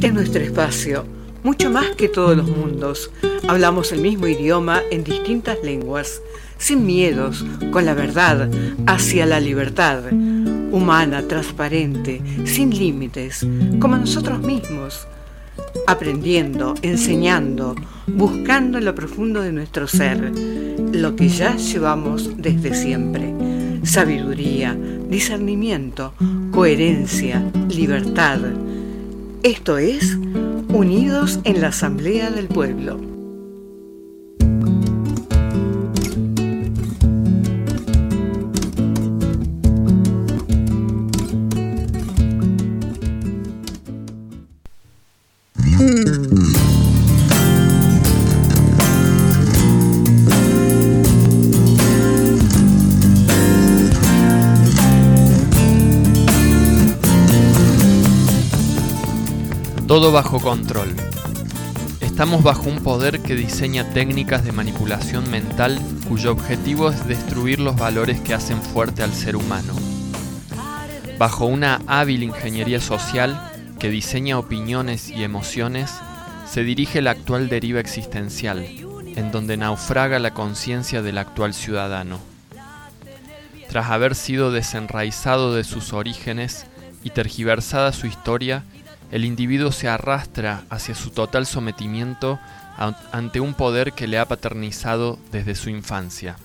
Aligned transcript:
Este 0.00 0.08
es 0.08 0.14
nuestro 0.14 0.42
espacio, 0.42 1.04
mucho 1.42 1.68
más 1.68 1.90
que 1.90 2.08
todos 2.08 2.34
los 2.34 2.48
mundos. 2.48 3.10
Hablamos 3.46 3.92
el 3.92 4.00
mismo 4.00 4.28
idioma 4.28 4.80
en 4.90 5.04
distintas 5.04 5.58
lenguas, 5.62 6.22
sin 6.56 6.86
miedos, 6.86 7.44
con 7.70 7.84
la 7.84 7.92
verdad, 7.92 8.48
hacia 8.86 9.26
la 9.26 9.40
libertad, 9.40 10.04
humana, 10.10 11.28
transparente, 11.28 12.22
sin 12.46 12.70
límites, 12.70 13.46
como 13.78 13.98
nosotros 13.98 14.40
mismos, 14.40 15.06
aprendiendo, 15.86 16.76
enseñando, 16.80 17.74
buscando 18.06 18.78
en 18.78 18.86
lo 18.86 18.94
profundo 18.94 19.42
de 19.42 19.52
nuestro 19.52 19.86
ser, 19.86 20.32
lo 20.92 21.14
que 21.14 21.28
ya 21.28 21.56
llevamos 21.56 22.38
desde 22.38 22.74
siempre. 22.74 23.34
Sabiduría, 23.82 24.74
discernimiento, 25.10 26.14
coherencia, 26.52 27.44
libertad. 27.68 28.40
Esto 29.42 29.78
es 29.78 30.18
Unidos 30.68 31.40
en 31.44 31.62
la 31.62 31.68
Asamblea 31.68 32.30
del 32.30 32.46
Pueblo. 32.46 33.19
Bajo 60.12 60.40
control. 60.40 60.92
Estamos 62.00 62.42
bajo 62.42 62.68
un 62.68 62.82
poder 62.82 63.20
que 63.20 63.36
diseña 63.36 63.88
técnicas 63.90 64.44
de 64.44 64.50
manipulación 64.50 65.30
mental 65.30 65.80
cuyo 66.08 66.32
objetivo 66.32 66.90
es 66.90 67.06
destruir 67.06 67.60
los 67.60 67.76
valores 67.76 68.20
que 68.20 68.34
hacen 68.34 68.60
fuerte 68.60 69.04
al 69.04 69.12
ser 69.12 69.36
humano. 69.36 69.72
Bajo 71.16 71.46
una 71.46 71.80
hábil 71.86 72.24
ingeniería 72.24 72.80
social 72.80 73.52
que 73.78 73.88
diseña 73.88 74.36
opiniones 74.36 75.10
y 75.10 75.22
emociones, 75.22 75.92
se 76.44 76.64
dirige 76.64 77.02
la 77.02 77.12
actual 77.12 77.48
deriva 77.48 77.78
existencial, 77.78 78.64
en 78.64 79.30
donde 79.30 79.56
naufraga 79.56 80.18
la 80.18 80.34
conciencia 80.34 81.02
del 81.02 81.18
actual 81.18 81.54
ciudadano. 81.54 82.18
Tras 83.68 83.90
haber 83.90 84.16
sido 84.16 84.50
desenraizado 84.50 85.54
de 85.54 85.62
sus 85.62 85.92
orígenes 85.92 86.66
y 87.04 87.10
tergiversada 87.10 87.92
su 87.92 88.08
historia, 88.08 88.64
el 89.10 89.24
individuo 89.24 89.72
se 89.72 89.88
arrastra 89.88 90.64
hacia 90.70 90.94
su 90.94 91.10
total 91.10 91.46
sometimiento 91.46 92.38
ante 93.12 93.40
un 93.40 93.54
poder 93.54 93.92
que 93.92 94.06
le 94.06 94.18
ha 94.18 94.26
paternizado 94.26 95.18
desde 95.32 95.54
su 95.54 95.68
infancia. 95.68 96.36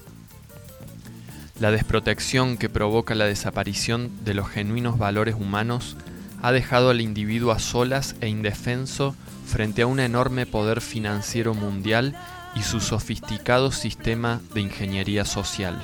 La 1.60 1.72
desprotección 1.72 2.58
que 2.58 2.68
provoca 2.68 3.16
la 3.16 3.26
desaparición 3.26 4.12
de 4.26 4.34
los 4.34 4.50
genuinos 4.50 4.98
valores 4.98 5.36
humanos 5.36 5.96
ha 6.42 6.52
dejado 6.52 6.90
al 6.90 7.00
individuo 7.00 7.52
a 7.52 7.60
solas 7.60 8.16
e 8.20 8.28
indefenso 8.28 9.16
frente 9.46 9.84
a 9.84 9.88
un 9.88 10.00
enorme 10.00 10.46
poder 10.46 10.82
financiero 10.82 11.54
mundial 11.54 12.16
y 12.56 12.64
su 12.64 12.82
sofisticado 12.82 13.72
sistema 13.72 14.42
de 14.54 14.62
ingeniería 14.62 15.24
social. 15.24 15.78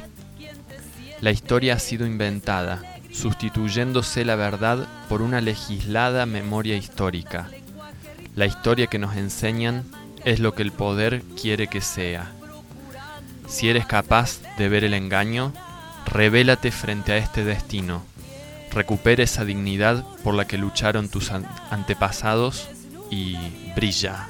La 1.22 1.32
historia 1.32 1.76
ha 1.76 1.80
sido 1.80 2.06
inventada, 2.06 2.82
sustituyéndose 3.12 4.26
la 4.26 4.36
verdad 4.36 4.88
por 5.10 5.22
una 5.22 5.42
legislada 5.42 6.26
memoria 6.26 6.76
histórica. 6.76 7.50
La 8.36 8.46
historia 8.46 8.88
que 8.88 9.00
nos 9.00 9.16
enseñan 9.16 9.84
es 10.24 10.40
lo 10.40 10.54
que 10.54 10.64
el 10.64 10.72
poder 10.72 11.22
quiere 11.40 11.68
que 11.68 11.82
sea. 11.82 12.32
Si 13.48 13.70
eres 13.70 13.86
capaz 13.86 14.40
de 14.58 14.70
ver 14.70 14.84
el 14.86 14.94
engaño, 14.94 15.52
revélate 16.06 16.72
frente 16.72 17.12
a 17.12 17.18
este 17.18 17.44
destino. 17.44 18.04
Recupera 18.72 19.24
esa 19.24 19.44
dignidad 19.44 20.06
por 20.24 20.34
la 20.34 20.46
que 20.46 20.58
lucharon 20.58 21.10
tus 21.10 21.32
antepasados 21.70 22.70
y 23.10 23.36
brilla. 23.76 24.28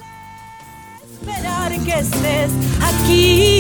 Esperar 1.21 1.71
que 1.83 1.99
estés 1.99 2.51
aquí. 2.81 3.59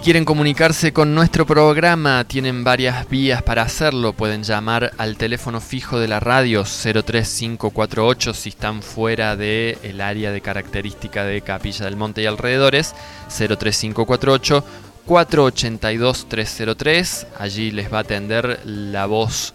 Si 0.00 0.04
quieren 0.04 0.24
comunicarse 0.24 0.94
con 0.94 1.14
nuestro 1.14 1.44
programa, 1.44 2.24
tienen 2.24 2.64
varias 2.64 3.06
vías 3.10 3.42
para 3.42 3.60
hacerlo. 3.60 4.14
Pueden 4.14 4.44
llamar 4.44 4.92
al 4.96 5.18
teléfono 5.18 5.60
fijo 5.60 5.98
de 5.98 6.08
la 6.08 6.20
radio 6.20 6.64
03548 6.64 8.32
si 8.32 8.48
están 8.48 8.80
fuera 8.80 9.36
del 9.36 9.76
el 9.82 10.00
área 10.00 10.32
de 10.32 10.40
característica 10.40 11.24
de 11.24 11.42
Capilla 11.42 11.84
del 11.84 11.96
Monte 11.96 12.22
y 12.22 12.26
alrededores. 12.26 12.94
03548 13.28 14.64
482 15.04 16.28
303. 16.30 17.26
Allí 17.38 17.70
les 17.70 17.92
va 17.92 17.98
a 17.98 18.00
atender 18.00 18.60
la 18.64 19.04
voz 19.04 19.52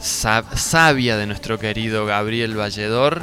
sabia 0.00 1.18
de 1.18 1.26
nuestro 1.26 1.58
querido 1.58 2.06
Gabriel 2.06 2.56
Valledor. 2.56 3.20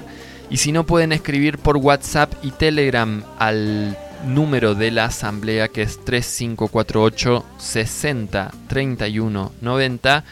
Y 0.51 0.57
si 0.57 0.71
no, 0.71 0.85
pueden 0.85 1.11
escribir 1.11 1.57
por 1.57 1.77
WhatsApp 1.77 2.31
y 2.43 2.51
Telegram 2.51 3.23
al 3.39 3.97
número 4.25 4.75
de 4.75 4.91
la 4.91 5.05
asamblea 5.05 5.67
que 5.67 5.81
es 5.81 6.03
3548 6.03 7.45
60 7.57 8.51
31 8.67 9.51
90 9.61 10.23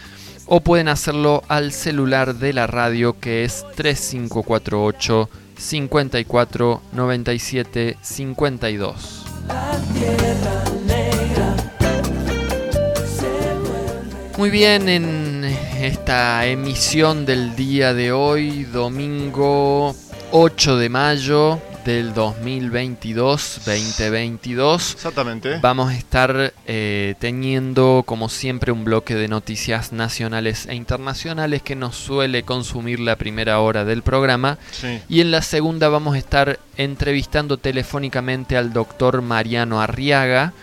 o 0.48 0.62
pueden 0.62 0.88
hacerlo 0.88 1.44
al 1.48 1.72
celular 1.72 2.36
de 2.36 2.54
la 2.54 2.68
radio 2.68 3.20
que 3.20 3.44
es 3.44 3.66
3548 3.76 5.30
54 5.58 6.82
97 6.94 7.98
52. 8.02 9.26
Muy 14.38 14.50
bien, 14.50 14.88
en 14.88 15.44
esta 15.78 16.46
emisión 16.46 17.26
del 17.26 17.56
día 17.58 17.94
de 17.94 18.14
hoy, 18.14 18.64
domingo 18.64 19.94
8 20.32 20.78
de 20.78 20.90
mayo 20.90 21.60
del 21.90 22.14
2022-2022. 22.14 24.94
Exactamente. 24.94 25.58
Vamos 25.58 25.90
a 25.90 25.98
estar 25.98 26.54
eh, 26.68 27.16
teniendo, 27.18 28.04
como 28.06 28.30
siempre, 28.30 28.72
un 28.72 28.86
bloque 28.86 29.16
de 29.16 29.28
noticias 29.28 29.92
nacionales 29.92 30.68
e 30.68 30.76
internacionales 30.76 31.64
que 31.64 31.76
nos 31.76 31.96
suele 31.96 32.44
consumir 32.44 33.00
la 33.00 33.16
primera 33.16 33.60
hora 33.60 33.86
del 33.86 34.04
programa. 34.04 34.60
Sí. 34.70 35.02
Y 35.10 35.22
en 35.22 35.32
la 35.32 35.42
segunda 35.42 35.90
vamos 35.90 36.14
a 36.14 36.20
estar 36.20 36.60
entrevistando 36.78 37.58
telefónicamente 37.58 38.56
al 38.56 38.72
doctor 38.72 39.24
Mariano 39.24 39.82
Arriaga, 39.82 40.54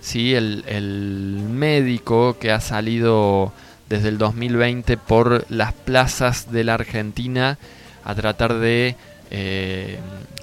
¿sí? 0.00 0.36
el, 0.36 0.62
el 0.68 1.40
médico 1.50 2.38
que 2.38 2.52
ha 2.52 2.60
salido 2.60 3.52
desde 3.88 4.10
el 4.10 4.18
2020 4.18 4.96
por 4.96 5.44
las 5.48 5.72
plazas 5.72 6.52
de 6.52 6.62
la 6.62 6.74
Argentina 6.74 7.58
a 8.04 8.14
tratar 8.14 8.54
de 8.54 8.94
eh, 9.30 9.98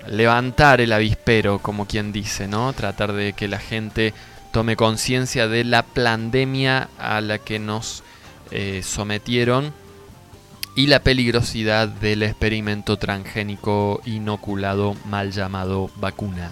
levantar 0.07 0.81
el 0.81 0.93
avispero, 0.93 1.59
como 1.59 1.85
quien 1.87 2.11
dice, 2.11 2.47
¿no? 2.47 2.73
Tratar 2.73 3.13
de 3.13 3.33
que 3.33 3.47
la 3.47 3.59
gente 3.59 4.13
tome 4.51 4.75
conciencia 4.75 5.47
de 5.47 5.63
la 5.63 5.83
pandemia 5.83 6.89
a 6.97 7.21
la 7.21 7.39
que 7.39 7.59
nos 7.59 8.03
eh, 8.51 8.81
sometieron 8.83 9.73
y 10.75 10.87
la 10.87 10.99
peligrosidad 10.99 11.87
del 11.87 12.23
experimento 12.23 12.97
transgénico 12.97 14.01
inoculado 14.05 14.95
mal 15.05 15.31
llamado 15.31 15.89
vacuna. 15.95 16.51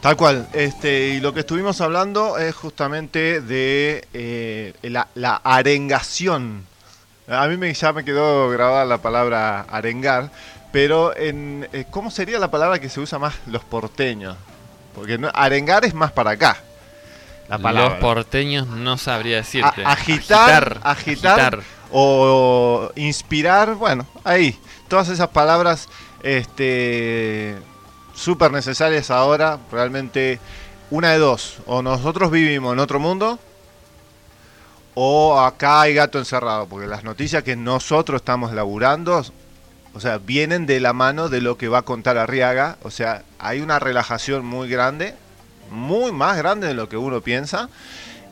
Tal 0.00 0.16
cual, 0.16 0.48
este, 0.52 1.08
y 1.08 1.20
lo 1.20 1.34
que 1.34 1.40
estuvimos 1.40 1.80
hablando 1.80 2.38
es 2.38 2.54
justamente 2.54 3.40
de 3.40 4.06
eh, 4.14 4.72
la, 4.82 5.08
la 5.14 5.40
arengación. 5.42 6.64
A 7.26 7.46
mí 7.48 7.56
me, 7.56 7.74
ya 7.74 7.92
me 7.92 8.04
quedó 8.04 8.48
grabada 8.48 8.84
la 8.84 8.98
palabra 8.98 9.62
arengar, 9.62 10.30
pero 10.72 11.16
en, 11.16 11.68
eh, 11.72 11.86
¿cómo 11.90 12.10
sería 12.10 12.38
la 12.38 12.50
palabra 12.50 12.78
que 12.78 12.88
se 12.88 13.00
usa 13.00 13.18
más 13.18 13.34
los 13.46 13.64
porteños? 13.64 14.36
Porque 14.94 15.18
no- 15.18 15.30
arengar 15.34 15.84
es 15.84 15.94
más 15.94 16.12
para 16.12 16.30
acá. 16.32 16.58
La 17.48 17.58
palabra. 17.58 17.90
Los 17.90 17.98
porteños 18.00 18.66
no 18.66 18.98
sabría 18.98 19.36
decirte. 19.36 19.82
A- 19.84 19.92
agitar, 19.92 20.80
agitar, 20.82 21.60
o 21.90 22.90
inspirar, 22.96 23.74
bueno, 23.76 24.06
ahí. 24.24 24.58
Todas 24.88 25.08
esas 25.08 25.28
palabras 25.28 25.88
este, 26.22 27.56
súper 28.14 28.50
necesarias 28.52 29.10
ahora, 29.10 29.58
realmente 29.72 30.40
una 30.90 31.12
de 31.12 31.18
dos. 31.18 31.58
O 31.66 31.80
nosotros 31.82 32.30
vivimos 32.30 32.72
en 32.74 32.80
otro 32.80 32.98
mundo, 33.00 33.38
o 34.94 35.38
acá 35.40 35.82
hay 35.82 35.94
gato 35.94 36.18
encerrado, 36.18 36.66
porque 36.66 36.86
las 36.86 37.04
noticias 37.04 37.42
que 37.44 37.56
nosotros 37.56 38.20
estamos 38.20 38.52
laburando, 38.52 39.24
o 39.98 40.00
sea, 40.00 40.18
vienen 40.18 40.64
de 40.66 40.78
la 40.78 40.92
mano 40.92 41.28
de 41.28 41.40
lo 41.40 41.58
que 41.58 41.66
va 41.66 41.78
a 41.78 41.82
contar 41.82 42.18
Arriaga, 42.18 42.76
o 42.84 42.90
sea, 42.92 43.24
hay 43.40 43.60
una 43.60 43.80
relajación 43.80 44.46
muy 44.46 44.68
grande, 44.68 45.16
muy 45.72 46.12
más 46.12 46.38
grande 46.38 46.68
de 46.68 46.74
lo 46.74 46.88
que 46.88 46.96
uno 46.96 47.20
piensa. 47.20 47.68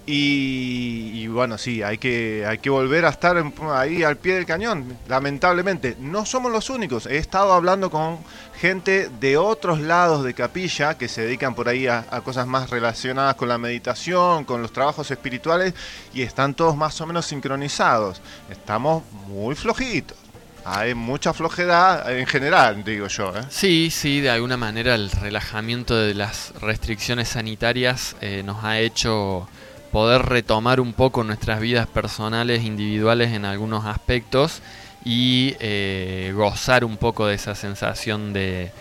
Y, 0.08 1.26
bueno, 1.26 1.58
sí, 1.58 1.82
hay 1.82 1.98
que, 1.98 2.46
hay 2.46 2.58
que 2.58 2.70
volver 2.70 3.04
a 3.04 3.08
estar 3.08 3.36
ahí 3.74 4.04
al 4.04 4.16
pie 4.16 4.34
del 4.34 4.46
cañón, 4.46 4.96
lamentablemente. 5.08 5.96
No 5.98 6.24
somos 6.24 6.52
los 6.52 6.70
únicos, 6.70 7.06
he 7.06 7.18
estado 7.18 7.52
hablando 7.52 7.90
con 7.90 8.20
gente 8.60 9.10
de 9.18 9.36
otros 9.36 9.80
lados 9.80 10.22
de 10.22 10.34
capilla 10.34 10.96
que 10.96 11.08
se 11.08 11.22
dedican 11.22 11.56
por 11.56 11.68
ahí 11.68 11.88
a 11.88 12.04
cosas 12.22 12.46
más 12.46 12.70
relacionadas 12.70 13.34
con 13.34 13.48
la 13.48 13.58
meditación, 13.58 14.44
con 14.44 14.62
los 14.62 14.72
trabajos 14.72 15.10
espirituales, 15.10 15.74
y 16.14 16.22
están 16.22 16.54
todos 16.54 16.76
más 16.76 17.00
o 17.00 17.06
menos 17.08 17.26
sincronizados. 17.26 18.22
Estamos 18.48 19.02
muy 19.26 19.56
flojitos. 19.56 20.25
Hay 20.68 20.94
mucha 20.94 21.32
flojedad 21.32 22.12
en 22.18 22.26
general, 22.26 22.82
digo 22.82 23.06
yo. 23.06 23.28
¿eh? 23.36 23.42
Sí, 23.50 23.88
sí, 23.92 24.20
de 24.20 24.30
alguna 24.30 24.56
manera 24.56 24.96
el 24.96 25.12
relajamiento 25.12 25.94
de 25.96 26.12
las 26.12 26.52
restricciones 26.60 27.28
sanitarias 27.28 28.16
eh, 28.20 28.42
nos 28.44 28.64
ha 28.64 28.80
hecho 28.80 29.48
poder 29.92 30.22
retomar 30.22 30.80
un 30.80 30.92
poco 30.92 31.22
nuestras 31.22 31.60
vidas 31.60 31.86
personales, 31.86 32.64
individuales 32.64 33.32
en 33.32 33.44
algunos 33.44 33.84
aspectos 33.84 34.60
y 35.04 35.54
eh, 35.60 36.32
gozar 36.34 36.84
un 36.84 36.96
poco 36.96 37.28
de 37.28 37.36
esa 37.36 37.54
sensación 37.54 38.32
de, 38.32 38.72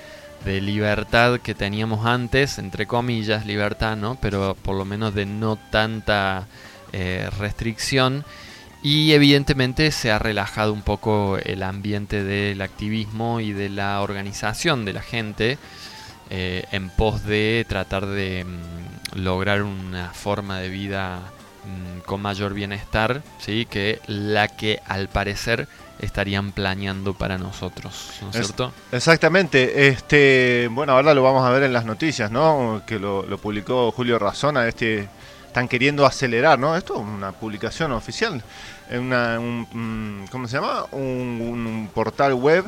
de 0.43 0.61
libertad 0.61 1.39
que 1.39 1.53
teníamos 1.53 2.05
antes, 2.05 2.57
entre 2.57 2.87
comillas, 2.87 3.45
libertad, 3.45 3.95
¿no? 3.95 4.17
Pero 4.19 4.55
por 4.59 4.75
lo 4.75 4.85
menos 4.85 5.13
de 5.13 5.27
no 5.27 5.57
tanta 5.69 6.47
eh, 6.93 7.29
restricción. 7.37 8.23
Y 8.85 9.13
evidentemente 9.13 9.89
se 9.89 10.11
ha 10.11 10.19
relajado 10.19 10.71
un 10.71 10.83
poco 10.83 11.39
el 11.43 11.63
ambiente 11.63 12.23
del 12.23 12.61
activismo 12.61 13.39
y 13.39 13.51
de 13.51 13.67
la 13.67 13.99
organización 13.99 14.85
de 14.85 14.93
la 14.93 15.01
gente 15.01 15.57
eh, 16.29 16.65
en 16.71 16.91
pos 16.91 17.23
de 17.23 17.65
tratar 17.67 18.05
de 18.05 18.45
mm, 18.45 19.17
lograr 19.23 19.63
una 19.63 20.11
forma 20.11 20.59
de 20.59 20.69
vida 20.69 21.21
mm, 21.65 22.01
con 22.01 22.21
mayor 22.21 22.53
bienestar, 22.53 23.23
¿sí? 23.39 23.65
que 23.65 24.01
la 24.05 24.49
que 24.49 24.79
al 24.85 25.09
parecer 25.09 25.67
estarían 25.97 26.51
planeando 26.51 27.15
para 27.15 27.39
nosotros, 27.39 28.11
¿no 28.21 28.29
es 28.29 28.35
cierto? 28.35 28.71
Exactamente, 28.91 29.87
este, 29.87 30.69
bueno, 30.69 30.93
ahora 30.93 31.15
lo 31.15 31.23
vamos 31.23 31.43
a 31.43 31.49
ver 31.49 31.63
en 31.63 31.73
las 31.73 31.85
noticias, 31.85 32.29
¿no? 32.29 32.83
Que 32.85 32.99
lo, 32.99 33.23
lo 33.23 33.39
publicó 33.39 33.91
Julio 33.91 34.19
Razona, 34.19 34.67
este, 34.67 35.09
están 35.55 35.69
queriendo 35.69 36.05
acelerar, 36.05 36.59
¿no? 36.59 36.75
Esto 36.75 36.95
es 36.95 36.99
una 36.99 37.31
publicación 37.31 37.93
oficial, 37.93 38.43
una, 38.91 39.39
un, 39.39 39.67
mm, 39.71 40.27
¿cómo 40.27 40.47
se 40.47 40.57
llama? 40.57 40.85
Un, 40.91 41.89
portal 41.93 42.33
web, 42.33 42.65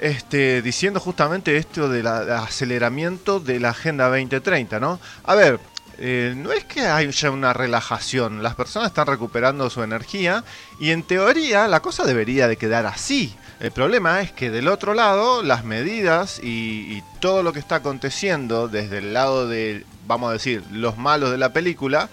este, 0.00 0.62
diciendo 0.62 1.00
justamente 1.00 1.56
esto 1.56 1.88
del 1.88 2.06
aceleramiento 2.06 3.40
de 3.40 3.60
la 3.60 3.70
Agenda 3.70 4.08
2030, 4.08 4.80
¿no? 4.80 5.00
A 5.24 5.34
ver, 5.34 5.60
eh, 5.98 6.34
no 6.36 6.52
es 6.52 6.64
que 6.64 6.82
haya 6.82 7.30
una 7.30 7.52
relajación, 7.52 8.42
las 8.42 8.54
personas 8.54 8.88
están 8.88 9.06
recuperando 9.06 9.68
su 9.68 9.82
energía 9.82 10.44
y 10.78 10.90
en 10.90 11.02
teoría 11.02 11.68
la 11.68 11.80
cosa 11.80 12.04
debería 12.04 12.48
de 12.48 12.56
quedar 12.56 12.86
así. 12.86 13.36
El 13.60 13.72
problema 13.72 14.22
es 14.22 14.32
que 14.32 14.50
del 14.50 14.68
otro 14.68 14.94
lado 14.94 15.42
las 15.42 15.64
medidas 15.64 16.40
y, 16.42 16.96
y 16.96 17.02
todo 17.20 17.42
lo 17.42 17.52
que 17.52 17.58
está 17.58 17.76
aconteciendo 17.76 18.68
desde 18.68 18.98
el 18.98 19.12
lado 19.12 19.46
de, 19.46 19.84
vamos 20.06 20.30
a 20.30 20.32
decir, 20.32 20.64
los 20.72 20.96
malos 20.96 21.30
de 21.30 21.36
la 21.36 21.52
película, 21.52 22.08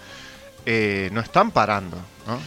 eh, 0.69 1.09
no 1.13 1.21
están 1.21 1.51
parando. 1.51 1.95
¿no? 2.27 2.37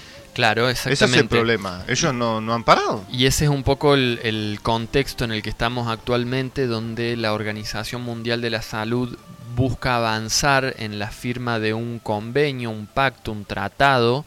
Claro, 0.41 0.71
Ese 0.71 0.93
exactamente. 0.93 1.19
es 1.19 1.23
el 1.23 1.29
problema. 1.29 1.85
Ellos 1.87 2.15
no, 2.15 2.41
no 2.41 2.55
han 2.55 2.65
parado. 2.65 3.05
Y 3.13 3.27
ese 3.27 3.45
es 3.45 3.51
un 3.51 3.63
poco 3.63 3.93
el, 3.93 4.19
el 4.23 4.59
contexto 4.63 5.25
en 5.25 5.33
el 5.33 5.43
que 5.43 5.51
estamos 5.51 5.87
actualmente, 5.89 6.67
donde 6.67 7.15
la 7.19 7.35
Organización 7.35 8.01
Mundial 8.01 8.41
de 8.41 8.49
la 8.49 8.63
Salud 8.63 9.19
busca 9.55 9.97
avanzar 9.97 10.77
en 10.79 10.99
la 10.99 11.11
firma 11.11 11.59
de 11.59 11.75
un 11.75 11.99
convenio, 11.99 12.71
un 12.71 12.87
pacto, 12.87 13.33
un 13.33 13.45
tratado. 13.45 14.25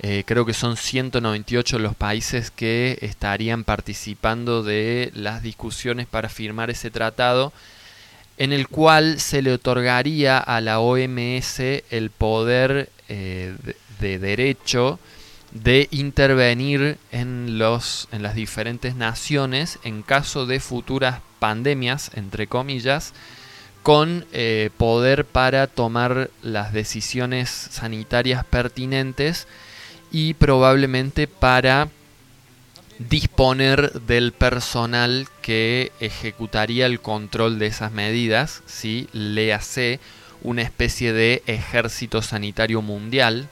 Eh, 0.00 0.24
creo 0.26 0.44
que 0.44 0.52
son 0.52 0.76
198 0.76 1.78
los 1.78 1.94
países 1.94 2.50
que 2.50 2.98
estarían 3.00 3.64
participando 3.64 4.62
de 4.62 5.10
las 5.14 5.42
discusiones 5.42 6.06
para 6.06 6.28
firmar 6.28 6.68
ese 6.68 6.90
tratado, 6.90 7.54
en 8.36 8.52
el 8.52 8.68
cual 8.68 9.20
se 9.20 9.40
le 9.40 9.54
otorgaría 9.54 10.36
a 10.36 10.60
la 10.60 10.80
OMS 10.80 11.60
el 11.60 12.10
poder 12.10 12.90
eh, 13.08 13.54
de, 13.62 13.76
de 14.00 14.18
derecho 14.18 14.98
de 15.52 15.88
intervenir 15.90 16.98
en, 17.12 17.58
los, 17.58 18.08
en 18.12 18.22
las 18.22 18.34
diferentes 18.34 18.94
naciones 18.94 19.78
en 19.84 20.02
caso 20.02 20.46
de 20.46 20.60
futuras 20.60 21.20
pandemias, 21.38 22.10
entre 22.14 22.46
comillas, 22.46 23.14
con 23.82 24.26
eh, 24.32 24.70
poder 24.76 25.24
para 25.24 25.66
tomar 25.68 26.30
las 26.42 26.72
decisiones 26.72 27.50
sanitarias 27.50 28.44
pertinentes 28.44 29.46
y 30.10 30.34
probablemente 30.34 31.28
para 31.28 31.88
disponer 32.98 33.92
del 33.92 34.32
personal 34.32 35.28
que 35.42 35.92
ejecutaría 36.00 36.86
el 36.86 37.00
control 37.00 37.58
de 37.58 37.66
esas 37.66 37.92
medidas, 37.92 38.62
¿sí? 38.66 39.08
léase 39.12 40.00
una 40.42 40.62
especie 40.62 41.12
de 41.12 41.42
ejército 41.46 42.22
sanitario 42.22 42.82
mundial, 42.82 43.48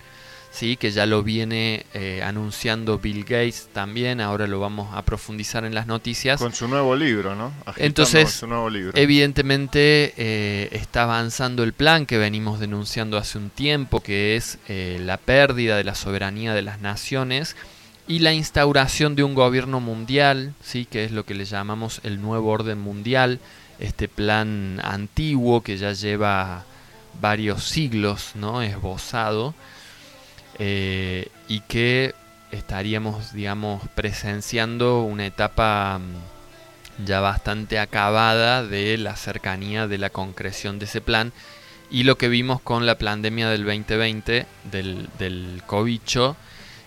¿sí? 0.55 0.77
que 0.77 0.93
ya 0.93 1.05
lo 1.05 1.23
viene 1.23 1.85
eh, 1.95 2.23
anunciando 2.23 2.99
Bill 2.99 3.25
Gates 3.25 3.69
también, 3.73 4.21
ahora 4.21 4.47
lo 4.47 4.61
vamos 4.61 4.95
a 4.95 5.03
profundizar 5.03 5.65
en 5.65 5.75
las 5.75 5.87
noticias. 5.87 6.41
Con 6.41 6.55
su 6.55 6.69
nuevo 6.69 6.95
libro, 6.95 7.35
¿no? 7.35 7.47
Agitando 7.67 7.85
Entonces, 7.85 8.31
su 8.31 8.47
nuevo 8.47 8.71
libro. 8.71 8.93
Evidentemente 8.95 10.15
eh, 10.17 10.69
está 10.71 11.03
avanzando 11.03 11.65
el 11.65 11.73
plan 11.73 12.07
que 12.07 12.19
venimos 12.19 12.61
denunciando 12.61 13.19
hace 13.19 13.37
un 13.37 13.51
tiempo, 13.51 14.01
que 14.01 14.37
es 14.37 14.59
eh, 14.69 14.99
la 15.01 15.17
pérdida 15.17 15.77
de 15.77 15.85
la 15.85 15.97
soberanía 15.97 16.55
de 16.55 16.63
las 16.63 16.81
naciones 16.81 17.57
y 18.07 18.21
la 18.21 18.33
instauración 18.33 19.17
de 19.17 19.25
un 19.25 19.35
gobierno 19.35 19.81
mundial, 19.81 20.55
sí, 20.63 20.85
que 20.85 21.05
es 21.05 21.11
lo 21.11 21.25
que 21.25 21.35
le 21.35 21.47
llamamos 21.47 22.01
el 22.05 22.23
nuevo 22.23 22.51
orden 22.51 22.79
mundial, 22.79 23.41
este 23.81 24.07
plan 24.07 24.81
antiguo 24.85 25.63
que 25.63 25.79
ya 25.79 25.93
lleva 25.93 26.65
varios 27.21 27.65
siglos, 27.65 28.33
¿no? 28.35 28.63
esbozado 28.63 29.55
eh, 30.59 31.29
y 31.49 31.61
que 31.61 32.15
estaríamos, 32.51 33.33
digamos, 33.33 33.83
presenciando 33.95 35.03
una 35.03 35.27
etapa 35.27 35.99
mm, 35.99 37.05
ya 37.05 37.21
bastante 37.21 37.79
acabada 37.79 38.65
de 38.65 38.97
la 38.99 39.17
cercanía 39.17 39.89
de 39.89 39.99
la 39.99 40.11
concreción 40.11 40.79
de 40.79 40.85
ese 40.85 41.01
plan 41.01 41.33
y 41.91 42.05
lo 42.05 42.17
que 42.17 42.29
vimos 42.29 42.61
con 42.61 42.87
la 42.87 42.99
pandemia 42.99 43.49
del 43.51 43.65
2020 43.65 44.47
del, 44.71 45.09
del 45.19 45.63
cobicho 45.67 46.37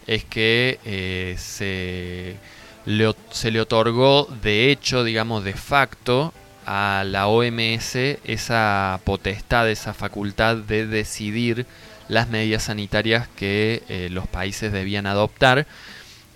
es 0.07 0.23
que 0.23 0.79
eh, 0.85 1.35
se, 1.37 2.37
le, 2.85 3.13
se 3.31 3.51
le 3.51 3.61
otorgó 3.61 4.27
de 4.41 4.71
hecho, 4.71 5.03
digamos 5.03 5.43
de 5.43 5.53
facto, 5.53 6.33
a 6.65 7.03
la 7.05 7.27
OMS 7.27 7.95
esa 8.25 8.99
potestad, 9.03 9.69
esa 9.69 9.93
facultad 9.93 10.57
de 10.57 10.85
decidir 10.85 11.65
las 12.07 12.29
medidas 12.29 12.63
sanitarias 12.63 13.27
que 13.35 13.83
eh, 13.89 14.09
los 14.11 14.27
países 14.27 14.71
debían 14.71 15.05
adoptar. 15.05 15.67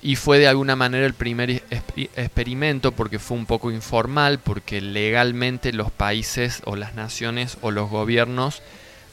Y 0.04 0.16
fue 0.16 0.40
de 0.40 0.48
alguna 0.48 0.76
manera 0.76 1.06
el 1.06 1.14
primer 1.14 1.64
experimento 1.70 2.92
porque 2.92 3.20
fue 3.20 3.38
un 3.38 3.46
poco 3.46 3.70
informal, 3.72 4.40
porque 4.40 4.82
legalmente 4.82 5.74
los 5.74 5.92
países 5.92 6.62
o 6.66 6.76
las 6.76 6.96
naciones 6.96 7.58
o 7.62 7.70
los 7.70 7.90
gobiernos 7.90 8.64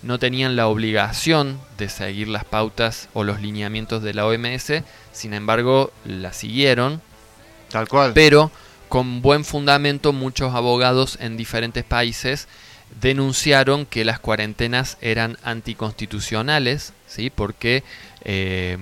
no 0.03 0.19
tenían 0.19 0.57
la 0.57 0.69
obligación 0.69 1.61
de 1.77 1.89
seguir 1.89 2.29
las 2.29 2.45
pautas 2.45 3.09
o 3.13 3.25
los 3.25 3.41
lineamientos 3.41 4.03
de 4.03 4.15
la 4.15 4.27
OMS, 4.27 4.83
sin 5.13 5.35
embargo 5.35 5.93
la 6.05 6.33
siguieron. 6.33 7.03
Tal 7.71 7.89
cual. 7.89 8.13
Pero 8.15 8.51
con 8.89 9.21
buen 9.21 9.45
fundamento 9.45 10.13
muchos 10.13 10.55
abogados 10.55 11.19
en 11.21 11.37
diferentes 11.37 11.85
países 11.85 12.49
denunciaron 13.01 13.87
que 13.87 14.05
las 14.05 14.19
cuarentenas 14.19 14.99
eran 15.01 15.39
anticonstitucionales, 15.43 16.93
¿sí? 17.07 17.31
porque 17.31 17.85
em, 18.25 18.81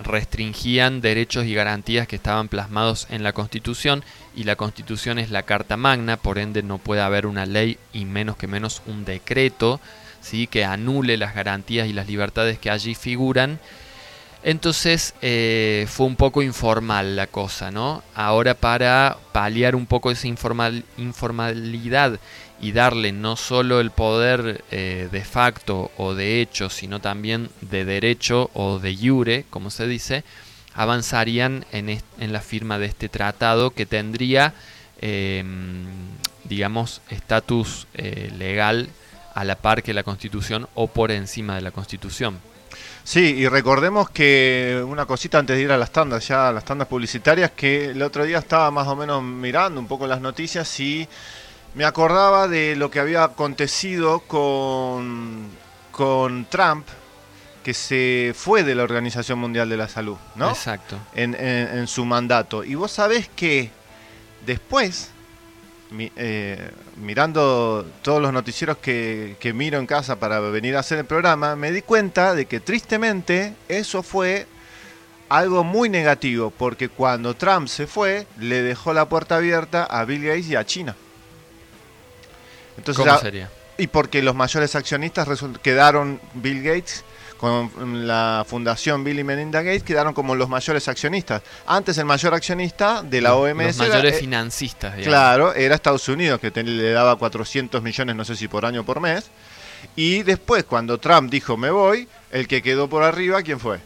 restringían 0.00 1.00
derechos 1.00 1.44
y 1.44 1.54
garantías 1.54 2.08
que 2.08 2.16
estaban 2.16 2.48
plasmados 2.48 3.06
en 3.10 3.22
la 3.22 3.32
Constitución 3.32 4.04
y 4.34 4.44
la 4.44 4.56
Constitución 4.56 5.18
es 5.18 5.30
la 5.30 5.42
Carta 5.42 5.76
Magna, 5.76 6.16
por 6.16 6.38
ende 6.38 6.62
no 6.62 6.78
puede 6.78 7.02
haber 7.02 7.26
una 7.26 7.46
ley 7.46 7.78
y 7.92 8.04
menos 8.04 8.36
que 8.36 8.46
menos 8.46 8.82
un 8.86 9.04
decreto 9.04 9.80
¿sí? 10.20 10.46
que 10.46 10.64
anule 10.64 11.16
las 11.16 11.34
garantías 11.34 11.88
y 11.88 11.92
las 11.92 12.06
libertades 12.06 12.58
que 12.58 12.70
allí 12.70 12.94
figuran. 12.94 13.58
Entonces 14.44 15.14
eh, 15.20 15.86
fue 15.88 16.06
un 16.06 16.14
poco 16.14 16.42
informal 16.42 17.16
la 17.16 17.26
cosa, 17.26 17.72
¿no? 17.72 18.04
Ahora 18.14 18.54
para 18.54 19.18
paliar 19.32 19.74
un 19.74 19.86
poco 19.86 20.12
esa 20.12 20.28
informalidad 20.28 22.20
y 22.60 22.72
darle 22.72 23.12
no 23.12 23.36
solo 23.36 23.80
el 23.80 23.90
poder 23.90 24.64
eh, 24.70 25.08
de 25.10 25.24
facto 25.24 25.90
o 25.96 26.14
de 26.14 26.40
hecho, 26.40 26.70
sino 26.70 27.00
también 27.00 27.50
de 27.60 27.84
derecho 27.84 28.50
o 28.54 28.78
de 28.78 28.96
jure, 28.96 29.44
como 29.50 29.70
se 29.70 29.86
dice, 29.86 30.24
avanzarían 30.74 31.64
en, 31.72 32.00
la 32.32 32.40
firma 32.40 32.78
de 32.78 32.86
este 32.86 33.08
tratado 33.08 33.70
que 33.70 33.86
tendría, 33.86 34.54
em, 35.00 35.86
digamos, 36.44 37.00
estatus 37.10 37.86
eh, 37.94 38.32
legal 38.36 38.88
a 39.34 39.44
la 39.44 39.56
par 39.56 39.82
que 39.82 39.94
la 39.94 40.02
Constitución 40.02 40.68
o 40.74 40.88
por 40.88 41.10
encima 41.10 41.54
de 41.54 41.62
la 41.62 41.70
Constitución. 41.70 42.38
Sí, 43.04 43.36
y 43.38 43.48
recordemos 43.48 44.10
que 44.10 44.84
una 44.86 45.06
cosita 45.06 45.38
antes 45.38 45.56
de 45.56 45.62
ir 45.62 45.72
a 45.72 45.78
las 45.78 45.90
tandas, 45.90 46.28
ya 46.28 46.48
a 46.48 46.52
las 46.52 46.64
tandas 46.64 46.88
publicitarias, 46.88 47.52
que 47.52 47.86
el 47.86 48.02
otro 48.02 48.24
día 48.24 48.38
estaba 48.38 48.70
más 48.70 48.86
o 48.86 48.96
menos 48.96 49.22
mirando 49.22 49.80
un 49.80 49.86
poco 49.86 50.06
las 50.06 50.20
noticias 50.20 50.78
y 50.78 51.08
me 51.74 51.84
acordaba 51.84 52.48
de 52.48 52.76
lo 52.76 52.90
que 52.90 53.00
había 53.00 53.24
acontecido 53.24 54.20
con, 54.20 55.48
con 55.92 56.46
Trump, 56.46 56.86
que 57.62 57.74
se 57.74 58.32
fue 58.34 58.62
de 58.64 58.74
la 58.74 58.82
Organización 58.82 59.38
Mundial 59.38 59.68
de 59.68 59.76
la 59.76 59.88
Salud, 59.88 60.16
¿no? 60.34 60.50
Exacto. 60.50 60.98
En, 61.14 61.86
su 61.86 62.04
mandato. 62.04 62.64
Y 62.64 62.74
vos 62.74 62.92
sabés 62.92 63.28
que 63.28 63.70
después, 64.46 65.10
eh, 65.98 66.70
mirando 66.96 67.86
todos 68.02 68.22
los 68.22 68.32
noticieros 68.32 68.78
que, 68.78 69.36
que 69.38 69.52
miro 69.52 69.78
en 69.78 69.86
casa 69.86 70.16
para 70.16 70.40
venir 70.40 70.76
a 70.76 70.80
hacer 70.80 70.98
el 70.98 71.04
programa, 71.04 71.56
me 71.56 71.70
di 71.70 71.82
cuenta 71.82 72.34
de 72.34 72.46
que 72.46 72.60
tristemente 72.60 73.54
eso 73.68 74.02
fue 74.02 74.46
algo 75.28 75.62
muy 75.64 75.88
negativo, 75.88 76.50
porque 76.50 76.88
cuando 76.88 77.34
Trump 77.34 77.68
se 77.68 77.86
fue, 77.86 78.26
le 78.38 78.62
dejó 78.62 78.94
la 78.94 79.08
puerta 79.08 79.36
abierta 79.36 79.84
a 79.84 80.04
Bill 80.04 80.24
Gates 80.24 80.48
y 80.48 80.56
a 80.56 80.64
China. 80.64 80.96
Entonces, 82.78 83.04
¿Cómo 83.04 83.18
sería? 83.18 83.50
Y 83.76 83.86
porque 83.88 84.22
los 84.22 84.34
mayores 84.34 84.74
accionistas 84.74 85.28
quedaron 85.62 86.20
Bill 86.34 86.62
Gates 86.62 87.04
con 87.38 88.06
la 88.06 88.44
fundación 88.46 89.04
Bill 89.04 89.20
y 89.20 89.24
Melinda 89.24 89.62
Gates 89.62 89.84
quedaron 89.84 90.12
como 90.12 90.34
los 90.34 90.48
mayores 90.48 90.88
accionistas. 90.88 91.42
Antes 91.66 91.96
el 91.98 92.04
mayor 92.04 92.34
accionista 92.34 93.02
de 93.02 93.20
la 93.20 93.36
OMS... 93.36 93.78
Los 93.78 93.88
mayores 93.88 94.14
eh, 94.14 94.18
financistas. 94.18 94.96
Claro, 94.96 95.54
era 95.54 95.76
Estados 95.76 96.08
Unidos, 96.08 96.40
que 96.40 96.50
le 96.50 96.90
daba 96.90 97.16
400 97.16 97.80
millones, 97.80 98.16
no 98.16 98.24
sé 98.24 98.34
si 98.34 98.48
por 98.48 98.66
año 98.66 98.80
o 98.80 98.84
por 98.84 99.00
mes. 99.00 99.30
Y 99.94 100.24
después, 100.24 100.64
cuando 100.64 100.98
Trump 100.98 101.30
dijo 101.30 101.56
me 101.56 101.70
voy, 101.70 102.08
el 102.32 102.48
que 102.48 102.60
quedó 102.60 102.88
por 102.88 103.04
arriba, 103.04 103.42
¿quién 103.42 103.60
fue? 103.60 103.78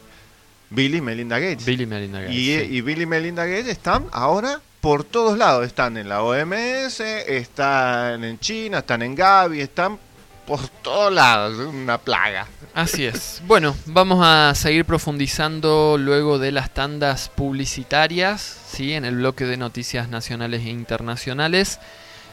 Bill 0.71 0.95
y 0.95 1.01
Melinda 1.01 1.37
Gates. 1.37 1.65
Bill 1.65 1.81
y 1.81 1.85
Melinda 1.85 2.21
Gates. 2.21 2.35
Y, 2.35 2.51
y 2.53 2.81
Bill 2.81 3.03
y 3.03 3.05
Melinda 3.05 3.45
Gates 3.45 3.67
están 3.67 4.05
ahora 4.11 4.59
por 4.83 5.05
todos 5.05 5.37
lados. 5.37 5.65
Están 5.65 5.95
en 5.95 6.09
la 6.09 6.23
OMS, 6.23 6.99
están 6.99 8.21
en 8.25 8.37
China, 8.37 8.79
están 8.79 9.01
en 9.01 9.15
Gavi, 9.15 9.61
están 9.61 9.97
por 10.45 10.59
todos 10.67 11.11
lados. 11.13 11.57
Una 11.57 11.97
plaga. 11.97 12.47
Así 12.73 13.05
es. 13.05 13.41
Bueno, 13.47 13.77
vamos 13.85 14.19
a 14.21 14.53
seguir 14.55 14.83
profundizando 14.83 15.95
luego 15.97 16.37
de 16.37 16.51
las 16.51 16.73
tandas 16.73 17.29
publicitarias, 17.29 18.41
¿sí? 18.41 18.91
en 18.91 19.05
el 19.05 19.15
bloque 19.15 19.45
de 19.45 19.55
noticias 19.55 20.09
nacionales 20.09 20.65
e 20.65 20.69
internacionales. 20.71 21.79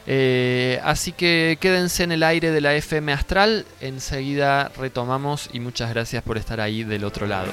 Eh, 0.09 0.81
así 0.83 1.13
que 1.13 1.57
quédense 1.61 2.03
en 2.03 2.11
el 2.11 2.25
aire 2.25 2.51
de 2.51 2.61
la 2.61 2.75
FM 2.75 3.13
Astral. 3.13 3.65
Enseguida 3.81 4.73
retomamos 4.77 5.51
y 5.53 5.61
muchas 5.61 5.91
gracias 5.91 6.25
por 6.25 6.37
estar 6.37 6.61
ahí 6.61 6.83
del 6.83 7.05
otro 7.05 7.29
lado. 7.29 7.53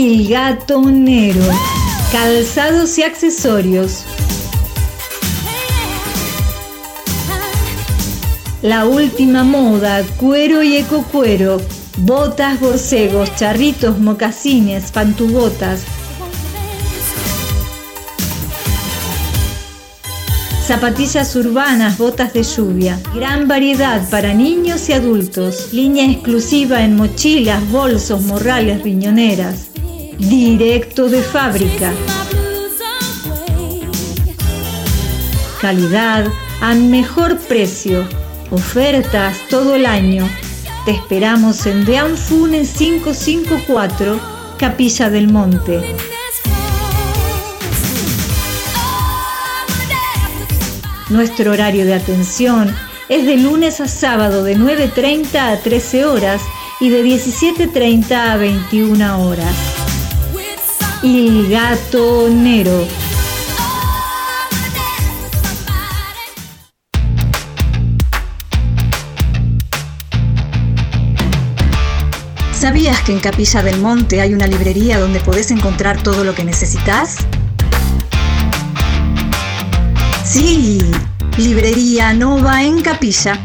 El 0.00 0.28
Gatonero. 0.28 1.42
Calzados 2.12 2.96
y 2.98 3.02
accesorios. 3.02 4.04
La 8.62 8.86
última 8.86 9.42
moda, 9.42 10.04
cuero 10.16 10.62
y 10.62 10.76
ecocuero, 10.76 11.60
botas, 11.96 12.60
borcegos, 12.60 13.34
charritos, 13.34 13.98
mocasines, 13.98 14.92
pantubotas. 14.92 15.82
Zapatillas 20.64 21.34
urbanas, 21.34 21.98
botas 21.98 22.32
de 22.34 22.44
lluvia. 22.44 23.00
Gran 23.16 23.48
variedad 23.48 24.08
para 24.10 24.32
niños 24.32 24.88
y 24.90 24.92
adultos. 24.92 25.72
Línea 25.72 26.08
exclusiva 26.08 26.84
en 26.84 26.94
mochilas, 26.94 27.68
bolsos, 27.72 28.22
morrales, 28.22 28.84
riñoneras 28.84 29.67
directo 30.18 31.08
de 31.08 31.22
fábrica. 31.22 31.92
Calidad 35.60 36.26
a 36.60 36.74
mejor 36.74 37.38
precio. 37.38 38.06
Ofertas 38.50 39.36
todo 39.48 39.74
el 39.74 39.86
año. 39.86 40.28
Te 40.84 40.92
esperamos 40.92 41.66
en 41.66 41.84
Deanfune 41.84 42.64
554, 42.64 44.20
Capilla 44.58 45.10
del 45.10 45.28
Monte. 45.28 45.82
Nuestro 51.10 51.52
horario 51.52 51.84
de 51.84 51.94
atención 51.94 52.74
es 53.08 53.24
de 53.24 53.36
lunes 53.36 53.80
a 53.80 53.88
sábado 53.88 54.42
de 54.42 54.56
9.30 54.56 55.36
a 55.36 55.60
13 55.60 56.04
horas 56.04 56.42
y 56.80 56.90
de 56.90 57.04
17.30 57.04 58.12
a 58.12 58.36
21 58.36 59.26
horas 59.26 59.87
y 61.02 61.48
gatonero. 61.48 62.86
¿Sabías 72.52 73.00
que 73.02 73.12
en 73.12 73.20
Capilla 73.20 73.62
del 73.62 73.80
Monte 73.80 74.20
hay 74.20 74.34
una 74.34 74.46
librería 74.46 74.98
donde 74.98 75.20
podés 75.20 75.50
encontrar 75.52 76.02
todo 76.02 76.24
lo 76.24 76.34
que 76.34 76.44
necesitas? 76.44 77.18
Sí, 80.24 80.82
Librería 81.36 82.12
Nova 82.12 82.64
en 82.64 82.82
Capilla. 82.82 83.38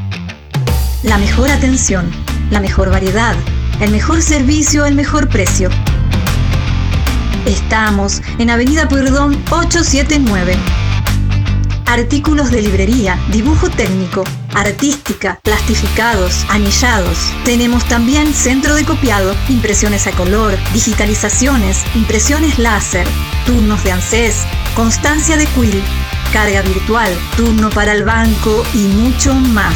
La 1.04 1.18
mejor 1.20 1.52
atención, 1.52 2.10
la 2.50 2.60
mejor 2.60 2.90
variedad, 2.90 3.36
el 3.80 3.92
mejor 3.92 4.22
servicio, 4.22 4.86
el 4.86 4.96
mejor 4.96 5.30
precio. 5.30 5.70
Estamos 7.46 8.22
en 8.38 8.50
Avenida 8.50 8.88
Pueyrredón 8.88 9.34
879. 9.50 10.56
Artículos 11.86 12.52
de 12.52 12.62
librería, 12.62 13.20
dibujo 13.32 13.70
técnico, 13.70 14.24
artística, 14.54 15.42
plastificados, 15.44 16.46
anillados. 16.50 17.18
Tenemos 17.44 17.84
también 17.86 18.34
centro 18.34 18.76
de 18.76 18.86
copiado, 18.86 19.36
impresiones 19.50 20.08
a 20.08 20.12
color, 20.12 20.58
digitalizaciones, 20.74 21.84
impresiones 21.96 22.60
láser, 22.60 23.06
turnos 23.46 23.84
de 23.84 23.92
ANSES, 23.92 24.46
constancia 24.74 25.36
de 25.36 25.48
quill, 25.48 25.84
carga 26.32 26.62
virtual, 26.62 27.14
turno 27.36 27.70
para 27.70 27.92
el 27.92 28.06
banco 28.06 28.64
y 28.74 28.88
mucho 28.88 29.36
más. 29.36 29.76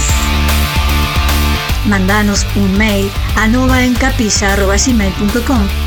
Mandanos 1.85 2.47
un 2.55 2.77
mail 2.77 3.11
a 3.35 3.49
novaencapilla.gmail.com 3.49 5.86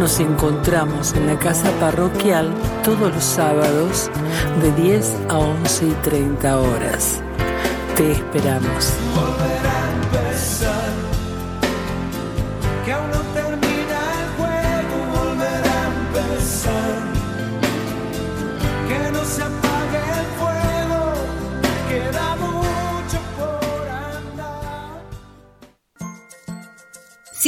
Nos 0.00 0.18
encontramos 0.18 1.12
en 1.12 1.26
la 1.26 1.38
casa 1.38 1.70
parroquial 1.78 2.54
todos 2.82 3.14
los 3.14 3.22
sábados 3.22 4.10
de 4.62 4.72
10 4.82 5.14
a 5.28 5.36
11 5.36 5.88
y 5.88 5.90
30 5.90 6.58
horas. 6.58 7.20
Te 7.98 8.12
esperamos. 8.12 8.94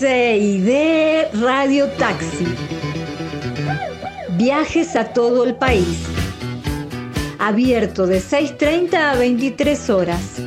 CID 0.00 1.26
Radio 1.42 1.86
Taxi. 1.98 2.46
Viajes 4.38 4.96
a 4.96 5.12
todo 5.12 5.44
el 5.44 5.56
país. 5.56 6.06
Abierto 7.38 8.06
de 8.06 8.22
6.30 8.22 8.94
a 8.94 9.14
23 9.16 9.90
horas. 9.90 10.40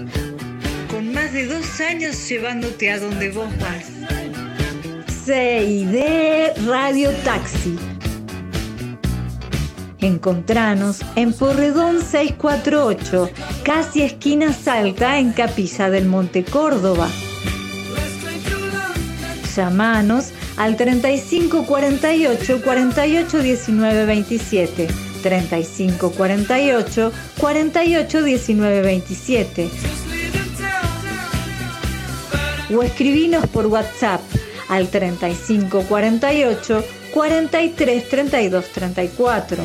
Con 0.90 1.14
más 1.14 1.34
de 1.34 1.46
dos 1.46 1.80
años 1.82 2.28
llevándote 2.28 2.90
a 2.90 2.98
donde 2.98 3.30
vos 3.30 3.48
vas. 3.60 3.92
CID 5.24 6.66
Radio 6.66 7.12
Taxi. 7.24 7.78
Encontranos 10.00 11.02
en 11.16 11.32
Porredón 11.32 12.02
648, 12.02 13.30
casi 13.64 14.02
esquina 14.02 14.52
Salta, 14.52 15.20
en 15.20 15.32
Capilla 15.32 15.92
del 15.92 16.08
Monte 16.08 16.44
Córdoba. 16.44 17.08
Llamanos 19.56 20.32
al 20.58 20.76
35 20.78 21.66
48 21.66 22.62
48 22.64 23.40
19 23.40 24.06
27. 24.06 24.88
35 25.22 26.12
48 26.12 27.12
48 27.40 28.24
19 28.24 28.82
27. 28.82 29.70
O 32.76 32.82
escribinos 32.84 33.48
por 33.48 33.68
WhatsApp 33.68 34.22
al 34.70 34.90
35 34.90 35.84
48 35.84 36.84
43 37.14 38.10
32 38.10 38.66
34. 38.70 39.58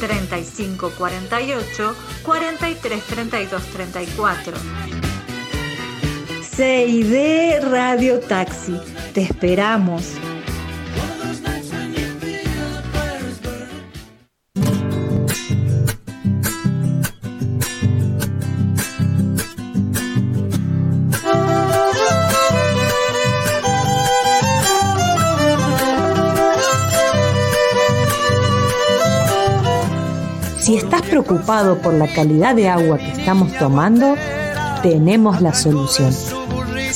35 0.00 0.90
48 0.90 1.96
43 2.22 3.02
32 3.04 3.62
34. 3.62 5.09
CID 6.60 7.62
Radio 7.70 8.20
Taxi. 8.20 8.78
Te 9.14 9.22
esperamos. 9.22 10.12
Si 30.58 30.76
estás 30.76 31.00
preocupado 31.00 31.78
por 31.78 31.94
la 31.94 32.12
calidad 32.12 32.54
de 32.54 32.68
agua 32.68 32.98
que 32.98 33.12
estamos 33.12 33.50
tomando, 33.56 34.14
tenemos 34.82 35.40
la 35.40 35.54
solución. 35.54 36.12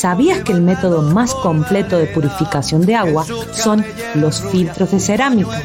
¿Sabías 0.05 0.43
que 0.43 0.53
el 0.53 0.61
método 0.61 1.01
más 1.01 1.35
completo 1.35 1.97
de 1.97 2.05
purificación 2.05 2.85
de 2.85 2.95
agua 2.95 3.25
son 3.53 3.83
los 4.15 4.43
filtros 4.43 4.91
de 4.91 5.01
cerámica? 5.01 5.63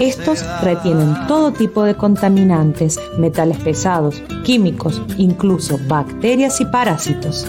Estos 0.00 0.44
retienen 0.60 1.14
todo 1.28 1.52
tipo 1.52 1.84
de 1.84 1.94
contaminantes, 1.94 2.98
metales 3.16 3.58
pesados, 3.58 4.20
químicos, 4.42 5.00
incluso 5.18 5.78
bacterias 5.86 6.60
y 6.60 6.64
parásitos. 6.64 7.48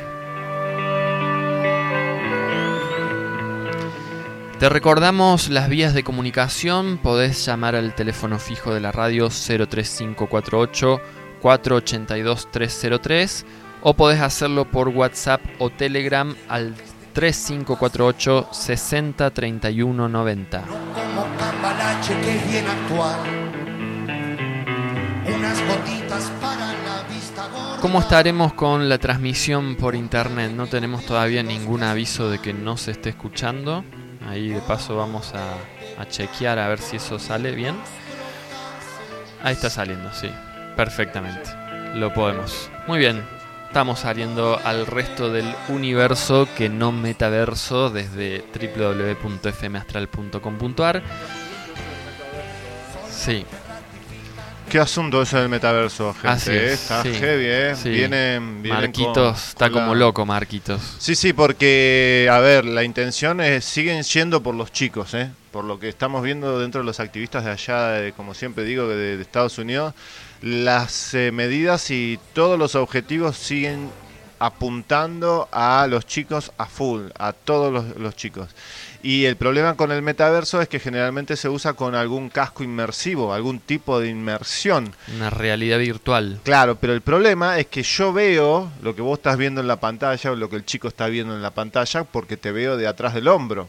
Te 4.59 4.69
recordamos 4.69 5.49
las 5.49 5.69
vías 5.69 5.93
de 5.93 6.03
comunicación, 6.03 6.97
podés 6.97 7.45
llamar 7.45 7.75
al 7.75 7.93
teléfono 7.95 8.39
fijo 8.39 8.73
de 8.73 8.79
la 8.79 8.91
radio 8.91 9.29
03548 9.29 10.99
482 11.41 12.51
303 12.51 13.45
o 13.81 13.93
podés 13.93 14.21
hacerlo 14.21 14.69
por 14.69 14.89
WhatsApp 14.89 15.41
o 15.59 15.69
Telegram 15.69 16.35
al 16.47 16.75
3548 17.11 18.49
60 18.51 19.29
31 19.31 20.09
90. 20.09 20.63
¿Cómo 27.81 27.99
estaremos 27.99 28.53
con 28.53 28.87
la 28.89 28.97
transmisión 28.97 29.75
por 29.75 29.95
internet? 29.95 30.51
No 30.51 30.67
tenemos 30.67 31.05
todavía 31.05 31.41
ningún 31.41 31.83
aviso 31.83 32.29
de 32.29 32.39
que 32.39 32.53
no 32.53 32.77
se 32.77 32.91
esté 32.91 33.09
escuchando. 33.09 33.83
Ahí 34.27 34.49
de 34.49 34.61
paso 34.61 34.95
vamos 34.95 35.33
a, 35.33 36.01
a 36.01 36.07
chequear 36.07 36.59
a 36.59 36.67
ver 36.67 36.79
si 36.79 36.97
eso 36.97 37.17
sale 37.17 37.51
bien. 37.51 37.75
Ahí 39.43 39.53
está 39.53 39.69
saliendo, 39.69 40.13
sí. 40.13 40.29
Perfectamente. 40.75 41.49
Lo 41.95 42.13
podemos. 42.13 42.69
Muy 42.87 42.99
bien. 42.99 43.40
Estamos 43.71 44.01
saliendo 44.01 44.59
al 44.65 44.85
resto 44.85 45.31
del 45.31 45.45
universo 45.69 46.45
que 46.57 46.67
no 46.67 46.91
metaverso 46.91 47.89
desde 47.89 48.43
www.fmastral.com.ar. 48.53 51.01
Sí. 53.09 53.45
¿Qué 54.69 54.77
asunto 54.77 55.21
es 55.21 55.31
el 55.31 55.47
metaverso, 55.47 56.13
gente? 56.13 56.53
¿eh? 56.53 56.73
está 56.73 57.01
heavy, 57.01 57.45
¿eh? 57.47 57.73
Vienen, 57.85 58.61
Marquitos, 58.67 59.47
está 59.47 59.69
como 59.69 59.95
loco, 59.95 60.25
Marquitos. 60.25 60.97
Sí, 60.99 61.15
sí, 61.15 61.31
porque, 61.31 62.27
a 62.29 62.39
ver, 62.39 62.65
la 62.65 62.83
intención 62.83 63.39
es, 63.39 63.63
siguen 63.63 64.03
siendo 64.03 64.43
por 64.43 64.53
los 64.53 64.73
chicos, 64.73 65.13
¿eh? 65.13 65.31
Por 65.51 65.63
lo 65.63 65.79
que 65.79 65.87
estamos 65.87 66.23
viendo 66.23 66.59
dentro 66.59 66.81
de 66.81 66.85
los 66.85 66.99
activistas 66.99 67.45
de 67.45 67.51
allá, 67.51 68.11
como 68.17 68.33
siempre 68.33 68.65
digo, 68.65 68.89
de 68.89 69.21
Estados 69.21 69.57
Unidos 69.59 69.93
las 70.41 71.13
eh, 71.13 71.31
medidas 71.31 71.91
y 71.91 72.19
todos 72.33 72.57
los 72.57 72.75
objetivos 72.75 73.37
siguen 73.37 73.89
apuntando 74.39 75.47
a 75.51 75.85
los 75.87 76.07
chicos 76.07 76.51
a 76.57 76.65
full, 76.65 77.09
a 77.19 77.31
todos 77.31 77.95
los, 77.95 78.15
chicos. 78.15 78.49
Y 79.03 79.25
el 79.25 79.35
problema 79.35 79.75
con 79.75 79.91
el 79.91 80.01
metaverso 80.01 80.59
es 80.59 80.67
que 80.67 80.79
generalmente 80.79 81.37
se 81.37 81.47
usa 81.47 81.73
con 81.73 81.93
algún 81.93 82.29
casco 82.29 82.63
inmersivo, 82.63 83.35
algún 83.35 83.59
tipo 83.59 83.99
de 83.99 84.09
inmersión. 84.09 84.95
Una 85.15 85.29
realidad 85.29 85.77
virtual. 85.77 86.39
Claro, 86.43 86.75
pero 86.75 86.93
el 86.93 87.01
problema 87.01 87.59
es 87.59 87.67
que 87.67 87.83
yo 87.83 88.13
veo 88.13 88.71
lo 88.81 88.95
que 88.95 89.03
vos 89.03 89.19
estás 89.19 89.37
viendo 89.37 89.61
en 89.61 89.67
la 89.67 89.79
pantalla 89.79 90.31
o 90.31 90.35
lo 90.35 90.49
que 90.49 90.55
el 90.55 90.65
chico 90.65 90.87
está 90.87 91.05
viendo 91.05 91.35
en 91.35 91.43
la 91.43 91.51
pantalla 91.51 92.03
porque 92.03 92.35
te 92.35 92.51
veo 92.51 92.77
de 92.77 92.87
atrás 92.87 93.13
del 93.13 93.27
hombro 93.27 93.67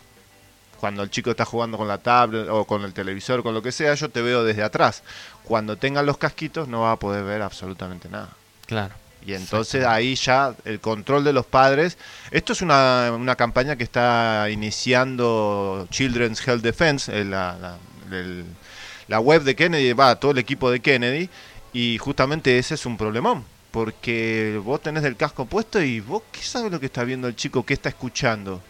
cuando 0.83 1.05
el 1.05 1.11
chico 1.11 1.31
está 1.31 1.45
jugando 1.45 1.79
con 1.79 1.87
la 1.87 1.99
tablet 1.99 2.49
o 2.49 2.65
con 2.65 2.83
el 2.83 2.93
televisor, 2.93 3.45
con 3.45 3.55
lo 3.55 3.63
que 3.63 3.71
sea, 3.71 3.95
yo 3.95 4.09
te 4.09 4.21
veo 4.21 4.43
desde 4.43 4.65
atrás. 4.65 5.05
Cuando 5.45 5.77
tengan 5.77 6.07
los 6.07 6.19
casquitos 6.19 6.67
no 6.67 6.81
va 6.81 6.91
a 6.91 6.97
poder 6.99 7.23
ver 7.23 7.41
absolutamente 7.41 8.09
nada. 8.09 8.31
Claro. 8.67 8.93
Y 9.25 9.35
entonces 9.35 9.85
ahí 9.85 10.17
ya 10.17 10.57
el 10.65 10.81
control 10.81 11.23
de 11.23 11.33
los 11.33 11.47
padres. 11.47 11.99
Esto 12.33 12.53
es 12.53 12.63
una, 12.63 13.13
una 13.15 13.37
campaña 13.37 13.77
que 13.77 13.85
está 13.85 14.49
iniciando 14.51 15.87
Children's 15.89 16.45
Health 16.45 16.63
Defense, 16.63 17.17
eh, 17.17 17.25
la, 17.27 17.79
la 19.07 19.21
web 19.21 19.45
de 19.45 19.55
Kennedy, 19.55 19.93
va, 19.93 20.17
todo 20.17 20.33
el 20.33 20.39
equipo 20.39 20.69
de 20.69 20.81
Kennedy. 20.81 21.31
Y 21.73 21.97
justamente 21.99 22.59
ese 22.59 22.75
es 22.75 22.87
un 22.87 22.97
problemón. 22.97 23.45
Porque 23.71 24.61
vos 24.65 24.83
tenés 24.83 25.05
el 25.05 25.15
casco 25.15 25.47
puesto 25.47 25.81
y 25.81 26.01
vos, 26.01 26.25
¿qué 26.33 26.43
sabes 26.43 26.73
lo 26.73 26.81
que 26.81 26.87
está 26.87 27.05
viendo 27.05 27.29
el 27.29 27.37
chico? 27.37 27.65
¿Qué 27.65 27.75
está 27.75 27.89
escuchando? 27.89 28.61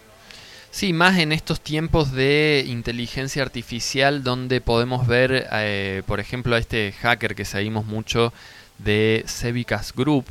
Sí, 0.73 0.91
más 0.91 1.19
en 1.19 1.31
estos 1.31 1.61
tiempos 1.61 2.13
de 2.13 2.65
inteligencia 2.67 3.43
artificial 3.43 4.23
donde 4.23 4.59
podemos 4.59 5.05
ver, 5.05 5.47
eh, 5.51 6.01
por 6.07 6.19
ejemplo, 6.19 6.55
a 6.55 6.57
este 6.57 6.93
hacker 6.93 7.35
que 7.35 7.45
seguimos 7.45 7.85
mucho 7.85 8.33
de 8.79 9.23
Cevicas 9.27 9.93
Group, 9.93 10.25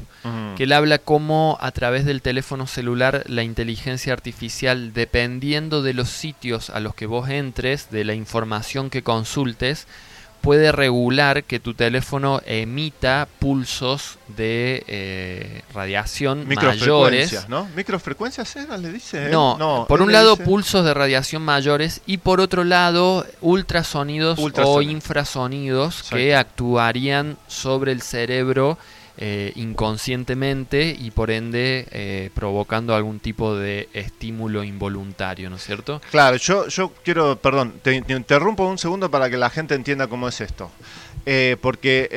que 0.57 0.65
él 0.65 0.73
habla 0.73 0.99
cómo 0.99 1.59
a 1.61 1.71
través 1.71 2.05
del 2.05 2.23
teléfono 2.23 2.67
celular 2.67 3.23
la 3.29 3.45
inteligencia 3.45 4.13
artificial, 4.13 4.93
dependiendo 4.93 5.81
de 5.81 5.95
los 5.95 6.09
sitios 6.09 6.71
a 6.71 6.81
los 6.81 6.97
que 6.97 7.07
vos 7.07 7.29
entres, 7.29 7.93
de 7.93 8.05
la 8.05 8.15
información 8.15 8.91
que 8.91 9.05
consultes, 9.05 9.87
puede 10.43 10.73
regular 10.73 11.45
que 11.45 11.61
tu 11.61 11.73
teléfono 11.73 12.43
emita 12.45 13.29
pulsos 13.39 14.19
de 14.37 14.85
eh, 14.89 15.63
radiación 15.73 16.47
mayores. 16.47 17.49
¿no? 17.49 17.69
¿Microfrecuencias 17.75 18.57
era, 18.57 18.77
le 18.77 18.93
dice? 18.93 19.31
No, 19.31 19.87
por 19.89 20.03
un 20.03 20.13
lado 20.13 20.37
pulsos 20.37 20.85
de 20.85 20.93
radiación 20.93 21.43
mayores 21.43 22.03
y 22.05 22.19
por 22.19 22.41
otro 22.41 22.65
lado 22.65 23.25
ultrasonidos 23.41 24.39
o 24.39 24.83
infrasonidos 24.83 26.03
que 26.11 26.35
actuarían 26.35 27.39
sobre 27.47 27.93
el 27.93 28.03
cerebro 28.03 28.77
eh, 29.18 29.53
inconscientemente 29.57 30.96
y 30.98 31.11
por 31.11 31.31
ende 31.31 31.87
eh, 31.90 32.31
provocando 32.35 32.94
algún 32.94 33.20
tipo 33.20 33.55
de 33.55 33.88
estímulo 33.92 34.64
involuntario, 34.64 35.51
¿no 35.51 35.57
es 35.57 35.64
cierto? 35.64 36.01
Claro, 36.11 36.37
yo, 36.38 36.66
yo 36.68 36.92
quiero, 37.05 37.37
perdón, 37.37 37.75
te, 37.83 37.94
interrumpo 37.94 38.64
un 38.64 38.79
segundo 38.79 39.11
para 39.11 39.29
que 39.29 39.37
la 39.37 39.51
gente 39.51 39.75
entienda 39.75 40.07
cómo 40.07 40.29
es 40.29 40.40
esto. 40.40 40.70
Eh, 41.27 41.57
porque 41.61 42.09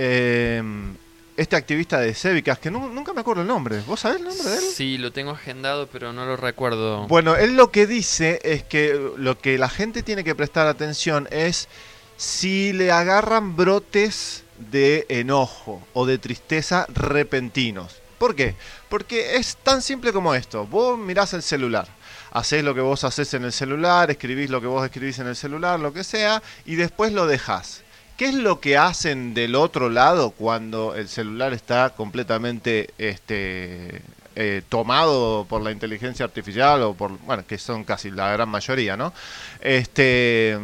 este 1.37 1.57
activista 1.57 1.99
de 1.99 2.13
Cevicas, 2.13 2.59
que 2.59 2.71
nunca 2.71 3.13
me 3.13 3.21
acuerdo 3.21 3.41
el 3.41 3.47
nombre, 3.47 3.81
¿vos 3.85 3.99
sabés 3.99 4.19
el 4.19 4.23
nombre 4.23 4.49
de 4.49 4.55
él? 4.55 4.63
Sí, 4.73 4.97
lo 4.97 5.11
tengo 5.11 5.31
agendado, 5.31 5.87
pero 5.87 6.13
no 6.13 6.25
lo 6.25 6.37
recuerdo. 6.37 7.07
Bueno, 7.07 7.35
él 7.35 7.57
lo 7.57 7.71
que 7.71 7.87
dice 7.87 8.39
es 8.43 8.63
que 8.63 8.97
lo 9.17 9.37
que 9.37 9.57
la 9.57 9.67
gente 9.67 10.01
tiene 10.01 10.23
que 10.23 10.33
prestar 10.33 10.67
atención 10.67 11.27
es 11.29 11.67
si 12.15 12.71
le 12.71 12.91
agarran 12.91 13.57
brotes 13.57 14.44
de 14.57 15.05
enojo 15.09 15.81
o 15.93 16.05
de 16.05 16.17
tristeza 16.17 16.85
repentinos. 16.93 18.01
¿Por 18.17 18.35
qué? 18.35 18.55
Porque 18.89 19.35
es 19.35 19.57
tan 19.57 19.81
simple 19.81 20.13
como 20.13 20.33
esto. 20.35 20.65
Vos 20.65 20.97
mirás 20.97 21.33
el 21.33 21.43
celular, 21.43 21.87
hacés 22.31 22.63
lo 22.63 22.73
que 22.73 22.81
vos 22.81 23.03
haces 23.03 23.33
en 23.33 23.43
el 23.43 23.51
celular, 23.51 24.09
escribís 24.09 24.49
lo 24.49 24.61
que 24.61 24.67
vos 24.67 24.85
escribís 24.85 25.19
en 25.19 25.27
el 25.27 25.35
celular, 25.35 25.79
lo 25.79 25.93
que 25.93 26.03
sea, 26.03 26.41
y 26.65 26.75
después 26.75 27.11
lo 27.11 27.27
dejás. 27.27 27.83
¿Qué 28.17 28.27
es 28.27 28.35
lo 28.35 28.61
que 28.61 28.77
hacen 28.77 29.33
del 29.33 29.55
otro 29.55 29.89
lado 29.89 30.31
cuando 30.31 30.95
el 30.95 31.09
celular 31.09 31.51
está 31.51 31.89
completamente 31.89 32.93
este, 32.97 34.01
eh, 34.37 34.61
tomado 34.69 35.45
por 35.49 35.61
la 35.61 35.71
inteligencia 35.71 36.23
artificial 36.23 36.81
o 36.83 36.93
por, 36.93 37.17
bueno, 37.19 37.45
que 37.45 37.57
son 37.57 37.83
casi 37.83 38.11
la 38.11 38.31
gran 38.31 38.47
mayoría, 38.47 38.95
¿no? 38.95 39.13
Este, 39.59 40.57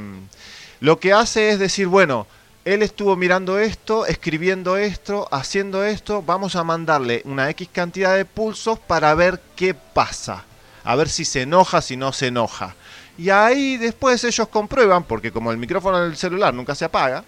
lo 0.79 0.99
que 0.99 1.11
hace 1.11 1.51
es 1.51 1.59
decir, 1.59 1.87
bueno, 1.87 2.25
él 2.63 2.83
estuvo 2.83 3.15
mirando 3.15 3.57
esto, 3.57 4.05
escribiendo 4.05 4.77
esto, 4.77 5.27
haciendo 5.31 5.83
esto, 5.83 6.21
vamos 6.21 6.55
a 6.55 6.63
mandarle 6.63 7.23
una 7.25 7.49
X 7.49 7.69
cantidad 7.71 8.15
de 8.15 8.25
pulsos 8.25 8.77
para 8.77 9.15
ver 9.15 9.41
qué 9.55 9.73
pasa, 9.73 10.43
a 10.83 10.95
ver 10.95 11.09
si 11.09 11.25
se 11.25 11.41
enoja, 11.41 11.81
si 11.81 11.97
no 11.97 12.13
se 12.13 12.27
enoja. 12.27 12.75
Y 13.17 13.29
ahí 13.31 13.77
después 13.77 14.23
ellos 14.23 14.47
comprueban, 14.47 15.03
porque 15.03 15.31
como 15.31 15.51
el 15.51 15.57
micrófono 15.57 16.01
del 16.01 16.15
celular 16.15 16.53
nunca 16.53 16.75
se 16.75 16.85
apaga, 16.85 17.23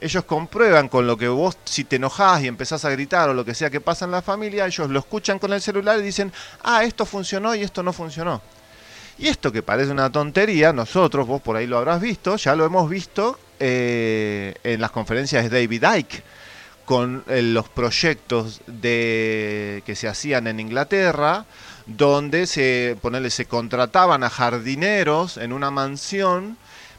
ellos 0.00 0.24
comprueban 0.24 0.88
con 0.88 1.06
lo 1.06 1.16
que 1.16 1.28
vos, 1.28 1.58
si 1.64 1.84
te 1.84 1.96
enojás 1.96 2.42
y 2.42 2.48
empezás 2.48 2.84
a 2.84 2.90
gritar 2.90 3.28
o 3.28 3.34
lo 3.34 3.44
que 3.44 3.54
sea 3.54 3.70
que 3.70 3.80
pasa 3.80 4.06
en 4.06 4.10
la 4.10 4.22
familia, 4.22 4.66
ellos 4.66 4.88
lo 4.88 4.98
escuchan 4.98 5.38
con 5.38 5.52
el 5.52 5.60
celular 5.60 5.98
y 5.98 6.02
dicen, 6.02 6.32
ah, 6.62 6.84
esto 6.84 7.04
funcionó 7.04 7.54
y 7.54 7.62
esto 7.62 7.82
no 7.82 7.92
funcionó. 7.92 8.40
Y 9.18 9.28
esto 9.28 9.52
que 9.52 9.62
parece 9.62 9.92
una 9.92 10.10
tontería, 10.10 10.72
nosotros, 10.72 11.26
vos 11.26 11.40
por 11.40 11.56
ahí 11.56 11.66
lo 11.66 11.78
habrás 11.78 12.00
visto, 12.00 12.36
ya 12.36 12.56
lo 12.56 12.64
hemos 12.64 12.88
visto 12.88 13.38
eh, 13.60 14.54
en 14.64 14.80
las 14.80 14.90
conferencias 14.90 15.42
de 15.44 15.60
David 15.60 15.84
Icke 15.96 16.22
con 16.84 17.24
eh, 17.28 17.42
los 17.42 17.68
proyectos 17.68 18.60
de, 18.66 19.82
que 19.86 19.96
se 19.96 20.08
hacían 20.08 20.46
en 20.46 20.60
Inglaterra, 20.60 21.46
donde 21.86 22.46
se, 22.46 22.96
ponerle, 23.00 23.30
se 23.30 23.46
contrataban 23.46 24.22
a 24.22 24.30
jardineros 24.30 25.36
en 25.36 25.52
una 25.52 25.70
mansión, 25.70 26.56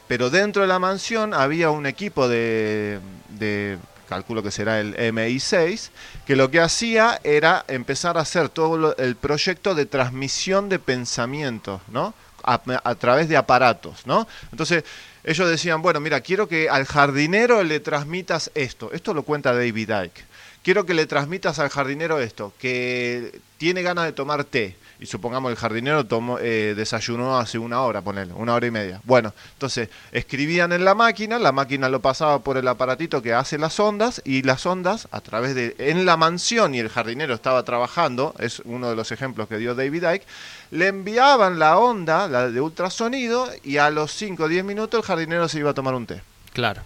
pero 0.08 0.30
dentro 0.30 0.62
de 0.62 0.68
la 0.68 0.78
mansión 0.78 1.34
había 1.34 1.70
un 1.70 1.86
equipo 1.86 2.28
de, 2.28 3.00
de 3.28 3.78
calculo 4.08 4.42
que 4.42 4.50
será 4.50 4.80
el 4.80 4.96
MI6, 4.96 5.90
que 6.26 6.36
lo 6.36 6.50
que 6.50 6.60
hacía 6.60 7.20
era 7.24 7.64
empezar 7.68 8.18
a 8.18 8.22
hacer 8.22 8.48
todo 8.48 8.96
el 8.96 9.16
proyecto 9.16 9.74
de 9.74 9.86
transmisión 9.86 10.68
de 10.68 10.78
pensamientos, 10.78 11.80
¿no? 11.88 12.14
A, 12.46 12.94
través 12.94 13.28
de 13.28 13.36
aparatos, 13.36 14.06
¿no? 14.06 14.26
Entonces, 14.52 14.84
ellos 15.24 15.50
decían, 15.50 15.82
bueno, 15.82 15.98
mira, 15.98 16.20
quiero 16.20 16.46
que 16.46 16.70
al 16.70 16.84
jardinero 16.86 17.64
le 17.64 17.80
transmitas 17.80 18.52
esto. 18.54 18.92
Esto 18.92 19.12
lo 19.12 19.24
cuenta 19.24 19.52
David 19.52 19.90
Icke. 20.04 20.24
Quiero 20.62 20.86
que 20.86 20.94
le 20.94 21.06
transmitas 21.06 21.58
al 21.58 21.68
jardinero 21.68 22.20
esto, 22.20 22.52
que 22.60 23.40
tiene 23.58 23.82
ganas 23.82 24.04
de 24.04 24.12
tomar 24.12 24.44
té 24.44 24.76
y 24.98 25.06
supongamos 25.06 25.50
el 25.50 25.56
jardinero 25.56 26.06
tomó, 26.06 26.38
eh, 26.38 26.74
desayunó 26.76 27.38
hace 27.38 27.58
una 27.58 27.82
hora, 27.82 28.02
ponele, 28.02 28.32
una 28.32 28.54
hora 28.54 28.66
y 28.66 28.70
media. 28.70 29.00
Bueno, 29.04 29.34
entonces 29.52 29.88
escribían 30.12 30.72
en 30.72 30.84
la 30.84 30.94
máquina, 30.94 31.38
la 31.38 31.52
máquina 31.52 31.88
lo 31.88 32.00
pasaba 32.00 32.40
por 32.40 32.56
el 32.56 32.66
aparatito 32.68 33.22
que 33.22 33.34
hace 33.34 33.58
las 33.58 33.78
ondas 33.78 34.22
y 34.24 34.42
las 34.42 34.64
ondas 34.66 35.08
a 35.10 35.20
través 35.20 35.54
de, 35.54 35.74
en 35.78 36.06
la 36.06 36.16
mansión 36.16 36.74
y 36.74 36.78
el 36.78 36.88
jardinero 36.88 37.34
estaba 37.34 37.62
trabajando, 37.62 38.34
es 38.38 38.60
uno 38.64 38.88
de 38.88 38.96
los 38.96 39.12
ejemplos 39.12 39.48
que 39.48 39.58
dio 39.58 39.74
David 39.74 40.04
Icke, 40.14 40.26
le 40.70 40.88
enviaban 40.88 41.58
la 41.58 41.78
onda, 41.78 42.28
la 42.28 42.50
de 42.50 42.60
ultrasonido 42.60 43.50
y 43.62 43.76
a 43.76 43.90
los 43.90 44.12
5 44.12 44.44
o 44.44 44.48
10 44.48 44.64
minutos 44.64 45.00
el 45.00 45.06
jardinero 45.06 45.48
se 45.48 45.58
iba 45.58 45.70
a 45.70 45.74
tomar 45.74 45.94
un 45.94 46.06
té. 46.06 46.22
Claro. 46.52 46.82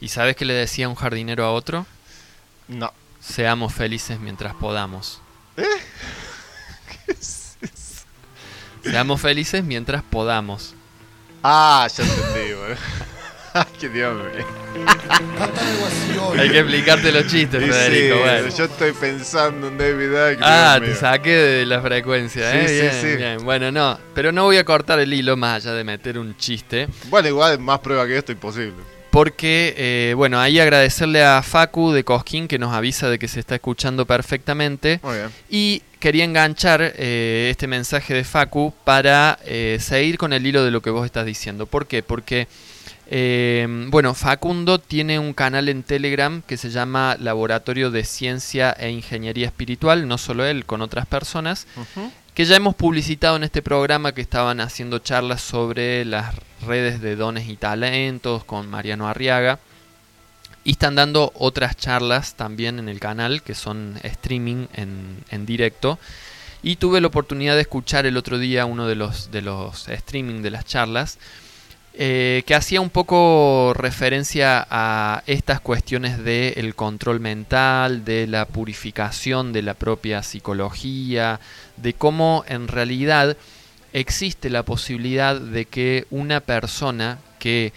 ¿Y 0.00 0.08
sabes 0.08 0.36
qué 0.36 0.44
le 0.44 0.52
decía 0.52 0.88
un 0.88 0.94
jardinero 0.94 1.44
a 1.44 1.52
otro? 1.52 1.86
No. 2.68 2.92
Seamos 3.20 3.72
felices 3.72 4.20
mientras 4.20 4.54
podamos. 4.54 5.20
¿Eh? 5.56 5.64
Seamos 8.84 9.20
felices 9.20 9.64
mientras 9.64 10.02
podamos. 10.02 10.74
Ah, 11.42 11.88
ya 11.94 12.04
entendí, 12.04 12.54
boludo. 12.54 12.76
qué 13.80 13.88
Dios 13.88 14.14
mío. 14.16 14.44
Hay 16.38 16.50
que 16.50 16.58
explicarte 16.58 17.12
los 17.12 17.26
chistes, 17.26 17.62
Federico. 17.62 18.18
bueno. 18.18 18.48
Yo 18.48 18.64
estoy 18.64 18.92
pensando 18.92 19.68
en 19.68 19.78
David 19.78 20.32
Icke. 20.32 20.42
Ah, 20.42 20.78
te 20.80 20.94
saqué 20.94 21.30
de 21.30 21.66
la 21.66 21.80
frecuencia, 21.80 22.54
¿eh? 22.54 22.68
Sí, 22.68 22.74
bien, 22.74 22.92
sí, 23.00 23.16
bien. 23.16 23.44
Bueno, 23.44 23.70
no, 23.70 23.98
pero 24.14 24.32
no 24.32 24.44
voy 24.44 24.56
a 24.56 24.64
cortar 24.64 24.98
el 24.98 25.12
hilo 25.12 25.36
más 25.36 25.64
allá 25.64 25.74
de 25.74 25.84
meter 25.84 26.18
un 26.18 26.36
chiste. 26.36 26.88
Bueno, 27.08 27.28
igual 27.28 27.58
más 27.60 27.78
prueba 27.78 28.06
que 28.06 28.16
esto 28.16 28.32
imposible. 28.32 28.93
Porque, 29.14 29.74
eh, 29.76 30.14
bueno, 30.16 30.40
ahí 30.40 30.58
agradecerle 30.58 31.22
a 31.22 31.40
Facu 31.40 31.92
de 31.92 32.02
Cosquín 32.02 32.48
que 32.48 32.58
nos 32.58 32.74
avisa 32.74 33.08
de 33.08 33.20
que 33.20 33.28
se 33.28 33.38
está 33.38 33.54
escuchando 33.54 34.06
perfectamente. 34.06 34.98
Muy 35.04 35.14
bien. 35.14 35.30
Y 35.48 35.82
quería 36.00 36.24
enganchar 36.24 36.82
eh, 36.82 37.46
este 37.48 37.68
mensaje 37.68 38.12
de 38.12 38.24
Facu 38.24 38.74
para 38.82 39.38
eh, 39.44 39.78
seguir 39.80 40.18
con 40.18 40.32
el 40.32 40.44
hilo 40.44 40.64
de 40.64 40.72
lo 40.72 40.82
que 40.82 40.90
vos 40.90 41.06
estás 41.06 41.26
diciendo. 41.26 41.66
¿Por 41.66 41.86
qué? 41.86 42.02
Porque, 42.02 42.48
eh, 43.06 43.86
bueno, 43.88 44.14
Facundo 44.14 44.80
tiene 44.80 45.20
un 45.20 45.32
canal 45.32 45.68
en 45.68 45.84
Telegram 45.84 46.42
que 46.42 46.56
se 46.56 46.70
llama 46.70 47.16
Laboratorio 47.20 47.92
de 47.92 48.02
Ciencia 48.02 48.72
e 48.72 48.90
Ingeniería 48.90 49.46
Espiritual, 49.46 50.08
no 50.08 50.18
solo 50.18 50.44
él, 50.44 50.66
con 50.66 50.82
otras 50.82 51.06
personas, 51.06 51.68
que 52.34 52.44
ya 52.46 52.56
hemos 52.56 52.74
publicitado 52.74 53.36
en 53.36 53.44
este 53.44 53.62
programa 53.62 54.10
que 54.12 54.22
estaban 54.22 54.60
haciendo 54.60 54.98
charlas 54.98 55.40
sobre 55.40 56.04
las 56.04 56.34
redes 56.66 57.00
de 57.00 57.16
dones 57.16 57.48
y 57.48 57.56
talentos 57.56 58.44
con 58.44 58.68
Mariano 58.68 59.08
Arriaga. 59.08 59.58
Y 60.64 60.72
están 60.72 60.94
dando 60.94 61.30
otras 61.34 61.76
charlas 61.76 62.34
también 62.34 62.78
en 62.78 62.88
el 62.88 62.98
canal, 62.98 63.42
que 63.42 63.54
son 63.54 63.98
streaming 64.02 64.66
en, 64.72 65.46
directo. 65.46 65.98
Y 66.62 66.76
tuve 66.76 67.02
la 67.02 67.08
oportunidad 67.08 67.54
de 67.54 67.60
escuchar 67.60 68.06
el 68.06 68.16
otro 68.16 68.38
día 68.38 68.64
uno 68.64 68.86
de 68.86 68.94
los, 68.94 69.30
de 69.30 69.42
los 69.42 69.88
streaming 69.88 70.40
de 70.40 70.50
las 70.50 70.64
charlas, 70.64 71.18
eh, 71.96 72.42
que 72.46 72.56
hacía 72.56 72.80
un 72.80 72.90
poco 72.90 73.72
referencia 73.76 74.66
a 74.68 75.22
estas 75.26 75.60
cuestiones 75.60 76.24
del 76.24 76.74
control 76.74 77.20
mental, 77.20 78.04
de 78.04 78.26
la 78.26 78.46
purificación 78.46 79.52
de 79.52 79.62
la 79.62 79.74
propia 79.74 80.24
psicología, 80.24 81.38
de 81.76 81.92
cómo 81.92 82.44
en 82.48 82.66
realidad 82.66 83.36
existe 83.94 84.50
la 84.50 84.64
posibilidad 84.64 85.40
de 85.40 85.64
que 85.64 86.06
una 86.10 86.40
persona 86.40 87.18
que 87.38 87.72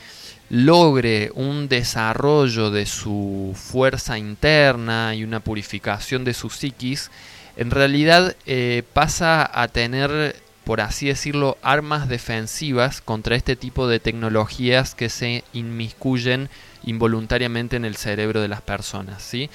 logre 0.50 1.32
un 1.36 1.70
desarrollo 1.70 2.72
de 2.72 2.86
su 2.86 3.54
fuerza 3.56 4.18
interna 4.18 5.14
y 5.14 5.24
una 5.24 5.40
purificación 5.40 6.24
de 6.24 6.34
su 6.34 6.50
psiquis, 6.50 7.12
en 7.56 7.72
realidad 7.72 8.36
eh, 8.46 8.84
pasa 8.94 9.50
a 9.54 9.68
tener, 9.68 10.36
por 10.64 10.82
así 10.82 11.08
decirlo, 11.08 11.58
armas 11.62 12.10
defensivas 12.10 13.00
contra 13.02 13.36
este 13.36 13.56
tipo 13.56 13.88
de 13.88 14.00
tecnologías 14.00 14.96
que 14.96 15.10
se 15.10 15.44
inmiscuyen 15.54 16.50
involuntariamente 16.84 17.76
en 17.76 17.86
el 17.86 17.96
cerebro 17.96 18.42
de 18.42 18.48
las 18.48 18.62
personas, 18.62 19.22
¿sí? 19.22 19.50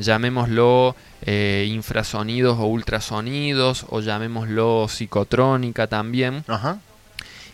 Llamémoslo 0.00 0.96
eh, 1.22 1.66
infrasonidos 1.68 2.58
o 2.58 2.66
ultrasonidos, 2.66 3.86
o 3.88 4.00
llamémoslo 4.00 4.88
psicotrónica 4.88 5.86
también. 5.86 6.44
Ajá. 6.48 6.78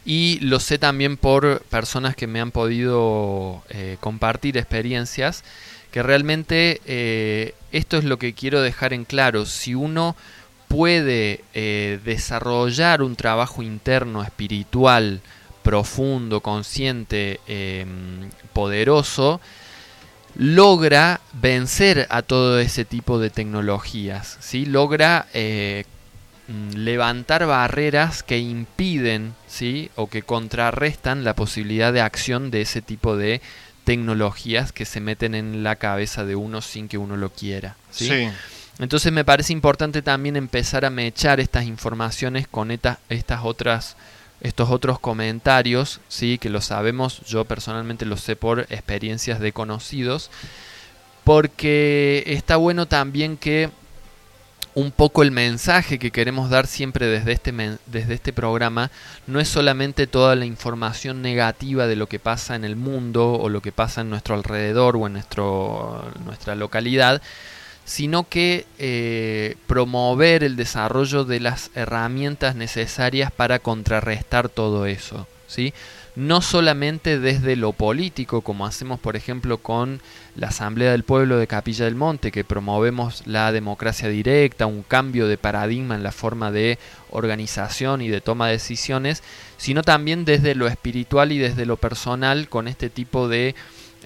Y 0.05 0.39
lo 0.41 0.61
sé 0.61 0.79
también 0.79 1.17
por 1.17 1.63
personas 1.63 2.15
que 2.15 2.29
me 2.29 2.41
han 2.41 2.53
podido 2.53 3.65
eh, 3.69 3.97
compartir 3.99 4.57
experiencias, 4.57 5.43
que 5.91 6.01
realmente 6.03 6.81
eh, 6.87 7.55
esto 7.73 7.97
es 7.97 8.05
lo 8.05 8.17
que 8.19 8.33
quiero 8.33 8.63
dejar 8.63 8.93
en 8.93 9.05
claro. 9.05 9.47
Si 9.47 9.75
uno 9.75 10.15
puede 10.69 11.43
eh, 11.55 11.99
desarrollar 12.05 13.03
un 13.03 13.17
trabajo 13.17 13.63
interno, 13.63 14.23
espiritual, 14.23 15.21
profundo, 15.63 16.41
consciente, 16.41 17.41
em, 17.49 18.31
poderoso, 18.53 19.41
logra 20.39 21.21
vencer 21.33 22.07
a 22.11 22.23
todo 22.23 22.61
ese 22.61 22.85
tipo 22.85 23.19
de 23.19 23.31
tecnologías, 23.31 24.37
¿sí? 24.41 24.67
logra 24.67 25.27
eh, 25.33 25.85
mm, 26.49 26.77
levantar 26.77 27.47
barreras 27.47 28.23
que 28.23 28.39
impiden 28.39 29.35
¿sí? 29.49 29.91
o 29.97 30.09
que 30.09 30.23
contrarrestan 30.23 31.25
la 31.25 31.35
posibilidad 31.35 31.93
de 31.93 32.03
acción 32.03 32.51
de 32.51 32.61
ese 32.63 32.83
tipo 32.83 33.17
de 33.17 33.41
tecnologías 33.85 34.73
que 34.73 34.85
se 34.85 35.01
meten 35.01 35.35
en 35.35 35.63
la 35.63 35.77
cabeza 35.77 36.25
de 36.25 36.37
uno 36.37 36.61
sin 36.61 36.89
que 36.89 36.99
uno 36.99 37.17
lo 37.17 37.31
quiera. 37.31 37.77
¿sí? 37.91 38.29
Entonces 38.79 39.13
me 39.13 39.25
parece 39.25 39.55
importante 39.55 40.03
también 40.03 40.37
empezar 40.37 40.85
a 40.85 40.91
mechar 40.91 41.41
estas 41.41 41.65
informaciones 41.65 42.47
con 42.47 42.71
estas 42.71 43.41
otras 43.43 43.97
estos 44.41 44.71
otros 44.71 44.99
comentarios, 44.99 46.01
sí, 46.09 46.39
que 46.39 46.51
lo 46.51 46.61
sabemos, 46.61 47.21
yo 47.27 47.45
personalmente 47.45 48.05
lo 48.05 48.17
sé 48.17 48.37
por 48.37 48.61
experiencias 48.71 49.41
de 49.41 49.53
conocidos, 49.53 50.31
porque 51.25 52.23
está 52.27 52.57
bueno 52.57 52.87
también 52.87 53.37
que 53.37 53.71
un 54.77 54.91
poco 54.91 55.23
el 55.23 55.31
mensaje 55.31 55.99
que 55.99 56.11
queremos 56.11 56.51
dar 56.51 56.67
siempre 56.67 57.07
desde 57.07 57.33
este, 57.33 57.79
desde 57.87 58.13
este 58.13 58.35
programa 58.35 58.91
no 59.27 59.41
es 59.41 59.49
solamente 59.49 60.07
toda 60.07 60.37
la 60.37 60.45
información 60.45 61.23
negativa 61.23 61.87
de 61.87 61.97
lo 61.97 62.09
que 62.09 62.19
pasa 62.19 62.55
en 62.57 62.65
el 62.65 62.77
mundo 62.77 63.33
o 63.33 63.49
lo 63.49 63.63
que 63.63 63.73
pasa 63.73 64.03
en 64.03 64.11
nuestro 64.11 64.35
alrededor 64.35 64.97
o 64.97 65.07
en 65.07 65.15
nuestro, 65.15 66.05
nuestra 66.27 66.55
localidad, 66.55 67.23
sino 67.87 68.29
que 68.29 68.67
eh, 68.79 69.55
promover 69.69 70.43
el 70.43 70.57
desarrollo 70.57 71.25
de 71.25 71.39
las 71.39 71.71
herramientas 71.77 72.57
necesarias 72.57 73.31
para 73.31 73.61
contrarrestar 73.61 74.49
todo 74.49 74.87
eso. 74.87 75.29
¿sí? 75.47 75.73
No 76.17 76.41
solamente 76.43 77.21
desde 77.21 77.55
lo 77.55 77.73
político, 77.73 78.41
como 78.41 78.67
hacemos 78.67 78.99
por 78.99 79.15
ejemplo 79.15 79.59
con 79.59 80.01
la 80.35 80.49
Asamblea 80.49 80.91
del 80.91 81.05
Pueblo 81.05 81.39
de 81.39 81.47
Capilla 81.47 81.85
del 81.85 81.95
Monte, 81.95 82.33
que 82.33 82.43
promovemos 82.43 83.25
la 83.25 83.53
democracia 83.53 84.09
directa, 84.09 84.67
un 84.67 84.83
cambio 84.83 85.29
de 85.29 85.39
paradigma 85.39 85.95
en 85.95 86.03
la 86.03 86.13
forma 86.13 86.51
de 86.51 86.81
organización 87.11 88.03
y 88.03 88.09
de 88.09 88.21
toma 88.21 88.47
de 88.47 88.55
decisiones, 88.55 89.23
sino 89.59 89.83
también 89.83 90.25
desde 90.25 90.57
lo 90.57 90.67
espiritual 90.67 91.31
y 91.31 91.39
desde 91.39 91.67
lo 91.67 91.77
personal 91.77 92.49
con 92.49 92.67
este 92.67 92.91
tipo 92.91 93.29
de 93.29 93.55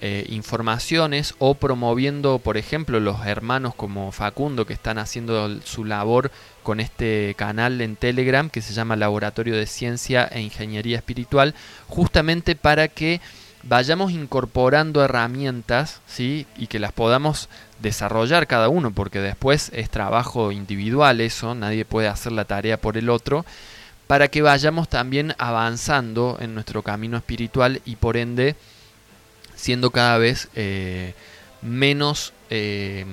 eh, 0.03 0.25
informaciones 0.29 1.35
o 1.37 1.53
promoviendo, 1.53 2.39
por 2.39 2.57
ejemplo, 2.57 2.99
los 2.99 3.23
hermanos 3.27 3.75
como 3.75 4.11
Facundo 4.11 4.65
que 4.65 4.73
están 4.73 4.97
haciendo 4.97 5.61
su 5.61 5.85
labor 5.85 6.31
con 6.63 6.79
este 6.79 7.35
canal 7.37 7.79
en 7.81 7.95
Telegram 7.95 8.49
que 8.49 8.63
se 8.63 8.73
llama 8.73 8.95
Laboratorio 8.95 9.55
de 9.55 9.67
Ciencia 9.67 10.27
e 10.31 10.41
Ingeniería 10.41 10.97
Espiritual, 10.97 11.53
justamente 11.87 12.55
para 12.55 12.87
que 12.87 13.21
vayamos 13.61 14.11
incorporando 14.11 15.03
herramientas 15.03 16.01
¿sí? 16.07 16.47
y 16.57 16.65
que 16.65 16.79
las 16.79 16.93
podamos 16.93 17.47
desarrollar 17.79 18.47
cada 18.47 18.69
uno, 18.69 18.89
porque 18.89 19.19
después 19.19 19.69
es 19.71 19.91
trabajo 19.91 20.51
individual 20.51 21.21
eso, 21.21 21.53
nadie 21.53 21.85
puede 21.85 22.07
hacer 22.07 22.31
la 22.31 22.45
tarea 22.45 22.77
por 22.77 22.97
el 22.97 23.07
otro, 23.07 23.45
para 24.07 24.29
que 24.29 24.41
vayamos 24.41 24.89
también 24.89 25.35
avanzando 25.37 26.37
en 26.41 26.55
nuestro 26.55 26.81
camino 26.81 27.17
espiritual 27.17 27.81
y 27.85 27.97
por 27.97 28.17
ende 28.17 28.55
siendo 29.61 29.91
cada 29.91 30.17
vez 30.17 30.49
eh, 30.55 31.13
menos, 31.61 32.33
eh, 32.49 33.05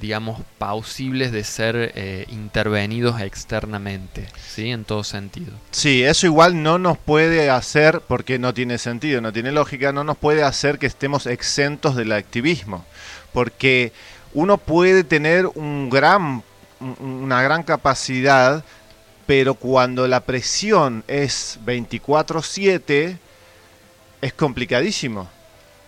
digamos, 0.00 0.40
pausibles 0.56 1.30
de 1.30 1.44
ser 1.44 1.92
eh, 1.94 2.24
intervenidos 2.30 3.20
externamente, 3.20 4.28
¿sí? 4.48 4.70
En 4.70 4.84
todo 4.84 5.04
sentido. 5.04 5.52
Sí, 5.70 6.04
eso 6.04 6.24
igual 6.24 6.62
no 6.62 6.78
nos 6.78 6.96
puede 6.96 7.50
hacer, 7.50 8.00
porque 8.00 8.38
no 8.38 8.54
tiene 8.54 8.78
sentido, 8.78 9.20
no 9.20 9.30
tiene 9.30 9.52
lógica, 9.52 9.92
no 9.92 10.04
nos 10.04 10.16
puede 10.16 10.42
hacer 10.42 10.78
que 10.78 10.86
estemos 10.86 11.26
exentos 11.26 11.96
del 11.96 12.12
activismo, 12.12 12.86
porque 13.34 13.92
uno 14.32 14.56
puede 14.56 15.04
tener 15.04 15.46
un 15.48 15.90
gran, 15.90 16.42
una 16.98 17.42
gran 17.42 17.62
capacidad, 17.62 18.64
pero 19.26 19.52
cuando 19.52 20.08
la 20.08 20.20
presión 20.20 21.04
es 21.08 21.58
24/7, 21.66 23.18
es 24.22 24.32
complicadísimo 24.32 25.28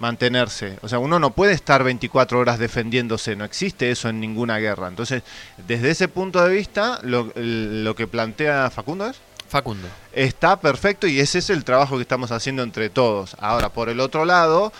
mantenerse. 0.04 0.78
O 0.82 0.88
sea, 0.88 0.98
uno 0.98 1.18
no 1.18 1.30
puede 1.30 1.54
estar 1.54 1.82
24 1.82 2.38
horas 2.38 2.58
defendiéndose, 2.58 3.36
no 3.36 3.44
existe 3.44 3.90
eso 3.90 4.10
en 4.10 4.20
ninguna 4.20 4.58
guerra. 4.58 4.88
Entonces, 4.88 5.22
desde 5.66 5.90
ese 5.90 6.08
punto 6.08 6.44
de 6.44 6.54
vista, 6.54 7.00
lo, 7.02 7.94
que 7.94 8.06
plantea 8.06 8.70
Facundo 8.70 9.06
es... 9.06 9.16
Facundo. 9.48 9.88
Está 10.12 10.60
perfecto 10.60 11.06
y 11.06 11.20
ese 11.20 11.38
es 11.38 11.48
el 11.48 11.64
trabajo 11.64 11.96
que 11.96 12.02
estamos 12.02 12.32
haciendo 12.32 12.62
entre 12.62 12.90
todos. 12.90 13.34
Ahora, 13.40 13.70
por 13.70 13.88
el 13.88 13.98
otro 13.98 14.26
lado, 14.26 14.74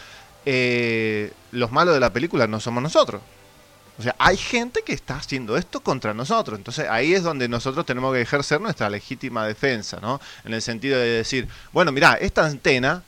eh, 0.44 1.32
los 1.52 1.72
malos 1.72 1.94
de 1.94 2.00
la 2.00 2.12
película 2.12 2.46
no 2.46 2.60
somos 2.60 2.82
nosotros. 2.82 3.22
O 3.98 4.02
sea, 4.02 4.14
hay 4.18 4.36
gente 4.36 4.82
que 4.84 4.92
está 4.92 5.16
haciendo 5.16 5.56
esto 5.56 5.80
contra 5.80 6.12
nosotros. 6.12 6.58
Entonces 6.58 6.86
ahí 6.90 7.14
es 7.14 7.22
donde 7.22 7.48
nosotros 7.48 7.86
tenemos 7.86 8.12
que 8.12 8.20
ejercer 8.20 8.60
nuestra 8.60 8.90
legítima 8.90 9.46
defensa, 9.46 10.00
¿no? 10.02 10.20
En 10.44 10.52
el 10.52 10.60
sentido 10.60 10.98
de 10.98 11.06
decir, 11.06 11.48
bueno, 11.72 11.92
mira, 11.92 12.14
esta 12.14 12.44
antena 12.44 13.02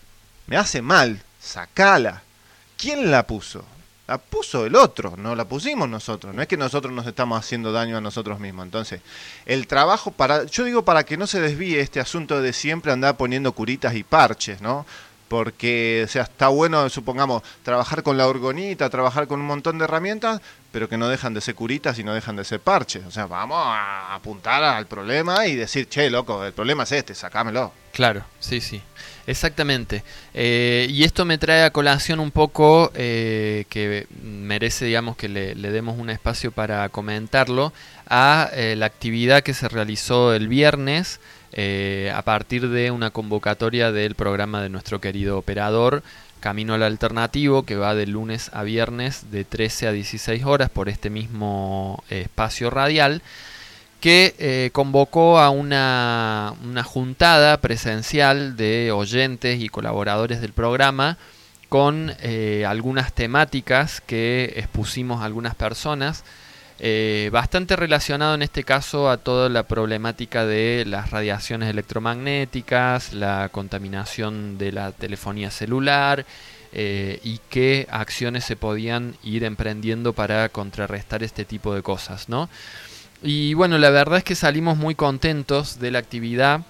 me 0.46 0.56
hace 0.56 0.80
mal, 0.80 1.20
sacala. 1.46 2.22
¿Quién 2.76 3.10
la 3.10 3.26
puso? 3.26 3.64
La 4.06 4.18
puso 4.18 4.66
el 4.66 4.76
otro, 4.76 5.14
no 5.16 5.34
la 5.34 5.46
pusimos 5.46 5.88
nosotros. 5.88 6.34
No 6.34 6.42
es 6.42 6.46
que 6.46 6.56
nosotros 6.56 6.92
nos 6.92 7.06
estamos 7.06 7.38
haciendo 7.38 7.72
daño 7.72 7.96
a 7.96 8.00
nosotros 8.00 8.38
mismos. 8.38 8.64
Entonces, 8.64 9.00
el 9.46 9.66
trabajo 9.66 10.12
para, 10.12 10.44
yo 10.44 10.64
digo 10.64 10.84
para 10.84 11.04
que 11.04 11.16
no 11.16 11.26
se 11.26 11.40
desvíe 11.40 11.80
este 11.80 11.98
asunto 11.98 12.40
de 12.40 12.52
siempre 12.52 12.92
andar 12.92 13.16
poniendo 13.16 13.52
curitas 13.52 13.94
y 13.94 14.04
parches, 14.04 14.60
¿no? 14.60 14.86
Porque, 15.26 16.02
o 16.04 16.08
sea, 16.08 16.22
está 16.22 16.48
bueno, 16.48 16.88
supongamos, 16.88 17.42
trabajar 17.64 18.04
con 18.04 18.16
la 18.16 18.28
orgonita, 18.28 18.88
trabajar 18.90 19.26
con 19.26 19.40
un 19.40 19.46
montón 19.46 19.76
de 19.76 19.84
herramientas, 19.84 20.40
pero 20.70 20.88
que 20.88 20.96
no 20.96 21.08
dejan 21.08 21.34
de 21.34 21.40
ser 21.40 21.56
curitas 21.56 21.98
y 21.98 22.04
no 22.04 22.14
dejan 22.14 22.36
de 22.36 22.44
ser 22.44 22.60
parches. 22.60 23.04
O 23.06 23.10
sea, 23.10 23.26
vamos 23.26 23.58
a 23.60 24.14
apuntar 24.14 24.62
al 24.62 24.86
problema 24.86 25.48
y 25.48 25.56
decir, 25.56 25.88
che, 25.88 26.10
loco, 26.10 26.44
el 26.44 26.52
problema 26.52 26.84
es 26.84 26.92
este, 26.92 27.12
sacámelo. 27.12 27.72
Claro, 27.92 28.22
sí, 28.38 28.60
sí. 28.60 28.80
Exactamente. 29.26 30.04
Eh, 30.34 30.86
y 30.88 31.04
esto 31.04 31.24
me 31.24 31.38
trae 31.38 31.64
a 31.64 31.70
colación 31.70 32.20
un 32.20 32.30
poco, 32.30 32.92
eh, 32.94 33.64
que 33.68 34.06
merece, 34.22 34.84
digamos, 34.84 35.16
que 35.16 35.28
le, 35.28 35.54
demos 35.54 35.98
un 35.98 36.10
espacio 36.10 36.52
para 36.52 36.88
comentarlo, 36.88 37.72
a 38.08 38.48
eh, 38.52 38.76
la 38.76 38.86
actividad 38.86 39.42
que 39.42 39.54
se 39.54 39.68
realizó 39.68 40.32
el 40.32 40.48
viernes 40.48 41.20
a 42.12 42.20
partir 42.20 42.68
de 42.68 42.90
una 42.90 43.08
convocatoria 43.08 43.90
del 43.90 44.14
programa 44.14 44.60
de 44.60 44.68
nuestro 44.68 45.00
querido 45.00 45.38
operador 45.38 46.02
Camino 46.38 46.74
al 46.74 46.82
Alternativo, 46.82 47.62
que 47.62 47.76
va 47.76 47.94
de 47.94 48.06
lunes 48.06 48.50
a 48.52 48.62
viernes 48.62 49.30
de 49.30 49.46
13 49.46 49.88
a 49.88 49.92
16 49.92 50.44
horas 50.44 50.68
por 50.68 50.90
este 50.90 51.08
mismo 51.08 52.04
espacio 52.10 52.68
radial 52.68 53.22
que 54.00 54.34
eh, 54.38 54.70
convocó 54.72 55.38
a 55.38 55.50
una, 55.50 56.54
una, 56.64 56.82
juntada 56.82 57.60
presencial 57.60 58.56
de 58.56 58.92
oyentes 58.92 59.60
y 59.60 59.68
colaboradores 59.68 60.40
del 60.40 60.52
programa 60.52 61.16
con 61.68 62.12
eh, 62.20 62.64
algunas 62.66 63.12
temáticas 63.12 64.00
que 64.00 64.52
expusimos 64.56 65.22
algunas 65.22 65.54
personas, 65.54 66.24
eh, 66.78 67.30
bastante 67.32 67.74
relacionado 67.74 68.34
en 68.34 68.42
este 68.42 68.62
caso 68.62 69.10
a 69.10 69.16
toda 69.16 69.48
la 69.48 69.62
problemática 69.62 70.44
de 70.44 70.84
las 70.86 71.10
radiaciones 71.10 71.70
electromagnéticas, 71.70 73.14
la 73.14 73.48
contaminación 73.50 74.58
de 74.58 74.72
la 74.72 74.92
telefonía 74.92 75.50
celular 75.50 76.26
y 76.78 77.40
qué 77.48 77.86
acciones 77.90 78.44
se 78.44 78.54
podían 78.54 79.14
ir 79.22 79.44
emprendiendo 79.44 80.12
para 80.12 80.50
contrarrestar 80.50 81.22
este 81.22 81.46
tipo 81.46 81.74
de 81.74 81.80
cosas, 81.80 82.28
¿no? 82.28 82.50
Y 83.22 83.54
bueno, 83.54 83.78
la 83.78 83.90
verdad 83.90 84.18
es 84.18 84.24
que 84.24 84.34
salimos 84.34 84.76
muy 84.76 84.94
contentos 84.94 85.78
de 85.78 85.90
la 85.90 85.98
actividad. 85.98 86.62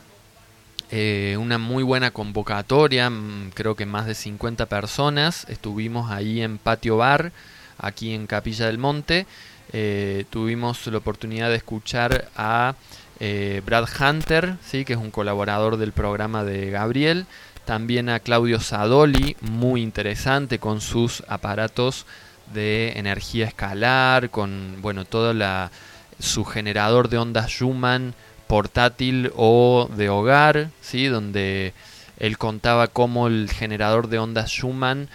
Eh, 0.90 1.36
una 1.40 1.58
muy 1.58 1.82
buena 1.82 2.12
convocatoria, 2.12 3.10
mm, 3.10 3.50
creo 3.54 3.74
que 3.74 3.86
más 3.86 4.06
de 4.06 4.14
50 4.14 4.66
personas. 4.66 5.46
Estuvimos 5.48 6.10
ahí 6.10 6.42
en 6.42 6.58
Patio 6.58 6.98
Bar, 6.98 7.32
aquí 7.78 8.14
en 8.14 8.26
Capilla 8.26 8.66
del 8.66 8.78
Monte. 8.78 9.26
Eh, 9.72 10.24
tuvimos 10.30 10.86
la 10.86 10.98
oportunidad 10.98 11.50
de 11.50 11.56
escuchar 11.56 12.28
a 12.36 12.76
eh, 13.18 13.62
Brad 13.66 13.88
Hunter, 13.98 14.56
¿sí? 14.64 14.84
que 14.84 14.92
es 14.92 14.98
un 14.98 15.10
colaborador 15.10 15.76
del 15.76 15.92
programa 15.92 16.44
de 16.44 16.70
Gabriel. 16.70 17.26
También 17.64 18.08
a 18.08 18.20
Claudio 18.20 18.60
Sadoli, 18.60 19.36
muy 19.40 19.82
interesante 19.82 20.60
con 20.60 20.80
sus 20.80 21.24
aparatos 21.26 22.06
de 22.54 22.92
energía 22.96 23.46
escalar, 23.46 24.30
con 24.30 24.80
bueno, 24.82 25.04
toda 25.04 25.34
la 25.34 25.72
su 26.18 26.44
generador 26.44 27.08
de 27.08 27.18
ondas 27.18 27.50
Schumann 27.50 28.14
portátil 28.46 29.32
o 29.36 29.88
de 29.96 30.08
hogar, 30.08 30.70
¿sí? 30.80 31.06
donde 31.06 31.74
él 32.18 32.38
contaba 32.38 32.88
cómo 32.88 33.26
el 33.26 33.50
generador 33.50 34.08
de 34.08 34.18
ondas 34.18 34.50
Schumann 34.50 35.08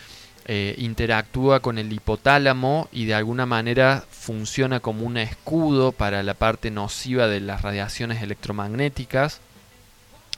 eh, 0.46 0.76
interactúa 0.78 1.60
con 1.60 1.78
el 1.78 1.94
hipotálamo 1.94 2.90
y 2.92 3.06
de 3.06 3.14
alguna 3.14 3.46
manera 3.46 4.04
funciona 4.10 4.80
como 4.80 5.06
un 5.06 5.18
escudo 5.18 5.92
para 5.92 6.24
la 6.24 6.34
parte 6.34 6.72
nociva 6.72 7.28
de 7.28 7.40
las 7.40 7.62
radiaciones 7.62 8.22
electromagnéticas. 8.22 9.40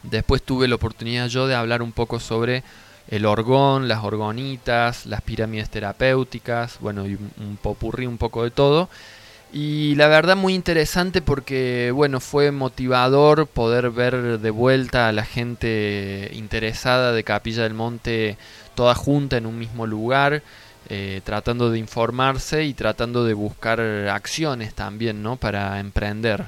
Después 0.04 0.44
tuve 0.44 0.68
la 0.68 0.76
oportunidad 0.76 1.28
yo 1.28 1.48
de 1.48 1.56
hablar 1.56 1.82
un 1.82 1.94
poco 1.94 2.20
sobre 2.20 2.64
el 3.08 3.26
orgón, 3.26 3.88
las 3.88 4.04
orgonitas, 4.04 5.06
las 5.06 5.22
pirámides 5.22 5.70
terapéuticas, 5.70 6.78
bueno, 6.80 7.08
y 7.08 7.16
un 7.16 7.58
popurrí 7.62 8.06
un 8.06 8.18
poco 8.18 8.44
de 8.44 8.52
todo. 8.52 8.90
Y 9.56 9.94
la 9.96 10.08
verdad 10.08 10.36
muy 10.36 10.56
interesante 10.56 11.22
porque, 11.22 11.92
bueno, 11.94 12.20
fue 12.20 12.50
motivador 12.50 13.46
poder 13.46 13.92
ver 13.92 14.40
de 14.40 14.50
vuelta 14.50 15.08
a 15.08 15.12
la 15.12 15.26
gente 15.26 16.32
interesada 16.34 17.12
de 17.12 17.24
Capilla 17.24 17.62
del 17.62 17.76
Monte 17.76 18.36
toda 18.74 18.96
junta 18.96 19.38
en 19.38 19.46
un 19.46 19.60
mismo 19.60 19.86
lugar, 19.86 20.42
eh, 20.90 21.22
tratando 21.24 21.70
de 21.70 21.78
informarse 21.78 22.64
y 22.64 22.74
tratando 22.74 23.26
de 23.26 23.36
buscar 23.36 23.80
acciones 23.80 24.74
también, 24.74 25.22
¿no? 25.22 25.36
Para 25.36 25.80
emprender. 25.80 26.46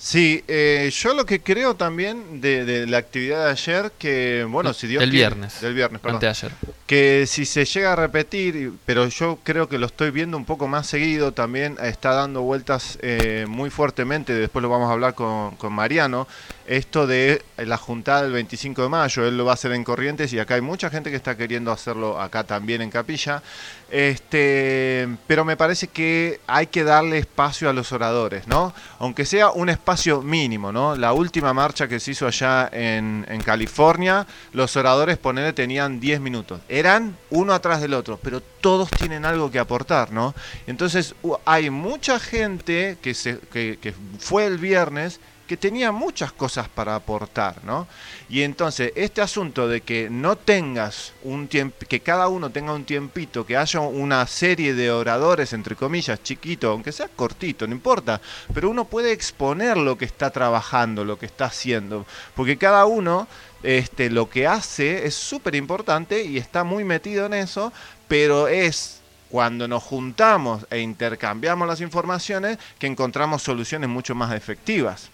Sí, 0.00 0.44
eh, 0.46 0.92
yo 0.94 1.12
lo 1.12 1.26
que 1.26 1.40
creo 1.40 1.74
también 1.74 2.40
de, 2.40 2.86
la 2.86 2.98
actividad 2.98 3.46
de 3.46 3.50
ayer, 3.50 3.92
que 3.98 4.46
bueno, 4.48 4.72
si 4.72 4.86
Dios 4.86 5.00
del 5.00 5.10
viernes, 5.10 5.60
del 5.60 5.74
viernes, 5.74 6.00
perdón, 6.00 6.24
ayer. 6.24 6.52
que 6.86 7.24
si 7.26 7.44
se 7.44 7.64
llega 7.64 7.94
a 7.94 7.96
repetir, 7.96 8.74
pero 8.86 9.08
yo 9.08 9.40
creo 9.42 9.68
que 9.68 9.76
lo 9.76 9.86
estoy 9.86 10.12
viendo 10.12 10.36
un 10.36 10.44
poco 10.44 10.68
más 10.68 10.86
seguido, 10.86 11.32
también 11.32 11.76
está 11.82 12.12
dando 12.12 12.42
vueltas 12.42 12.96
eh, 13.02 13.46
muy 13.48 13.70
fuertemente, 13.70 14.34
después 14.34 14.62
lo 14.62 14.68
vamos 14.68 14.88
a 14.88 14.92
hablar 14.92 15.14
con, 15.14 15.56
con 15.56 15.72
Mariano, 15.72 16.28
esto 16.68 17.08
de 17.08 17.42
la 17.56 17.76
juntada 17.76 18.22
del 18.22 18.32
25 18.32 18.82
de 18.82 18.88
mayo, 18.88 19.26
él 19.26 19.36
lo 19.36 19.46
va 19.46 19.52
a 19.52 19.54
hacer 19.54 19.72
en 19.72 19.82
Corrientes 19.82 20.32
y 20.32 20.38
acá 20.38 20.54
hay 20.54 20.60
mucha 20.60 20.90
gente 20.90 21.10
que 21.10 21.16
está 21.16 21.36
queriendo 21.36 21.72
hacerlo 21.72 22.20
acá 22.20 22.44
también 22.44 22.82
en 22.82 22.90
Capilla, 22.90 23.42
este, 23.90 25.08
pero 25.26 25.44
me 25.44 25.56
parece 25.56 25.88
que 25.88 26.40
hay 26.46 26.68
que 26.68 26.84
darle 26.84 27.18
espacio 27.18 27.68
a 27.68 27.72
los 27.72 27.90
oradores, 27.90 28.46
¿no? 28.46 28.74
Aunque 28.98 29.24
sea 29.24 29.50
un 29.50 29.70
espacio 29.70 29.87
mínimo, 30.22 30.70
¿no? 30.70 30.96
La 30.96 31.14
última 31.14 31.54
marcha 31.54 31.88
que 31.88 31.98
se 31.98 32.10
hizo 32.10 32.26
allá 32.26 32.68
en, 32.72 33.24
California, 33.44 34.26
los 34.52 34.76
oradores, 34.76 35.16
ponele, 35.16 35.54
tenían 35.54 35.98
10 35.98 36.20
minutos, 36.20 36.60
eran 36.68 37.16
uno 37.30 37.54
atrás 37.54 37.80
del 37.80 37.94
otro, 37.94 38.18
pero 38.22 38.42
todos 38.42 38.90
tienen 38.90 39.24
algo 39.24 39.50
que 39.50 39.58
aportar, 39.58 40.12
¿no? 40.12 40.34
Entonces 40.66 41.14
hay 41.46 41.70
mucha 41.70 42.20
gente 42.20 42.98
que, 43.00 43.14
se, 43.14 43.38
que 43.38 43.94
fue 44.18 44.44
el 44.44 44.58
viernes 44.58 45.20
que 45.48 45.56
tenía 45.56 45.90
muchas 45.90 46.30
cosas 46.30 46.68
para 46.68 46.94
aportar, 46.94 47.64
¿no? 47.64 47.88
Y 48.28 48.42
entonces, 48.42 48.92
este 48.94 49.22
asunto 49.22 49.66
de 49.66 49.80
que 49.80 50.10
no 50.10 50.36
tengas 50.36 51.14
un 51.24 51.48
tiempo, 51.48 51.86
que 51.88 52.00
cada 52.00 52.28
uno 52.28 52.50
tenga 52.50 52.74
un 52.74 52.84
tiempito, 52.84 53.46
que 53.46 53.56
haya 53.56 53.80
una 53.80 54.26
serie 54.26 54.74
de 54.74 54.90
oradores, 54.90 55.54
entre 55.54 55.74
comillas, 55.74 56.22
chiquito, 56.22 56.70
aunque 56.70 56.92
sea 56.92 57.08
cortito, 57.08 57.66
no 57.66 57.74
importa, 57.74 58.20
pero 58.52 58.68
uno 58.68 58.84
puede 58.84 59.10
exponer 59.12 59.78
lo 59.78 59.96
que 59.96 60.04
está 60.04 60.30
trabajando, 60.30 61.02
lo 61.02 61.18
que 61.18 61.26
está 61.26 61.46
haciendo, 61.46 62.04
porque 62.36 62.58
cada 62.58 62.84
uno 62.84 63.26
este, 63.62 64.10
lo 64.10 64.28
que 64.28 64.46
hace 64.46 65.06
es 65.06 65.14
súper 65.14 65.54
importante 65.54 66.22
y 66.22 66.36
está 66.36 66.62
muy 66.62 66.84
metido 66.84 67.24
en 67.24 67.32
eso, 67.32 67.72
pero 68.06 68.48
es 68.48 69.00
cuando 69.30 69.66
nos 69.66 69.82
juntamos 69.82 70.66
e 70.70 70.80
intercambiamos 70.80 71.66
las 71.66 71.80
informaciones 71.80 72.58
que 72.78 72.86
encontramos 72.86 73.42
soluciones 73.42 73.88
mucho 73.88 74.14
más 74.14 74.34
efectivas. 74.34 75.10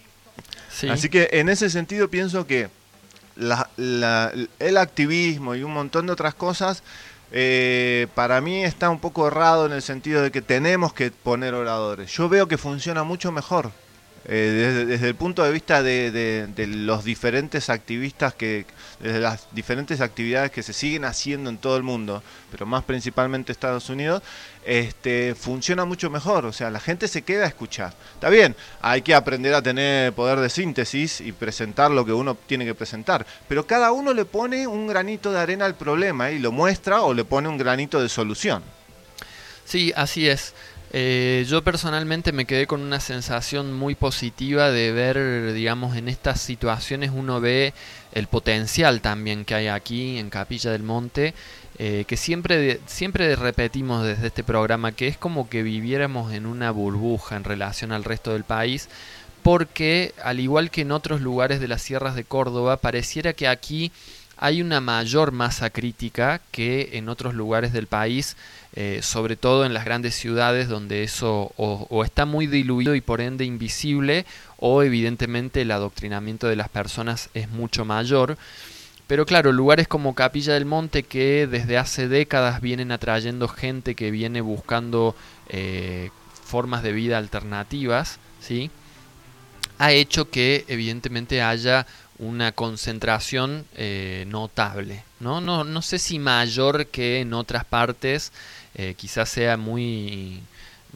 Así 0.90 1.08
que 1.08 1.28
en 1.32 1.48
ese 1.48 1.70
sentido 1.70 2.08
pienso 2.08 2.46
que 2.46 2.68
el 3.36 4.76
activismo 4.76 5.54
y 5.54 5.62
un 5.62 5.72
montón 5.72 6.06
de 6.06 6.12
otras 6.12 6.34
cosas 6.34 6.82
eh, 7.32 8.06
para 8.14 8.40
mí 8.40 8.64
está 8.64 8.90
un 8.90 9.00
poco 9.00 9.26
errado 9.26 9.66
en 9.66 9.72
el 9.72 9.82
sentido 9.82 10.22
de 10.22 10.30
que 10.30 10.42
tenemos 10.42 10.92
que 10.92 11.10
poner 11.10 11.54
oradores. 11.54 12.12
Yo 12.12 12.28
veo 12.28 12.46
que 12.46 12.58
funciona 12.58 13.02
mucho 13.02 13.32
mejor 13.32 13.72
eh, 14.26 14.86
desde, 14.88 15.08
el 15.08 15.14
punto 15.14 15.42
de 15.42 15.52
vista 15.52 15.82
de, 15.82 16.48
los 16.56 17.04
diferentes 17.04 17.68
activistas 17.68 18.32
que 18.32 18.64
desde 18.98 19.20
las 19.20 19.48
diferentes 19.52 20.00
actividades 20.00 20.50
que 20.50 20.62
se 20.62 20.72
siguen 20.72 21.04
haciendo 21.04 21.50
en 21.50 21.58
todo 21.58 21.76
el 21.76 21.82
mundo 21.82 22.22
pero 22.50 22.64
más 22.64 22.84
principalmente 22.84 23.52
Estados 23.52 23.90
Unidos 23.90 24.22
este 24.64 25.34
funciona 25.34 25.84
mucho 25.84 26.08
mejor. 26.08 26.46
O 26.46 26.54
sea 26.54 26.70
la 26.70 26.80
gente 26.80 27.06
se 27.06 27.20
queda 27.20 27.44
a 27.44 27.48
escuchar. 27.48 27.92
Está 28.14 28.30
bien 28.30 28.56
hay 28.80 29.02
que 29.02 29.14
aprender 29.14 29.52
a 29.52 29.60
tener 29.60 30.14
poder 30.14 30.40
de 30.40 30.48
síntesis 30.48 31.20
y 31.20 31.32
presentar 31.32 31.90
lo 31.90 32.06
que 32.06 32.12
uno 32.12 32.34
tiene 32.34 32.64
que 32.64 32.74
presentar 32.74 33.26
pero 33.46 33.66
cada 33.66 33.92
uno 33.92 34.14
le 34.14 34.24
pone 34.24 34.66
un 34.66 34.86
granito 34.86 35.32
de 35.32 35.40
arena 35.40 35.66
al 35.66 35.74
problema 35.74 36.30
y 36.30 36.38
lo 36.38 36.50
muestra 36.50 37.02
o 37.02 37.12
le 37.12 37.26
pone 37.26 37.48
un 37.48 37.58
granito 37.58 38.00
de 38.00 38.08
solución. 38.08 38.62
Sí 39.66 39.92
así 39.96 40.28
es 40.28 40.54
eh, 40.96 41.44
yo 41.48 41.64
personalmente 41.64 42.30
me 42.30 42.44
quedé 42.44 42.68
con 42.68 42.80
una 42.80 43.00
sensación 43.00 43.72
muy 43.72 43.96
positiva 43.96 44.70
de 44.70 44.92
ver, 44.92 45.52
digamos, 45.52 45.96
en 45.96 46.08
estas 46.08 46.40
situaciones 46.40 47.10
uno 47.12 47.40
ve 47.40 47.74
el 48.12 48.28
potencial 48.28 49.00
también 49.00 49.44
que 49.44 49.56
hay 49.56 49.66
aquí 49.66 50.18
en 50.18 50.30
Capilla 50.30 50.70
del 50.70 50.84
Monte, 50.84 51.34
eh, 51.80 52.04
que 52.06 52.16
siempre, 52.16 52.78
siempre 52.86 53.34
repetimos 53.34 54.06
desde 54.06 54.28
este 54.28 54.44
programa, 54.44 54.92
que 54.92 55.08
es 55.08 55.16
como 55.16 55.48
que 55.48 55.64
viviéramos 55.64 56.32
en 56.32 56.46
una 56.46 56.70
burbuja 56.70 57.34
en 57.34 57.42
relación 57.42 57.90
al 57.90 58.04
resto 58.04 58.32
del 58.32 58.44
país, 58.44 58.88
porque 59.42 60.14
al 60.22 60.38
igual 60.38 60.70
que 60.70 60.82
en 60.82 60.92
otros 60.92 61.20
lugares 61.20 61.58
de 61.58 61.66
las 61.66 61.82
sierras 61.82 62.14
de 62.14 62.22
Córdoba, 62.22 62.76
pareciera 62.76 63.32
que 63.32 63.48
aquí 63.48 63.90
hay 64.36 64.60
una 64.60 64.80
mayor 64.80 65.32
masa 65.32 65.70
crítica 65.70 66.40
que 66.50 66.90
en 66.94 67.08
otros 67.08 67.34
lugares 67.34 67.72
del 67.72 67.86
país, 67.86 68.36
eh, 68.74 69.00
sobre 69.02 69.36
todo 69.36 69.64
en 69.64 69.74
las 69.74 69.84
grandes 69.84 70.14
ciudades 70.14 70.68
donde 70.68 71.04
eso 71.04 71.52
o, 71.56 72.04
está 72.04 72.26
muy 72.26 72.46
diluido 72.46 72.94
y 72.94 73.00
por 73.00 73.20
ende 73.20 73.44
invisible, 73.44 74.26
o 74.58 74.82
evidentemente 74.82 75.62
el 75.62 75.70
adoctrinamiento 75.70 76.46
de 76.48 76.56
las 76.56 76.68
personas 76.68 77.30
es 77.34 77.48
mucho 77.48 77.84
mayor. 77.84 78.36
Pero 79.06 79.26
claro, 79.26 79.52
lugares 79.52 79.86
como 79.86 80.14
Capilla 80.14 80.54
del 80.54 80.64
Monte 80.64 81.02
que 81.02 81.46
desde 81.46 81.76
hace 81.76 82.08
décadas 82.08 82.60
vienen 82.60 82.90
atrayendo 82.90 83.48
gente 83.48 83.94
que 83.94 84.10
viene 84.10 84.40
buscando 84.40 85.14
eh, 85.48 86.10
formas 86.44 86.82
de 86.82 86.92
vida 86.92 87.18
alternativas, 87.18 88.18
¿sí? 88.40 88.70
ha 89.78 89.92
hecho 89.92 90.30
que 90.30 90.64
evidentemente 90.68 91.42
haya 91.42 91.86
una 92.26 92.52
concentración 92.52 93.64
eh, 93.76 94.24
notable. 94.28 95.04
¿no? 95.20 95.40
No, 95.40 95.64
no 95.64 95.82
sé 95.82 95.98
si 95.98 96.18
mayor 96.18 96.86
que 96.86 97.20
en 97.20 97.32
otras 97.32 97.64
partes, 97.64 98.32
eh, 98.74 98.94
quizás 98.96 99.28
sea 99.28 99.56
muy 99.56 100.40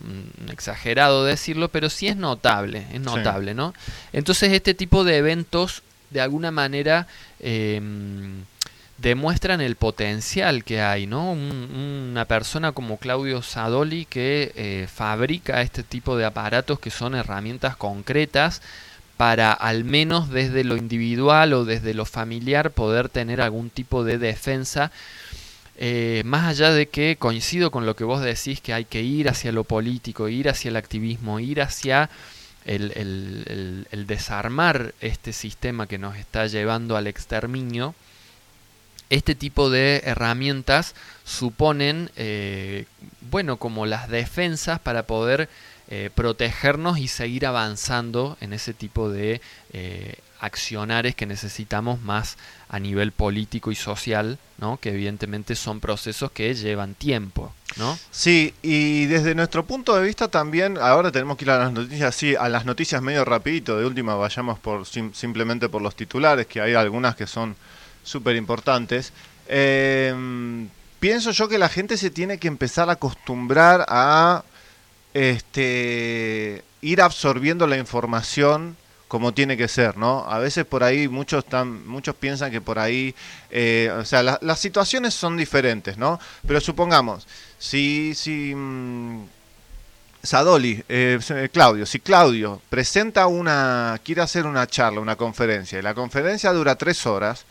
mm, 0.03 0.51
exagerado 0.51 1.25
decirlo, 1.25 1.69
pero 1.69 1.91
sí 1.91 2.09
es 2.09 2.17
notable, 2.17 2.87
es 2.93 3.01
notable, 3.01 3.55
¿no? 3.55 3.75
Entonces 4.13 4.53
este 4.53 4.75
tipo 4.75 5.05
de 5.05 5.17
eventos 5.17 5.83
de 6.11 6.21
alguna 6.21 6.51
manera 6.51 7.07
em, 7.41 8.45
demuestran 8.99 9.61
el 9.61 9.77
potencial 9.77 10.65
que 10.65 10.81
hay, 10.81 11.07
¿no? 11.07 11.33
una 11.33 12.25
persona 12.25 12.73
como 12.73 12.97
Claudio 12.97 13.43
Sadoli 13.43 14.07
que 14.07 14.53
eh, 14.57 14.89
fabrica 14.93 15.63
este 15.63 15.83
tipo 15.83 16.17
de 16.17 16.25
aparatos 16.25 16.81
que 16.81 16.91
son 16.91 17.15
herramientas 17.15 17.77
concretas 17.77 18.61
para 19.19 19.53
al 19.53 19.83
menos 19.83 20.31
desde 20.31 20.63
lo 20.63 20.77
individual 20.77 21.53
o 21.53 21.65
desde 21.65 21.93
lo 21.93 22.05
familiar 22.05 22.71
poder 22.71 23.09
tener 23.09 23.41
algún 23.41 23.69
tipo 23.69 24.05
de 24.05 24.17
defensa. 24.17 24.93
Eh, 25.77 26.23
más 26.25 26.47
allá 26.47 26.71
de 26.71 26.89
que 26.89 27.17
coincido 27.19 27.73
con 27.73 27.85
lo 27.85 27.97
que 27.97 28.05
vos 28.05 28.23
decís, 28.23 28.61
que 28.61 28.73
hay 28.73 28.85
que 28.85 29.03
ir 29.03 29.29
hacia 29.29 29.51
lo 29.51 29.65
político, 29.65 30.29
ir 30.29 30.49
hacia 30.49 30.69
el 30.69 30.77
activismo, 30.77 31.41
ir 31.41 31.61
hacia 31.61 32.09
el, 32.65 33.87
desarmar 34.07 34.95
este 35.01 35.33
sistema 35.33 35.89
que 35.89 35.99
nos 35.99 36.17
está 36.17 36.47
llevando 36.47 36.97
al 36.97 37.09
exterminio, 37.09 37.97
este 39.11 39.35
tipo 39.35 39.69
de 39.69 40.03
herramientas 40.05 40.95
suponen, 41.25 42.13
eh, 42.15 42.85
bueno, 43.33 43.57
como 43.57 43.85
las 43.85 44.09
defensas 44.09 44.79
para 44.79 45.05
poder 45.05 45.49
eh, 45.91 46.11
protegernos 46.15 46.99
y 46.99 47.09
seguir 47.09 47.47
avanzando 47.47 48.37
en 48.41 48.53
ese 48.53 48.75
tipo 48.75 49.11
de 49.11 49.41
eh, 49.73 50.17
accionares 50.41 51.15
que 51.15 51.27
necesitamos 51.27 52.01
más 52.03 52.37
a 52.69 52.79
nivel 52.79 53.13
político 53.13 53.71
y 53.73 53.75
social, 53.75 54.39
¿no? 54.59 54.79
que 54.79 54.91
evidentemente 54.91 55.55
son 55.55 55.81
procesos 55.81 56.31
que 56.31 56.55
llevan 56.55 56.95
tiempo. 56.95 57.55
¿no? 57.77 57.99
Sí, 58.11 58.55
y 58.63 59.07
desde 59.07 59.35
nuestro 59.35 59.65
punto 59.65 59.97
de 59.97 60.05
vista 60.05 60.29
también, 60.29 60.79
ahora 60.79 61.11
tenemos 61.11 61.37
que 61.37 61.45
ir 61.45 61.51
a 61.51 61.59
las 61.59 61.73
noticias, 61.73 62.15
sí, 62.15 62.37
a 62.37 62.49
las 62.49 62.65
noticias 62.65 63.01
medio 63.03 63.25
rapidito, 63.25 63.79
de 63.79 63.87
última 63.87 64.15
vayamos 64.15 64.59
por 64.59 64.87
simplemente 64.87 65.69
por 65.69 65.83
los 65.83 65.97
titulares, 65.97 66.47
que 66.47 66.61
hay 66.61 66.75
algunas 66.75 67.17
que 67.17 67.27
son 67.27 67.57
súper 68.03 68.37
importantes. 68.37 69.13
Em, 69.49 70.69
pienso 71.01 71.31
yo 71.31 71.49
que 71.49 71.59
la 71.59 71.69
gente 71.69 71.97
se 71.97 72.11
tiene 72.11 72.39
que 72.39 72.49
empezar 72.49 72.89
a 72.91 72.93
acostumbrar 72.93 73.87
a 73.89 74.45
este, 75.19 76.63
ir 76.81 77.03
absorbiendo 77.03 77.67
la 77.67 77.77
información 77.77 78.77
como 79.09 79.33
tiene 79.33 79.57
que 79.57 79.69
ser, 79.69 79.97
¿no? 79.97 80.25
A 80.29 80.39
veces 80.39 80.65
por 80.65 80.85
ahí 80.85 81.09
muchos 81.09 81.43
están, 81.45 81.89
muchos 81.89 82.15
piensan 82.15 82.51
que 82.51 82.61
por 82.61 82.79
ahí, 82.79 83.15
eh, 83.51 83.91
o 83.99 84.05
sea, 84.05 84.23
las 84.23 84.59
situaciones 84.61 85.15
son 85.15 85.37
diferentes, 85.37 85.97
¿no? 85.97 86.21
Pero 86.47 86.61
supongamos, 86.61 87.27
si, 87.59 88.15
si 88.15 88.55
mm, 88.55 89.25
Sadoli, 90.23 90.85
eh, 90.89 91.19
Claudio, 91.53 91.87
si 91.87 92.01
Claudio 92.01 92.61
presenta 92.69 93.27
una, 93.27 93.99
quiere 94.05 94.21
hacer 94.21 94.47
una 94.47 94.67
charla, 94.67 95.01
una 95.01 95.17
conferencia, 95.17 95.79
y 95.79 95.83
la 95.83 95.95
conferencia 95.95 96.53
dura 96.53 96.77
tres 96.77 97.07
horas, 97.07 97.47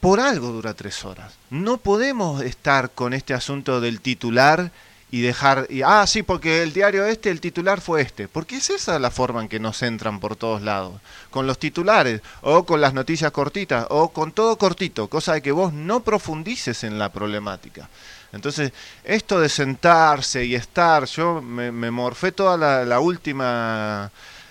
por 0.00 0.20
algo 0.20 0.48
dura 0.48 0.74
tres 0.74 1.04
horas. 1.04 1.34
No 1.50 1.76
podemos 1.76 2.42
estar 2.42 2.92
con 2.92 3.12
este 3.14 3.34
asunto 3.34 3.80
del 3.80 4.00
titular 4.00 4.70
y 5.12 5.20
dejar, 5.20 5.66
y, 5.68 5.82
ah, 5.82 6.06
sí, 6.06 6.22
porque 6.22 6.62
el 6.62 6.72
diario 6.72 7.04
este, 7.04 7.30
el 7.30 7.42
titular 7.42 7.82
fue 7.82 8.00
este. 8.00 8.28
Porque 8.28 8.56
es 8.56 8.70
esa 8.70 8.98
la 8.98 9.10
forma 9.10 9.42
en 9.42 9.48
que 9.48 9.60
nos 9.60 9.82
entran 9.82 10.18
por 10.18 10.36
todos 10.36 10.62
lados. 10.62 11.02
Con 11.30 11.46
los 11.46 11.58
titulares, 11.58 12.22
o 12.40 12.64
con 12.64 12.80
las 12.80 12.94
noticias 12.94 13.30
cortitas, 13.30 13.86
o 13.90 14.08
con 14.08 14.32
todo 14.32 14.56
cortito, 14.56 15.08
cosa 15.08 15.34
de 15.34 15.42
que 15.42 15.52
vos 15.52 15.74
no 15.74 16.02
profundices 16.02 16.82
en 16.82 16.98
la 16.98 17.12
problemática. 17.12 17.90
Entonces, 18.32 18.72
esto 19.04 19.38
de 19.38 19.50
sentarse 19.50 20.46
y 20.46 20.54
estar, 20.54 21.04
yo 21.04 21.42
me, 21.42 21.90
morfé 21.90 22.32
toda 22.32 22.56
la, 22.86 22.98
última 22.98 24.10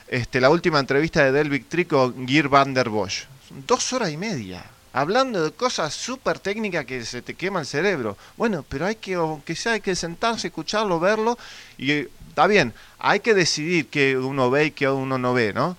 este, 0.09 0.39
la 0.39 0.51
última 0.51 0.79
entrevista 0.79 1.23
de 1.23 1.31
Delvic 1.31 1.69
Trico 1.69 2.13
Gear 2.27 2.49
van 2.49 2.75
der 2.75 2.89
Bosch. 2.89 3.23
Dos 3.65 3.93
horas 3.93 4.11
y 4.11 4.17
media 4.17 4.63
hablando 4.93 5.43
de 5.43 5.51
cosas 5.51 5.93
súper 5.93 6.39
técnicas 6.39 6.85
que 6.85 7.05
se 7.05 7.21
te 7.21 7.33
quema 7.33 7.61
el 7.61 7.65
cerebro. 7.65 8.17
Bueno, 8.37 8.65
pero 8.67 8.85
hay 8.85 8.95
que, 8.95 9.17
que 9.45 9.55
sea, 9.55 9.73
hay 9.73 9.81
que 9.81 9.95
sentarse, 9.95 10.47
escucharlo, 10.47 10.99
verlo, 10.99 11.37
y 11.77 12.07
está 12.29 12.47
bien, 12.47 12.73
hay 12.99 13.19
que 13.19 13.33
decidir 13.33 13.87
qué 13.87 14.17
uno 14.17 14.49
ve 14.49 14.65
y 14.65 14.71
qué 14.71 14.89
uno 14.89 15.17
no 15.17 15.33
ve, 15.33 15.53
¿no? 15.53 15.77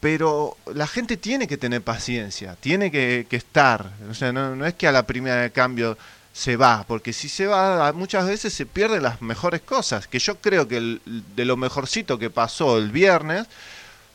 Pero 0.00 0.56
la 0.74 0.86
gente 0.86 1.16
tiene 1.16 1.48
que 1.48 1.56
tener 1.56 1.82
paciencia, 1.82 2.56
tiene 2.60 2.90
que, 2.90 3.26
estar, 3.30 3.90
o 4.08 4.14
sea, 4.14 4.32
no, 4.32 4.64
es 4.64 4.74
que 4.74 4.86
a 4.86 4.92
la 4.92 5.04
primera 5.04 5.42
de 5.42 5.50
cambio 5.50 5.98
se 6.32 6.56
va, 6.56 6.84
porque 6.86 7.12
si 7.12 7.28
se 7.28 7.48
va 7.48 7.92
muchas 7.92 8.26
veces 8.26 8.52
se 8.52 8.64
pierden 8.64 9.02
las 9.02 9.20
mejores 9.22 9.60
cosas, 9.60 10.06
que 10.06 10.20
yo 10.20 10.36
creo 10.36 10.68
que 10.68 11.00
de 11.04 11.44
lo 11.44 11.56
mejorcito 11.56 12.16
que 12.16 12.30
pasó 12.30 12.78
el 12.78 12.92
viernes 12.92 13.46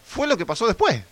fue 0.06 0.28
lo 0.28 0.38
que 0.38 0.46
pasó 0.46 0.68
después 0.68 1.04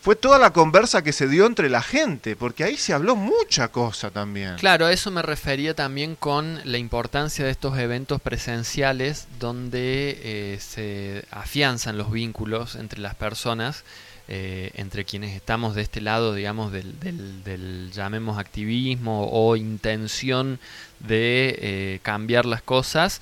fue 0.00 0.16
toda 0.16 0.38
la 0.38 0.52
conversa 0.52 1.02
que 1.02 1.12
se 1.12 1.28
dio 1.28 1.46
entre 1.46 1.68
la 1.68 1.82
gente, 1.82 2.34
porque 2.34 2.64
ahí 2.64 2.76
se 2.76 2.94
habló 2.94 3.16
mucha 3.16 3.68
cosa 3.68 4.10
también. 4.10 4.56
Claro, 4.56 4.86
a 4.86 4.92
eso 4.92 5.10
me 5.10 5.20
refería 5.20 5.74
también 5.74 6.16
con 6.16 6.60
la 6.64 6.78
importancia 6.78 7.44
de 7.44 7.50
estos 7.50 7.78
eventos 7.78 8.20
presenciales 8.20 9.28
donde 9.38 10.18
eh, 10.22 10.58
se 10.58 11.24
afianzan 11.30 11.98
los 11.98 12.10
vínculos 12.10 12.76
entre 12.76 13.00
las 13.00 13.14
personas, 13.14 13.84
eh, 14.28 14.70
entre 14.74 15.04
quienes 15.04 15.36
estamos 15.36 15.74
de 15.74 15.82
este 15.82 16.00
lado, 16.00 16.34
digamos, 16.34 16.72
del, 16.72 16.98
del, 17.44 17.90
llamemos 17.92 18.38
activismo 18.38 19.28
o 19.30 19.56
intención 19.56 20.58
de 21.00 21.58
eh, 21.60 22.00
cambiar 22.02 22.46
las 22.46 22.62
cosas 22.62 23.20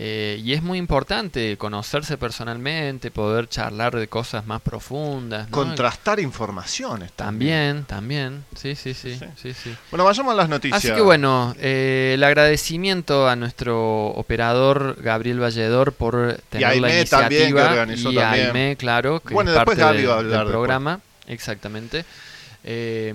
eh, 0.00 0.40
y 0.44 0.52
es 0.52 0.62
muy 0.62 0.78
importante 0.78 1.56
conocerse 1.56 2.16
personalmente, 2.16 3.10
poder 3.10 3.48
charlar 3.48 3.96
de 3.96 4.06
cosas 4.06 4.46
más 4.46 4.62
profundas. 4.62 5.48
Contrastar 5.48 6.20
informaciones. 6.20 7.10
También, 7.10 7.82
también. 7.82 8.44
Sí, 8.54 8.76
sí, 8.76 8.94
sí, 8.94 9.18
sí. 9.34 9.52
sí, 9.52 9.74
Bueno, 9.90 10.04
vayamos 10.04 10.34
a 10.34 10.36
las 10.36 10.48
noticias. 10.48 10.84
Así 10.84 10.94
que 10.94 11.00
bueno, 11.00 11.52
eh, 11.58 12.12
el 12.14 12.22
agradecimiento 12.22 13.28
a 13.28 13.34
nuestro 13.34 14.10
operador 14.10 15.02
Gabriel 15.02 15.40
Valledor 15.40 15.92
por 15.92 16.40
tener 16.48 16.80
la 16.80 16.94
iniciativa. 16.94 17.84
y 17.96 18.18
a 18.18 18.30
Aime, 18.30 18.76
claro, 18.76 19.18
que 19.18 19.34
es 19.34 19.50
parte 19.50 19.82
del 19.82 20.46
programa. 20.46 21.00
Exactamente. 21.26 22.04
Eh, 22.64 23.14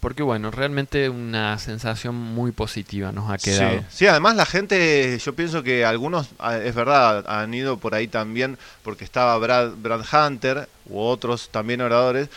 porque 0.00 0.22
bueno, 0.22 0.50
realmente 0.50 1.08
una 1.10 1.58
sensación 1.58 2.14
muy 2.14 2.50
positiva 2.50 3.12
nos 3.12 3.30
ha 3.30 3.38
quedado. 3.38 3.84
Sí. 3.90 4.06
además 4.06 4.36
la 4.36 4.46
gente, 4.46 5.18
yo 5.18 5.34
pienso 5.34 5.62
que 5.62 5.84
algunos, 5.84 6.30
ah, 6.38 6.56
es 6.56 6.74
verdad, 6.74 7.24
han 7.28 7.52
ido 7.52 7.76
por 7.76 7.94
ahí 7.94 8.08
también 8.08 8.58
porque 8.82 9.04
estaba 9.04 9.36
Brad, 9.38 9.72
Brad 9.76 10.04
Hunter 10.12 10.68
u 10.86 10.98
otros 10.98 11.50
también 11.50 11.82
oradores, 11.82 12.30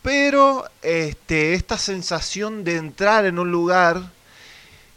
pero 0.00 0.64
este, 0.80 1.54
esta 1.54 1.78
sensación 1.78 2.64
de 2.64 2.76
entrar 2.76 3.26
en 3.26 3.38
un 3.38 3.52
lugar 3.52 4.02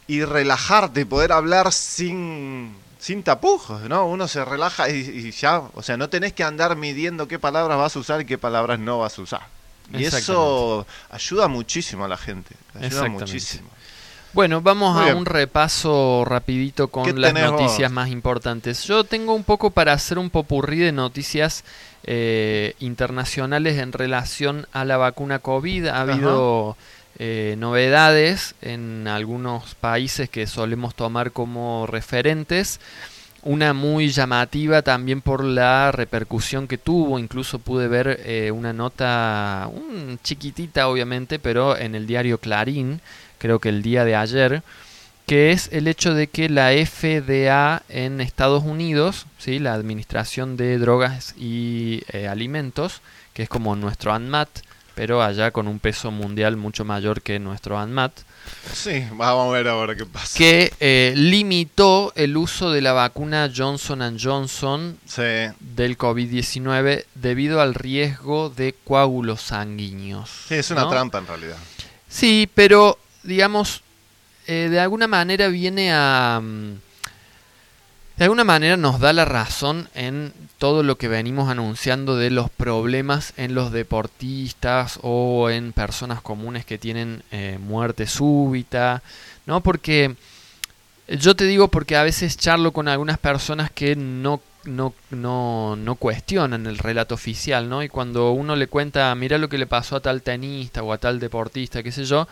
y 0.07 0.23
relajarte 0.23 1.05
poder 1.05 1.33
hablar 1.33 1.73
sin, 1.73 2.73
sin 2.99 3.21
tapujos, 3.21 3.81
¿no? 3.83 4.07
Uno 4.07 4.27
se 4.27 4.45
relaja 4.45 4.89
y, 4.89 4.95
y 4.95 5.31
ya, 5.31 5.59
o 5.73 5.83
sea, 5.83 5.97
no 5.97 6.09
tenés 6.09 6.33
que 6.33 6.43
andar 6.43 6.75
midiendo 6.77 7.27
qué 7.27 7.37
palabras 7.37 7.77
vas 7.77 7.95
a 7.95 7.99
usar 7.99 8.21
y 8.21 8.25
qué 8.25 8.37
palabras 8.37 8.79
no 8.79 8.99
vas 8.99 9.19
a 9.19 9.21
usar. 9.21 9.54
Y 9.93 10.05
eso 10.05 10.85
ayuda 11.09 11.47
muchísimo 11.47 12.05
a 12.05 12.07
la 12.07 12.17
gente. 12.17 12.55
Ayuda 12.79 13.07
muchísimo. 13.09 13.69
Bueno, 14.33 14.61
vamos 14.61 14.97
a 14.97 15.15
un 15.15 15.25
repaso 15.25 16.25
rapidito 16.25 16.89
con 16.89 17.21
las 17.21 17.33
noticias 17.33 17.89
más 17.89 18.09
importantes. 18.09 18.83
Yo 18.83 19.05
tengo 19.05 19.33
un 19.33 19.45
poco 19.45 19.69
para 19.69 19.93
hacer 19.93 20.19
un 20.19 20.29
popurrí 20.29 20.79
de 20.79 20.91
noticias 20.91 21.63
eh, 22.03 22.73
internacionales 22.79 23.77
en 23.79 23.93
relación 23.93 24.67
a 24.73 24.83
la 24.83 24.97
vacuna 24.97 25.39
COVID. 25.39 25.87
Ha 25.87 26.01
habido 26.01 26.75
eh, 27.17 27.55
novedades 27.57 28.55
en 28.61 29.07
algunos 29.07 29.73
países 29.75 30.29
que 30.29 30.47
solemos 30.47 30.95
tomar 30.95 31.31
como 31.31 31.87
referentes 31.87 32.81
una 33.45 33.73
muy 33.73 34.09
llamativa 34.09 34.81
también 34.81 35.21
por 35.21 35.43
la 35.43 35.91
repercusión 35.91 36.67
que 36.67 36.79
tuvo, 36.79 37.19
incluso 37.19 37.59
pude 37.59 37.87
ver 37.87 38.19
eh, 38.25 38.51
una 38.51 38.73
nota, 38.73 39.69
un 39.71 40.19
chiquitita 40.23 40.87
obviamente, 40.89 41.37
pero 41.37 41.77
en 41.77 41.93
el 41.93 42.07
diario 42.07 42.39
Clarín, 42.39 43.01
creo 43.37 43.59
que 43.59 43.69
el 43.69 43.83
día 43.83 44.03
de 44.03 44.15
ayer, 44.15 44.63
que 45.27 45.51
es 45.51 45.69
el 45.71 45.87
hecho 45.87 46.15
de 46.15 46.25
que 46.27 46.49
la 46.49 46.71
FDA 46.71 47.83
en 47.87 48.19
Estados 48.19 48.63
Unidos, 48.63 49.27
¿sí? 49.37 49.59
la 49.59 49.75
Administración 49.75 50.57
de 50.57 50.79
Drogas 50.79 51.35
y 51.37 52.01
eh, 52.11 52.27
Alimentos, 52.27 53.01
que 53.33 53.43
es 53.43 53.49
como 53.49 53.75
nuestro 53.75 54.11
ANMAT, 54.11 54.49
pero 54.95 55.21
allá 55.21 55.51
con 55.51 55.67
un 55.67 55.77
peso 55.77 56.09
mundial 56.09 56.57
mucho 56.57 56.83
mayor 56.83 57.21
que 57.21 57.37
nuestro 57.37 57.77
ANMAT, 57.77 58.11
Sí, 58.73 59.05
vamos 59.13 59.49
a 59.49 59.51
ver 59.51 59.67
ahora 59.67 59.95
qué 59.95 60.05
pasa. 60.05 60.37
Que 60.37 60.73
eh, 60.79 61.13
limitó 61.15 62.11
el 62.15 62.37
uso 62.37 62.71
de 62.71 62.81
la 62.81 62.93
vacuna 62.93 63.51
Johnson 63.55 64.17
Johnson 64.21 64.97
del 65.59 65.97
COVID-19 65.97 67.05
debido 67.15 67.61
al 67.61 67.73
riesgo 67.73 68.49
de 68.49 68.75
coágulos 68.83 69.41
sanguíneos. 69.41 70.29
Sí, 70.47 70.55
es 70.55 70.71
una 70.71 70.89
trampa 70.89 71.19
en 71.19 71.27
realidad. 71.27 71.57
Sí, 72.09 72.49
pero 72.53 72.97
digamos, 73.23 73.81
eh, 74.47 74.67
de 74.69 74.79
alguna 74.79 75.07
manera 75.07 75.47
viene 75.47 75.91
a... 75.93 76.39
Mm, 76.41 76.84
de 78.17 78.23
alguna 78.23 78.45
manera 78.45 78.77
nos 78.77 78.99
da 78.99 79.11
la 79.11 79.25
razón 79.25 79.89
en 79.93 80.33
todo 80.57 80.83
lo 80.83 80.97
que 80.97 81.09
venimos 81.09 81.49
anunciando 81.49 82.15
de 82.15 82.31
los 82.31 82.49
problemas 82.49 83.33
en 83.35 83.53
los 83.55 83.71
deportistas 83.71 84.99
o 85.01 85.49
en 85.49 85.73
personas 85.73 86.21
comunes 86.21 86.65
que 86.65 86.77
tienen 86.77 87.23
eh, 87.31 87.59
muerte 87.59 88.07
súbita, 88.07 89.03
¿no? 89.45 89.61
Porque 89.61 90.15
yo 91.07 91.35
te 91.35 91.45
digo 91.45 91.67
porque 91.67 91.97
a 91.97 92.03
veces 92.03 92.37
charlo 92.37 92.71
con 92.71 92.87
algunas 92.87 93.17
personas 93.17 93.69
que 93.69 93.97
no, 93.97 94.41
no, 94.63 94.93
no, 95.09 95.75
no 95.75 95.95
cuestionan 95.95 96.65
el 96.67 96.77
relato 96.77 97.15
oficial, 97.15 97.67
¿no? 97.67 97.83
Y 97.83 97.89
cuando 97.89 98.31
uno 98.31 98.55
le 98.55 98.67
cuenta, 98.67 99.13
mira 99.15 99.37
lo 99.37 99.49
que 99.49 99.57
le 99.57 99.67
pasó 99.67 99.97
a 99.97 100.01
tal 100.01 100.21
tenista 100.21 100.83
o 100.83 100.93
a 100.93 100.97
tal 100.97 101.19
deportista, 101.19 101.83
qué 101.83 101.91
sé 101.91 102.05
yo, 102.05 102.29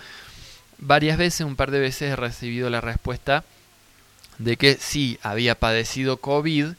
varias 0.80 1.18
veces, 1.18 1.42
un 1.42 1.58
par 1.58 1.72
de 1.72 1.80
veces 1.80 2.14
he 2.14 2.16
recibido 2.16 2.70
la 2.70 2.82
respuesta, 2.82 3.44
de 4.38 4.58
que 4.58 4.76
sí 4.76 5.20
había 5.22 5.56
padecido 5.56 6.18
COVID, 6.18 6.74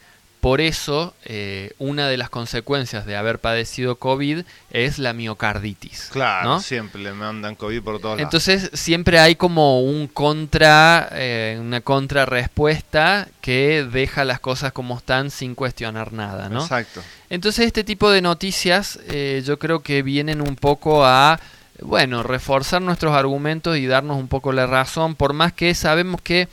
por 0.44 0.60
eso 0.60 1.14
eh, 1.24 1.72
una 1.78 2.06
de 2.06 2.18
las 2.18 2.28
consecuencias 2.28 3.06
de 3.06 3.16
haber 3.16 3.38
padecido 3.38 3.96
COVID 3.96 4.44
es 4.68 4.98
la 4.98 5.14
miocarditis. 5.14 6.10
Claro, 6.12 6.60
siempre 6.60 7.00
le 7.02 7.14
mandan 7.14 7.54
COVID 7.54 7.80
por 7.80 7.98
todos 7.98 8.18
lados. 8.18 8.20
Entonces 8.20 8.70
siempre 8.74 9.18
hay 9.18 9.36
como 9.36 9.80
un 9.80 10.06
contra, 10.06 11.08
eh, 11.12 11.56
una 11.58 11.80
contrarrespuesta 11.80 13.26
que 13.40 13.88
deja 13.90 14.26
las 14.26 14.38
cosas 14.38 14.72
como 14.72 14.98
están 14.98 15.30
sin 15.30 15.54
cuestionar 15.54 16.12
nada, 16.12 16.50
¿no? 16.50 16.60
Exacto. 16.60 17.00
Entonces 17.30 17.64
este 17.66 17.82
tipo 17.82 18.10
de 18.10 18.20
noticias 18.20 18.98
eh, 19.08 19.42
yo 19.46 19.58
creo 19.58 19.80
que 19.80 20.02
vienen 20.02 20.42
un 20.42 20.56
poco 20.56 21.06
a 21.06 21.40
bueno, 21.80 22.22
reforzar 22.22 22.82
nuestros 22.82 23.14
argumentos 23.14 23.78
y 23.78 23.86
darnos 23.86 24.18
un 24.18 24.28
poco 24.28 24.52
la 24.52 24.66
razón, 24.66 25.14
por 25.14 25.32
más 25.32 25.54
que 25.54 25.74
sabemos 25.74 26.20
que 26.20 26.48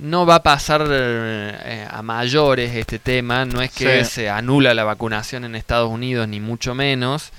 no 0.00 0.24
va 0.24 0.36
a 0.36 0.42
pasar 0.42 0.86
eh, 0.90 1.86
a 1.88 2.02
mayores 2.02 2.74
este 2.74 2.98
tema, 2.98 3.44
no 3.44 3.60
es 3.60 3.70
que 3.70 4.04
se 4.04 4.30
anula 4.30 4.72
la 4.74 4.84
vacunación 4.84 5.44
en 5.44 5.54
Estados 5.54 5.90
Unidos, 5.90 6.26
ni 6.26 6.40
mucho 6.40 6.74
menos. 6.74 7.30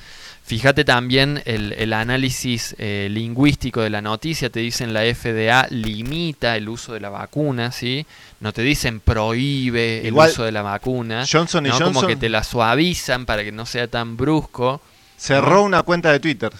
Fíjate 0.43 0.83
también 0.83 1.41
el, 1.45 1.93
análisis 1.93 2.75
eh, 2.77 3.07
lingüístico 3.09 3.81
de 3.81 3.89
la 3.89 4.01
noticia, 4.01 4.49
te 4.49 4.59
dicen 4.59 4.93
la 4.93 5.01
FDA 5.01 5.67
limita 5.69 6.55
el 6.57 6.67
uso 6.67 6.93
de 6.93 6.99
la 6.99 7.09
vacuna, 7.09 7.71
¿sí? 7.71 8.05
No 8.39 8.51
te 8.51 8.61
dicen 8.61 8.99
prohíbe 8.99 10.07
el 10.07 10.13
uso 10.13 10.43
de 10.43 10.51
la 10.51 10.61
vacuna, 10.61 11.25
Johnson 11.31 11.65
y 11.65 11.69
Johnson, 11.69 11.93
como 11.93 12.07
que 12.07 12.15
te 12.15 12.29
la 12.29 12.43
suavizan 12.43 13.25
para 13.25 13.43
que 13.43 13.51
no 13.51 13.65
sea 13.65 13.87
tan 13.87 14.17
brusco. 14.17 14.81
Cerró 15.17 15.63
una 15.63 15.83
cuenta 15.83 16.11
de 16.11 16.19
Twitter. 16.19 16.51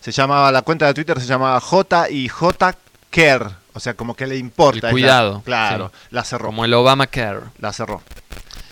Se 0.00 0.10
llamaba 0.10 0.50
la 0.50 0.62
cuenta 0.62 0.86
de 0.86 0.94
Twitter 0.94 1.20
se 1.20 1.26
llamaba 1.26 1.60
J 1.60 2.10
y 2.10 2.28
J 2.28 2.76
Care 3.10 3.63
o 3.74 3.80
sea, 3.80 3.94
como 3.94 4.14
que 4.14 4.26
le 4.26 4.36
importa. 4.36 4.90
cuidado. 4.90 5.42
claro, 5.44 5.92
la 6.10 6.24
cerró. 6.24 6.46
Como 6.46 6.64
el 6.64 6.72
Obamacare. 6.72 7.40
La 7.58 7.72
cerró. 7.72 8.02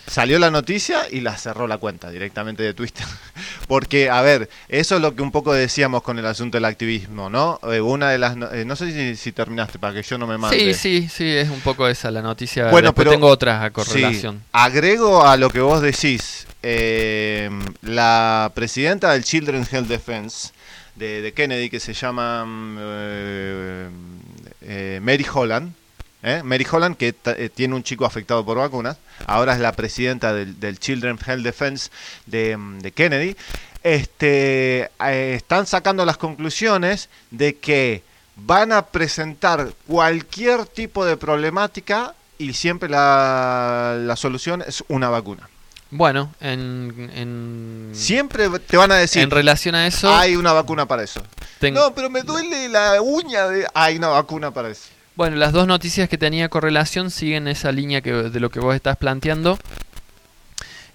salió 0.07 0.39
la 0.39 0.49
noticia 0.49 1.03
y 1.11 1.19
la 1.19 1.37
cerró 1.37 1.67
la 1.67 1.77
cuenta 1.77 2.09
directamente 2.09 2.63
de 2.63 2.73
Twitter. 2.73 3.05
Porque, 3.67 4.09
a 4.09 4.21
ver, 4.21 4.49
eso 4.69 4.95
es 4.95 5.01
lo 5.01 5.13
que 5.13 5.21
un 5.21 5.31
poco 5.31 5.53
decíamos 5.53 6.03
con 6.03 6.19
el 6.19 6.25
asunto 6.25 6.57
del 6.57 6.65
activismo, 6.65 7.29
¿no? 7.29 7.59
Eh, 7.69 7.81
una 7.81 8.09
de 8.09 8.17
las... 8.17 8.37
Eh, 8.53 8.63
no 8.65 8.77
sé 8.77 9.15
si, 9.15 9.31
terminaste 9.33 9.77
para 9.77 9.93
que 9.93 10.03
yo 10.03 10.17
no 10.17 10.25
me 10.25 10.37
mande. 10.37 10.57
Sí, 10.57 10.73
sí, 10.73 11.09
sí, 11.09 11.29
es 11.35 11.49
un 11.49 11.59
poco 11.59 11.87
esa 11.87 12.09
la 12.09 12.21
noticia. 12.21 12.69
Bueno, 12.69 12.95
pero 12.95 13.11
tengo 13.11 13.27
otras 13.27 13.61
a 13.61 13.71
correlación. 13.71 14.41
agrego 14.53 15.25
a 15.25 15.35
lo 15.35 15.49
que 15.49 15.59
vos 15.59 15.81
decís. 15.81 16.47
Eh, 16.65 17.49
la 17.81 18.49
presidenta 18.55 19.11
del 19.11 19.25
Children's 19.25 19.73
Health 19.73 19.87
Defense 19.87 20.53
de, 20.95 21.33
Kennedy, 21.35 21.69
que 21.69 21.79
se 21.79 21.93
llama 21.93 22.45
mm, 24.63 25.03
Mary 25.03 25.25
Holland, 25.31 25.73
¿eh? 26.23 26.41
Mary 26.43 26.65
Holland, 26.69 26.97
que 26.97 27.13
eh, 27.25 27.49
tiene 27.53 27.75
un 27.75 27.83
chico 27.83 28.05
afectado 28.05 28.43
por 28.43 28.57
vacunas, 28.57 28.97
ahora 29.27 29.53
es 29.53 29.59
la 29.59 29.73
presidenta 29.73 30.33
del, 30.33 30.79
Children's 30.79 31.27
Health 31.27 31.43
Defense 31.43 31.91
mm, 32.27 32.79
de, 32.79 32.91
Kennedy, 32.91 33.35
este, 33.83 34.89
eh, 35.05 35.33
están 35.35 35.67
sacando 35.67 36.05
las 36.05 36.17
conclusiones 36.17 37.09
de 37.29 37.57
que 37.57 38.03
van 38.35 38.71
a 38.71 38.87
presentar 38.87 39.73
cualquier 39.85 40.65
tipo 40.65 41.05
de 41.05 41.17
problemática 41.17 42.15
y 42.37 42.53
siempre 42.53 42.89
la, 42.89 44.13
solución 44.17 44.63
es 44.65 44.83
una 44.87 45.09
vacuna. 45.09 45.49
Bueno, 45.95 46.33
en, 46.41 47.91
Siempre 47.93 48.49
te 48.59 48.77
van 48.77 48.91
a 48.91 48.95
decir... 48.95 49.21
En 49.21 49.29
relación 49.29 49.75
a 49.75 49.85
eso... 49.85 50.13
Hay 50.13 50.35
una 50.35 50.51
vacuna 50.51 50.87
para 50.87 51.03
eso. 51.03 51.21
No, 51.71 51.93
pero 51.93 52.09
me 52.09 52.23
duele 52.23 52.67
la 52.67 52.99
uña 52.99 53.47
de... 53.47 53.67
Hay 53.75 53.97
una 53.97 54.07
vacuna 54.07 54.51
para 54.51 54.69
eso. 54.69 54.87
Bueno, 55.15 55.35
las 55.35 55.53
dos 55.53 55.67
noticias 55.67 56.09
que 56.09 56.17
tenía 56.17 56.49
correlación 56.49 57.11
siguen 57.11 57.47
esa 57.47 57.71
línea 57.71 58.01
que, 58.01 58.11
de 58.11 58.39
lo 58.39 58.49
que 58.49 58.59
vos 58.59 58.73
estás 58.73 58.97
planteando. 58.97 59.59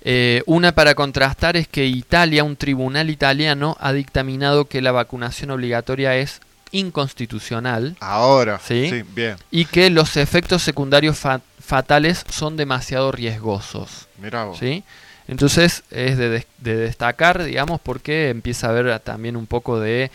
Eh, 0.03 0.42
una 0.46 0.72
para 0.72 0.96
contrastar 0.96 1.57
es 1.57 1.68
que 1.68 1.86
Italia, 1.86 2.42
un 2.42 2.57
tribunal 2.57 3.09
italiano, 3.09 3.76
ha 3.78 3.92
dictaminado 3.92 4.64
que 4.64 4.82
la 4.82 4.90
vacunación 4.90 5.53
obligatoria 5.53 6.16
es 6.16 6.40
inconstitucional. 6.72 7.96
Ahora, 8.01 8.59
sí, 8.59 9.05
bien. 9.14 9.36
Y 9.53 9.66
que 9.66 9.90
los 9.90 10.16
efectos 10.16 10.62
secundarios 10.62 11.18
fatales 11.61 12.24
son 12.28 12.57
demasiado 12.57 13.12
riesgosos. 13.12 14.07
Mira 14.20 14.44
vos. 14.44 14.58
¿sí? 14.58 14.84
Entonces 15.28 15.84
es 15.90 16.16
de, 16.16 16.46
de, 16.58 16.76
destacar, 16.76 17.44
digamos, 17.44 17.80
porque 17.80 18.30
empieza 18.30 18.66
a 18.66 18.70
haber 18.70 18.98
también 19.00 19.36
un 19.36 19.46
poco 19.46 19.78
de 19.78 20.10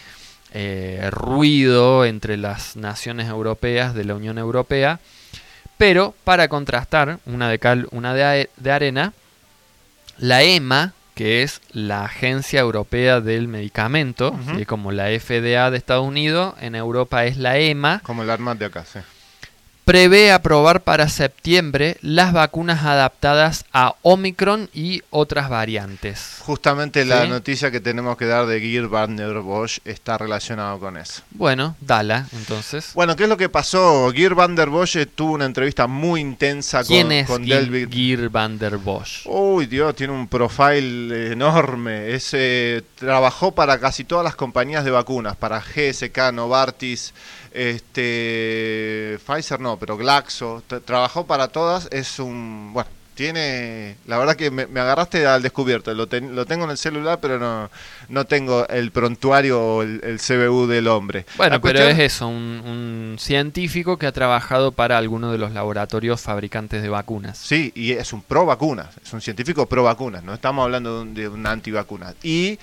eh, 0.56 1.10
ruido 1.12 2.06
entre 2.06 2.38
las 2.38 2.76
naciones 2.76 3.30
europeas 3.30 3.94
de 3.94 4.06
la 4.06 4.16
Unión 4.16 4.38
Europea, 4.38 5.00
pero 5.78 6.14
para 6.24 6.48
contrastar, 6.48 7.20
una 7.26 7.50
de 7.50 7.60
cal, 7.60 7.88
una 7.92 8.14
de, 8.14 8.50
arena, 8.72 9.14
la 10.18 10.44
EMA, 10.44 10.94
que 11.14 11.44
es 11.44 11.62
la 11.72 12.06
Agencia 12.06 12.60
Europea 12.60 13.22
del 13.22 13.48
Medicamento, 13.48 14.36
como 14.68 14.92
la 14.92 15.06
FDA 15.08 15.70
de 15.72 15.78
Estados 15.78 16.08
Unidos, 16.08 16.56
en 16.60 16.76
Europa 16.76 17.26
es 17.26 17.38
la 17.38 17.58
EMA. 17.58 18.02
Como 18.04 18.24
el 18.24 18.30
arma 18.30 18.56
de 18.56 18.66
acá, 18.66 18.86
sí 18.86 19.00
prevé 19.86 20.32
aprobar 20.32 20.82
para 20.82 21.10
septiembre 21.10 21.98
las 22.02 22.34
vacunas 22.34 22.84
adaptadas 22.84 23.66
a 23.74 23.96
Omicron 24.02 24.70
y 24.74 25.02
otras 25.10 25.50
variantes. 25.50 26.38
Justamente 26.40 27.06
la 27.06 27.26
noticia 27.26 27.72
que 27.72 27.80
tenemos 27.80 28.18
que 28.18 28.26
dar 28.26 28.46
de 28.46 28.60
Geir 28.60 28.88
van 28.88 29.16
der 29.16 29.40
Bosch 29.40 29.80
está 29.86 30.18
relacionado 30.18 30.80
con 30.80 30.98
eso. 30.98 31.24
Bueno, 31.32 31.76
dala, 31.82 32.28
entonces. 32.34 32.92
Bueno, 32.94 33.16
¿qué 33.16 33.24
es 33.24 33.30
lo 33.30 33.38
que 33.38 33.50
pasó? 33.50 34.12
Geir 34.14 34.36
van 34.36 34.56
der 34.56 34.70
Bosch 34.70 34.98
tuvo 35.16 35.34
una 35.34 35.46
entrevista 35.46 35.88
muy 35.88 36.22
intensa 36.22 36.84
¿Quién 36.84 37.08
con, 37.08 37.12
es 37.12 37.28
con 37.28 37.46
Geir 37.46 38.30
van 38.30 38.58
der 38.58 38.78
Bosch? 38.78 39.26
Uy, 39.26 39.66
Dios, 39.66 39.96
tiene 39.96 40.14
un 40.14 40.28
profile 40.28 41.32
enorme. 41.32 42.14
Ese 42.14 42.84
trabajó 42.96 43.52
para 43.52 43.80
casi 43.80 44.04
todas 44.04 44.24
las 44.24 44.36
compañías 44.36 44.86
de 44.86 44.92
vacunas, 44.92 45.36
para 45.36 45.60
GSK, 45.60 46.32
Novartis, 46.34 47.14
este, 47.54 49.20
Pfizer 49.26 49.60
no, 49.60 49.78
pero 49.78 49.96
Glaxo, 49.98 50.64
trabajó 50.86 51.26
para 51.26 51.48
todas, 51.50 51.88
es 51.92 52.20
un, 52.20 52.72
bueno, 52.74 52.90
tiene, 53.14 53.96
la 54.08 54.18
verdad 54.18 54.36
que 54.36 54.50
me, 54.50 54.64
agarraste 54.64 55.26
al 55.28 55.42
descubierto, 55.42 55.94
lo, 55.94 56.08
lo, 56.08 56.46
tengo 56.46 56.66
en 56.66 56.72
el 56.72 56.78
celular, 56.78 57.20
pero 57.22 57.38
no, 57.38 57.70
no 58.10 58.26
tengo 58.26 58.68
el 58.68 58.92
prontuario 58.92 59.62
o 59.62 59.84
el, 59.84 60.20
CBU 60.20 60.68
del 60.68 60.88
hombre. 60.88 61.26
Bueno, 61.38 61.62
pero 61.62 61.80
es 61.80 62.00
eso, 62.00 62.28
un, 62.28 63.18
científico 63.20 63.98
que 63.98 64.08
ha 64.08 64.12
trabajado 64.12 64.72
para 64.72 64.98
alguno 64.98 65.32
de 65.32 65.38
los 65.38 65.52
laboratorios 65.52 66.22
fabricantes 66.22 66.82
de 66.82 66.90
vacunas. 66.90 67.38
Sí, 67.38 67.72
y 67.76 67.92
es 67.92 68.14
un 68.14 68.24
pro 68.24 68.46
vacunas, 68.46 68.88
es 69.04 69.14
un 69.14 69.22
científico 69.22 69.68
pro 69.68 69.84
vacunas, 69.84 70.24
no 70.24 70.34
estamos 70.34 70.64
hablando 70.64 70.96
de 70.96 71.02
un, 71.02 71.14
de 71.14 71.28
un 71.28 71.46
antivacuna. 71.46 72.16
Y 72.24 72.58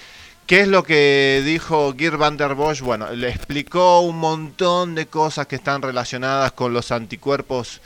¿Qué 0.46 0.62
es 0.62 0.68
lo 0.68 0.82
que 0.82 1.42
dijo 1.44 1.94
Geert 1.96 2.16
van 2.16 2.36
der 2.36 2.54
Bosch? 2.54 2.80
Bueno, 2.80 3.10
le 3.12 3.28
explicó 3.28 4.00
un 4.00 4.18
montón 4.18 4.94
de 4.94 5.06
cosas 5.06 5.46
que 5.46 5.56
están 5.56 5.80
relacionadas 5.80 6.52
con 6.52 6.72
los 6.72 6.90
anticuerpos 6.90 7.80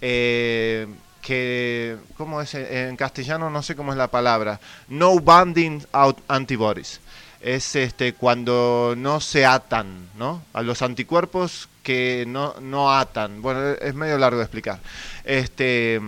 eh, 0.00 0.86
que, 1.20 1.96
¿cómo 2.16 2.40
es 2.40 2.54
en 2.54 2.96
castellano? 2.96 3.50
No 3.50 3.62
sé 3.62 3.76
cómo 3.76 3.92
es 3.92 3.98
la 3.98 4.08
palabra. 4.08 4.60
No 4.88 5.18
binding 5.20 5.86
out 5.92 6.18
antibodies. 6.28 7.00
Es 7.40 7.74
este 7.74 8.12
cuando 8.14 8.94
no 8.96 9.20
se 9.20 9.46
atan, 9.46 10.10
¿no? 10.16 10.42
A 10.52 10.62
los 10.62 10.82
anticuerpos 10.82 11.68
que 11.82 12.24
no, 12.26 12.54
no 12.60 12.92
atan. 12.92 13.40
Bueno, 13.40 13.70
es 13.80 13.94
medio 13.94 14.18
largo 14.18 14.38
de 14.38 14.44
explicar. 14.44 14.80
Este, 15.24 16.00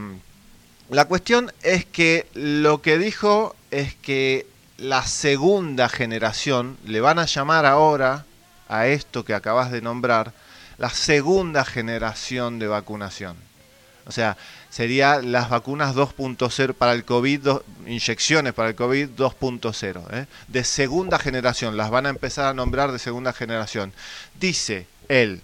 la 0.90 1.06
cuestión 1.06 1.52
es 1.62 1.86
que 1.86 2.26
lo 2.34 2.82
que 2.82 2.98
dijo 2.98 3.56
es 3.70 3.94
que 3.94 4.46
la 4.82 5.06
segunda 5.06 5.88
generación, 5.88 6.76
le 6.84 7.00
van 7.00 7.20
a 7.20 7.26
llamar 7.26 7.66
ahora 7.66 8.24
a 8.68 8.88
esto 8.88 9.24
que 9.24 9.32
acabas 9.32 9.70
de 9.70 9.80
nombrar, 9.80 10.32
la 10.76 10.90
segunda 10.90 11.64
generación 11.64 12.58
de 12.58 12.66
vacunación. 12.66 13.36
O 14.06 14.10
sea, 14.10 14.36
sería 14.70 15.22
las 15.22 15.48
vacunas 15.48 15.94
2.0 15.94 16.74
para 16.74 16.94
el 16.94 17.04
COVID, 17.04 17.48
inyecciones 17.86 18.54
para 18.54 18.70
el 18.70 18.74
COVID 18.74 19.10
2.0, 19.10 20.02
¿eh? 20.10 20.26
de 20.48 20.64
segunda 20.64 21.20
generación, 21.20 21.76
las 21.76 21.90
van 21.90 22.06
a 22.06 22.10
empezar 22.10 22.46
a 22.46 22.54
nombrar 22.54 22.90
de 22.90 22.98
segunda 22.98 23.32
generación. 23.32 23.92
Dice 24.40 24.88
él, 25.08 25.42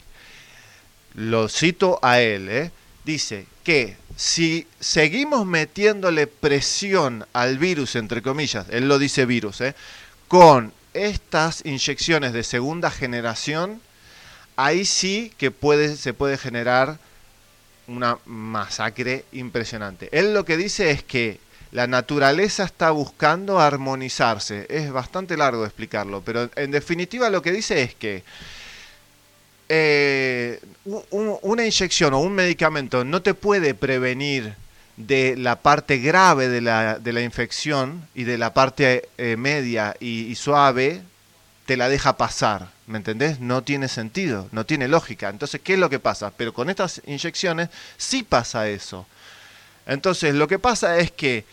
lo 1.14 1.48
cito 1.48 2.00
a 2.02 2.20
él, 2.20 2.48
¿eh? 2.48 2.72
dice 3.04 3.46
que 3.68 3.98
si 4.16 4.66
seguimos 4.80 5.44
metiéndole 5.44 6.26
presión 6.26 7.26
al 7.34 7.58
virus, 7.58 7.96
entre 7.96 8.22
comillas, 8.22 8.64
él 8.70 8.88
lo 8.88 8.98
dice 8.98 9.26
virus, 9.26 9.60
¿eh? 9.60 9.74
con 10.26 10.72
estas 10.94 11.66
inyecciones 11.66 12.32
de 12.32 12.44
segunda 12.44 12.90
generación, 12.90 13.82
ahí 14.56 14.86
sí 14.86 15.34
que 15.36 15.50
puede, 15.50 15.98
se 15.98 16.14
puede 16.14 16.38
generar 16.38 16.98
una 17.88 18.16
masacre 18.24 19.26
impresionante. 19.32 20.08
Él 20.12 20.32
lo 20.32 20.46
que 20.46 20.56
dice 20.56 20.90
es 20.90 21.02
que 21.02 21.38
la 21.70 21.86
naturaleza 21.86 22.64
está 22.64 22.90
buscando 22.90 23.60
armonizarse. 23.60 24.66
Es 24.70 24.90
bastante 24.90 25.36
largo 25.36 25.66
explicarlo, 25.66 26.22
pero 26.22 26.48
en 26.56 26.70
definitiva 26.70 27.28
lo 27.28 27.42
que 27.42 27.52
dice 27.52 27.82
es 27.82 27.94
que 27.94 28.24
eh, 29.68 30.60
una 31.10 31.64
inyección 31.64 32.14
o 32.14 32.20
un 32.20 32.32
medicamento 32.32 33.04
no 33.04 33.20
te 33.20 33.34
puede 33.34 33.74
prevenir 33.74 34.54
de 34.96 35.36
la 35.36 35.56
parte 35.60 35.98
grave 35.98 36.48
de 36.48 36.60
la, 36.60 36.98
de 36.98 37.12
la 37.12 37.20
infección 37.20 38.08
y 38.14 38.24
de 38.24 38.38
la 38.38 38.54
parte 38.54 39.08
eh, 39.18 39.36
media 39.36 39.94
y, 40.00 40.34
suave, 40.34 41.02
te 41.66 41.76
la 41.76 41.88
deja 41.88 42.16
pasar. 42.16 42.70
¿Me 42.86 42.98
entendés? 42.98 43.38
No 43.38 43.62
tiene 43.62 43.88
sentido, 43.88 44.48
no 44.50 44.64
tiene 44.64 44.88
lógica. 44.88 45.28
Entonces, 45.28 45.60
¿qué 45.62 45.74
es 45.74 45.78
lo 45.78 45.90
que 45.90 46.00
pasa? 46.00 46.32
Pero 46.36 46.54
con 46.54 46.70
estas 46.70 47.02
inyecciones 47.06 47.68
sí 47.98 48.22
pasa 48.22 48.68
eso. 48.68 49.06
Entonces, 49.86 50.34
lo 50.34 50.48
que 50.48 50.58
pasa 50.58 50.98
es 50.98 51.12
que 51.12 51.44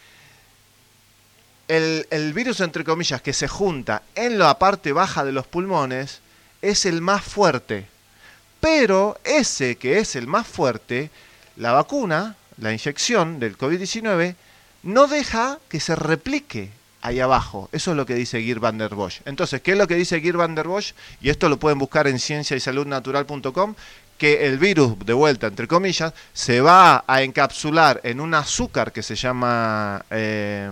el, 1.68 2.07
el 2.09 2.34
virus, 2.34 2.61
entre 2.61 2.86
comillas, 2.86 3.22
que 3.22 3.34
se 3.34 3.49
junta 3.49 4.03
en 4.16 4.39
la 4.39 4.57
parte 4.57 4.93
baja 4.93 5.26
de 5.26 5.34
los 5.34 5.45
pulmones, 5.45 6.22
es 6.61 6.86
el 6.86 7.01
más 7.01 7.24
fuerte 7.24 7.88
pero 8.66 9.20
ese 9.24 9.76
que 9.76 9.99
es 9.99 10.16
el 10.16 10.26
más 10.26 10.47
fuerte, 10.47 11.11
la 11.55 11.74
vacuna, 11.74 12.36
la 12.57 12.74
inyección 12.74 13.39
del 13.39 13.59
COVID-19, 13.59 14.34
no 14.82 15.05
deja 15.05 15.59
que 15.70 15.80
se 15.80 15.95
replique 15.95 16.72
ahí 17.03 17.20
abajo. 17.20 17.70
Eso 17.72 17.91
es 17.91 17.97
lo 17.97 18.07
que 18.07 18.16
dice 18.16 18.41
Geir 18.41 18.59
van 18.59 18.80
der 18.80 18.95
Bosch. 18.95 19.22
Entonces, 19.26 19.61
¿qué 19.61 19.74
es 19.74 19.78
lo 19.78 19.88
que 19.88 19.93
dice 19.93 20.20
Geir 20.20 20.38
van 20.38 20.55
der 20.55 20.68
Bosch? 20.68 20.93
Y 21.22 21.30
esto 21.30 21.47
lo 21.47 21.57
pueden 21.57 21.78
buscar 21.78 22.07
en 22.07 22.18
ciencia 22.18 22.57
y 22.57 22.86
natural.com 22.88 23.76
que 24.18 24.47
el 24.47 24.57
virus, 24.57 24.97
de 25.05 25.13
vuelta, 25.13 25.45
entre 25.45 25.68
comillas, 25.68 26.11
se 26.34 26.59
va 26.59 27.03
a 27.05 27.22
encapsular 27.22 28.01
en 28.03 28.20
un 28.20 28.34
azúcar 28.34 28.91
que 28.91 29.03
se 29.03 29.13
llama 29.13 30.03
eh, 30.09 30.72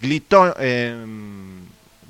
glitón, 0.00 0.54
eh, 0.60 0.94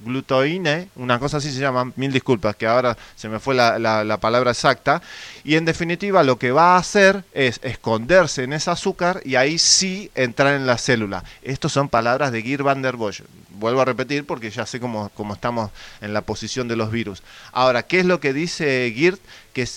glutoine, 0.08 0.88
una 0.96 1.18
cosa 1.18 1.36
así 1.36 1.52
se 1.52 1.60
llama, 1.60 1.92
mil 1.96 2.12
disculpas, 2.12 2.56
que 2.56 2.66
ahora 2.66 2.96
se 3.14 3.28
me 3.28 3.38
fue 3.38 3.54
la, 3.54 3.78
la, 3.78 4.16
palabra 4.18 4.50
exacta, 4.50 5.00
y 5.44 5.54
en 5.54 5.64
definitiva 5.64 6.22
lo 6.22 6.38
que 6.38 6.50
va 6.50 6.74
a 6.74 6.78
hacer 6.78 7.24
es 7.32 7.60
esconderse 7.62 8.42
en 8.42 8.52
ese 8.52 8.70
azúcar 8.70 9.20
y 9.24 9.36
ahí 9.36 9.58
sí 9.58 10.10
entrar 10.14 10.54
en 10.54 10.66
la 10.66 10.78
célula. 10.78 11.24
Estas 11.42 11.72
son 11.72 11.88
palabras 11.88 12.32
de 12.32 12.42
Geert 12.42 12.62
van 12.62 12.82
der 12.82 12.96
Bosch. 12.96 13.22
Vuelvo 13.50 13.80
a 13.80 13.84
repetir 13.84 14.24
porque 14.26 14.50
ya 14.50 14.66
sé 14.66 14.80
cómo, 14.80 15.10
cómo 15.10 15.34
estamos 15.34 15.70
en 16.00 16.12
la 16.12 16.22
posición 16.22 16.68
de 16.68 16.76
los 16.76 16.90
virus. 16.90 17.22
Ahora, 17.52 17.82
¿qué 17.84 18.00
es 18.00 18.06
lo 18.06 18.20
que 18.20 18.32
dice 18.32 18.92
Geert? 18.96 19.20
Que 19.52 19.68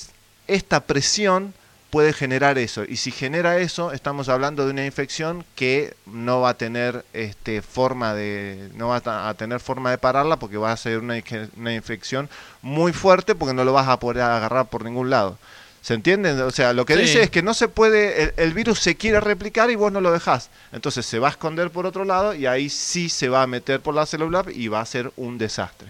esta 0.47 0.81
presión 0.81 1.53
puede 1.91 2.13
generar 2.13 2.57
eso. 2.57 2.83
Y 2.87 2.95
si 2.95 3.11
genera 3.11 3.59
eso, 3.59 3.91
estamos 3.91 4.29
hablando 4.29 4.65
de 4.65 4.71
una 4.71 4.85
infección 4.85 5.45
que 5.55 5.93
no 6.07 6.41
va 6.41 6.51
a 6.51 6.57
tener 6.57 7.05
este, 7.13 7.61
forma 7.61 8.15
de, 8.15 8.69
no 8.75 8.87
va 8.87 9.01
a 9.29 9.33
tener 9.35 9.59
forma 9.59 9.91
de 9.91 9.97
pararla 9.99 10.37
porque 10.37 10.57
va 10.57 10.71
a 10.71 10.77
ser 10.77 10.99
una, 10.99 11.21
una 11.57 11.73
infección 11.73 12.29
muy 12.61 12.93
fuerte 12.93 13.35
porque 13.35 13.53
no 13.53 13.65
lo 13.65 13.73
vas 13.73 13.89
a 13.89 13.99
poder 13.99 14.23
agarrar 14.23 14.67
por 14.67 14.83
ningún 14.83 15.09
lado. 15.11 15.37
¿Se 15.81 15.95
entiende? 15.95 16.31
O 16.43 16.51
sea, 16.51 16.73
lo 16.73 16.85
que 16.85 16.95
dice 16.95 17.23
es 17.23 17.31
que 17.31 17.41
no 17.41 17.55
se 17.55 17.67
puede, 17.67 18.33
el, 18.37 18.53
virus 18.53 18.79
se 18.79 18.95
quiere 18.95 19.19
replicar 19.19 19.71
y 19.71 19.75
vos 19.75 19.91
no 19.91 19.99
lo 19.99 20.11
dejás. 20.11 20.51
Entonces 20.71 21.07
se 21.07 21.17
va 21.17 21.29
a 21.29 21.31
esconder 21.31 21.71
por 21.71 21.87
otro 21.87 22.05
lado 22.05 22.35
y 22.35 22.45
ahí 22.45 22.69
sí 22.69 23.09
se 23.09 23.29
va 23.29 23.41
a 23.41 23.47
meter 23.47 23.79
por 23.79 23.95
la 23.95 24.05
célula 24.05 24.45
y 24.53 24.67
va 24.67 24.79
a 24.79 24.85
ser 24.85 25.11
un 25.17 25.39
desastre. 25.39 25.89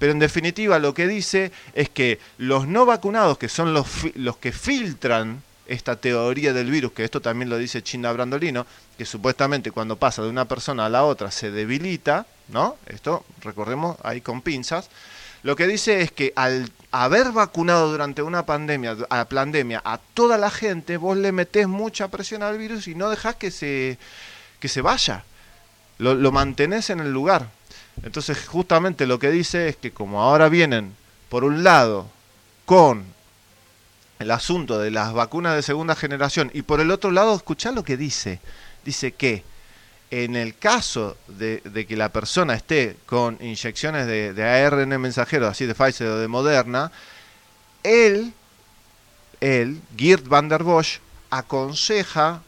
Pero 0.00 0.12
en 0.12 0.18
definitiva 0.18 0.78
lo 0.78 0.94
que 0.94 1.06
dice 1.06 1.52
es 1.74 1.90
que 1.90 2.18
los 2.38 2.66
no 2.66 2.86
vacunados, 2.86 3.36
que 3.36 3.50
son 3.50 3.74
los, 3.74 3.86
los 4.14 4.38
que 4.38 4.50
filtran 4.50 5.42
esta 5.66 5.96
teoría 5.96 6.54
del 6.54 6.70
virus, 6.70 6.92
que 6.92 7.04
esto 7.04 7.20
también 7.20 7.50
lo 7.50 7.58
dice 7.58 7.82
Chinda 7.82 8.10
Brandolino, 8.10 8.66
que 8.96 9.04
supuestamente 9.04 9.70
cuando 9.70 9.96
pasa 9.96 10.22
de 10.22 10.30
una 10.30 10.46
persona 10.46 10.86
a 10.86 10.88
la 10.88 11.04
otra 11.04 11.30
se 11.30 11.50
debilita, 11.50 12.26
¿no? 12.48 12.76
Esto 12.86 13.26
recordemos 13.42 13.98
ahí 14.02 14.22
con 14.22 14.40
pinzas. 14.40 14.88
Lo 15.42 15.54
que 15.54 15.66
dice 15.66 16.00
es 16.00 16.10
que 16.10 16.32
al 16.34 16.72
haber 16.92 17.32
vacunado 17.32 17.90
durante 17.90 18.22
una 18.22 18.46
pandemia, 18.46 18.96
a 19.10 19.26
pandemia 19.26 19.82
a 19.84 19.98
toda 19.98 20.38
la 20.38 20.50
gente, 20.50 20.96
vos 20.96 21.18
le 21.18 21.30
metés 21.30 21.68
mucha 21.68 22.08
presión 22.08 22.42
al 22.42 22.56
virus 22.56 22.88
y 22.88 22.94
no 22.94 23.10
dejás 23.10 23.36
que 23.36 23.50
se, 23.50 23.98
que 24.60 24.68
se 24.68 24.80
vaya. 24.80 25.24
Lo, 25.98 26.14
lo 26.14 26.32
mantenés 26.32 26.88
en 26.88 27.00
el 27.00 27.12
lugar. 27.12 27.50
Entonces 28.02 28.46
justamente 28.46 29.06
lo 29.06 29.18
que 29.18 29.30
dice 29.30 29.68
es 29.68 29.76
que 29.76 29.90
como 29.92 30.22
ahora 30.22 30.48
vienen, 30.48 30.94
por 31.28 31.44
un 31.44 31.62
lado, 31.62 32.08
con 32.64 33.04
el 34.18 34.30
asunto 34.30 34.78
de 34.78 34.90
las 34.90 35.12
vacunas 35.12 35.56
de 35.56 35.62
segunda 35.62 35.96
generación 35.96 36.50
y 36.54 36.62
por 36.62 36.80
el 36.80 36.90
otro 36.90 37.10
lado, 37.10 37.34
escuchá 37.34 37.72
lo 37.72 37.84
que 37.84 37.96
dice. 37.96 38.40
Dice 38.84 39.12
que 39.12 39.44
en 40.10 40.36
el 40.36 40.56
caso 40.56 41.16
de, 41.28 41.62
que 41.88 41.96
la 41.96 42.10
persona 42.10 42.54
esté 42.54 42.96
con 43.06 43.38
inyecciones 43.40 44.06
de, 44.06 44.32
de, 44.32 44.44
ARN 44.44 45.00
mensajero, 45.00 45.46
así 45.46 45.66
de 45.66 45.74
Pfizer 45.74 46.08
o 46.08 46.18
de 46.18 46.28
Moderna, 46.28 46.90
él, 47.82 48.32
él, 49.40 49.80
Geert 49.96 50.26
van 50.26 50.48
der 50.48 50.64
Bosch, 50.64 50.98
aconseja 51.30 52.42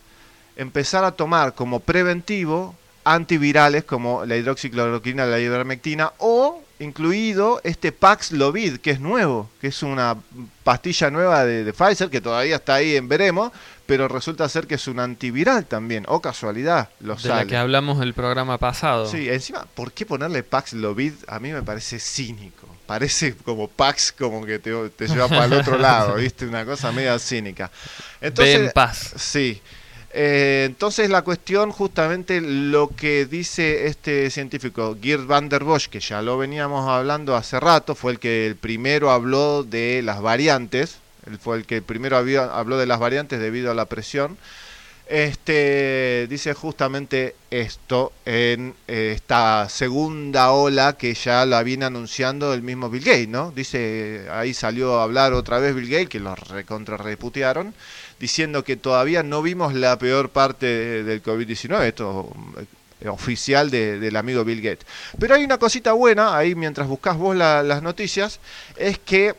empezar 0.57 1.05
a 1.05 1.13
tomar 1.13 1.55
como 1.55 1.81
preventivo 1.81 2.75
antivirales 3.05 3.85
como 3.85 4.25
la 4.25 4.37
hidroxicloroquina, 4.37 5.27
la 5.27 5.41
ivermectina 5.41 6.13
o 6.19 6.63
incluido 6.79 7.61
este 7.65 7.93
Paxlovid, 7.93 8.79
que 8.79 8.91
es 8.91 9.01
nuevo, 9.01 9.49
que 9.61 9.69
es 9.69 9.83
una 9.83 10.17
pastilla 10.65 11.11
nueva 11.11 11.45
de, 11.45 11.73
Pfizer, 11.73 12.11
que 12.11 12.21
todavía 12.21 12.57
está 12.57 12.75
ahí 12.75 12.97
en 12.97 13.09
veremos, 13.09 13.53
pero 13.87 14.09
resulta 14.09 14.49
ser 14.49 14.67
que 14.67 14.75
es 14.75 14.87
un 14.89 15.01
antiviral 15.01 15.67
también, 15.67 16.05
o 16.09 16.21
casualidad, 16.21 16.91
lo 17.01 17.15
De 17.17 17.29
la 17.29 17.47
que 17.47 17.57
hablamos 17.57 18.03
el 18.03 18.15
programa 18.15 18.59
pasado. 18.59 19.07
Sí, 19.07 19.29
encima, 19.29 19.67
¿por 19.75 19.93
qué 19.93 20.07
ponerle 20.07 20.43
Paxlovid? 20.43 21.15
A 21.29 21.39
mí 21.39 21.53
me 21.53 21.63
parece 21.63 21.99
cínico. 21.99 22.69
Parece 22.87 23.37
como 23.37 23.69
Pax, 23.69 24.13
como 24.13 24.45
que 24.45 24.59
te, 24.59 24.91
te 24.91 25.07
lleva 25.07 25.29
para 25.29 25.45
el 25.45 25.53
otro 25.55 25.79
lado, 25.79 26.17
¿viste? 26.17 26.47
Una 26.47 26.65
cosa 26.65 26.91
media 26.93 27.19
cínica. 27.19 27.71
Entonces, 28.21 28.73
paz. 28.73 29.15
Sí. 29.17 29.63
Eh, 30.15 30.65
entonces 30.67 31.09
la 31.09 31.23
cuestión, 31.23 31.73
justamente 31.73 32.41
lo 32.43 32.89
que 32.89 33.25
dice 33.25 33.87
este 33.87 34.31
científico, 34.31 34.97
Geert 35.01 35.27
van 35.27 35.49
der 35.49 35.65
Bosch, 35.65 35.89
que 35.89 36.01
ya 36.01 36.21
lo 36.21 36.37
veníamos 36.37 36.89
hablando 36.89 37.35
hace 37.35 37.59
rato, 37.59 37.95
fue 37.95 38.13
el 38.13 38.19
que 38.19 38.47
el 38.47 38.57
primero 38.57 39.11
habló 39.11 39.63
de 39.63 40.03
las 40.03 40.21
variantes, 40.21 40.99
él 41.27 41.39
fue 41.39 41.57
el 41.57 41.67
que 41.67 41.81
primero 41.81 42.17
habló 42.17 42.77
de 42.77 42.87
las 42.87 42.99
variantes 43.01 43.41
debido 43.41 43.71
a 43.71 43.75
la 43.75 43.87
presión. 43.87 44.37
Este 45.09 46.27
dice 46.31 46.55
justamente 46.55 47.35
esto 47.51 48.13
en 48.25 48.75
eh, 48.89 49.13
esta 49.15 49.69
segunda 49.69 50.53
ola 50.53 50.95
que 50.95 51.13
ya 51.15 51.45
la 51.45 51.63
viene 51.63 51.85
anunciando 51.85 52.55
el 52.55 52.63
mismo 52.63 52.89
Bill 52.89 53.05
Gates, 53.05 53.29
¿no? 53.29 53.51
Dice, 53.51 54.27
ahí 54.31 54.55
salió 54.55 55.01
a 55.01 55.03
hablar 55.03 55.33
otra 55.35 55.59
vez 55.59 55.75
Bill 55.75 55.91
Gates, 55.91 56.09
que 56.09 56.21
lo 56.21 56.35
recontrarreputearon 56.35 57.75
diciendo 58.23 58.63
que 58.63 58.77
todavía 58.77 59.25
no 59.25 59.43
vimos 59.43 59.75
la 59.75 59.99
peor 59.99 60.29
parte 60.29 61.03
del 61.03 61.21
COVID-19, 61.25 61.83
esto 61.83 62.33
eh, 63.01 63.09
oficial 63.09 63.69
del 63.69 64.15
amigo 64.15 64.45
Bill 64.45 64.63
Gates. 64.63 64.87
Pero 65.19 65.35
hay 65.35 65.43
una 65.43 65.59
cosita 65.59 65.93
buena, 65.93 66.37
ahí 66.37 66.55
mientras 66.55 66.87
buscas 66.87 67.17
vos 67.17 67.35
las 67.35 67.83
noticias, 67.83 68.39
es 68.77 68.97
que 69.01 69.35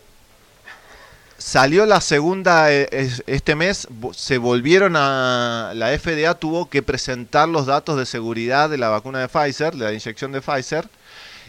salió 1.37 1.85
la 1.85 2.01
segunda, 2.01 2.73
eh, 2.73 3.09
este 3.25 3.55
mes 3.55 3.87
se 4.13 4.37
volvieron 4.37 4.97
a, 4.97 5.71
la 5.75 5.97
FDA 5.97 6.33
tuvo 6.33 6.69
que 6.69 6.83
presentar 6.83 7.47
los 7.47 7.65
datos 7.65 7.97
de 7.97 8.05
seguridad 8.05 8.69
de 8.69 8.79
la 8.79 8.89
vacuna 8.89 9.21
de 9.21 9.29
Pfizer, 9.29 9.75
de 9.75 9.85
la 9.85 9.93
inyección 9.93 10.33
de 10.33 10.41
Pfizer, 10.41 10.89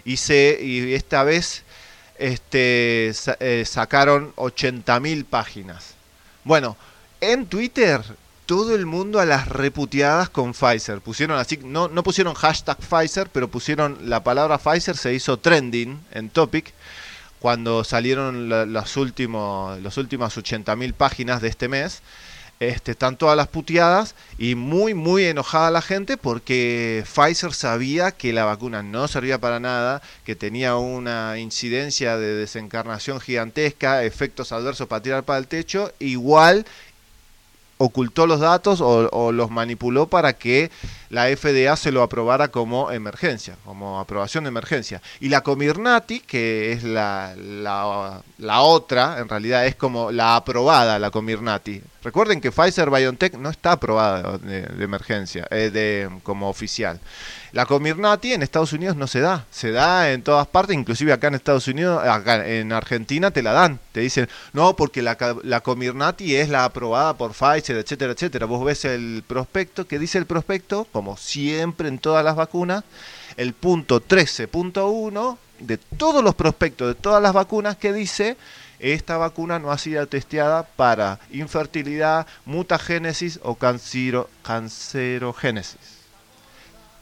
y, 0.05 0.18
se, 0.18 0.61
y 0.62 0.95
esta 0.95 1.24
vez 1.24 1.64
este, 2.16 3.12
eh, 3.41 3.64
sacaron 3.66 4.32
80.000 4.37 5.24
páginas. 5.24 5.95
Bueno, 6.45 6.76
en 7.21 7.47
Twitter 7.47 8.03
todo 8.47 8.75
el 8.75 8.87
mundo 8.87 9.21
a 9.21 9.25
las 9.25 9.49
reputeadas 9.49 10.29
con 10.29 10.53
Pfizer. 10.53 11.01
Pusieron 11.01 11.39
así, 11.39 11.59
no, 11.62 11.89
no 11.89 12.03
pusieron 12.03 12.35
hashtag 12.35 12.79
Pfizer, 12.79 13.29
pero 13.33 13.49
pusieron 13.49 13.99
la 14.03 14.23
palabra 14.23 14.59
Pfizer, 14.59 14.97
se 14.97 15.15
hizo 15.15 15.39
trending 15.39 15.99
en 16.12 16.31
Topic 16.31 16.73
cuando 17.39 17.85
salieron 17.85 18.49
las, 18.49 18.97
últimos, 18.97 19.97
últimas 19.99 20.37
80.000 20.37 20.95
páginas 20.95 21.43
de 21.43 21.49
este 21.49 21.69
mes. 21.69 22.03
Este, 22.61 22.93
están 22.93 23.17
todas 23.17 23.37
las 23.37 23.49
puteadas 23.49 24.15
y 24.39 24.55
muy, 24.55 24.95
muy 24.95 25.25
enojada 25.25 25.73
la 25.73 25.83
gente 25.83 26.17
porque 26.17 27.05
Pfizer 27.05 27.53
sabía 27.53 28.12
que 28.12 28.33
la 28.33 28.45
vacuna 28.45 28.83
no 28.83 29.09
servía 29.09 29.39
para 29.39 29.59
nada, 29.59 30.01
que 30.25 30.37
tenía 30.37 30.77
una 30.77 31.37
incidencia 31.39 32.17
de 32.17 32.35
desencarnación 32.35 33.21
gigantesca, 33.21 34.05
efectos 34.05 34.53
adversos 34.53 34.87
para 34.87 35.03
tirar 35.03 35.25
para 35.25 35.41
el 35.41 35.49
techo, 35.49 35.93
igual 35.99 36.65
ocultó 37.79 38.27
los 38.27 38.41
datos 38.41 38.81
o, 38.81 39.33
los 39.33 39.51
manipuló 39.51 40.07
para 40.07 40.35
que 40.35 40.70
la 41.11 41.27
FDA 41.27 41.77
se 41.77 41.93
lo 41.93 42.03
aprobara 42.03 42.49
como 42.49 42.91
emergencia, 42.91 43.57
como 43.64 44.01
aprobación 44.01 44.45
de 44.45 44.49
emergencia. 44.49 45.03
Y 45.20 45.29
la 45.29 45.43
Comirnaty, 45.43 46.20
que 46.20 46.72
es 46.72 46.83
la, 46.85 47.35
la, 47.37 48.61
otra, 48.62 49.18
en 49.18 49.29
realidad 49.29 49.66
es 49.66 49.75
como 49.75 50.11
la 50.12 50.37
aprobada, 50.37 50.99
la 50.99 51.11
Comirnaty. 51.11 51.83
Recuerden 52.05 52.42
que 52.42 52.52
Pfizer 52.52 52.90
BioNTech 52.90 53.38
no 53.38 53.48
está 53.48 53.72
aprobada 53.72 54.36
de, 54.36 54.84
emergencia, 54.84 55.46
eh, 55.50 55.70
de, 55.70 56.11
como 56.22 56.50
oficial. 56.50 57.00
La 57.52 57.64
Comirnaty 57.64 58.34
en 58.34 58.42
Estados 58.42 58.74
Unidos 58.74 58.94
no 58.94 59.07
se 59.07 59.20
da, 59.20 59.46
se 59.50 59.72
da 59.72 60.12
en 60.12 60.22
todas 60.22 60.46
partes, 60.46 60.76
inclusive 60.76 61.14
acá 61.14 61.28
en 61.28 61.34
Estados 61.34 61.66
Unidos, 61.66 62.07
acá 62.07 62.46
en 62.46 62.72
Argentina 62.72 63.30
te 63.30 63.42
la 63.42 63.52
dan. 63.52 63.80
Te 63.92 64.00
dicen, 64.00 64.28
no, 64.52 64.76
porque 64.76 65.00
la, 65.00 65.16
la 65.44 65.62
Comirnaty 65.62 66.36
es 66.36 66.50
la 66.50 66.66
aprobada 66.66 67.16
por 67.16 67.32
Pfizer, 67.32 67.78
etcétera, 67.78 68.12
etcétera. 68.12 68.44
Vos 68.44 68.62
ves 68.62 68.84
el 68.84 69.24
prospecto, 69.26 69.86
¿qué 69.86 69.98
dice 69.98 70.18
el 70.18 70.26
prospecto? 70.26 70.86
Como 70.92 71.16
siempre 71.16 71.88
en 71.88 71.98
todas 71.98 72.22
las 72.22 72.36
vacunas, 72.36 72.84
el 73.38 73.55
punto 73.55 74.02
13.1 74.07 75.38
de 75.59 75.78
todos 75.78 76.22
los 76.22 76.34
prospectos 76.34 76.88
de 76.88 76.94
todas 76.94 77.22
las 77.22 77.32
vacunas 77.32 77.76
que 77.76 77.94
dice 77.94 78.36
esta 78.93 79.16
vacuna 79.16 79.59
no 79.59 79.72
ha 79.72 79.78
sido 79.78 80.07
testeada 80.07 80.62
para 80.62 81.18
infertilidad, 81.30 82.28
mutagénesis 82.45 83.41
o 83.43 83.57
cancerogénesis 83.57 86.05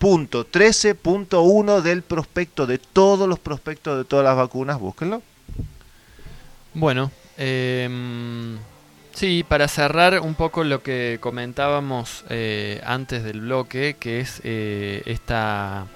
punto. 0.03 0.45
13.1 0.45 1.80
del 1.80 2.03
prospecto, 2.03 2.66
de 2.66 2.78
todos 2.78 3.28
los 3.28 3.39
prospectos 3.39 3.99
de 3.99 4.05
todas 4.05 4.24
las 4.24 4.37
vacunas, 4.37 4.80
búsquenlo. 4.80 5.22
Bueno, 6.74 7.12
eh, 7.39 7.89
sí, 9.14 9.45
para 9.49 9.68
cerrar 9.68 10.18
un 10.18 10.35
poco 10.35 10.64
lo 10.64 10.83
que 10.83 11.18
comentábamos 11.20 12.24
eh, 12.30 12.80
antes 12.85 13.22
del 13.22 13.43
bloque, 13.43 13.95
que 13.97 14.18
es 14.18 14.41
eh, 14.43 15.05
esta, 15.07 15.87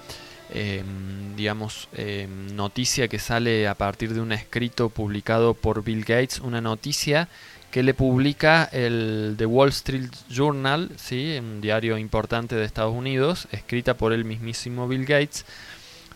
em, 0.53 1.35
digamos, 1.35 1.89
em, 1.93 2.51
noticia 2.53 3.07
que 3.07 3.19
sale 3.19 3.67
a 3.67 3.75
partir 3.75 4.13
de 4.13 4.21
un 4.21 4.31
escrito 4.31 4.89
publicado 4.89 5.53
por 5.53 5.83
Bill 5.83 6.03
Gates, 6.03 6.39
una 6.39 6.61
noticia 6.61 7.27
que 7.71 7.83
le 7.83 7.93
publica 7.93 8.69
el 8.71 9.35
The 9.37 9.45
Wall 9.45 9.69
Street 9.69 10.09
Journal, 10.29 10.89
¿sí? 10.95 11.37
un 11.39 11.61
diario 11.61 11.97
importante 11.97 12.55
de 12.55 12.65
Estados 12.65 12.95
Unidos, 12.95 13.47
escrita 13.51 13.95
por 13.95 14.13
el 14.13 14.25
mismísimo 14.25 14.87
Bill 14.87 15.05
Gates, 15.05 15.45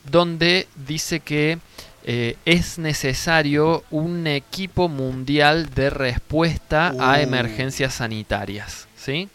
donde 0.10 0.68
dice 0.76 1.20
que 1.20 1.60
eh, 2.04 2.36
es 2.46 2.80
necesario 2.80 3.84
un 3.92 4.26
equipo 4.26 4.88
mundial 4.88 5.70
de 5.76 5.92
respuesta 5.92 6.88
a 7.00 7.20
uh. 7.20 7.22
emergencias 7.22 7.96
sanitarias, 7.96 8.88
¿sí? 8.96 9.30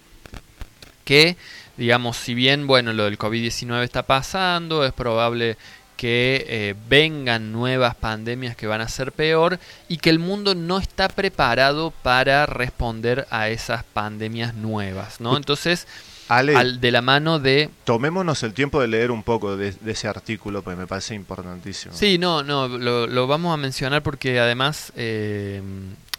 Que, 1.05 1.37
digamos, 1.77 2.17
si 2.17 2.35
bien, 2.35 2.67
bueno, 2.67 2.93
lo 2.93 3.05
del 3.05 3.19
COVID-19 3.19 3.83
está 3.83 4.03
pasando, 4.05 4.85
es 4.85 4.93
probable 4.93 5.57
que 5.97 6.45
eh, 6.49 6.75
vengan 6.89 7.53
nuevas 7.53 7.95
pandemias 7.95 8.55
que 8.55 8.67
van 8.67 8.81
a 8.81 8.89
ser 8.89 9.13
peor 9.13 9.59
y 9.89 9.97
que 9.97 10.11
el 10.11 10.19
mundo 10.19 10.55
no 10.55 10.79
está 10.79 11.09
preparado 11.09 11.91
para 12.03 12.47
responder 12.47 13.27
a 13.31 13.49
esas 13.49 13.83
pandemias 13.83 14.55
nuevas, 14.55 15.21
¿no? 15.21 15.37
Entonces, 15.37 15.87
al, 16.29 16.81
de 16.81 16.91
la 16.91 17.03
mano 17.03 17.39
de... 17.39 17.71
Tomémonos 17.85 18.43
el 18.43 18.53
tiempo 18.53 18.81
de 18.81 18.89
leer 18.89 19.11
un 19.11 19.23
poco 19.23 19.57
de, 19.57 19.75
ese 19.87 20.09
artículo, 20.09 20.63
porque 20.63 20.79
me 20.79 20.87
parece 20.87 21.15
importantísimo. 21.15 21.95
Sí, 21.95 22.19
no, 22.19 22.43
no, 22.43 22.69
lo, 22.69 23.27
vamos 23.27 23.55
a 23.55 23.57
mencionar 23.57 24.03
porque 24.03 24.39
además 24.39 24.93
eh, 24.97 25.63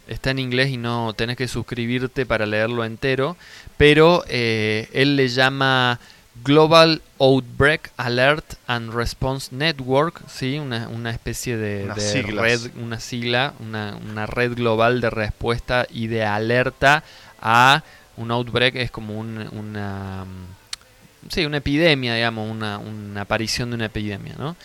está 0.08 0.30
en 0.30 0.38
inglés 0.38 0.70
y 0.70 0.76
no 0.76 1.12
tenés 1.14 1.36
que 1.36 1.46
suscribirte 1.46 2.26
para 2.26 2.46
leerlo 2.46 2.84
entero, 2.84 3.36
pero 3.78 4.24
eh, 4.28 4.90
él 4.92 5.16
le 5.16 5.28
llama 5.28 5.98
Global 6.44 7.00
Outbreak 7.18 7.92
Alert 7.96 8.54
and 8.66 8.92
Response 8.92 9.54
Network, 9.54 10.22
¿sí? 10.28 10.58
una, 10.58 10.88
una 10.88 11.10
especie 11.10 11.56
de, 11.56 11.90
red, 12.26 12.60
una 12.76 13.00
sigla, 13.00 13.54
una, 13.60 13.96
una 13.96 14.26
red 14.26 14.54
global 14.54 15.00
de 15.00 15.10
respuesta 15.10 15.86
y 15.90 16.08
de 16.08 16.24
alerta 16.24 17.02
a 17.40 17.82
un 18.16 18.30
outbreak 18.30 18.74
es 18.76 18.90
como 18.90 19.18
una, 19.18 20.24
mm, 20.24 21.30
sí, 21.30 21.46
una 21.46 21.58
epidemia, 21.58 22.14
digamos, 22.14 22.50
una, 22.50 22.78
una, 22.78 23.20
aparición 23.22 23.70
de 23.70 23.76
una 23.76 23.86
epidemia, 23.86 24.34
¿no? 24.38 24.56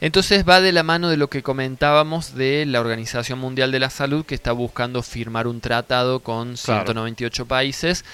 Entonces 0.00 0.46
va 0.46 0.60
de 0.60 0.72
la 0.72 0.82
mano 0.82 1.08
de 1.08 1.16
lo 1.16 1.28
que 1.28 1.42
comentábamos 1.42 2.34
de 2.34 2.66
la 2.66 2.80
Organización 2.80 3.38
Mundial 3.38 3.70
de 3.72 3.78
la 3.78 3.90
Salud 3.90 4.26
que 4.26 4.34
está 4.34 4.52
buscando 4.52 5.02
firmar 5.02 5.46
un 5.46 5.60
tratado 5.60 6.20
con 6.20 6.56
198 6.56 7.46
países 7.46 8.04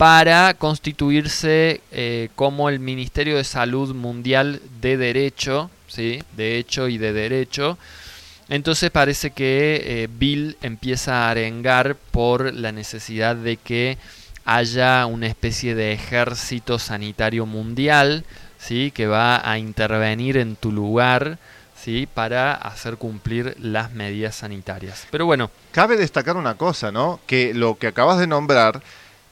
para 0.00 0.54
constituirse 0.54 1.82
eh, 1.92 2.30
como 2.34 2.70
el 2.70 2.80
Ministerio 2.80 3.36
de 3.36 3.44
Salud 3.44 3.94
Mundial 3.94 4.62
de 4.80 4.96
Derecho, 4.96 5.70
¿sí? 5.88 6.22
de 6.38 6.56
hecho 6.56 6.88
y 6.88 6.96
de 6.96 7.12
derecho. 7.12 7.76
Entonces 8.48 8.90
parece 8.90 9.32
que 9.32 9.82
eh, 9.84 10.08
Bill 10.10 10.56
empieza 10.62 11.26
a 11.26 11.30
arengar 11.30 11.96
por 12.12 12.54
la 12.54 12.72
necesidad 12.72 13.36
de 13.36 13.58
que 13.58 13.98
haya 14.46 15.04
una 15.04 15.26
especie 15.26 15.74
de 15.74 15.92
ejército 15.92 16.78
sanitario 16.78 17.44
mundial, 17.44 18.24
¿sí? 18.58 18.92
que 18.92 19.06
va 19.06 19.46
a 19.46 19.58
intervenir 19.58 20.38
en 20.38 20.56
tu 20.56 20.72
lugar, 20.72 21.36
¿sí? 21.76 22.08
para 22.14 22.54
hacer 22.54 22.96
cumplir 22.96 23.54
las 23.60 23.92
medidas 23.92 24.34
sanitarias. 24.34 25.06
Pero 25.10 25.26
bueno. 25.26 25.50
Cabe 25.72 25.98
destacar 25.98 26.38
una 26.38 26.54
cosa, 26.54 26.90
¿no? 26.90 27.20
Que 27.26 27.52
lo 27.52 27.76
que 27.76 27.88
acabas 27.88 28.18
de 28.18 28.26
nombrar, 28.26 28.80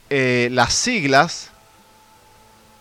eh, 0.09 0.49
las 0.51 0.73
siglas 0.73 1.51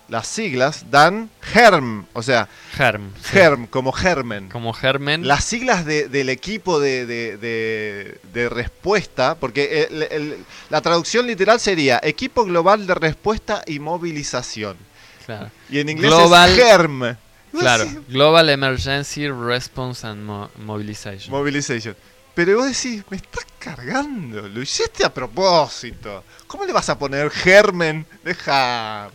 las 0.09 0.27
siglas 0.27 0.87
dan 0.91 1.29
HERM, 1.53 2.07
o 2.15 2.23
sea, 2.23 2.49
HERM, 2.79 3.13
HERM 3.31 3.67
como 3.67 3.93
germen. 3.93 4.49
Como 4.49 4.73
germen. 4.73 5.29
Las 5.29 5.45
siglas 5.45 5.85
del 5.85 6.29
equipo 6.31 6.81
de, 6.81 8.19
respuesta, 8.51 9.37
porque 9.39 10.35
la 10.71 10.81
traducción 10.81 11.27
literal 11.27 11.61
sería 11.61 12.01
Equipo 12.03 12.45
Global 12.45 12.87
de 12.87 12.95
Respuesta 12.95 13.63
y 13.67 13.79
Movilización. 13.81 14.79
Claro. 15.27 15.51
Y 15.69 15.81
en 15.81 15.91
inglés 15.91 16.13
es 16.13 16.59
HERM. 16.59 17.17
Claro, 17.53 17.85
Global 18.09 18.49
Emergency 18.49 19.29
Response 19.29 20.07
and 20.07 20.49
Mobilization. 20.57 21.31
Mobilization. 21.31 21.95
Pero 22.39 22.59
vos 22.59 22.67
decís, 22.67 23.03
me 23.11 23.17
estás 23.17 23.45
cargando, 23.59 24.47
lo 24.47 24.63
hiciste 24.63 25.05
a 25.05 25.13
propósito. 25.13 26.23
¿Cómo 26.47 26.65
le 26.65 26.73
vas 26.73 26.89
a 26.89 26.97
poner 26.97 27.31
germen? 27.31 28.07
Deja... 28.23 29.11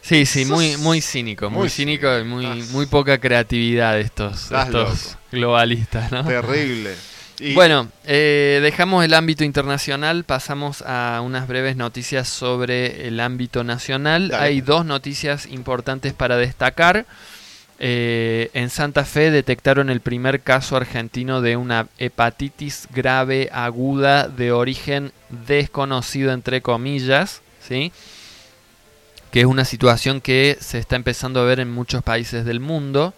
Sí, 0.00 0.24
sí, 0.24 0.46
muy, 0.46 0.78
muy 0.78 1.02
cínico, 1.02 1.50
muy, 1.50 1.68
cínico 1.68 2.18
y 2.18 2.24
muy, 2.24 2.62
muy 2.70 2.86
poca 2.86 3.18
creatividad 3.18 3.92
de 3.92 4.00
estos, 4.00 4.50
estos 4.50 5.18
globalistas, 5.30 6.10
¿no? 6.10 6.24
Terrible. 6.24 6.94
Bueno, 7.54 7.90
eh, 8.04 8.60
dejamos 8.62 9.04
el 9.04 9.12
ámbito 9.12 9.42
internacional, 9.42 10.22
pasamos 10.22 10.82
a 10.82 11.20
unas 11.20 11.48
breves 11.48 11.76
noticias 11.76 12.28
sobre 12.28 13.08
el 13.08 13.18
ámbito 13.18 13.64
nacional. 13.64 14.32
Hay 14.34 14.60
dos 14.60 14.86
noticias 14.86 15.46
importantes 15.46 16.12
para 16.12 16.36
destacar. 16.36 17.06
Eh, 17.86 18.50
en 18.54 18.70
Santa 18.70 19.04
Fe 19.04 19.30
detectaron 19.30 19.90
el 19.90 20.00
primer 20.00 20.40
caso 20.40 20.74
argentino 20.74 21.42
de 21.42 21.58
una 21.58 21.88
hepatitis 21.98 22.88
grave 22.90 23.50
aguda 23.52 24.26
de 24.26 24.52
origen 24.52 25.12
desconocido, 25.46 26.32
entre 26.32 26.62
comillas, 26.62 27.42
¿sí? 27.60 27.92
que 29.30 29.40
es 29.40 29.46
una 29.46 29.66
situación 29.66 30.22
que 30.22 30.56
se 30.62 30.78
está 30.78 30.96
empezando 30.96 31.40
a 31.40 31.44
ver 31.44 31.60
en 31.60 31.70
muchos 31.70 32.02
países 32.02 32.46
del 32.46 32.58
mundo. 32.58 33.12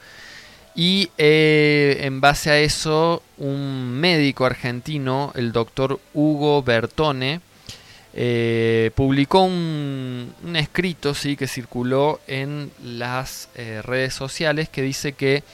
Y 0.75 1.11
eh, 1.17 1.99
en 2.01 2.21
base 2.21 2.51
a 2.51 2.59
eso, 2.59 3.23
un 3.39 3.93
médico 4.01 4.47
argentino, 4.47 5.31
el 5.37 5.53
doctor 5.53 6.01
Hugo 6.13 6.65
Bertone, 6.65 7.41
eh, 8.17 8.91
publicó 8.95 9.43
un, 9.43 10.33
escrito 10.57 11.15
¿sí? 11.15 11.37
que 11.37 11.47
circuló 11.47 12.21
en 12.27 12.73
las 12.83 13.49
eh, 13.55 13.83
redes 13.85 14.15
sociales 14.15 14.69
que 14.69 14.83
dice 14.83 15.13
que 15.13 15.45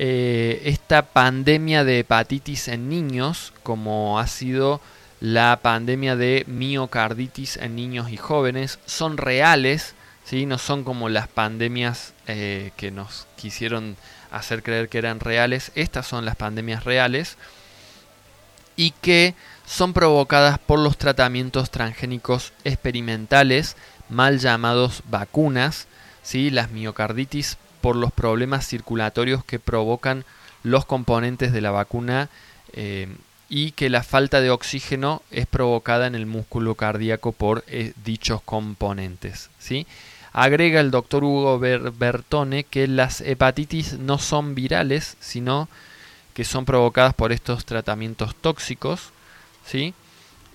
esta 0.00 1.02
pandemia 1.02 1.82
de 1.82 1.98
hepatitis 1.98 2.68
en 2.68 2.88
niños, 2.88 3.52
como 3.64 4.20
ha 4.20 4.28
sido 4.28 4.80
la 5.20 5.58
pandemia 5.60 6.14
de 6.14 6.44
miocarditis 6.46 7.56
en 7.56 7.74
niños 7.74 8.08
y 8.10 8.16
jóvenes, 8.16 8.78
son 8.86 9.16
reales 9.16 9.96
¿sí? 10.28 10.44
no 10.44 10.58
son 10.58 10.84
como 10.84 11.08
las 11.08 11.26
pandemias 11.26 12.12
eh, 12.26 12.72
que 12.76 12.90
nos 12.90 13.26
quisieron 13.36 13.96
hacer 14.30 14.62
creer 14.62 14.90
que 14.90 14.98
eran 14.98 15.20
reales, 15.20 15.72
estas 15.74 16.06
son 16.06 16.26
las 16.26 16.36
pandemias 16.36 16.84
reales 16.84 17.38
y 18.76 18.90
que 18.90 19.34
son 19.68 19.92
provocadas 19.92 20.58
por 20.58 20.78
los 20.78 20.96
tratamientos 20.96 21.70
transgénicos 21.70 22.54
experimentales, 22.64 23.76
mal 24.08 24.38
llamados 24.38 25.02
vacunas, 25.10 25.86
¿sí? 26.22 26.48
las 26.50 26.70
miocarditis 26.70 27.58
por 27.82 27.94
los 27.94 28.10
problemas 28.10 28.66
circulatorios 28.66 29.44
que 29.44 29.58
provocan 29.58 30.24
los 30.62 30.86
componentes 30.86 31.52
de 31.52 31.60
la 31.60 31.70
vacuna 31.70 32.30
eh, 32.72 33.14
y 33.50 33.72
que 33.72 33.90
la 33.90 34.02
falta 34.02 34.40
de 34.40 34.50
oxígeno 34.50 35.22
es 35.30 35.46
provocada 35.46 36.06
en 36.06 36.14
el 36.14 36.24
músculo 36.24 36.74
cardíaco 36.74 37.32
por 37.32 37.62
eh, 37.66 37.92
dichos 38.04 38.40
componentes. 38.40 39.50
¿sí? 39.58 39.86
Agrega 40.32 40.80
el 40.80 40.90
doctor 40.90 41.24
Hugo 41.24 41.58
Bertone 41.58 42.64
que 42.64 42.88
las 42.88 43.20
hepatitis 43.20 43.98
no 43.98 44.18
son 44.18 44.54
virales, 44.54 45.18
sino 45.20 45.68
que 46.32 46.44
son 46.44 46.64
provocadas 46.64 47.12
por 47.12 47.32
estos 47.32 47.66
tratamientos 47.66 48.34
tóxicos, 48.34 49.12
¿sí? 49.68 49.94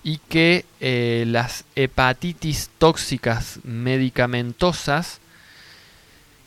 y 0.02 0.18
que 0.28 0.66
eh, 0.80 1.24
las 1.26 1.64
hepatitis 1.76 2.68
tóxicas 2.78 3.58
medicamentosas 3.64 5.20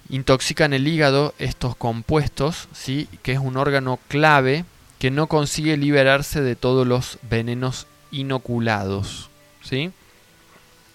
intoxican 0.09 0.74
el 0.74 0.88
hígado, 0.88 1.34
estos 1.39 1.76
compuestos, 1.76 2.68
¿sí? 2.72 3.09
que 3.24 3.34
es 3.34 3.39
un 3.39 3.57
órgano 3.57 3.99
clave 4.07 4.63
que 4.99 5.11
no 5.11 5.28
consigue 5.28 5.76
liberarse 5.76 6.41
de 6.41 6.55
todos 6.55 6.86
los 6.86 7.18
venenos 7.24 7.88
inoculados. 8.11 9.30
¿sí? 9.63 9.91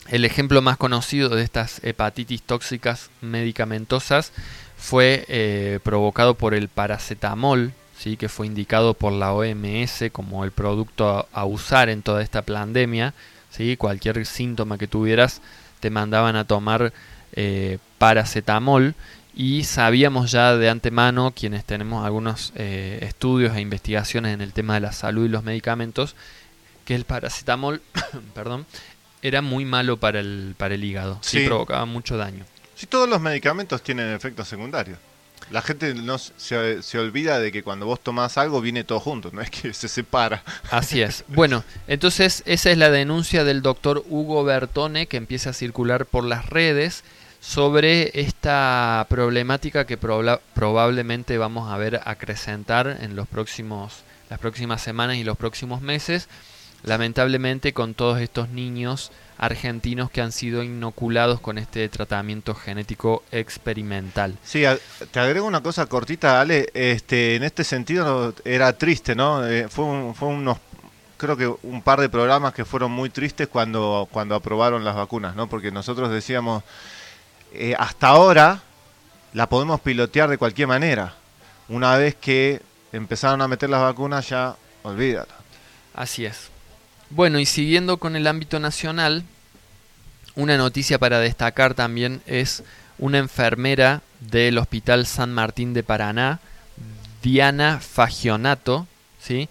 El 0.09 0.25
ejemplo 0.25 0.62
más 0.62 0.77
conocido 0.77 1.31
de 1.31 1.43
estas 1.43 1.83
hepatitis 1.83 2.43
tóxicas 2.43 3.11
medicamentosas 3.20 4.33
fue 4.77 5.25
eh, 5.29 5.81
provocado 5.83 6.35
por 6.35 6.55
el 6.55 6.68
paracetamol, 6.68 7.73
¿sí? 8.03 8.16
que 8.16 8.28
fue 8.28 8.46
indicado 8.46 8.94
por 8.94 9.12
la 9.12 9.32
OMS 9.32 10.05
como 10.11 10.44
el 10.44 10.50
producto 10.50 11.28
a, 11.32 11.44
usar 11.44 11.88
en 11.88 12.03
toda 12.03 12.22
esta 12.22 12.42
pandemia. 12.42 13.14
¿sí? 13.50 13.76
Cualquier 13.76 14.26
síntoma 14.26 14.76
que 14.76 14.88
tuvieras 14.88 15.40
te 15.78 15.88
mandaban 15.88 16.34
a 16.34 16.44
tomar 16.44 16.92
eh, 17.34 17.78
paracetamol 17.98 18.94
y 19.34 19.64
sabíamos 19.64 20.32
ya 20.32 20.57
de 20.57 20.68
antemano, 20.68 21.32
quienes 21.34 21.64
tenemos 21.64 22.05
algunos 22.05 22.53
eh, 22.57 22.98
estudios 23.03 23.57
e 23.57 23.61
investigaciones 23.61 24.34
en 24.34 24.40
el 24.40 24.53
tema 24.53 24.74
de 24.74 24.80
la 24.80 24.92
salud 24.92 25.24
y 25.24 25.28
los 25.28 25.44
medicamentos, 25.44 26.16
que 26.84 26.96
el 26.96 27.05
paracetamol 27.05 27.82
perdón, 28.34 28.66
era 29.22 29.42
muy 29.42 29.64
malo 29.64 29.98
para 29.98 30.18
el, 30.18 30.55
para 30.59 30.74
el 30.74 30.82
hígado. 30.82 31.18
Sí. 31.22 31.46
provocaba 31.46 31.86
mucho 31.86 32.16
daño. 32.16 32.44
Sí, 32.74 32.86
todos 32.86 33.09
los 33.09 33.20
medicamentos 33.20 33.80
tienen 33.82 34.12
efectos 34.12 34.48
secundarios. 34.48 34.98
La 35.53 35.62
gente 35.62 35.94
no 35.94 36.18
se, 36.18 36.82
se, 36.82 36.98
olvida 36.98 37.38
de 37.38 37.53
que 37.53 37.62
cuando 37.62 37.86
vos 37.86 38.00
tomás 38.00 38.38
algo 38.38 38.61
viene 38.61 38.84
todo 38.84 39.00
junto, 39.00 39.30
no 39.32 39.40
es 39.40 39.50
que 39.50 39.72
se 39.74 39.88
separa. 39.88 40.42
Así 40.70 41.03
es. 41.03 41.24
Bueno, 41.28 41.62
entonces 41.86 42.42
esa 42.46 42.70
es 42.70 42.78
la 42.78 42.90
denuncia 42.90 43.44
del 43.44 43.62
doctor 43.62 44.05
Hugo 44.09 44.42
Bertone 44.44 45.07
que 45.07 45.18
empieza 45.18 45.50
a 45.50 45.53
circular 45.53 46.07
por 46.07 46.24
las 46.24 46.48
redes 46.48 47.05
sobre 47.42 48.18
esta 48.20 49.05
problemática 49.09 49.84
que 49.84 49.98
probablemente 49.98 51.38
vamos 51.38 51.72
a 51.72 51.76
ver 51.76 52.00
acrecentar 52.05 52.98
en 53.00 53.16
los 53.16 53.26
próximos, 53.26 54.05
las 54.30 54.38
próximas 54.38 54.80
semanas 54.80 55.16
y 55.16 55.24
los 55.24 55.36
próximos 55.36 55.82
meses, 55.82 56.28
lamentablemente 56.84 57.72
con 57.72 57.94
todos 57.94 58.20
estos 58.20 58.48
niños 58.48 59.11
argentinos 59.43 60.09
que 60.09 60.20
han 60.20 60.30
sido 60.30 60.62
inoculados 60.62 61.40
con 61.40 61.59
este 61.59 61.88
tratamiento 61.88 62.55
genético 62.55 63.24
experimental. 63.32 64.38
Sí, 64.45 64.62
te 65.11 65.18
agrego 65.18 65.49
una 65.49 65.64
cosa 65.64 65.86
cortita, 65.86 66.40
Ale. 66.40 66.70
Este, 66.74 67.34
en 67.34 67.43
este 67.43 67.64
sentido 67.64 68.36
era 68.45 68.72
triste, 68.78 69.16
¿no? 69.16 69.45
Eh, 69.45 69.66
fue, 69.68 70.14
fue 70.14 70.28
unos 70.28 70.59
creo 71.16 71.36
que 71.36 71.53
un 71.64 71.82
par 71.82 72.01
de 72.01 72.09
programas 72.09 72.55
que 72.55 72.64
fueron 72.64 72.93
muy 72.93 73.11
tristes 73.11 73.49
cuando, 73.49 74.09
cuando 74.12 74.36
aprobaron 74.36 74.84
las 74.84 74.95
vacunas, 74.95 75.34
¿no? 75.34 75.49
Porque 75.49 75.72
nosotros 75.72 76.11
decíamos, 76.11 76.62
eh, 77.53 77.74
hasta 77.76 78.09
ahora 78.09 78.62
la 79.32 79.49
podemos 79.49 79.80
pilotear 79.80 80.30
de 80.30 80.38
cualquier 80.38 80.68
manera. 80.68 81.14
Una 81.68 81.97
vez 81.97 82.14
que 82.14 82.62
empezaron 82.93 83.43
a 83.43 83.49
meter 83.49 83.70
las 83.70 83.80
vacunas, 83.80 84.28
ya 84.28 84.55
olvídalo. 84.84 85.32
Así 85.95 86.26
es. 86.26 86.51
Bueno, 87.11 87.38
y 87.38 87.47
siguiendo 87.47 87.99
con 87.99 88.16
el 88.16 88.26
ámbito 88.26 88.59
nacional, 88.59 89.24
una 90.35 90.57
noticia 90.57 90.99
para 90.99 91.20
destacar 91.20 91.74
también 91.74 92.22
es 92.26 92.62
una 92.99 93.18
enfermera 93.18 94.03
del 94.20 94.59
Hospital 94.59 95.07
San 95.07 95.33
Martín 95.33 95.74
de 95.74 95.83
Paraná, 95.83 96.41
Diana 97.22 97.80
Fagionato, 97.80 98.87
¿sí? 99.20 99.49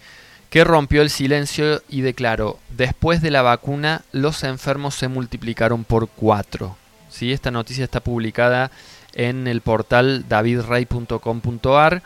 que 0.49 0.63
rompió 0.63 1.01
el 1.01 1.09
silencio 1.09 1.81
y 1.89 2.01
declaró, 2.01 2.59
después 2.69 3.21
de 3.21 3.31
la 3.31 3.41
vacuna 3.41 4.01
los 4.11 4.43
enfermos 4.43 4.95
se 4.95 5.07
multiplicaron 5.07 5.83
por 5.85 6.09
cuatro. 6.09 6.77
¿Sí? 7.09 7.31
Esta 7.31 7.51
noticia 7.51 7.83
está 7.83 7.99
publicada 7.99 8.71
en 9.13 9.47
el 9.47 9.61
portal 9.61 10.25
davidrey.com.ar 10.27 12.03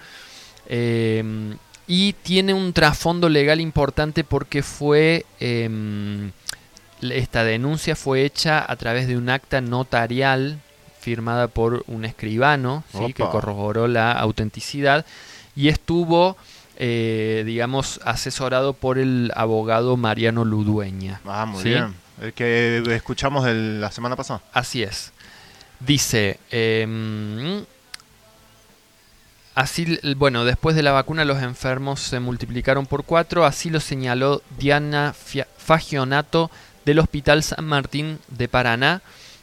em, 0.68 1.58
y 1.88 2.14
tiene 2.14 2.54
un 2.54 2.74
trasfondo 2.74 3.30
legal 3.30 3.62
importante 3.62 4.24
porque 4.24 4.64
fue 4.64 5.26
em, 5.40 6.32
esta 7.02 7.44
denuncia 7.44 7.96
fue 7.96 8.26
hecha 8.26 8.64
a 8.70 8.76
través 8.76 9.08
de 9.08 9.18
un 9.18 9.30
acta 9.30 9.62
notarial 9.62 10.60
firmada 11.00 11.48
por 11.48 11.84
un 11.88 12.06
escribano 12.06 12.84
¿sí? 12.92 13.14
que 13.14 13.24
corroboró 13.24 13.88
la 13.88 14.12
autenticidad 14.14 15.06
y 15.56 15.68
estuvo 15.70 16.36
eh, 16.78 17.44
digamos, 17.46 18.02
asesorado 18.04 18.74
por 18.74 18.98
el 18.98 19.32
abogado 19.36 19.96
Mariano 19.96 20.44
Ludueña. 20.44 21.22
Ah, 21.26 21.46
muy 21.46 21.64
bien. 21.64 21.96
El 22.22 22.34
que 22.34 22.84
escuchamos 22.94 23.48
la 23.48 23.92
semana 23.92 24.16
pasada. 24.18 24.42
Así 24.52 24.84
es. 24.84 25.14
Dice, 25.80 26.40
em, 26.52 27.64
así, 29.54 30.00
bueno, 30.18 30.44
después 30.44 30.76
de 30.76 30.84
la 30.84 30.92
vacuna 30.92 31.24
los 31.24 31.42
enfermos 31.42 32.02
se 32.02 32.20
multiplicaron 32.20 32.86
por 32.86 33.06
cuatro, 33.06 33.46
así 33.46 33.70
lo 33.70 33.80
señaló 33.80 34.42
Diana 34.58 35.14
Fagionato 35.58 36.52
del 36.86 37.00
Hospital 37.00 37.44
San 37.44 37.66
Martín 37.66 38.20
de 38.30 38.48
Paraná 38.48 39.02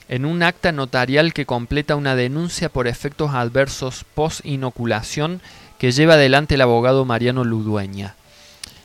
en 0.08 0.24
un 0.24 0.42
acta 0.42 0.72
notarial 0.72 1.32
que 1.32 1.46
completa 1.46 1.96
una 1.96 2.14
denuncia 2.14 2.68
por 2.68 2.86
efectos 2.86 3.32
adversos 3.34 4.04
post-inoculación 4.14 5.40
que 5.78 5.92
lleva 5.92 6.14
adelante 6.14 6.54
el 6.54 6.60
abogado 6.60 7.04
Mariano 7.04 7.44
Ludueña. 7.44 8.14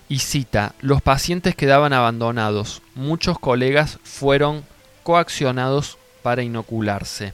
Y 0.10 0.20
cita, 0.20 0.74
los 0.80 1.02
pacientes 1.02 1.56
quedaban 1.56 1.94
abandonados, 1.94 2.82
muchos 2.96 3.40
colegas 3.40 4.00
fueron 4.04 4.64
coaccionados 5.04 5.98
para 6.24 6.44
inocularse. 6.44 7.34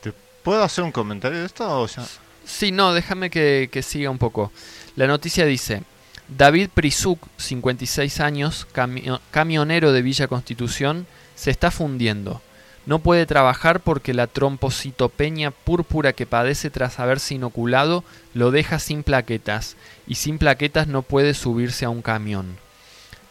¿Te 0.00 0.12
puedo 0.42 0.62
hacer 0.62 0.84
un 0.84 0.92
comentario 0.92 1.40
de 1.40 1.46
esto 1.46 1.82
o? 1.82 1.88
Sí, 2.44 2.72
no, 2.72 2.92
déjame 2.92 3.30
que, 3.30 3.68
que 3.72 3.82
siga 3.82 4.10
un 4.10 4.18
poco. 4.18 4.52
La 4.96 5.06
noticia 5.06 5.44
dice, 5.44 5.82
David 6.28 6.70
Prisuk, 6.72 7.20
56 7.36 8.20
años, 8.20 8.66
camionero 9.30 9.92
de 9.92 10.02
Villa 10.02 10.26
Constitución, 10.26 11.06
se 11.34 11.50
está 11.50 11.70
fundiendo. 11.70 12.40
No 12.86 12.98
puede 12.98 13.26
trabajar 13.26 13.80
porque 13.80 14.14
la 14.14 14.26
trombocitopenia 14.26 15.50
púrpura 15.50 16.12
que 16.12 16.26
padece 16.26 16.70
tras 16.70 16.98
haberse 16.98 17.34
inoculado 17.34 18.04
lo 18.34 18.50
deja 18.50 18.78
sin 18.78 19.02
plaquetas, 19.02 19.76
y 20.06 20.16
sin 20.16 20.38
plaquetas 20.38 20.86
no 20.86 21.02
puede 21.02 21.34
subirse 21.34 21.84
a 21.84 21.90
un 21.90 22.02
camión. 22.02 22.56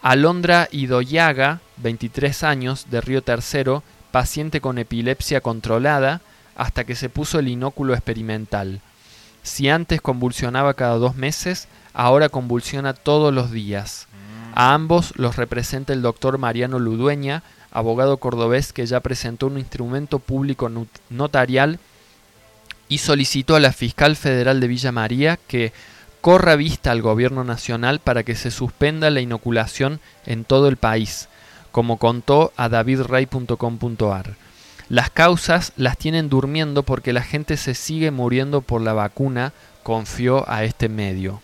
Alondra 0.02 0.68
Idoyaga, 0.72 1.62
23 1.78 2.44
años, 2.44 2.88
de 2.90 3.02
Río 3.02 3.22
Tercero, 3.22 3.84
paciente 4.12 4.60
con 4.60 4.78
epilepsia 4.78 5.42
controlada, 5.42 6.22
hasta 6.56 6.84
que 6.84 6.96
se 6.96 7.10
puso 7.10 7.40
el 7.40 7.48
inóculo 7.48 7.94
experimental. 7.94 8.82
Si 9.44 9.70
antes 9.70 10.02
convulsionaba 10.02 10.74
cada 10.74 10.96
dos 10.96 11.16
meses, 11.16 11.68
ahora 11.94 12.30
convulsiona 12.30 12.94
todos 12.94 13.34
los 13.34 13.52
días. 13.52 14.08
A 14.56 14.74
ambos 14.74 15.14
los 15.16 15.36
representa 15.36 15.94
el 15.94 16.02
doctor 16.02 16.38
Mariano 16.38 16.80
Ludueña, 16.80 17.44
abogado 17.72 18.18
cordobés 18.18 18.74
que 18.74 18.86
ya 18.86 19.00
presentó 19.00 19.48
un 19.48 19.58
instrumento 19.58 20.20
público 20.20 20.70
notarial 21.10 21.80
y 22.88 23.00
solicitó 23.00 23.56
a 23.56 23.60
la 23.60 23.74
fiscal 23.74 24.16
federal 24.16 24.60
de 24.60 24.68
Villa 24.68 24.92
María 24.92 25.40
que 25.48 25.74
corra 26.22 26.56
vista 26.56 26.92
al 26.92 27.02
gobierno 27.02 27.44
nacional 27.44 28.00
para 28.00 28.24
que 28.24 28.36
se 28.36 28.52
suspenda 28.52 29.10
la 29.10 29.22
inoculación 29.22 30.00
en 30.26 30.46
todo 30.46 30.68
el 30.68 30.78
país, 30.78 31.28
como 31.72 31.98
contó 31.98 32.54
a 32.56 32.70
davidrey.com.ar. 32.70 34.36
Las 34.90 35.10
causas 35.10 35.74
las 35.76 35.98
tienen 35.98 36.30
durmiendo 36.30 36.84
porque 36.84 37.14
la 37.14 37.24
gente 37.24 37.58
se 37.58 37.74
sigue 37.74 38.12
muriendo 38.12 38.62
por 38.62 38.82
la 38.82 38.94
vacuna, 38.94 39.54
confió 39.82 40.48
a 40.48 40.64
este 40.64 40.88
medio. 40.90 41.42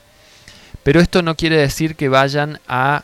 Pero 0.84 1.02
esto 1.02 1.22
no 1.22 1.36
quiere 1.36 1.58
decir 1.58 1.96
que 1.96 2.10
vayan 2.10 2.60
a 2.68 3.04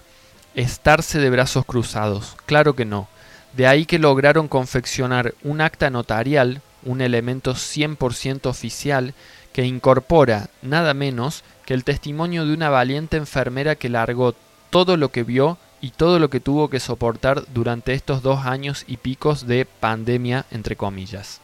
estarse 0.55 1.19
de 1.19 1.29
brazos 1.29 1.65
cruzados, 1.65 2.35
claro 2.45 2.75
que 2.75 2.85
no. 2.85 3.07
De 3.53 3.67
ahí 3.67 3.85
que 3.85 3.99
lograron 3.99 4.47
confeccionar 4.47 5.33
un 5.43 5.61
acta 5.61 5.89
notarial, 5.89 6.61
un 6.83 7.01
elemento 7.01 7.53
100% 7.53 8.47
oficial, 8.47 9.13
que 9.53 9.65
incorpora 9.65 10.49
nada 10.61 10.93
menos 10.93 11.43
que 11.65 11.73
el 11.73 11.83
testimonio 11.83 12.45
de 12.45 12.53
una 12.53 12.69
valiente 12.69 13.17
enfermera 13.17 13.75
que 13.75 13.89
largó 13.89 14.35
todo 14.69 14.97
lo 14.97 15.09
que 15.09 15.23
vio 15.23 15.57
y 15.81 15.91
todo 15.91 16.19
lo 16.19 16.29
que 16.29 16.39
tuvo 16.39 16.69
que 16.69 16.79
soportar 16.79 17.45
durante 17.53 17.93
estos 17.93 18.21
dos 18.21 18.45
años 18.45 18.83
y 18.87 18.97
picos 18.97 19.47
de 19.47 19.65
pandemia, 19.65 20.45
entre 20.51 20.75
comillas. 20.75 21.41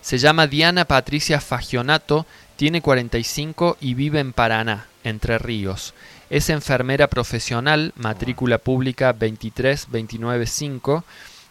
Se 0.00 0.18
llama 0.18 0.46
Diana 0.46 0.84
Patricia 0.84 1.40
Fagionato, 1.40 2.26
tiene 2.56 2.82
45 2.82 3.78
y 3.80 3.94
vive 3.94 4.20
en 4.20 4.32
Paraná, 4.32 4.86
Entre 5.04 5.38
Ríos. 5.38 5.94
Es 6.30 6.50
enfermera 6.50 7.06
profesional, 7.06 7.92
matrícula 7.96 8.58
pública 8.58 9.12
23295 9.12 11.04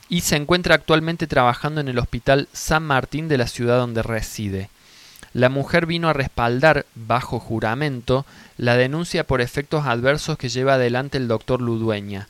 y 0.10 0.22
se 0.22 0.36
encuentra 0.36 0.76
actualmente 0.76 1.28
trabajando 1.28 1.82
en 1.82 1.88
el 1.88 1.99
Hospital 1.99 2.47
San 2.54 2.84
Martín 2.84 3.28
de 3.28 3.38
la 3.38 3.47
ciudad 3.47 3.78
donde 3.78 4.04
reside. 4.04 4.70
La 5.34 5.49
mujer 5.49 5.88
vino 5.88 6.10
a 6.10 6.14
respaldar, 6.14 6.86
bajo 6.93 7.39
juramento, 7.39 8.26
la 8.58 8.76
denuncia 8.76 9.26
por 9.26 9.41
efectos 9.41 9.86
adversos 9.88 10.38
que 10.38 10.49
lleva 10.49 10.76
adelante 10.76 11.18
el 11.18 11.28
doctor 11.28 11.62
Ludueña, 11.62 12.28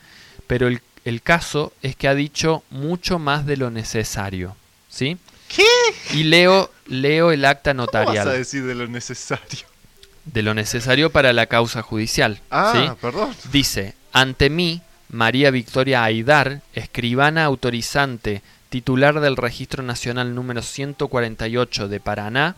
pero 0.47 0.67
el, 0.67 1.21
caso 1.21 1.73
es 1.81 1.97
que 1.97 2.07
ha 2.07 2.15
dicho 2.15 2.63
mucho 2.69 3.19
más 3.19 3.45
de 3.45 3.57
lo 3.57 3.69
necesario. 3.71 4.55
¿Sí? 4.89 5.17
¿Qué? 5.49 5.65
Y 6.13 6.23
leo, 6.23 6.71
leo 6.87 7.31
el 7.31 7.43
acta 7.43 7.73
notarial. 7.73 8.13
¿Qué 8.13 8.19
vas 8.19 8.27
a 8.27 8.37
decir 8.37 8.65
de 8.65 8.75
lo 8.75 8.87
necesario? 8.87 9.72
De 10.25 10.41
lo 10.41 10.53
necesario 10.53 11.11
para 11.11 11.33
la 11.33 11.47
causa 11.47 11.81
judicial. 11.81 12.39
Ah, 12.49 12.95
perdón. 13.01 13.35
Dice, 13.51 13.93
ante 14.11 14.49
mí, 14.49 14.81
María 15.09 15.51
Victoria 15.51 16.03
Aidar, 16.03 16.61
escribana 16.73 17.45
autorizante, 17.45 18.41
titular 18.69 19.19
del 19.19 19.37
Registro 19.37 19.83
Nacional 19.83 20.33
número 20.33 20.61
148 20.61 21.87
de 21.87 21.99
Paraná, 21.99 22.55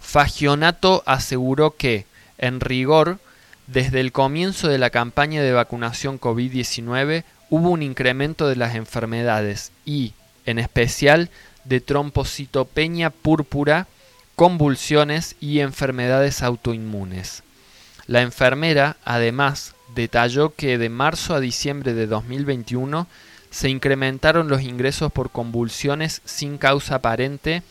Fagionato 0.00 1.02
aseguró 1.06 1.76
que, 1.76 2.06
en 2.38 2.60
rigor, 2.60 3.18
desde 3.66 4.00
el 4.00 4.12
comienzo 4.12 4.68
de 4.68 4.78
la 4.78 4.90
campaña 4.90 5.42
de 5.42 5.52
vacunación 5.52 6.18
COVID-19 6.18 7.24
hubo 7.50 7.70
un 7.70 7.82
incremento 7.82 8.48
de 8.48 8.56
las 8.56 8.74
enfermedades 8.74 9.72
y, 9.84 10.14
en 10.46 10.58
especial, 10.58 11.30
de 11.64 11.80
trombocitopenia 11.80 13.10
púrpura 13.10 13.86
convulsiones 14.40 15.36
y 15.38 15.60
enfermedades 15.60 16.42
autoinmunes. 16.42 17.42
La 18.06 18.22
enfermera, 18.22 18.96
además, 19.04 19.74
detalló 19.94 20.54
que 20.54 20.78
de 20.78 20.88
marzo 20.88 21.34
a 21.34 21.40
diciembre 21.40 21.92
de 21.92 22.06
2021 22.06 23.06
se 23.50 23.68
incrementaron 23.68 24.48
los 24.48 24.62
ingresos 24.62 25.12
por 25.12 25.28
convulsiones 25.28 26.22
sin 26.24 26.56
causa 26.56 26.94
aparente. 26.94 27.62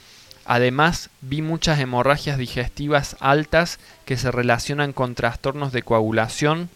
Además, 0.46 1.10
vi 1.22 1.42
muchas 1.42 1.80
hemorragias 1.80 2.38
digestivas 2.38 3.18
altas 3.20 3.80
que 4.06 4.16
se 4.16 4.30
relacionan 4.30 4.94
con 4.94 5.16
trastornos 5.16 5.72
de 5.72 5.82
coagulación. 5.82 6.70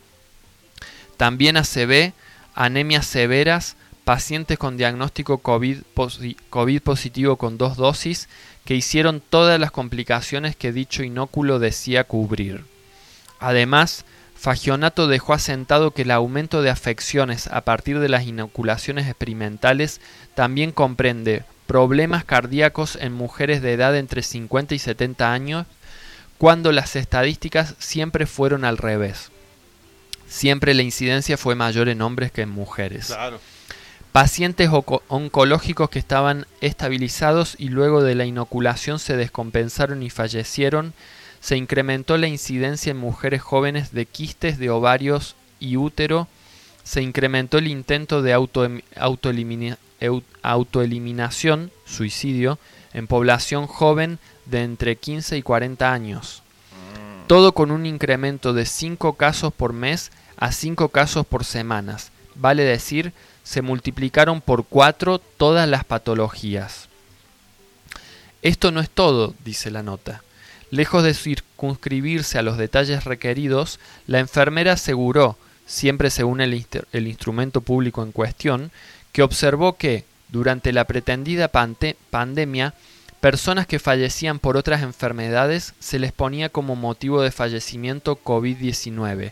También 1.17 1.55
ACV, 1.55 2.13
anemias 2.55 3.05
severas, 3.05 3.75
pacientes 4.05 4.57
con 4.57 4.75
diagnóstico 4.75 5.37
COVID, 5.37 5.83
COVID 6.49 6.81
positivo 6.81 7.35
con 7.35 7.59
dos 7.59 7.77
dosis 7.77 8.27
que 8.65 8.75
hicieron 8.75 9.21
todas 9.21 9.59
las 9.59 9.71
complicaciones 9.71 10.55
que 10.55 10.71
dicho 10.71 11.03
inóculo 11.03 11.59
decía 11.59 12.05
cubrir. 12.05 12.63
Además, 13.39 14.05
Fagionato 14.35 15.07
dejó 15.07 15.33
asentado 15.33 15.91
que 15.91 16.03
el 16.03 16.11
aumento 16.11 16.61
de 16.61 16.69
afecciones 16.69 17.47
a 17.47 17.61
partir 17.61 17.99
de 17.99 18.09
las 18.09 18.25
inoculaciones 18.25 19.07
experimentales 19.07 20.01
también 20.35 20.71
comprende 20.71 21.43
problemas 21.67 22.25
cardíacos 22.25 22.97
en 22.99 23.13
mujeres 23.13 23.61
de 23.61 23.73
edad 23.73 23.95
entre 23.95 24.21
50 24.21 24.75
y 24.75 24.79
70 24.79 25.31
años, 25.31 25.65
cuando 26.37 26.71
las 26.71 26.95
estadísticas 26.95 27.75
siempre 27.79 28.25
fueron 28.25 28.65
al 28.65 28.77
revés. 28.77 29.31
Siempre 30.27 30.73
la 30.73 30.81
incidencia 30.83 31.37
fue 31.37 31.55
mayor 31.55 31.89
en 31.89 32.01
hombres 32.01 32.31
que 32.31 32.41
en 32.41 32.49
mujeres. 32.49 33.15
Pacientes 34.13 34.69
oncológicos 35.07 35.89
que 35.89 35.97
estaban 35.97 36.45
estabilizados 36.61 37.55
y 37.57 37.69
luego 37.69 38.03
de 38.03 38.13
la 38.13 38.25
inoculación 38.25 38.99
se 38.99 39.17
descompensaron 39.17 40.03
y 40.03 40.11
fallecieron, 40.11 40.93
se 41.39 41.57
incrementó 41.57 42.17
la 42.17 42.27
incidencia 42.27 42.91
en 42.91 42.97
mujeres 42.97 43.41
jóvenes 43.41 43.91
de 43.91 44.05
quistes 44.05 44.59
de 44.59 44.69
ovarios 44.69 45.35
y 45.59 45.77
útero, 45.77 46.27
se 46.83 47.01
incrementó 47.01 47.57
el 47.57 47.65
intento 47.65 48.21
de 48.21 48.33
autoeliminación, 50.43 51.71
suicidio, 51.85 52.59
en 52.93 53.07
población 53.07 53.65
joven 53.65 54.19
de 54.45 54.61
entre 54.61 54.95
15 54.95 55.37
y 55.37 55.41
40 55.41 55.91
años. 55.91 56.43
Mm. 56.69 57.25
Todo 57.25 57.53
con 57.53 57.71
un 57.71 57.87
incremento 57.87 58.53
de 58.53 58.67
5 58.67 59.13
casos 59.13 59.51
por 59.51 59.73
mes 59.73 60.11
a 60.37 60.51
5 60.51 60.89
casos 60.89 61.25
por 61.25 61.45
semanas, 61.45 62.11
vale 62.35 62.63
decir 62.63 63.11
se 63.43 63.61
multiplicaron 63.61 64.41
por 64.41 64.65
cuatro 64.65 65.19
todas 65.19 65.67
las 65.67 65.83
patologías. 65.83 66.87
Esto 68.41 68.71
no 68.71 68.81
es 68.81 68.89
todo, 68.89 69.33
dice 69.45 69.71
la 69.71 69.83
nota. 69.83 70.21
Lejos 70.69 71.03
de 71.03 71.13
circunscribirse 71.13 72.37
a 72.39 72.41
los 72.41 72.57
detalles 72.57 73.03
requeridos, 73.03 73.79
la 74.07 74.19
enfermera 74.19 74.73
aseguró, 74.73 75.37
siempre 75.65 76.09
según 76.09 76.41
el, 76.41 76.65
el 76.91 77.07
instrumento 77.07 77.61
público 77.61 78.03
en 78.03 78.11
cuestión, 78.11 78.71
que 79.11 79.23
observó 79.23 79.77
que, 79.77 80.03
durante 80.29 80.73
la 80.73 80.85
pretendida 80.85 81.47
pandemia, 81.47 82.73
personas 83.21 83.67
que 83.67 83.79
fallecían 83.79 84.39
por 84.39 84.57
otras 84.57 84.81
enfermedades 84.81 85.73
se 85.79 85.99
les 85.99 86.11
ponía 86.11 86.49
como 86.49 86.75
motivo 86.75 87.21
de 87.21 87.31
fallecimiento 87.31 88.19
COVID-19, 88.21 89.31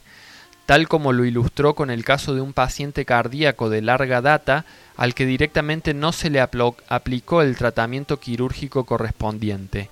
tal 0.72 0.88
como 0.88 1.11
lo 1.11 1.26
ilustró 1.26 1.76
con 1.76 1.91
el 1.91 2.05
caso 2.05 2.34
de 2.34 2.39
un 2.39 2.53
paciente 2.53 3.03
cardíaco 3.03 3.69
de 3.69 3.82
larga 3.82 4.22
data 4.22 4.63
al 4.95 5.13
que 5.13 5.26
directamente 5.26 5.93
no 5.93 6.13
se 6.13 6.30
le 6.30 6.39
aplicó 6.39 7.41
el 7.41 7.57
tratamiento 7.57 8.22
quirúrgico 8.22 8.86
correspondiente. 8.86 9.89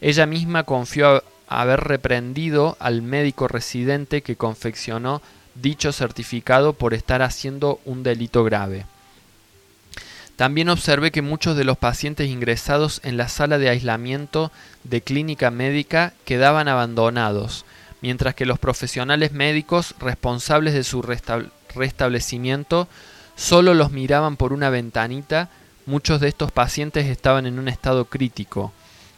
Ella 0.00 0.26
misma 0.26 0.62
confió 0.62 1.24
haber 1.48 1.80
reprendido 1.80 2.76
al 2.78 3.02
médico 3.02 3.48
residente 3.48 4.22
que 4.22 4.36
confeccionó 4.36 5.20
dicho 5.56 5.90
certificado 5.90 6.74
por 6.74 6.94
estar 6.94 7.22
haciendo 7.22 7.80
un 7.84 8.04
delito 8.04 8.44
grave. 8.44 8.86
También 10.36 10.68
observé 10.68 11.10
que 11.10 11.22
muchos 11.22 11.56
de 11.56 11.64
los 11.64 11.76
pacientes 11.76 12.28
ingresados 12.28 13.00
en 13.02 13.16
la 13.16 13.26
sala 13.26 13.58
de 13.58 13.68
aislamiento 13.68 14.52
de 14.84 15.00
clínica 15.00 15.50
médica 15.50 16.12
quedaban 16.24 16.68
abandonados, 16.68 17.64
mientras 18.02 18.34
que 18.34 18.46
los 18.46 18.58
profesionales 18.58 19.32
médicos 19.32 19.94
responsables 19.98 20.74
de 20.74 20.84
su 20.84 21.02
restablecimiento 21.74 22.88
solo 23.36 23.74
los 23.74 23.90
miraban 23.90 24.36
por 24.36 24.52
una 24.52 24.70
ventanita, 24.70 25.48
muchos 25.86 26.20
de 26.20 26.28
estos 26.28 26.52
pacientes 26.52 27.06
estaban 27.06 27.46
en 27.46 27.58
un 27.58 27.68
estado 27.68 28.04
crítico. 28.04 28.72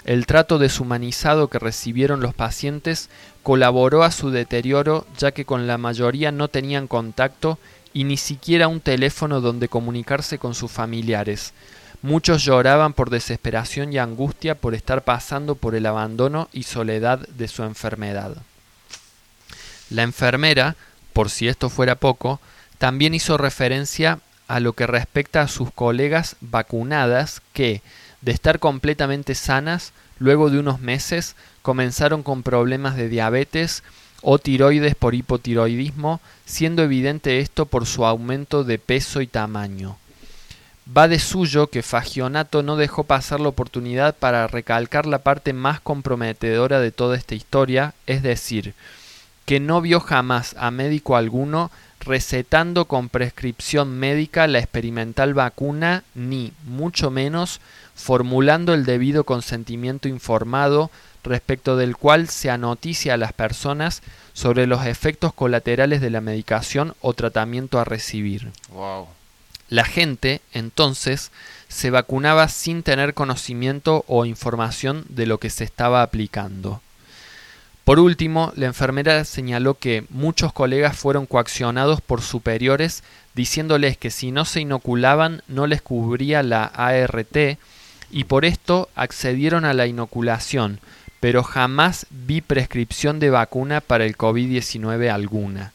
El 0.04 0.26
trato 0.26 0.58
deshumanizado 0.58 1.48
que 1.48 1.60
recibieron 1.60 2.20
los 2.20 2.34
pacientes 2.34 3.08
colaboró 3.42 4.02
a 4.02 4.10
su 4.10 4.30
deterioro 4.30 5.06
ya 5.16 5.30
que 5.30 5.44
con 5.44 5.66
la 5.66 5.78
mayoría 5.78 6.32
no 6.32 6.48
tenían 6.48 6.88
contacto 6.88 7.58
y 7.92 8.04
ni 8.04 8.16
siquiera 8.16 8.68
un 8.68 8.80
teléfono 8.80 9.40
donde 9.40 9.68
comunicarse 9.68 10.38
con 10.38 10.54
sus 10.54 10.72
familiares. 10.72 11.52
Muchos 12.00 12.44
lloraban 12.44 12.94
por 12.94 13.10
desesperación 13.10 13.92
y 13.92 13.98
angustia 13.98 14.56
por 14.56 14.74
estar 14.74 15.04
pasando 15.04 15.54
por 15.54 15.76
el 15.76 15.86
abandono 15.86 16.48
y 16.52 16.64
soledad 16.64 17.20
de 17.28 17.46
su 17.46 17.62
enfermedad. 17.62 18.36
La 19.92 20.04
enfermera, 20.04 20.74
por 21.12 21.28
si 21.28 21.48
esto 21.48 21.68
fuera 21.68 21.96
poco, 21.96 22.40
también 22.78 23.12
hizo 23.12 23.36
referencia 23.36 24.20
a 24.48 24.58
lo 24.58 24.72
que 24.72 24.86
respecta 24.86 25.42
a 25.42 25.48
sus 25.48 25.70
colegas 25.70 26.36
vacunadas 26.40 27.42
que, 27.52 27.82
de 28.22 28.32
estar 28.32 28.58
completamente 28.58 29.34
sanas, 29.34 29.92
luego 30.18 30.48
de 30.48 30.58
unos 30.58 30.80
meses 30.80 31.36
comenzaron 31.60 32.22
con 32.22 32.42
problemas 32.42 32.96
de 32.96 33.10
diabetes 33.10 33.82
o 34.22 34.38
tiroides 34.38 34.94
por 34.94 35.14
hipotiroidismo, 35.14 36.22
siendo 36.46 36.82
evidente 36.82 37.40
esto 37.40 37.66
por 37.66 37.84
su 37.84 38.06
aumento 38.06 38.64
de 38.64 38.78
peso 38.78 39.20
y 39.20 39.26
tamaño. 39.26 39.98
Va 40.96 41.06
de 41.06 41.18
suyo 41.18 41.66
que 41.66 41.82
Fagionato 41.82 42.62
no 42.62 42.76
dejó 42.76 43.04
pasar 43.04 43.40
la 43.40 43.48
oportunidad 43.48 44.16
para 44.16 44.46
recalcar 44.46 45.04
la 45.04 45.18
parte 45.18 45.52
más 45.52 45.80
comprometedora 45.80 46.80
de 46.80 46.92
toda 46.92 47.18
esta 47.18 47.34
historia, 47.34 47.92
es 48.06 48.22
decir, 48.22 48.74
que 49.44 49.60
no 49.60 49.80
vio 49.80 50.00
jamás 50.00 50.54
a 50.58 50.70
médico 50.70 51.16
alguno 51.16 51.70
recetando 52.00 52.86
con 52.86 53.08
prescripción 53.08 53.98
médica 53.98 54.46
la 54.46 54.58
experimental 54.58 55.34
vacuna 55.34 56.04
ni, 56.14 56.52
mucho 56.64 57.10
menos, 57.10 57.60
formulando 57.94 58.74
el 58.74 58.84
debido 58.84 59.24
consentimiento 59.24 60.08
informado 60.08 60.90
respecto 61.22 61.76
del 61.76 61.96
cual 61.96 62.28
se 62.28 62.50
anoticia 62.50 63.14
a 63.14 63.16
las 63.16 63.32
personas 63.32 64.02
sobre 64.32 64.66
los 64.66 64.86
efectos 64.86 65.32
colaterales 65.32 66.00
de 66.00 66.10
la 66.10 66.20
medicación 66.20 66.94
o 67.00 67.14
tratamiento 67.14 67.78
a 67.78 67.84
recibir. 67.84 68.50
La 69.68 69.84
gente, 69.84 70.40
entonces, 70.52 71.30
se 71.68 71.90
vacunaba 71.90 72.48
sin 72.48 72.82
tener 72.82 73.14
conocimiento 73.14 74.04
o 74.08 74.24
información 74.24 75.04
de 75.08 75.26
lo 75.26 75.38
que 75.38 75.50
se 75.50 75.64
estaba 75.64 76.02
aplicando. 76.02 76.82
Por 77.84 77.98
último, 77.98 78.52
la 78.54 78.66
enfermera 78.66 79.24
señaló 79.24 79.74
que 79.74 80.04
muchos 80.08 80.52
colegas 80.52 80.96
fueron 80.96 81.26
coaccionados 81.26 82.00
por 82.00 82.22
superiores 82.22 83.02
diciéndoles 83.34 83.96
que 83.96 84.10
si 84.10 84.30
no 84.30 84.44
se 84.44 84.60
inoculaban 84.60 85.42
no 85.48 85.66
les 85.66 85.82
cubría 85.82 86.44
la 86.44 86.64
ART 86.64 87.58
y 88.12 88.24
por 88.24 88.44
esto 88.44 88.88
accedieron 88.94 89.64
a 89.64 89.74
la 89.74 89.86
inoculación, 89.86 90.78
pero 91.18 91.42
jamás 91.42 92.06
vi 92.10 92.40
prescripción 92.40 93.18
de 93.18 93.30
vacuna 93.30 93.80
para 93.80 94.04
el 94.04 94.16
COVID-19 94.16 95.10
alguna. 95.10 95.72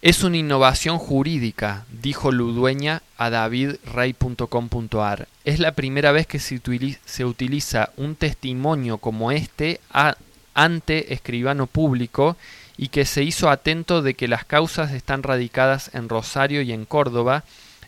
Es 0.00 0.22
una 0.22 0.36
innovación 0.36 0.98
jurídica, 0.98 1.84
dijo 1.90 2.30
Ludueña 2.30 3.02
a 3.16 3.30
davidrey.com.ar. 3.30 5.28
Es 5.44 5.58
la 5.58 5.72
primera 5.72 6.12
vez 6.12 6.26
que 6.26 6.38
se 6.38 7.24
utiliza 7.24 7.90
un 7.96 8.14
testimonio 8.14 8.98
como 8.98 9.32
este 9.32 9.80
a 9.90 10.16
ante 10.58 11.14
escribano 11.14 11.68
público 11.68 12.36
y 12.76 12.88
que 12.88 13.04
se 13.04 13.22
hizo 13.22 13.48
atento 13.48 14.02
de 14.02 14.14
que 14.14 14.26
las 14.26 14.44
causas 14.44 14.92
están 14.92 15.22
radicadas 15.22 15.94
en 15.94 16.08
Rosario 16.08 16.62
y 16.62 16.72
en 16.72 16.84
Córdoba 16.84 17.44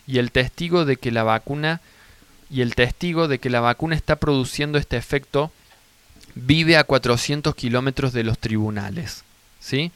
y 0.07 0.19
el 0.19 0.31
testigo 0.31 0.85
de 0.85 0.95
que 0.95 1.11
la 1.11 1.23
vacuna 1.23 1.81
y 2.49 2.61
el 2.61 2.75
testigo 2.75 3.27
de 3.27 3.39
que 3.39 3.49
la 3.49 3.59
vacuna 3.59 3.95
está 3.95 4.15
produciendo 4.15 4.77
este 4.77 4.95
efecto 4.95 5.51
vive 6.33 6.77
a 6.77 6.85
400 6.85 7.55
kilómetros 7.55 8.13
de 8.13 8.23
los 8.23 8.39
tribunales. 8.39 9.25
¿sí? 9.59 9.91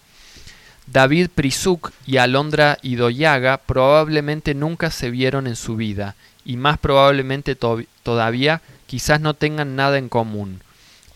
David 0.85 1.29
Prisuk 1.33 1.91
y 2.05 2.17
Alondra 2.17 2.77
Idoyaga 2.81 3.57
probablemente 3.57 4.53
nunca 4.53 4.91
se 4.91 5.11
vieron 5.11 5.47
en 5.47 5.55
su 5.55 5.77
vida 5.77 6.15
y 6.43 6.57
más 6.57 6.77
probablemente 6.77 7.55
todavía 7.55 8.61
quizás 8.85 9.21
no 9.21 9.33
tengan 9.33 9.77
nada 9.77 9.97
en 9.97 10.09
común. 10.09 10.61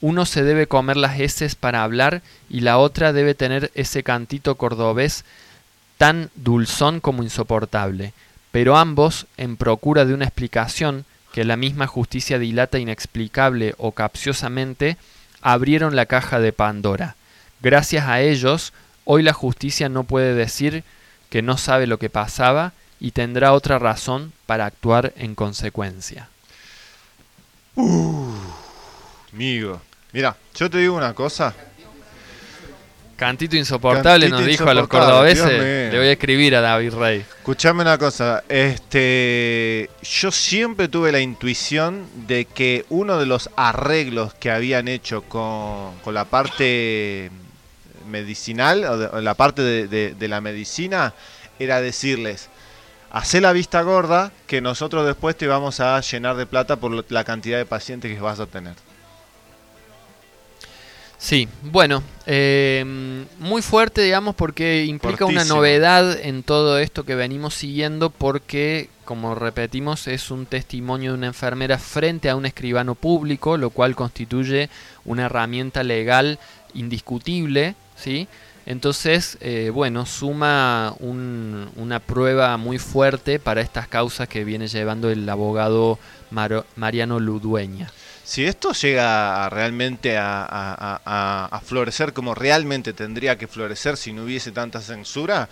Uno 0.01 0.26
se 0.26 0.43
debe 0.43 0.67
comer 0.67 0.97
las 0.97 1.19
heces 1.19 1.55
para 1.55 1.84
hablar 1.84 2.21
y 2.49 2.61
la 2.61 2.77
otra 2.77 3.11
debe 3.13 3.35
tener 3.35 3.71
ese 3.76 4.03
cantito 4.03 4.55
cordobés 4.55 5.26
tan 5.97 6.30
dulzón 6.35 7.01
como 7.01 7.23
insoportable. 7.23 8.13
Pero 8.51 8.77
ambos, 8.77 9.27
en 9.38 9.57
procura 9.57 10.05
de 10.05 10.13
una 10.13 10.26
explicación 10.26 11.05
que 11.34 11.43
la 11.43 11.57
misma 11.57 11.88
justicia 11.88 12.39
dilata 12.39 12.80
inexplicable 12.80 13.76
o 13.77 13.91
capciosamente, 13.91 14.97
abrieron 15.41 15.95
la 15.95 16.05
caja 16.05 16.39
de 16.39 16.53
Pandora. 16.53 17.15
Gracias 17.61 18.07
a 18.07 18.21
ellos, 18.21 18.73
hoy 19.05 19.21
la 19.23 19.34
justicia 19.34 19.89
no 19.89 20.05
puede 20.05 20.34
decir 20.34 20.84
que 21.30 21.41
no 21.41 21.57
sabe 21.57 21.88
lo 21.88 21.99
que 21.99 22.09
pasaba 22.09 22.73
y 22.99 23.11
tendrá 23.11 23.53
otra 23.53 23.80
razón 23.80 24.34
para 24.45 24.65
actuar 24.65 25.13
en 25.17 25.35
consecuencia. 25.35 26.30
Uh, 27.76 28.34
amigo, 29.34 29.81
Mira, 30.11 30.36
yo 30.56 30.69
te 30.69 30.80
digo 30.80 30.95
una 30.95 31.14
cosa. 31.14 31.53
Cantito 33.15 33.57
insoportable 33.57 34.30
nos 34.30 34.45
dijo 34.45 34.68
a 34.69 34.73
los 34.73 34.88
cordobeses. 34.88 35.91
Le 35.91 35.98
voy 35.98 36.07
a 36.07 36.11
escribir 36.14 36.56
a 36.56 36.61
David 36.61 36.94
Rey. 36.94 37.26
Escuchame 37.38 37.81
una 37.81 37.98
cosa, 37.98 38.44
este, 38.48 39.90
yo 40.02 40.31
siempre 40.31 40.88
tuve 40.88 41.11
la 41.11 41.19
intuición 41.19 42.07
de 42.27 42.45
que 42.45 42.86
uno 42.90 43.18
de 43.18 43.26
los 43.26 43.49
arreglos 43.57 44.34
que 44.36 44.52
habían 44.52 44.88
hecho 44.88 45.23
con, 45.23 45.91
la 46.14 46.26
parte 46.26 47.30
medicinal, 48.10 48.86
o, 48.86 49.19
la 49.19 49.34
parte 49.34 49.61
de, 49.64 50.27
la 50.30 50.40
medicina, 50.40 51.14
era 51.60 51.81
decirles, 51.81 52.48
hacé 53.11 53.41
la 53.41 53.52
vista 53.52 53.81
gorda, 53.81 54.31
que 54.48 54.61
nosotros 54.61 55.06
después 55.06 55.36
te 55.36 55.45
vamos 55.48 55.81
a 55.81 55.99
llenar 55.99 56.38
de 56.38 56.45
plata 56.45 56.77
por 56.77 57.11
la 57.11 57.23
cantidad 57.26 57.57
de 57.57 57.65
pacientes 57.65 58.15
que 58.15 58.22
vas 58.22 58.40
a 58.40 58.45
tener. 58.45 58.76
Sí, 61.19 61.49
bueno, 61.63 62.01
eh, 62.27 63.25
muy 63.39 63.61
fuerte, 63.61 64.01
digamos, 64.01 64.35
porque 64.35 64.85
implica 64.85 65.25
una 65.25 65.43
novedad 65.43 66.17
en 66.17 66.43
todo 66.43 66.79
esto 66.79 67.03
que 67.03 67.13
venimos 67.13 67.53
siguiendo, 67.55 68.09
porque, 68.09 68.89
como 69.03 69.35
repetimos, 69.35 70.07
es 70.07 70.31
un 70.31 70.45
testimonio 70.45 71.11
de 71.11 71.17
una 71.17 71.27
enfermera 71.27 71.77
frente 71.77 72.29
a 72.29 72.37
un 72.37 72.45
escribano 72.45 72.95
público, 72.95 73.57
lo 73.57 73.69
cual 73.69 73.97
constituye 73.97 74.69
una 75.03 75.25
herramienta 75.25 75.83
legal 75.83 76.39
indiscutible, 76.73 77.75
¿sí? 77.97 78.29
Entonces, 78.65 79.37
eh, 79.41 79.71
bueno, 79.73 80.05
suma 80.05 80.95
una 81.01 81.99
prueba 81.99 82.55
muy 82.55 82.77
fuerte 82.77 83.39
para 83.39 83.59
estas 83.59 83.89
causas 83.89 84.29
que 84.29 84.45
viene 84.45 84.69
llevando 84.69 85.09
el 85.09 85.27
abogado 85.27 85.99
Mariano 86.77 87.19
Ludueña 87.19 87.91
si 88.30 88.45
esto 88.45 88.73
llega 88.73 89.49
realmente 89.49 90.15
a, 90.19 91.61
florecer 91.65 92.14
como 92.14 92.35
realmente 92.35 92.93
tendría 92.93 93.39
que 93.39 93.47
florecer 93.47 93.97
si 93.97 94.14
no 94.14 94.23
hubiese 94.23 94.51
tanta 94.51 94.81
censura, 94.81 95.49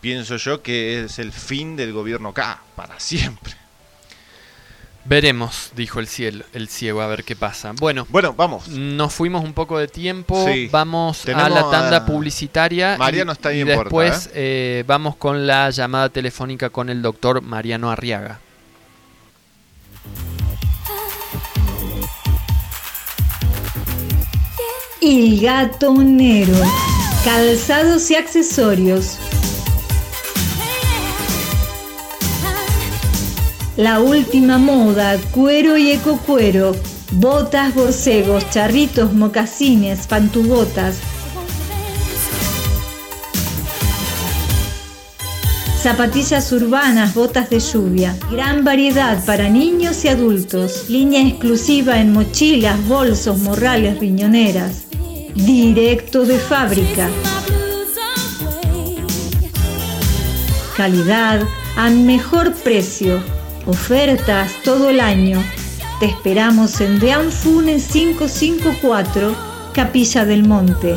pienso 0.00 0.38
yo 0.38 0.62
que 0.62 1.04
es 1.04 1.18
el 1.18 1.32
fin 1.32 1.76
del 1.76 1.92
gobierno 1.92 2.30
acá, 2.30 2.62
para 2.76 2.98
siempre. 2.98 3.52
Veremos, 5.04 5.72
dijo 5.76 6.00
el, 6.00 6.06
cielo, 6.06 6.46
el 6.54 6.68
ciego, 6.68 7.02
a 7.02 7.08
ver 7.08 7.24
qué 7.24 7.36
pasa. 7.36 7.72
Bueno, 7.72 8.06
bueno, 8.08 8.32
vamos. 8.32 8.68
Nos 8.68 9.12
fuimos 9.12 9.44
un 9.44 9.52
poco 9.52 9.78
de 9.78 9.86
tiempo, 9.86 10.46
vamos 10.70 11.26
a 11.28 11.50
la 11.50 11.70
tanda 11.70 12.06
publicitaria. 12.06 12.96
Mariano 12.96 13.32
está 13.32 13.50
ahí 13.50 13.60
y 13.60 13.64
después 13.64 14.28
¿eh? 14.28 14.80
Eh, 14.80 14.84
vamos 14.86 15.16
con 15.16 15.46
la 15.46 15.68
llamada 15.68 16.08
telefónica 16.08 16.70
con 16.70 16.88
el 16.88 17.02
doctor 17.02 17.42
Mariano 17.42 17.90
Arriaga. 17.90 18.40
El 25.06 25.38
Gatonero. 25.38 26.54
Calzados 27.26 28.10
y 28.10 28.14
accesorios. 28.14 29.18
La 33.76 34.00
última 34.00 34.56
moda, 34.56 35.18
cuero 35.30 35.76
y 35.76 35.90
ecocuero. 35.90 36.74
Botas, 37.12 37.74
borcegos, 37.74 38.48
charritos, 38.48 39.12
mocasines, 39.12 40.06
pantubotas. 40.06 40.96
Zapatillas 45.84 46.50
urbanas, 46.50 47.12
botas 47.14 47.50
de 47.50 47.60
lluvia. 47.60 48.16
Gran 48.30 48.64
variedad 48.64 49.22
para 49.26 49.50
niños 49.50 50.02
y 50.06 50.08
adultos. 50.08 50.88
Línea 50.88 51.20
exclusiva 51.28 52.00
en 52.00 52.10
mochilas, 52.10 52.82
bolsos, 52.88 53.38
morrales, 53.40 54.00
riñoneras 54.00 54.86
directo 55.34 56.24
de 56.24 56.38
fábrica. 56.38 57.10
Calidad 60.74 61.42
a 61.76 61.90
mejor 61.90 62.54
precio. 62.54 63.22
Ofertas 63.66 64.52
todo 64.64 64.88
el 64.88 65.00
año. 65.00 65.44
Te 66.00 66.06
esperamos 66.06 66.80
en 66.80 66.98
Deanfune 66.98 67.76
554, 67.76 69.36
Capilla 69.74 70.24
del 70.24 70.48
Monte. 70.48 70.96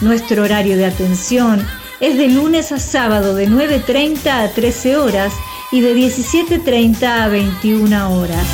Nuestro 0.00 0.44
horario 0.44 0.76
de 0.76 0.86
atención 0.86 1.66
es 1.98 2.16
de 2.16 2.28
lunes 2.28 2.70
a 2.70 2.78
sábado 2.78 3.34
de 3.34 3.48
9.30 3.48 4.28
a 4.28 4.48
13 4.48 4.96
horas 4.96 5.32
y 5.72 5.80
de 5.80 5.92
17.30 5.96 7.02
a 7.02 7.26
21 7.26 8.12
horas. 8.16 8.46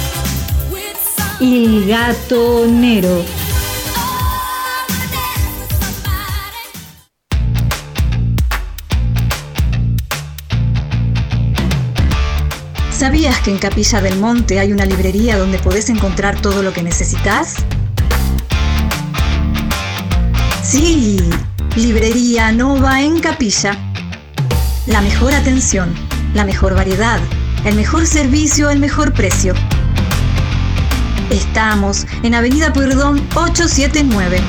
El 1.43 1.87
Gatonero. 1.87 3.23
¿Sabías 12.91 13.39
que 13.41 13.51
en 13.51 13.59
Capilla 13.59 14.01
del 14.01 14.19
Monte 14.19 14.61
hay 14.61 14.73
una 14.73 14.87
librería 14.87 15.37
donde 15.37 15.59
podés 15.59 15.91
encontrar 15.91 16.41
todo 16.41 16.63
lo 16.63 16.73
que 16.73 16.83
necesitas? 16.83 17.57
Sí, 20.75 21.19
Librería 21.77 22.51
Nova 22.51 23.01
en 23.01 23.21
Capilla. 23.21 23.79
La 24.89 25.03
mejor 25.03 25.33
atención, 25.33 25.95
la 26.35 26.45
mejor 26.45 26.75
variedad, 26.75 27.21
el 27.65 27.77
mejor 27.77 28.09
servicio, 28.09 28.71
el 28.71 28.81
mejor 28.81 29.13
precio. 29.13 29.55
Estamos 31.31 32.09
en 32.25 32.35
Avenida 32.35 32.73
Pueyrredón 32.73 33.25
879. 33.37 34.41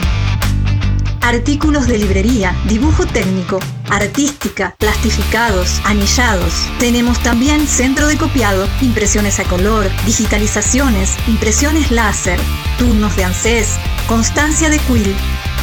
Artículos 1.21 1.85
de 1.85 1.99
librería, 1.99 2.55
dibujo 2.67 3.05
técnico, 3.05 3.59
artística, 3.91 4.75
plastificados, 4.79 5.79
anillados. 5.85 6.53
Tenemos 6.79 7.19
también 7.19 7.67
centro 7.67 8.07
de 8.07 8.17
copiado, 8.17 8.67
impresiones 8.81 9.39
a 9.39 9.43
color, 9.43 9.91
digitalizaciones, 10.07 11.15
impresiones 11.27 11.91
láser, 11.91 12.39
turnos 12.79 13.15
de 13.15 13.25
ANSES, 13.25 13.67
constancia 14.07 14.69
de 14.69 14.79
quill, 14.79 15.15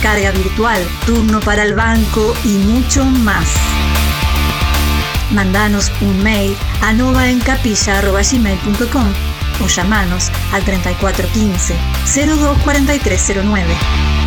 carga 0.03 0.33
virtual, 0.33 0.83
turno 1.07 1.41
para 1.41 1.63
el 1.63 1.75
banco 1.75 2.35
y 2.45 2.49
mucho 2.49 3.05
más. 3.05 3.49
Mandanos 5.31 5.91
un 6.01 6.21
mail 6.23 6.57
a 6.83 6.93
novaencapilla.gmail.com 6.93 9.07
o 9.63 9.69
llamanos 9.69 10.31
al 10.53 10.65
3415 10.65 11.77
024309. 12.05 13.75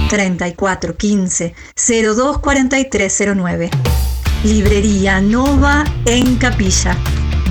3415 0.09 1.53
024309. 1.75 3.69
Librería 4.45 5.19
Nova 5.19 5.83
en 6.05 6.37
Capilla. 6.37 6.95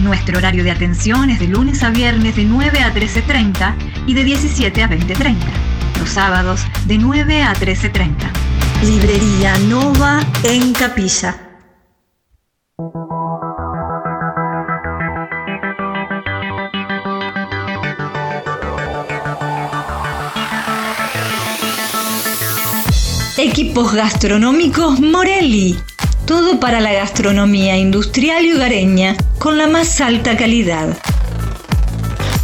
Nuestro 0.01 0.39
horario 0.39 0.65
de 0.65 0.71
atención 0.71 1.29
es 1.31 1.41
de 1.41 1.49
lunes 1.49 1.83
a 1.83 1.91
viernes 1.91 2.37
de 2.37 2.45
9 2.45 2.81
a 2.81 2.95
13.30 2.95 3.75
y 4.07 4.15
de 4.15 4.25
17 4.25 4.83
a 4.83 4.89
20.30. 4.89 5.74
Sábados 6.07 6.61
de 6.87 6.99
9 6.99 7.43
a 7.43 7.55
13.30. 7.55 8.31
Librería 8.83 9.57
Nova 9.59 10.21
en 10.43 10.73
Capilla. 10.73 11.37
Equipos 23.37 23.93
gastronómicos 23.93 25.01
Morelli. 25.01 25.77
Todo 26.27 26.61
para 26.61 26.81
la 26.81 26.93
gastronomía 26.93 27.77
industrial 27.77 28.45
y 28.45 28.53
hogareña 28.53 29.17
con 29.39 29.59
la 29.59 29.67
más 29.67 30.01
alta 30.01 30.37
calidad. 30.37 30.97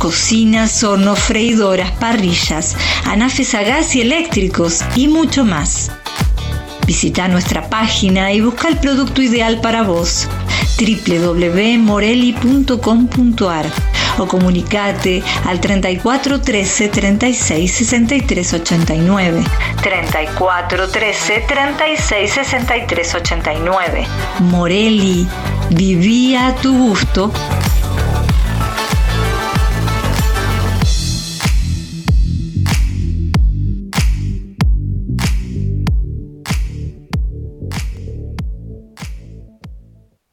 Cocinas, 0.00 0.82
hornos, 0.82 1.18
freidoras, 1.18 1.90
parrillas, 1.90 2.74
anafes 3.04 3.54
a 3.54 3.62
gas 3.62 3.94
y 3.94 4.00
eléctricos 4.00 4.82
y 4.96 5.08
mucho 5.08 5.44
más. 5.44 5.90
Visita 6.86 7.28
nuestra 7.28 7.68
página 7.68 8.32
y 8.32 8.40
busca 8.40 8.68
el 8.68 8.78
producto 8.78 9.20
ideal 9.20 9.60
para 9.60 9.82
vos 9.82 10.26
www.morelli.com.ar 10.78 13.66
o 14.16 14.26
comunicate 14.26 15.22
al 15.44 15.60
34 15.60 16.40
13 16.40 16.88
36 16.88 17.70
63 17.70 18.54
89. 18.54 19.44
34 19.82 20.88
13 20.88 21.44
36 21.46 22.32
63 22.32 23.14
89. 23.16 24.06
Morelli, 24.40 25.28
vivía 25.68 26.46
a 26.46 26.54
tu 26.54 26.88
gusto. 26.88 27.30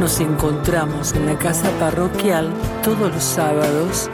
Nos 0.00 0.20
encontramos 0.20 1.12
en 1.14 1.26
la 1.26 1.36
casa 1.36 1.68
parroquial 1.80 2.52
todos 2.84 3.12
los 3.12 3.22
sábados 3.22 4.08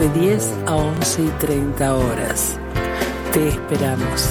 de 0.00 0.08
10 0.20 0.54
a 0.66 0.76
11 0.76 1.22
y 1.24 1.28
30 1.28 1.94
horas. 1.94 2.58
Te 3.34 3.48
esperamos. 3.48 4.30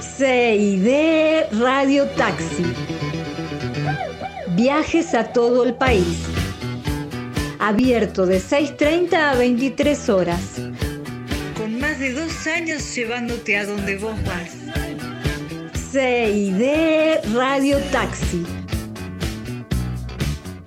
CID 0.00 1.58
Radio 1.60 2.06
Taxi. 2.16 2.64
Viajes 4.56 5.14
a 5.14 5.24
todo 5.24 5.64
el 5.64 5.74
país. 5.74 6.22
Abierto 7.58 8.24
de 8.24 8.40
6.30 8.40 9.14
a 9.14 9.34
23 9.34 10.08
horas. 10.08 10.40
Con 11.56 11.78
más 11.78 11.98
de 11.98 12.12
dos 12.14 12.46
años 12.46 12.94
llevándote 12.94 13.58
a 13.58 13.66
donde 13.66 13.98
vos 13.98 14.14
vas. 14.24 14.52
CID 15.92 17.34
Radio 17.34 17.78
Taxi. 17.92 18.44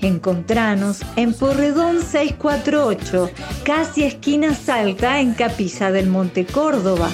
Encontranos 0.01 1.01
en 1.15 1.34
Porredón 1.34 2.01
648, 2.01 3.31
casi 3.63 4.03
esquina 4.05 4.53
Salta, 4.53 5.19
en 5.19 5.34
Capilla 5.34 5.91
del 5.91 6.07
Monte 6.07 6.45
Córdoba. 6.45 7.09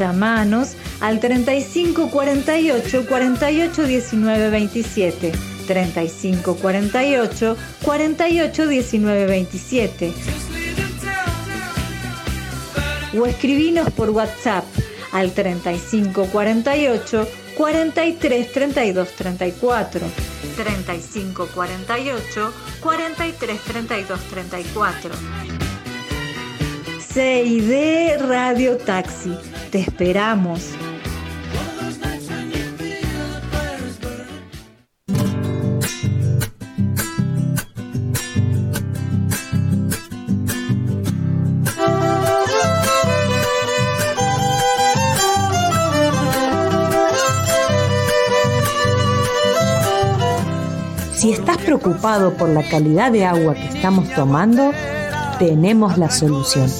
Llamanos 0.00 0.76
al 1.00 1.20
35 1.20 2.10
48 2.10 3.06
48 3.06 3.82
19 3.84 4.50
27. 4.50 5.32
35 5.66 6.56
48 6.56 7.56
48 7.84 8.66
19 8.66 9.26
27. 9.26 10.12
O 13.20 13.26
escribinos 13.26 13.90
por 13.90 14.08
WhatsApp 14.08 14.64
al 15.12 15.32
35 15.32 16.24
48 16.32 17.28
43 17.58 18.52
32 18.52 19.08
34. 19.10 20.00
35 20.56 21.46
48 21.54 22.52
43 22.80 23.60
32 23.60 24.20
34. 24.30 25.69
CID 27.12 28.20
Radio 28.28 28.76
Taxi 28.76 29.36
te 29.72 29.80
esperamos. 29.80 30.70
Si 51.16 51.32
estás 51.32 51.58
preocupado 51.58 52.34
por 52.34 52.50
la 52.50 52.62
calidad 52.62 53.10
de 53.10 53.24
agua 53.24 53.54
que 53.54 53.66
estamos 53.66 54.08
tomando, 54.14 54.70
tenemos 55.40 55.98
la 55.98 56.08
solución 56.08 56.70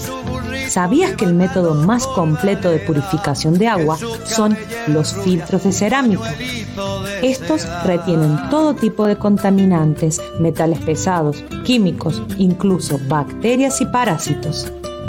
¿Sabías 0.71 1.17
que 1.17 1.25
el 1.25 1.35
método 1.35 1.75
más 1.75 2.07
completo 2.07 2.71
de 2.71 2.79
purificación 2.79 3.59
de 3.59 3.67
agua 3.67 3.99
son 4.25 4.57
los 4.87 5.15
filtros 5.15 5.65
de 5.65 5.73
cerámica? 5.73 6.33
Estos 7.23 7.67
retienen 7.85 8.39
todo 8.51 8.77
tipo 8.77 9.05
de 9.05 9.17
contaminantes, 9.17 10.23
metales 10.39 10.79
pesados, 10.79 11.45
químicos, 11.65 12.23
incluso 12.39 13.01
bacterias 13.09 13.81
y 13.81 13.87
parásitos. 13.87 14.73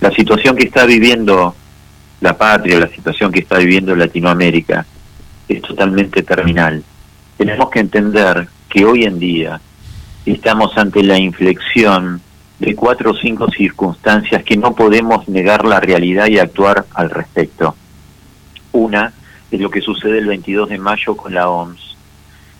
La 0.04 0.10
situación 0.10 0.54
que 0.54 0.66
está 0.66 0.84
viviendo 0.84 1.54
la 2.20 2.36
patria, 2.36 2.78
la 2.78 2.88
situación 2.88 3.32
que 3.32 3.40
está 3.40 3.56
viviendo 3.56 3.96
Latinoamérica 3.96 4.84
es 5.48 5.62
totalmente 5.62 6.22
terminal. 6.22 6.84
Tenemos 7.38 7.70
que 7.70 7.80
entender 7.80 8.46
que 8.68 8.84
hoy 8.84 9.04
en 9.04 9.18
día 9.18 9.62
estamos 10.26 10.76
ante 10.76 11.02
la 11.02 11.18
inflexión 11.18 12.20
de 12.58 12.74
cuatro 12.74 13.12
o 13.12 13.16
cinco 13.16 13.50
circunstancias 13.50 14.44
que 14.44 14.58
no 14.58 14.74
podemos 14.74 15.26
negar 15.26 15.64
la 15.64 15.80
realidad 15.80 16.26
y 16.26 16.38
actuar 16.38 16.84
al 16.92 17.08
respecto. 17.08 17.74
Una 18.72 19.10
es 19.50 19.58
lo 19.58 19.70
que 19.70 19.80
sucede 19.80 20.18
el 20.18 20.26
22 20.26 20.68
de 20.68 20.76
mayo 20.76 21.16
con 21.16 21.32
la 21.32 21.48
OMS, 21.48 21.96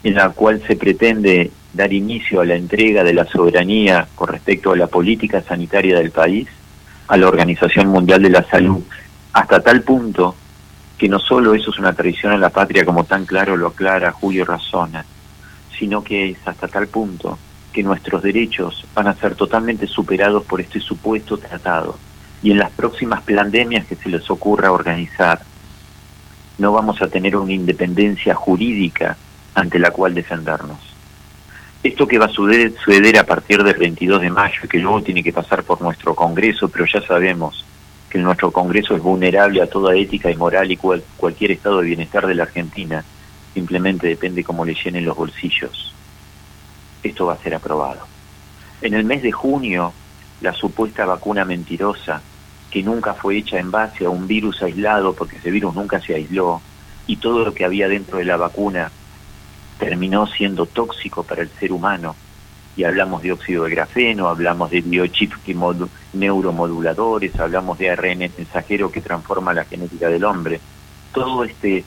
en 0.03 0.15
la 0.15 0.31
cual 0.31 0.62
se 0.66 0.77
pretende 0.77 1.51
dar 1.75 1.93
inicio 1.93 2.41
a 2.41 2.47
la 2.47 2.55
entrega 2.55 3.05
de 3.05 3.12
la 3.12 3.27
soberanía 3.27 4.09
con 4.15 4.29
respecto 4.29 4.73
a 4.73 4.77
la 4.77 4.87
política 4.87 5.43
sanitaria 5.43 5.99
del 5.99 6.11
país 6.11 6.49
a 7.09 7.17
la 7.17 7.29
Organización 7.29 7.89
Mundial 7.89 8.23
de 8.23 8.31
la 8.31 8.45
Salud, 8.45 8.83
hasta 9.33 9.61
tal 9.61 9.83
punto 9.83 10.35
que 10.97 11.09
no 11.09 11.19
solo 11.19 11.55
eso 11.55 11.71
es 11.71 11.79
una 11.79 11.93
traición 11.93 12.33
a 12.33 12.39
la 12.39 12.51
patria 12.51 12.85
como 12.85 13.05
tan 13.05 13.27
claro 13.27 13.57
lo 13.57 13.69
aclara 13.69 14.13
Julio 14.13 14.45
Razona, 14.45 15.05
sino 15.79 16.05
que 16.05 16.31
es 16.31 16.39
hasta 16.47 16.69
tal 16.69 16.87
punto 16.87 17.39
que 17.73 17.83
nuestros 17.83 18.23
derechos 18.23 18.87
van 18.95 19.09
a 19.09 19.15
ser 19.15 19.35
totalmente 19.35 19.87
superados 19.87 20.45
por 20.45 20.61
este 20.61 20.81
supuesto 20.81 21.37
tratado 21.37 21.99
y 22.43 22.53
en 22.53 22.59
las 22.59 22.71
próximas 22.71 23.23
pandemias 23.23 23.87
que 23.87 23.97
se 23.97 24.09
les 24.09 24.31
ocurra 24.31 24.71
organizar 24.71 25.41
no 26.59 26.73
vamos 26.73 27.03
a 27.03 27.09
tener 27.09 27.37
una 27.37 27.53
independencia 27.53 28.35
jurídica 28.35 29.17
ante 29.55 29.79
la 29.79 29.91
cual 29.91 30.15
defendernos. 30.15 30.94
Esto 31.85 32.09
que 32.09 32.19
va 32.19 32.24
a 32.24 32.31
suceder, 32.31 33.19
a 33.19 33.27
partir 33.27 33.62
del 33.62 33.77
22 33.77 34.23
de 34.23 34.31
mayo 34.31 34.59
y 34.65 34.69
que 34.69 34.78
luego 34.78 35.02
tiene 35.02 35.23
que 35.23 35.35
pasar 35.35 35.62
por 35.65 35.82
nuestro 35.82 36.15
Congreso, 36.15 36.70
pero 36.70 36.86
ya 36.86 37.02
sabemos 37.02 37.62
que 38.09 38.19
nuestro 38.19 38.51
Congreso 38.51 38.97
es 38.97 39.02
vulnerable 39.02 39.61
a 39.61 39.69
toda 39.69 39.94
ética 39.94 40.31
y 40.31 40.35
moral 40.35 40.73
y 40.73 40.78
cualquier 40.78 41.51
estado 41.51 41.81
de 41.81 41.89
bienestar 41.89 42.27
de 42.27 42.36
la 42.36 42.44
Argentina, 42.44 43.05
simplemente 43.52 44.06
depende 44.06 44.43
cómo 44.43 44.65
le 44.65 44.74
llenen 44.74 45.05
los 45.05 45.15
bolsillos. 45.15 45.93
Esto 47.02 47.27
va 47.27 47.35
a 47.35 47.43
ser 47.43 47.55
aprobado. 47.55 48.06
En 48.81 48.94
el 48.94 49.05
mes 49.05 49.23
de 49.23 49.32
junio, 49.32 49.93
la 50.40 50.55
supuesta 50.55 51.05
vacuna 51.05 51.44
mentirosa, 51.44 52.23
que 52.70 52.82
nunca 52.82 53.12
fue 53.12 53.36
hecha 53.36 53.59
en 53.59 53.70
base 53.70 54.06
a 54.06 54.11
un 54.11 54.27
virus 54.27 54.62
aislado, 54.62 55.12
porque 55.12 55.36
ese 55.36 55.51
virus 55.51 55.74
nunca 55.74 56.01
se 56.01 56.15
aisló, 56.15 56.62
y 57.06 57.16
todo 57.16 57.44
lo 57.44 57.52
que 57.52 57.66
había 57.66 57.89
dentro 57.89 58.16
de 58.16 58.24
la 58.24 58.39
vacuna 58.39 58.90
terminó 59.79 60.27
siendo 60.27 60.67
tóxico 60.67 61.23
para 61.23 61.43
el 61.43 61.51
ser 61.51 61.73
humano. 61.73 62.15
Y 62.77 62.85
hablamos 62.85 63.23
de 63.23 63.33
óxido 63.33 63.65
de 63.65 63.71
grafeno, 63.71 64.29
hablamos 64.29 64.71
de 64.71 64.81
biochips 64.81 65.39
neuromoduladores, 66.13 67.39
hablamos 67.39 67.79
de 67.79 67.91
ARN 67.91 68.19
mensajero 68.37 68.91
que 68.91 69.01
transforma 69.01 69.55
la 69.55 69.65
genética 69.65 70.09
del 70.09 70.25
hombre. 70.25 70.61
Todo 71.13 71.45
este 71.45 71.85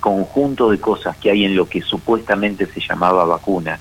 conjunto 0.00 0.70
de 0.70 0.80
cosas 0.80 1.16
que 1.16 1.30
hay 1.30 1.44
en 1.44 1.54
lo 1.54 1.68
que 1.68 1.80
supuestamente 1.80 2.66
se 2.66 2.80
llamaba 2.80 3.24
vacuna 3.24 3.78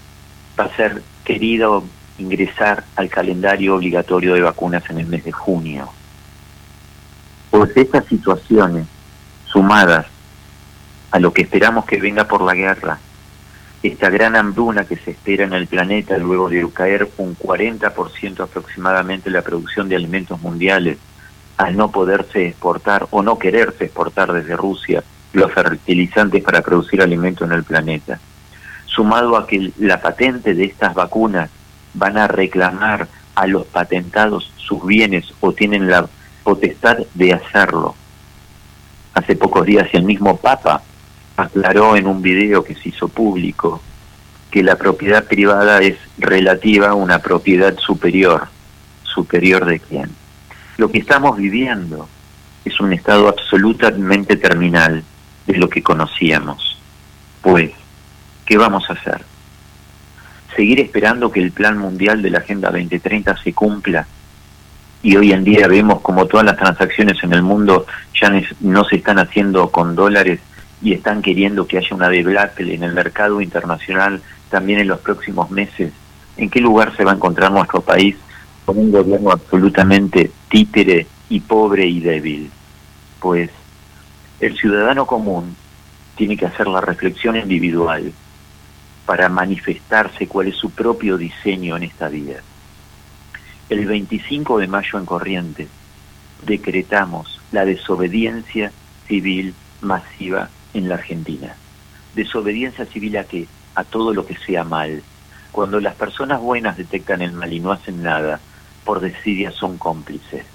va 0.59 0.65
a 0.65 0.75
ser 0.75 1.01
querido 1.23 1.83
ingresar 2.19 2.83
al 2.95 3.09
calendario 3.09 3.75
obligatorio 3.75 4.35
de 4.35 4.41
vacunas 4.41 4.87
en 4.91 4.99
el 4.99 5.07
mes 5.07 5.23
de 5.23 5.31
junio. 5.31 5.89
Pues 7.49 7.75
estas 7.75 8.05
situaciones, 8.05 8.85
sumadas 9.45 10.05
a 11.09 11.19
lo 11.19 11.33
que 11.33 11.41
esperamos 11.41 11.85
que 11.85 11.99
venga 11.99 12.27
por 12.27 12.41
la 12.41 12.53
guerra, 12.53 12.99
esta 13.83 14.09
gran 14.09 14.35
hambruna 14.35 14.85
que 14.85 14.95
se 14.95 15.11
espera 15.11 15.43
en 15.43 15.53
el 15.53 15.67
planeta 15.67 16.17
luego 16.17 16.49
de 16.49 16.67
caer 16.71 17.09
un 17.17 17.35
40% 17.35 18.41
aproximadamente 18.41 19.31
la 19.31 19.41
producción 19.41 19.89
de 19.89 19.95
alimentos 19.95 20.39
mundiales, 20.41 20.97
al 21.57 21.75
no 21.75 21.91
poderse 21.91 22.47
exportar 22.47 23.07
o 23.11 23.23
no 23.23 23.39
quererse 23.39 23.85
exportar 23.85 24.31
desde 24.33 24.55
Rusia 24.55 25.03
los 25.33 25.51
fertilizantes 25.51 26.43
para 26.43 26.61
producir 26.61 27.01
alimentos 27.01 27.47
en 27.47 27.55
el 27.55 27.63
planeta, 27.63 28.19
sumado 28.85 29.35
a 29.35 29.47
que 29.47 29.71
la 29.79 30.01
patente 30.01 30.53
de 30.53 30.65
estas 30.65 30.93
vacunas 30.93 31.49
van 31.93 32.17
a 32.17 32.27
reclamar 32.27 33.07
a 33.35 33.47
los 33.47 33.65
patentados 33.65 34.51
sus 34.57 34.85
bienes 34.85 35.33
o 35.39 35.53
tienen 35.53 35.89
la 35.89 36.07
potestad 36.43 36.97
de 37.15 37.33
hacerlo. 37.33 37.95
Hace 39.13 39.35
pocos 39.35 39.65
días 39.65 39.87
el 39.93 40.03
mismo 40.03 40.37
Papa 40.37 40.83
aclaró 41.41 41.95
en 41.95 42.07
un 42.07 42.21
video 42.21 42.63
que 42.63 42.75
se 42.75 42.89
hizo 42.89 43.07
público 43.07 43.81
que 44.51 44.63
la 44.63 44.75
propiedad 44.75 45.23
privada 45.23 45.79
es 45.81 45.97
relativa 46.17 46.89
a 46.89 46.93
una 46.93 47.19
propiedad 47.19 47.77
superior. 47.79 48.47
¿Superior 49.03 49.65
de 49.65 49.79
quién? 49.79 50.09
Lo 50.77 50.91
que 50.91 50.99
estamos 50.99 51.37
viviendo 51.37 52.07
es 52.65 52.79
un 52.79 52.93
estado 52.93 53.29
absolutamente 53.29 54.35
terminal 54.35 55.03
de 55.47 55.57
lo 55.57 55.69
que 55.69 55.81
conocíamos. 55.81 56.77
Pues, 57.41 57.71
¿qué 58.45 58.57
vamos 58.57 58.89
a 58.89 58.93
hacer? 58.93 59.21
¿Seguir 60.55 60.81
esperando 60.81 61.31
que 61.31 61.41
el 61.41 61.51
plan 61.51 61.77
mundial 61.77 62.21
de 62.21 62.29
la 62.29 62.39
Agenda 62.39 62.69
2030 62.69 63.37
se 63.41 63.53
cumpla? 63.53 64.05
Y 65.01 65.15
hoy 65.15 65.31
en 65.31 65.43
día 65.43 65.67
vemos 65.67 66.01
como 66.01 66.27
todas 66.27 66.45
las 66.45 66.57
transacciones 66.57 67.23
en 67.23 67.33
el 67.33 67.41
mundo 67.41 67.85
ya 68.21 68.31
no 68.59 68.83
se 68.83 68.97
están 68.97 69.17
haciendo 69.17 69.71
con 69.71 69.95
dólares, 69.95 70.39
y 70.81 70.93
están 70.93 71.21
queriendo 71.21 71.67
que 71.67 71.77
haya 71.77 71.95
una 71.95 72.09
debacle 72.09 72.73
en 72.73 72.83
el 72.83 72.93
mercado 72.93 73.41
internacional 73.41 74.21
también 74.49 74.79
en 74.79 74.87
los 74.87 74.99
próximos 74.99 75.49
meses, 75.51 75.93
¿en 76.37 76.49
qué 76.49 76.59
lugar 76.59 76.95
se 76.95 77.05
va 77.05 77.11
a 77.11 77.15
encontrar 77.15 77.51
nuestro 77.51 77.81
país 77.81 78.15
con 78.65 78.77
un 78.77 78.91
gobierno 78.91 79.31
absolutamente 79.31 80.31
títere 80.49 81.07
y 81.29 81.39
pobre 81.39 81.85
y 81.85 81.99
débil? 81.99 82.51
Pues 83.19 83.49
el 84.39 84.57
ciudadano 84.57 85.05
común 85.05 85.55
tiene 86.15 86.35
que 86.35 86.47
hacer 86.47 86.67
la 86.67 86.81
reflexión 86.81 87.35
individual 87.35 88.11
para 89.05 89.29
manifestarse 89.29 90.27
cuál 90.27 90.47
es 90.47 90.55
su 90.55 90.71
propio 90.71 91.17
diseño 91.17 91.77
en 91.77 91.83
esta 91.83 92.09
vida. 92.09 92.41
El 93.69 93.85
25 93.85 94.59
de 94.59 94.67
mayo 94.67 94.99
en 94.99 95.05
Corrientes 95.05 95.67
decretamos 96.45 97.39
la 97.51 97.65
desobediencia 97.65 98.71
civil 99.07 99.53
masiva 99.81 100.49
en 100.73 100.89
la 100.89 100.95
Argentina. 100.95 101.55
Desobediencia 102.15 102.85
civil 102.85 103.17
a 103.17 103.23
qué? 103.23 103.47
A 103.75 103.83
todo 103.83 104.13
lo 104.13 104.25
que 104.25 104.35
sea 104.35 104.63
mal. 104.63 105.03
Cuando 105.51 105.79
las 105.79 105.95
personas 105.95 106.39
buenas 106.39 106.77
detectan 106.77 107.21
el 107.21 107.33
mal 107.33 107.51
y 107.51 107.59
no 107.59 107.71
hacen 107.71 108.03
nada, 108.03 108.39
por 108.85 108.99
desidia 108.99 109.51
son 109.51 109.77
cómplices. 109.77 110.45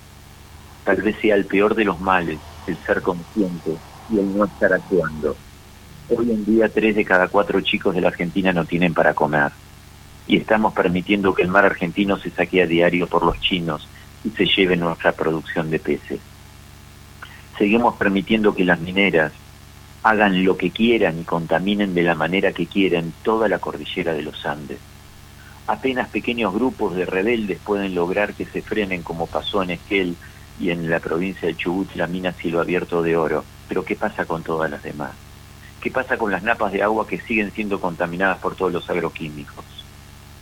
Tal 0.85 1.03
vez 1.03 1.17
sea 1.21 1.35
el 1.35 1.47
peor 1.47 1.75
de 1.75 1.85
los 1.85 2.01
males 2.01 2.39
el 2.67 2.77
ser 2.79 3.03
consciente 3.03 3.77
y 4.11 4.19
el 4.19 4.37
no 4.37 4.45
estar 4.45 4.73
actuando. 4.73 5.37
Hoy 6.09 6.31
en 6.31 6.45
día 6.45 6.69
tres 6.69 6.97
de 6.97 7.05
cada 7.05 7.29
cuatro 7.29 7.61
chicos 7.61 7.95
de 7.95 8.01
la 8.01 8.09
Argentina 8.09 8.53
no 8.53 8.65
tienen 8.65 8.95
para 8.95 9.15
comer. 9.15 9.53
Y 10.27 10.37
estamos 10.37 10.73
permitiendo 10.73 11.35
que 11.35 11.43
el 11.43 11.49
mar 11.49 11.65
argentino 11.65 12.19
se 12.19 12.31
saque 12.31 12.63
a 12.63 12.67
diario 12.67 13.07
por 13.07 13.25
los 13.25 13.41
chinos 13.41 13.89
y 14.25 14.31
se 14.31 14.47
lleve 14.47 14.77
nuestra 14.77 15.13
producción 15.13 15.71
de 15.71 15.79
peces. 15.79 16.21
Seguimos 17.59 17.97
permitiendo 17.97 18.55
que 18.55 18.65
las 18.65 18.81
mineras 18.81 19.33
hagan 20.07 20.45
lo 20.45 20.57
que 20.57 20.71
quieran 20.71 21.19
y 21.19 21.25
contaminen 21.25 21.93
de 21.93 22.05
la 22.05 22.15
manera 22.15 22.53
que 22.53 22.67
quieran 22.67 23.13
toda 23.25 23.49
la 23.49 23.59
cordillera 23.59 24.13
de 24.13 24.23
los 24.23 24.47
Andes. 24.47 24.79
Apenas 25.67 26.09
pequeños 26.11 26.55
grupos 26.55 26.95
de 26.95 27.05
rebeldes 27.05 27.59
pueden 27.59 27.93
lograr 27.93 28.35
que 28.35 28.45
se 28.45 28.63
frenen 28.63 29.03
como 29.03 29.27
pasó 29.27 29.65
en 29.65 29.71
Esquel 29.71 30.15
y 30.61 30.71
en 30.71 30.89
la 30.89 31.01
provincia 31.01 31.49
de 31.49 31.57
Chubut 31.57 31.93
la 31.97 32.07
mina 32.07 32.31
cielo 32.31 32.61
abierto 32.61 33.03
de 33.03 33.17
oro. 33.17 33.45
Pero 33.67 33.85
¿qué 33.85 33.97
pasa 33.97 34.27
con 34.27 34.45
todas 34.45 34.71
las 34.71 34.85
demás? 34.85 35.11
¿Qué 35.81 35.91
pasa 35.91 36.17
con 36.17 36.31
las 36.31 36.45
napas 36.45 36.71
de 36.71 36.85
agua 36.85 37.09
que 37.09 37.21
siguen 37.21 37.51
siendo 37.51 37.81
contaminadas 37.81 38.39
por 38.39 38.55
todos 38.55 38.73
los 38.73 38.89
agroquímicos? 38.89 39.65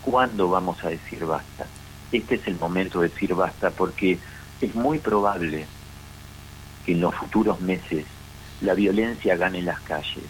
¿Cuándo 0.02 0.50
vamos 0.50 0.84
a 0.84 0.90
decir 0.90 1.24
basta? 1.24 1.64
Este 2.12 2.34
es 2.34 2.46
el 2.48 2.58
momento 2.58 3.00
de 3.00 3.08
decir 3.08 3.34
basta 3.34 3.70
porque 3.70 4.18
es 4.60 4.74
muy 4.74 4.98
probable 4.98 5.64
que 6.84 6.92
en 6.92 7.00
los 7.00 7.14
futuros 7.14 7.62
meses 7.62 8.04
la 8.64 8.74
violencia 8.74 9.36
gane 9.36 9.62
las 9.62 9.80
calles 9.82 10.24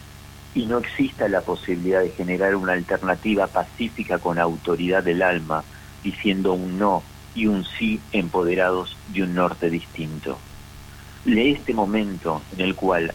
y 0.55 0.67
no 0.67 0.79
exista 0.79 1.29
la 1.29 1.41
posibilidad 1.41 2.01
de 2.01 2.11
generar 2.11 2.55
una 2.55 2.75
alternativa 2.75 3.49
pacífica 3.49 4.19
con 4.19 4.39
autoridad 4.39 5.03
del 5.03 5.23
alma, 5.23 5.65
diciendo 6.03 6.53
un 6.53 6.79
no 6.79 7.03
y 7.35 7.47
un 7.47 7.65
sí 7.65 8.01
empoderados 8.13 8.97
de 9.09 9.23
un 9.25 9.35
norte 9.35 9.69
distinto. 9.69 10.39
De 11.25 11.51
este 11.51 11.75
momento 11.75 12.43
en 12.53 12.61
el 12.61 12.77
cual 12.77 13.15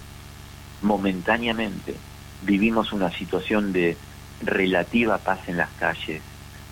momentáneamente 0.81 1.95
vivimos 2.41 2.91
una 2.91 3.11
situación 3.17 3.71
de 3.71 3.97
relativa 4.41 5.17
paz 5.19 5.47
en 5.47 5.57
las 5.57 5.71
calles, 5.73 6.23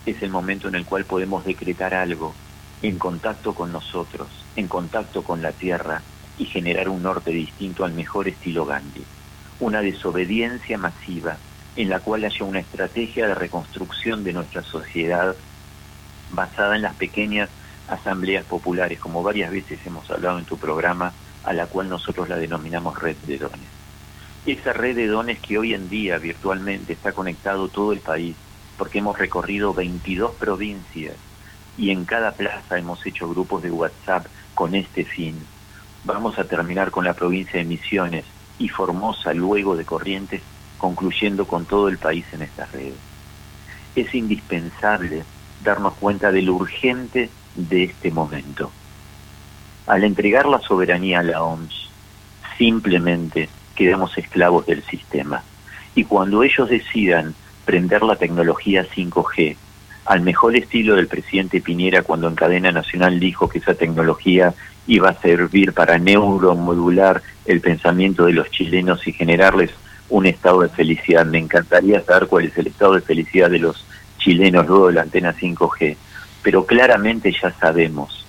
es 0.05 0.21
el 0.21 0.29
momento 0.29 0.67
en 0.67 0.75
el 0.75 0.85
cual 0.85 1.05
podemos 1.05 1.45
decretar 1.45 1.93
algo 1.93 2.35
en 2.81 2.97
contacto 2.97 3.53
con 3.53 3.71
nosotros, 3.71 4.29
en 4.55 4.67
contacto 4.67 5.23
con 5.23 5.41
la 5.41 5.53
tierra 5.53 6.03
y 6.37 6.45
generar 6.45 6.89
un 6.89 7.03
norte 7.03 7.31
distinto 7.31 7.85
al 7.85 7.93
mejor 7.93 8.27
estilo 8.27 8.65
Gandhi. 8.65 9.03
Una 9.59 9.81
desobediencia 9.81 10.77
masiva 10.77 11.37
en 11.75 11.89
la 11.89 11.99
cual 11.99 12.25
haya 12.25 12.43
una 12.43 12.59
estrategia 12.59 13.27
de 13.27 13.35
reconstrucción 13.35 14.23
de 14.23 14.33
nuestra 14.33 14.63
sociedad 14.63 15.35
basada 16.31 16.75
en 16.75 16.81
las 16.81 16.95
pequeñas 16.95 17.49
asambleas 17.87 18.43
populares, 18.45 18.99
como 18.99 19.23
varias 19.23 19.51
veces 19.51 19.79
hemos 19.85 20.09
hablado 20.09 20.39
en 20.39 20.45
tu 20.45 20.57
programa, 20.57 21.13
a 21.43 21.53
la 21.53 21.67
cual 21.67 21.87
nosotros 21.87 22.27
la 22.27 22.37
denominamos 22.37 22.99
red 22.99 23.15
de 23.27 23.37
dones. 23.37 23.69
Esa 24.45 24.73
red 24.73 24.95
de 24.95 25.07
dones 25.07 25.39
que 25.39 25.57
hoy 25.57 25.73
en 25.73 25.87
día 25.87 26.17
virtualmente 26.17 26.93
está 26.93 27.11
conectado 27.11 27.67
todo 27.67 27.93
el 27.93 27.99
país, 27.99 28.35
porque 28.77 28.99
hemos 28.99 29.17
recorrido 29.17 29.73
22 29.73 30.31
provincias 30.35 31.15
y 31.77 31.91
en 31.91 32.05
cada 32.05 32.31
plaza 32.31 32.77
hemos 32.77 33.05
hecho 33.05 33.29
grupos 33.29 33.61
de 33.61 33.71
WhatsApp 33.71 34.25
con 34.55 34.73
este 34.73 35.05
fin. 35.05 35.35
Vamos 36.07 36.39
a 36.39 36.45
terminar 36.45 36.89
con 36.89 37.03
la 37.03 37.13
provincia 37.13 37.59
de 37.59 37.65
Misiones 37.65 38.23
y 38.57 38.69
Formosa 38.69 39.33
luego 39.33 39.75
de 39.75 39.83
Corrientes, 39.83 40.41
concluyendo 40.77 41.45
con 41.45 41.65
todo 41.65 41.89
el 41.89 41.97
país 41.97 42.25
en 42.31 42.43
estas 42.43 42.71
redes. 42.71 42.95
Es 43.93 44.15
indispensable 44.15 45.25
darnos 45.61 45.95
cuenta 45.95 46.31
de 46.31 46.43
lo 46.43 46.53
urgente 46.53 47.29
de 47.55 47.83
este 47.83 48.09
momento. 48.09 48.71
Al 49.85 50.05
entregar 50.05 50.45
la 50.45 50.61
soberanía 50.61 51.19
a 51.19 51.23
la 51.23 51.43
OMS, 51.43 51.89
simplemente 52.57 53.49
quedamos 53.75 54.17
esclavos 54.17 54.65
del 54.65 54.83
sistema. 54.83 55.43
Y 55.93 56.05
cuando 56.05 56.41
ellos 56.41 56.69
decidan 56.69 57.35
prender 57.65 58.03
la 58.03 58.15
tecnología 58.15 58.87
5G, 58.87 59.57
al 60.05 60.21
mejor 60.21 60.55
estilo 60.55 60.95
del 60.95 61.07
presidente 61.07 61.59
Piñera 61.59 62.01
cuando 62.01 62.29
en 62.29 62.35
cadena 62.35 62.71
nacional 62.71 63.19
dijo 63.19 63.49
que 63.49 63.59
esa 63.59 63.73
tecnología 63.73 64.53
iba 64.87 65.09
a 65.09 65.21
servir 65.21 65.73
para 65.73 65.97
neuromodular 65.97 67.21
el 67.45 67.61
pensamiento 67.61 68.25
de 68.25 68.33
los 68.33 68.49
chilenos 68.49 69.05
y 69.07 69.13
generarles 69.13 69.71
un 70.09 70.25
estado 70.25 70.61
de 70.61 70.69
felicidad. 70.69 71.25
Me 71.25 71.39
encantaría 71.39 72.01
saber 72.01 72.27
cuál 72.27 72.45
es 72.45 72.57
el 72.57 72.67
estado 72.67 72.93
de 72.93 73.01
felicidad 73.01 73.49
de 73.49 73.59
los 73.59 73.85
chilenos 74.17 74.65
luego 74.67 74.87
de 74.87 74.93
la 74.93 75.01
antena 75.01 75.33
5G, 75.33 75.95
pero 76.41 76.65
claramente 76.65 77.31
ya 77.31 77.51
sabemos 77.51 78.25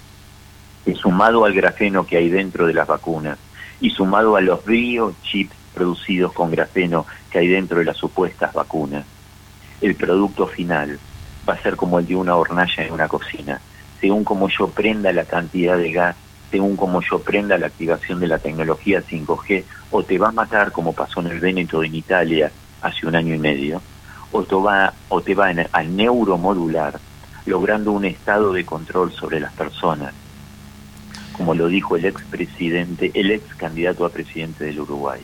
que 0.84 0.94
sumado 0.94 1.44
al 1.44 1.54
grafeno 1.54 2.06
que 2.06 2.16
hay 2.16 2.28
dentro 2.28 2.66
de 2.66 2.74
las 2.74 2.86
vacunas 2.86 3.38
y 3.80 3.90
sumado 3.90 4.36
a 4.36 4.40
los 4.40 4.64
biochips 4.64 5.54
producidos 5.74 6.32
con 6.32 6.50
grafeno 6.50 7.06
que 7.30 7.38
hay 7.38 7.48
dentro 7.48 7.78
de 7.78 7.84
las 7.84 7.96
supuestas 7.96 8.52
vacunas, 8.52 9.04
el 9.80 9.94
producto 9.94 10.46
final 10.46 10.98
va 11.48 11.54
a 11.54 11.62
ser 11.62 11.76
como 11.76 11.98
el 11.98 12.06
de 12.06 12.16
una 12.16 12.36
hornalla 12.36 12.84
en 12.84 12.92
una 12.92 13.06
cocina. 13.06 13.60
Según 14.00 14.24
como 14.24 14.48
yo 14.48 14.68
prenda 14.68 15.12
la 15.12 15.24
cantidad 15.24 15.76
de 15.76 15.92
gas, 15.92 16.16
según 16.50 16.76
como 16.76 17.00
yo 17.02 17.20
prenda 17.20 17.58
la 17.58 17.66
activación 17.66 18.20
de 18.20 18.26
la 18.26 18.38
tecnología 18.38 19.02
5G, 19.02 19.64
o 19.90 20.02
te 20.02 20.18
va 20.18 20.28
a 20.28 20.32
matar 20.32 20.72
como 20.72 20.92
pasó 20.92 21.20
en 21.20 21.28
el 21.28 21.40
Véneto 21.40 21.82
en 21.82 21.94
Italia 21.94 22.50
hace 22.82 23.06
un 23.06 23.16
año 23.16 23.34
y 23.34 23.38
medio, 23.38 23.82
o 24.32 24.42
te 24.42 24.54
va, 24.54 24.92
o 25.08 25.20
te 25.20 25.34
va 25.34 25.52
a 25.72 25.82
neuromodular, 25.82 26.98
logrando 27.46 27.92
un 27.92 28.04
estado 28.04 28.52
de 28.52 28.64
control 28.64 29.12
sobre 29.12 29.40
las 29.40 29.52
personas, 29.52 30.12
como 31.32 31.54
lo 31.54 31.68
dijo 31.68 31.96
el 31.96 32.04
expresidente, 32.04 33.10
el 33.14 33.30
ex 33.30 33.54
candidato 33.54 34.04
a 34.04 34.10
presidente 34.10 34.64
del 34.64 34.80
Uruguay. 34.80 35.20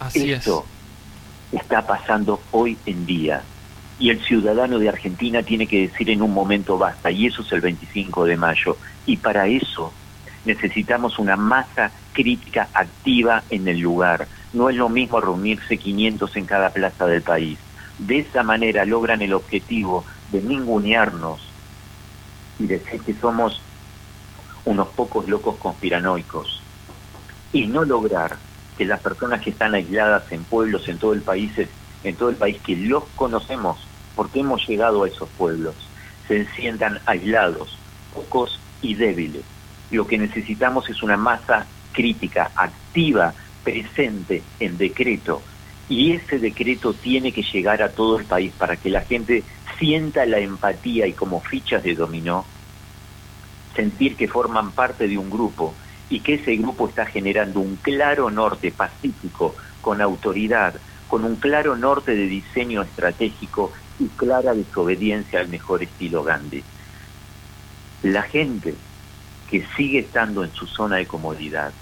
Así 0.00 0.32
Esto 0.32 0.64
está 1.52 1.86
pasando 1.86 2.40
hoy 2.50 2.76
en 2.86 3.06
día 3.06 3.42
y 3.98 4.10
el 4.10 4.20
ciudadano 4.24 4.78
de 4.78 4.88
Argentina 4.88 5.42
tiene 5.42 5.66
que 5.66 5.82
decir 5.88 6.10
en 6.10 6.22
un 6.22 6.34
momento 6.34 6.76
basta, 6.76 7.10
y 7.10 7.26
eso 7.26 7.42
es 7.42 7.52
el 7.52 7.60
25 7.60 8.24
de 8.24 8.36
mayo. 8.36 8.76
Y 9.06 9.16
para 9.16 9.46
eso 9.46 9.92
necesitamos 10.44 11.18
una 11.18 11.36
masa 11.36 11.90
crítica 12.12 12.68
activa 12.74 13.42
en 13.50 13.68
el 13.68 13.78
lugar. 13.78 14.26
No 14.52 14.68
es 14.68 14.76
lo 14.76 14.88
mismo 14.88 15.20
reunirse 15.20 15.78
500 15.78 16.36
en 16.36 16.46
cada 16.46 16.70
plaza 16.70 17.06
del 17.06 17.22
país. 17.22 17.58
De 17.98 18.18
esa 18.18 18.42
manera 18.42 18.84
logran 18.84 19.22
el 19.22 19.32
objetivo 19.32 20.04
de 20.30 20.42
ningunearnos 20.42 21.40
y 22.58 22.66
decir 22.66 23.00
que 23.00 23.14
somos 23.14 23.60
unos 24.64 24.88
pocos 24.88 25.28
locos 25.28 25.56
conspiranoicos 25.56 26.60
y 27.52 27.66
no 27.66 27.84
lograr 27.84 28.36
que 28.78 28.84
las 28.84 29.00
personas 29.00 29.42
que 29.42 29.50
están 29.50 29.74
aisladas 29.74 30.30
en 30.32 30.44
pueblos 30.44 30.88
en 30.88 30.98
todo 30.98 31.12
el 31.12 31.22
país 31.22 31.52
en 32.04 32.16
todo 32.16 32.30
el 32.30 32.36
país 32.36 32.60
que 32.62 32.76
los 32.76 33.04
conocemos 33.14 33.78
porque 34.14 34.40
hemos 34.40 34.66
llegado 34.66 35.04
a 35.04 35.08
esos 35.08 35.28
pueblos, 35.30 35.74
se 36.28 36.46
sientan 36.54 37.00
aislados, 37.06 37.78
pocos 38.14 38.60
y 38.80 38.94
débiles. 38.94 39.44
Lo 39.92 40.06
que 40.06 40.18
necesitamos 40.18 40.88
es 40.88 41.02
una 41.02 41.16
masa 41.16 41.66
crítica, 41.92 42.50
activa, 42.56 43.34
presente 43.62 44.42
en 44.58 44.78
decreto. 44.78 45.42
Y 45.88 46.12
ese 46.12 46.38
decreto 46.38 46.94
tiene 46.94 47.30
que 47.32 47.42
llegar 47.42 47.82
a 47.82 47.90
todo 47.90 48.18
el 48.18 48.24
país 48.24 48.52
para 48.56 48.76
que 48.76 48.88
la 48.88 49.02
gente 49.02 49.44
sienta 49.78 50.24
la 50.24 50.38
empatía 50.38 51.06
y 51.06 51.12
como 51.12 51.40
fichas 51.40 51.82
de 51.82 51.94
dominó, 51.94 52.46
sentir 53.76 54.16
que 54.16 54.28
forman 54.28 54.72
parte 54.72 55.06
de 55.06 55.18
un 55.18 55.28
grupo 55.28 55.74
y 56.08 56.20
que 56.20 56.34
ese 56.34 56.56
grupo 56.56 56.88
está 56.88 57.04
generando 57.04 57.60
un 57.60 57.76
claro 57.76 58.30
norte 58.30 58.70
pacífico, 58.70 59.54
con 59.82 60.00
autoridad, 60.00 60.74
con 61.08 61.24
un 61.24 61.36
claro 61.36 61.76
norte 61.76 62.14
de 62.14 62.26
diseño 62.26 62.80
estratégico 62.80 63.72
y 63.98 64.06
clara 64.06 64.54
desobediencia 64.54 65.40
al 65.40 65.48
mejor 65.48 65.82
estilo 65.82 66.22
Gandhi. 66.22 66.62
La 68.02 68.22
gente 68.22 68.74
que 69.52 69.66
sigue 69.76 69.98
estando 69.98 70.42
en 70.44 70.54
su 70.54 70.66
zona 70.66 70.96
de 70.96 71.06
comodidad 71.06 71.74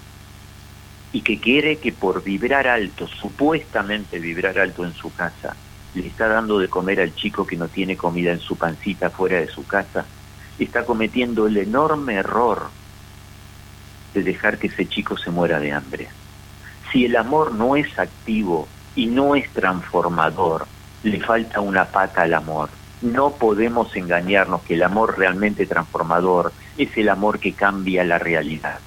y 1.13 1.21
que 1.21 1.39
quiere 1.39 1.77
que 1.77 1.93
por 1.93 2.21
vibrar 2.21 2.67
alto, 2.67 3.07
supuestamente 3.07 4.19
vibrar 4.19 4.59
alto 4.59 4.83
en 4.83 4.93
su 4.93 5.13
casa, 5.13 5.55
le 5.93 6.05
está 6.05 6.27
dando 6.27 6.59
de 6.59 6.67
comer 6.67 6.99
al 6.99 7.15
chico 7.15 7.47
que 7.47 7.55
no 7.55 7.69
tiene 7.69 7.95
comida 7.95 8.33
en 8.33 8.41
su 8.41 8.57
pancita 8.57 9.09
fuera 9.09 9.39
de 9.39 9.47
su 9.47 9.65
casa, 9.65 10.05
está 10.59 10.83
cometiendo 10.83 11.47
el 11.47 11.55
enorme 11.55 12.15
error 12.15 12.71
de 14.13 14.21
dejar 14.21 14.57
que 14.57 14.67
ese 14.67 14.89
chico 14.89 15.17
se 15.17 15.31
muera 15.31 15.57
de 15.61 15.71
hambre. 15.71 16.09
Si 16.91 17.05
el 17.05 17.15
amor 17.15 17.53
no 17.53 17.77
es 17.77 17.97
activo 17.97 18.67
y 18.97 19.05
no 19.05 19.33
es 19.33 19.49
transformador, 19.53 20.67
le 21.03 21.21
falta 21.21 21.61
una 21.61 21.85
pata 21.85 22.23
al 22.23 22.33
amor. 22.33 22.80
No 23.01 23.31
podemos 23.35 23.95
engañarnos 23.95 24.61
que 24.61 24.75
el 24.75 24.83
amor 24.83 25.17
realmente 25.17 25.65
transformador 25.65 26.53
es 26.77 26.95
el 26.97 27.09
amor 27.09 27.39
que 27.39 27.53
cambia 27.53 28.03
la 28.03 28.19
realidad, 28.19 28.79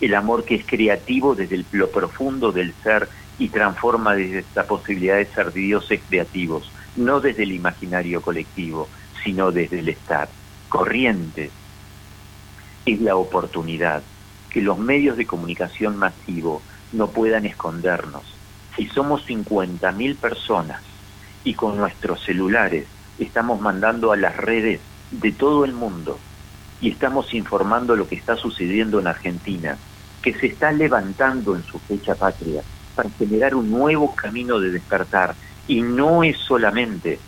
el 0.00 0.14
amor 0.14 0.44
que 0.46 0.54
es 0.54 0.64
creativo 0.64 1.34
desde 1.34 1.64
lo 1.72 1.90
profundo 1.90 2.50
del 2.50 2.72
ser 2.82 3.10
y 3.38 3.48
transforma 3.50 4.14
desde 4.14 4.38
esta 4.38 4.66
posibilidad 4.66 5.16
de 5.16 5.26
ser 5.26 5.52
dioses 5.52 6.00
creativos, 6.08 6.72
no 6.96 7.20
desde 7.20 7.42
el 7.42 7.52
imaginario 7.52 8.22
colectivo, 8.22 8.88
sino 9.22 9.52
desde 9.52 9.80
el 9.80 9.90
estar. 9.90 10.30
Corrientes 10.70 11.50
es 12.86 13.00
la 13.02 13.16
oportunidad 13.16 14.02
que 14.48 14.62
los 14.62 14.78
medios 14.78 15.18
de 15.18 15.26
comunicación 15.26 15.98
masivo 15.98 16.62
no 16.92 17.10
puedan 17.10 17.44
escondernos. 17.44 18.34
Si 18.76 18.86
somos 18.86 19.26
50.000 19.26 20.16
personas 20.16 20.82
y 21.44 21.52
con 21.52 21.76
nuestros 21.76 22.24
celulares 22.24 22.86
estamos 23.18 23.60
mandando 23.60 24.12
a 24.12 24.16
las 24.16 24.36
redes 24.36 24.80
de 25.10 25.32
todo 25.32 25.64
el 25.64 25.72
mundo 25.72 26.18
y 26.80 26.90
estamos 26.90 27.34
informando 27.34 27.96
lo 27.96 28.08
que 28.08 28.14
está 28.14 28.36
sucediendo 28.36 29.00
en 29.00 29.06
Argentina, 29.06 29.76
que 30.22 30.34
se 30.34 30.46
está 30.46 30.70
levantando 30.72 31.56
en 31.56 31.64
su 31.64 31.78
fecha 31.78 32.14
patria 32.14 32.62
para 32.94 33.10
generar 33.10 33.54
un 33.54 33.70
nuevo 33.70 34.14
camino 34.14 34.60
de 34.60 34.70
despertar. 34.70 35.34
Y 35.66 35.82
no 35.82 36.22
es 36.24 36.38
solamente 36.38 37.18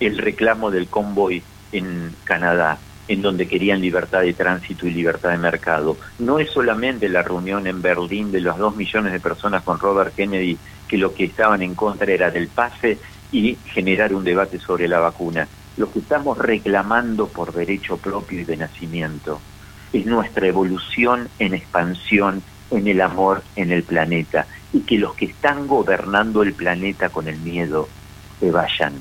el 0.00 0.18
reclamo 0.18 0.70
del 0.70 0.88
convoy 0.88 1.42
en 1.72 2.14
Canadá, 2.24 2.78
en 3.06 3.22
donde 3.22 3.48
querían 3.48 3.80
libertad 3.80 4.20
de 4.20 4.34
tránsito 4.34 4.86
y 4.86 4.90
libertad 4.90 5.30
de 5.30 5.38
mercado. 5.38 5.96
No 6.18 6.38
es 6.38 6.50
solamente 6.50 7.08
la 7.08 7.22
reunión 7.22 7.66
en 7.66 7.80
Berlín 7.80 8.32
de 8.32 8.40
los 8.40 8.58
dos 8.58 8.76
millones 8.76 9.12
de 9.12 9.20
personas 9.20 9.62
con 9.62 9.78
Robert 9.78 10.14
Kennedy 10.14 10.58
que 10.86 10.98
lo 10.98 11.14
que 11.14 11.24
estaban 11.24 11.62
en 11.62 11.74
contra 11.74 12.12
era 12.12 12.30
del 12.30 12.48
pase 12.48 12.98
y 13.30 13.56
generar 13.72 14.14
un 14.14 14.24
debate 14.24 14.58
sobre 14.58 14.88
la 14.88 15.00
vacuna. 15.00 15.46
Lo 15.76 15.90
que 15.90 16.00
estamos 16.00 16.38
reclamando 16.38 17.28
por 17.28 17.52
derecho 17.52 17.96
propio 17.98 18.40
y 18.40 18.44
de 18.44 18.56
nacimiento 18.56 19.40
es 19.92 20.06
nuestra 20.06 20.46
evolución 20.46 21.28
en 21.38 21.54
expansión, 21.54 22.42
en 22.70 22.86
el 22.86 23.00
amor, 23.00 23.42
en 23.56 23.72
el 23.72 23.84
planeta, 23.84 24.46
y 24.72 24.80
que 24.80 24.98
los 24.98 25.14
que 25.14 25.26
están 25.26 25.66
gobernando 25.66 26.42
el 26.42 26.52
planeta 26.52 27.08
con 27.08 27.28
el 27.28 27.38
miedo 27.38 27.88
se 28.40 28.50
vayan 28.50 28.94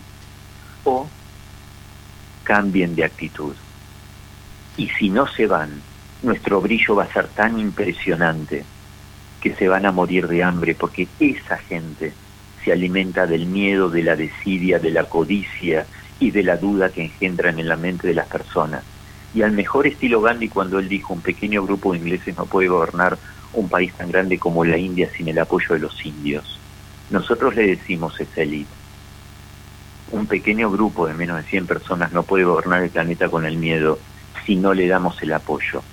o 0.83 1.07
cambien 2.43 2.95
de 2.95 3.03
actitud. 3.03 3.55
Y 4.77 4.89
si 4.89 5.09
no 5.09 5.27
se 5.27 5.47
van, 5.47 5.81
nuestro 6.21 6.61
brillo 6.61 6.95
va 6.95 7.03
a 7.03 7.13
ser 7.13 7.27
tan 7.27 7.59
impresionante 7.59 8.63
que 9.41 9.53
se 9.55 9.67
van 9.67 9.85
a 9.85 9.91
morir 9.91 10.27
de 10.27 10.43
hambre 10.43 10.75
porque 10.75 11.07
esa 11.19 11.57
gente 11.57 12.13
se 12.67 12.73
alimenta 12.73 13.25
del 13.25 13.45
miedo, 13.45 13.89
de 13.89 14.03
la 14.03 14.17
desidia, 14.17 14.77
de 14.77 14.91
la 14.91 15.05
codicia 15.05 15.85
y 16.19 16.31
de 16.31 16.43
la 16.43 16.57
duda 16.57 16.89
que 16.89 17.05
engendran 17.05 17.59
en 17.59 17.69
la 17.69 17.77
mente 17.77 18.09
de 18.09 18.13
las 18.13 18.27
personas. 18.27 18.83
Y 19.33 19.41
al 19.41 19.53
mejor 19.53 19.87
estilo 19.87 20.19
Gandhi 20.19 20.49
cuando 20.49 20.77
él 20.77 20.89
dijo 20.89 21.13
un 21.13 21.21
pequeño 21.21 21.63
grupo 21.63 21.93
de 21.93 21.99
ingleses 21.99 22.35
no 22.35 22.45
puede 22.45 22.67
gobernar 22.67 23.17
un 23.53 23.69
país 23.69 23.93
tan 23.93 24.11
grande 24.11 24.37
como 24.37 24.65
la 24.65 24.77
India 24.77 25.09
sin 25.15 25.29
el 25.29 25.39
apoyo 25.39 25.75
de 25.75 25.79
los 25.79 26.05
indios. 26.05 26.59
Nosotros 27.09 27.55
le 27.55 27.67
decimos 27.67 28.19
esa 28.19 28.41
élite. 28.41 28.69
Un 30.11 30.27
pequeño 30.27 30.69
grupo 30.69 31.07
de 31.07 31.13
menos 31.13 31.37
de 31.37 31.49
100 31.49 31.67
personas 31.67 32.11
no 32.11 32.23
puede 32.23 32.43
gobernar 32.43 32.83
el 32.83 32.89
planeta 32.89 33.29
con 33.29 33.45
el 33.45 33.55
miedo 33.55 33.97
si 34.45 34.57
no 34.57 34.73
le 34.73 34.89
damos 34.89 35.21
el 35.23 35.31
apoyo. 35.31 35.83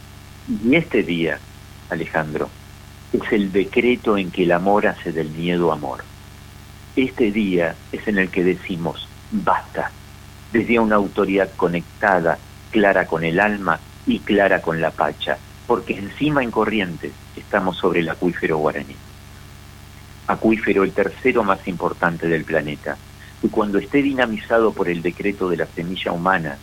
Y 0.49 0.75
este 0.75 1.05
día, 1.05 1.39
Alejandro, 1.89 2.51
es 3.13 3.23
el 3.31 3.53
decreto 3.53 4.19
en 4.19 4.33
que 4.33 4.43
el 4.43 4.51
amor 4.51 4.89
hace 4.89 5.13
del 5.13 5.31
miedo 5.31 5.71
amor. 5.71 6.03
Este 6.97 7.33
día 7.33 7.75
es 7.91 8.07
en 8.07 8.19
el 8.19 8.31
que 8.31 8.45
decimos, 8.45 9.09
basta, 9.33 9.91
desde 10.53 10.79
una 10.79 10.95
autoridad 10.95 11.51
conectada, 11.57 12.39
clara 12.71 13.09
con 13.09 13.25
el 13.25 13.41
alma 13.41 13.81
y 14.07 14.21
clara 14.21 14.63
con 14.63 14.81
la 14.81 14.93
pacha, 14.93 15.37
porque 15.67 15.99
encima 15.99 16.45
en 16.45 16.53
Corrientes 16.53 17.11
estamos 17.37 17.79
sobre 17.79 17.99
el 17.99 18.09
acuífero 18.09 18.59
guaraní. 18.59 18.95
Acuífero 20.29 20.85
el 20.85 20.93
tercero 20.93 21.43
más 21.43 21.67
importante 21.67 22.29
del 22.29 22.45
planeta, 22.45 22.97
y 23.43 23.49
cuando 23.49 23.79
esté 23.79 24.01
dinamizado 24.01 24.73
por 24.73 24.89
el 24.89 25.03
decreto 25.03 25.49
de 25.49 25.57
la 25.57 25.67
semilla 25.67 26.13
humana, 26.13 26.59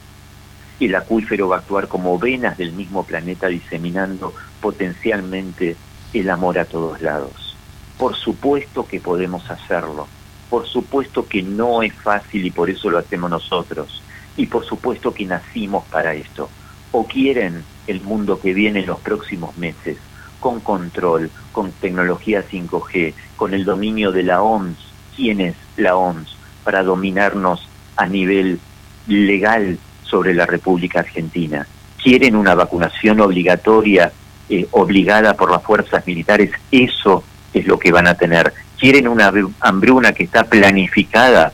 el 0.80 0.96
acuífero 0.96 1.50
va 1.50 1.58
a 1.58 1.60
actuar 1.60 1.90
como 1.90 2.18
venas 2.18 2.58
del 2.58 2.72
mismo 2.72 3.04
planeta 3.04 3.48
diseminando 3.48 4.34
potencialmente 4.62 5.76
el 6.14 6.30
amor 6.30 6.58
a 6.58 6.64
todos 6.64 7.02
lados. 7.02 7.58
Por 7.98 8.16
supuesto 8.16 8.88
que 8.88 9.02
podemos 9.02 9.52
hacerlo. 9.52 10.08
Por 10.52 10.68
supuesto 10.68 11.26
que 11.26 11.42
no 11.42 11.82
es 11.82 11.94
fácil 11.94 12.46
y 12.46 12.52
por 12.52 12.70
eso 12.70 12.90
lo 12.90 12.98
hacemos 12.98 13.30
nosotros. 13.30 14.04
Y 14.36 14.48
por 14.48 14.66
supuesto 14.66 15.14
que 15.14 15.26
nacimos 15.26 15.86
para 15.86 16.14
esto. 16.14 16.50
O 16.92 17.08
quieren 17.08 17.64
el 17.88 18.02
mundo 18.02 18.38
que 18.38 18.54
viene 18.54 18.82
en 18.82 18.88
los 18.88 19.00
próximos 19.00 19.58
meses, 19.58 19.96
con 20.42 20.60
control, 20.60 21.32
con 21.54 21.72
tecnología 21.72 22.44
5G, 22.44 23.14
con 23.38 23.54
el 23.54 23.64
dominio 23.64 24.12
de 24.12 24.24
la 24.24 24.42
OMS. 24.42 24.76
¿Quién 25.16 25.40
es 25.40 25.56
la 25.78 25.96
OMS? 25.96 26.36
Para 26.66 26.84
dominarnos 26.84 27.66
a 27.96 28.06
nivel 28.08 28.60
legal 29.08 29.80
sobre 30.04 30.34
la 30.34 30.46
República 30.46 31.00
Argentina. 31.00 31.66
Quieren 32.04 32.36
una 32.36 32.56
vacunación 32.56 33.22
obligatoria, 33.22 34.12
eh, 34.50 34.68
obligada 34.72 35.34
por 35.36 35.50
las 35.50 35.64
fuerzas 35.64 36.06
militares, 36.06 36.52
eso 36.72 37.24
es 37.54 37.66
lo 37.66 37.80
que 37.80 37.94
van 37.94 38.08
a 38.08 38.16
tener. 38.16 38.54
Quieren 38.82 39.08
una 39.08 39.32
hambruna 39.62 40.12
que 40.12 40.24
está 40.24 40.44
planificada 40.44 41.54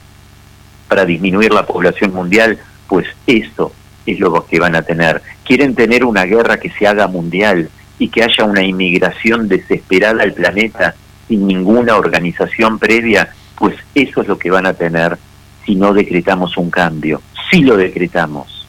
para 0.88 1.06
disminuir 1.06 1.54
la 1.54 1.68
población 1.68 2.12
mundial, 2.12 2.58
pues 2.88 3.06
eso 3.28 3.72
es 4.08 4.20
lo 4.20 4.46
que 4.48 4.60
van 4.60 4.76
a 4.76 4.82
tener. 4.82 5.22
Quieren 5.44 5.76
tener 5.76 6.04
una 6.04 6.24
guerra 6.24 6.58
que 6.58 6.72
se 6.72 6.88
haga 6.88 7.08
mundial 7.08 7.70
y 8.00 8.10
que 8.10 8.24
haya 8.24 8.46
una 8.46 8.64
inmigración 8.64 9.48
desesperada 9.48 10.24
al 10.24 10.34
planeta 10.34 10.96
sin 11.28 11.46
ninguna 11.46 11.98
organización 11.98 12.80
previa, 12.80 13.30
pues 13.56 13.76
eso 13.94 14.22
es 14.22 14.28
lo 14.28 14.40
que 14.40 14.50
van 14.50 14.66
a 14.66 14.74
tener 14.74 15.20
si 15.66 15.76
no 15.76 15.94
decretamos 15.94 16.58
un 16.58 16.72
cambio 16.72 17.22
si 17.52 17.62
lo 17.62 17.78
decretamos, 17.78 18.66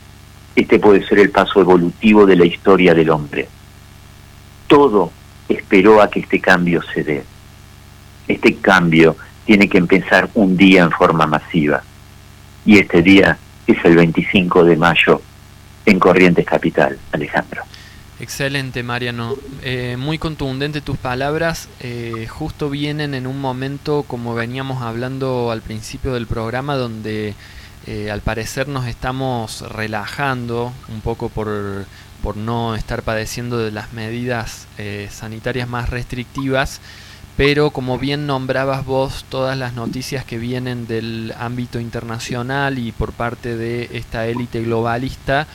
este 0.55 0.79
puede 0.79 1.07
ser 1.07 1.19
el 1.19 1.31
paso 1.31 1.61
evolutivo 1.61 2.27
de 2.27 2.37
la 2.37 2.45
historia 2.45 2.95
del 2.95 3.11
hombre. 3.11 3.49
Todo 4.67 5.13
esperó 5.49 6.03
a 6.03 6.11
que 6.11 6.21
este 6.21 6.41
cambio 6.41 6.83
se 6.95 7.03
dé. 7.03 7.25
Este 8.29 8.57
cambio 8.57 9.17
tiene 9.47 9.69
que 9.69 9.79
empezar 9.79 10.29
un 10.35 10.57
día 10.57 10.83
en 10.83 10.91
forma 10.91 11.27
masiva. 11.27 11.83
Y 12.65 12.79
este 12.79 13.03
día 13.03 13.39
es 13.67 13.83
el 13.85 13.97
25 13.97 14.65
de 14.65 14.77
mayo 14.77 15.23
en 15.87 15.99
Corrientes 15.99 16.45
Capital, 16.45 16.99
Alejandro. 17.13 17.63
Excelente, 18.21 18.83
Mariano. 18.83 19.37
Eh, 19.63 19.97
muy 19.97 20.19
contundente 20.19 20.81
tus 20.81 20.99
palabras. 20.99 21.69
Eh, 21.81 22.27
justo 22.29 22.69
vienen 22.69 23.15
en 23.15 23.27
un 23.29 23.41
momento, 23.41 24.03
como 24.03 24.35
veníamos 24.35 24.83
hablando 24.83 25.53
al 25.53 25.63
principio 25.63 26.15
del 26.15 26.27
programa, 26.27 26.75
donde 26.75 27.35
eh, 27.87 28.11
al 28.11 28.21
parecer 28.21 28.67
nos 28.67 28.87
estamos 28.87 29.61
relajando 29.71 30.73
un 30.89 31.01
poco 31.01 31.29
por, 31.29 31.87
por 32.21 32.37
no 32.37 32.75
estar 32.75 33.03
padeciendo 33.03 33.57
de 33.59 33.71
las 33.71 33.93
medidas 33.93 34.67
sanitarias 35.11 35.69
más 35.69 35.89
restrictivas, 35.89 36.81
pero 37.39 37.71
como 37.71 38.01
bien 38.01 38.27
nombrabas 38.27 38.85
vos 38.85 39.25
todas 39.29 39.57
las 39.57 39.73
noticias 39.73 40.25
que 40.25 40.39
vienen 40.39 40.89
del 40.89 41.33
ámbito 41.39 41.79
internacional 41.79 42.81
y 42.81 42.91
por 42.91 43.13
parte 43.13 43.57
de 43.57 43.91
esta 43.93 44.27
élite 44.27 44.61
globalista, 44.65 45.47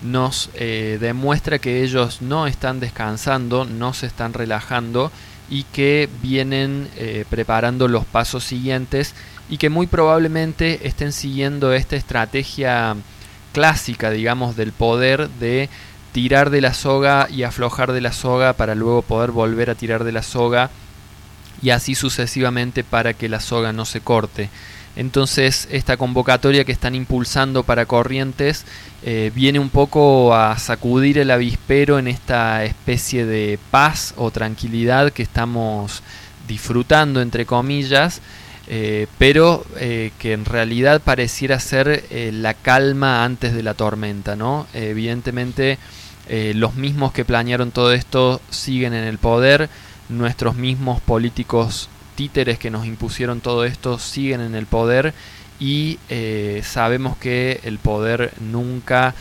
nos 0.00 0.48
eh, 0.54 0.96
demuestra 0.98 1.58
que 1.58 1.82
ellos 1.84 2.22
no 2.22 2.46
están 2.46 2.80
descansando, 2.80 3.66
no 3.66 3.92
se 3.92 4.06
están 4.06 4.32
relajando 4.32 5.12
y 5.50 5.64
que 5.64 6.08
vienen 6.22 6.88
preparando 7.28 7.88
los 7.88 8.06
pasos 8.06 8.42
siguientes 8.44 9.14
y 9.50 9.58
que 9.58 9.68
muy 9.68 9.86
probablemente 9.86 10.86
estén 10.86 11.12
siguiendo 11.12 11.74
esta 11.74 11.96
estrategia 11.96 12.96
clásica, 13.52 14.10
digamos, 14.10 14.56
del 14.56 14.72
poder 14.72 15.28
de 15.28 15.68
tirar 16.12 16.48
de 16.48 16.62
la 16.62 16.72
soga 16.72 17.28
y 17.30 17.42
aflojar 17.42 17.92
de 17.92 18.00
la 18.00 18.12
soga 18.12 18.54
para 18.54 18.74
luego 18.74 19.02
poder 19.02 19.30
volver 19.30 19.68
a 19.68 19.74
tirar 19.74 20.04
de 20.04 20.12
la 20.12 20.22
soga 20.22 20.70
y 21.62 21.70
así 21.70 21.94
sucesivamente 21.94 22.84
para 22.84 23.14
que 23.14 23.28
la 23.28 23.40
soga 23.40 23.72
no 23.72 23.84
se 23.84 24.00
corte. 24.00 24.50
Entonces 24.98 25.68
esta 25.70 25.96
convocatoria 25.96 26.64
que 26.64 26.72
están 26.72 26.96
impulsando 26.96 27.62
para 27.62 27.86
Corrientes 27.86 28.64
eh, 29.04 29.30
viene 29.32 29.60
un 29.60 29.70
poco 29.70 30.34
a 30.34 30.58
sacudir 30.58 31.18
el 31.18 31.30
avispero 31.30 32.00
en 32.00 32.08
esta 32.08 32.64
especie 32.64 33.24
de 33.24 33.60
paz 33.70 34.12
o 34.16 34.32
tranquilidad 34.32 35.12
que 35.12 35.22
estamos 35.22 36.02
disfrutando 36.48 37.22
entre 37.22 37.46
comillas 37.46 38.20
eh, 38.66 39.06
pero 39.18 39.64
eh, 39.76 40.10
que 40.18 40.32
en 40.32 40.44
realidad 40.44 41.00
pareciera 41.00 41.60
ser 41.60 42.04
la 42.32 42.54
calma 42.54 43.24
antes 43.24 43.54
de 43.54 43.62
la 43.62 43.74
tormenta, 43.74 44.34
¿no? 44.34 44.66
evidentemente 44.74 45.78
los 46.28 46.74
mismos 46.74 47.12
que 47.12 47.24
planearon 47.24 47.70
todo 47.70 47.94
esto 47.94 48.42
siguen 48.50 48.92
en 48.92 49.04
el 49.04 49.16
poder, 49.16 49.70
nuestros 50.08 50.56
mismos 50.56 51.00
políticos 51.00 51.88
títeres 52.14 52.58
que 52.58 52.70
nos 52.70 52.86
impusieron 52.86 53.40
todo 53.40 53.64
esto 53.64 53.98
siguen 53.98 54.40
en 54.40 54.54
el 54.54 54.66
poder 54.66 55.14
y 55.60 55.98
sabemos 56.62 57.16
que 57.16 57.60
el 57.64 57.78
poder 57.78 58.32
nunca 58.40 59.14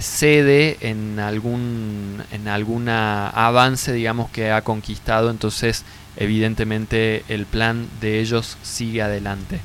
cede 0.00 0.76
en 0.80 1.18
algún 1.18 2.22
en 2.32 2.48
alguna 2.48 3.28
avance 3.28 3.92
digamos 3.92 4.30
que 4.30 4.50
ha 4.50 4.62
conquistado 4.62 5.30
entonces 5.30 5.84
evidentemente 6.16 7.24
el 7.28 7.46
plan 7.46 7.88
de 8.00 8.20
ellos 8.20 8.56
sigue 8.62 9.02
adelante. 9.02 9.60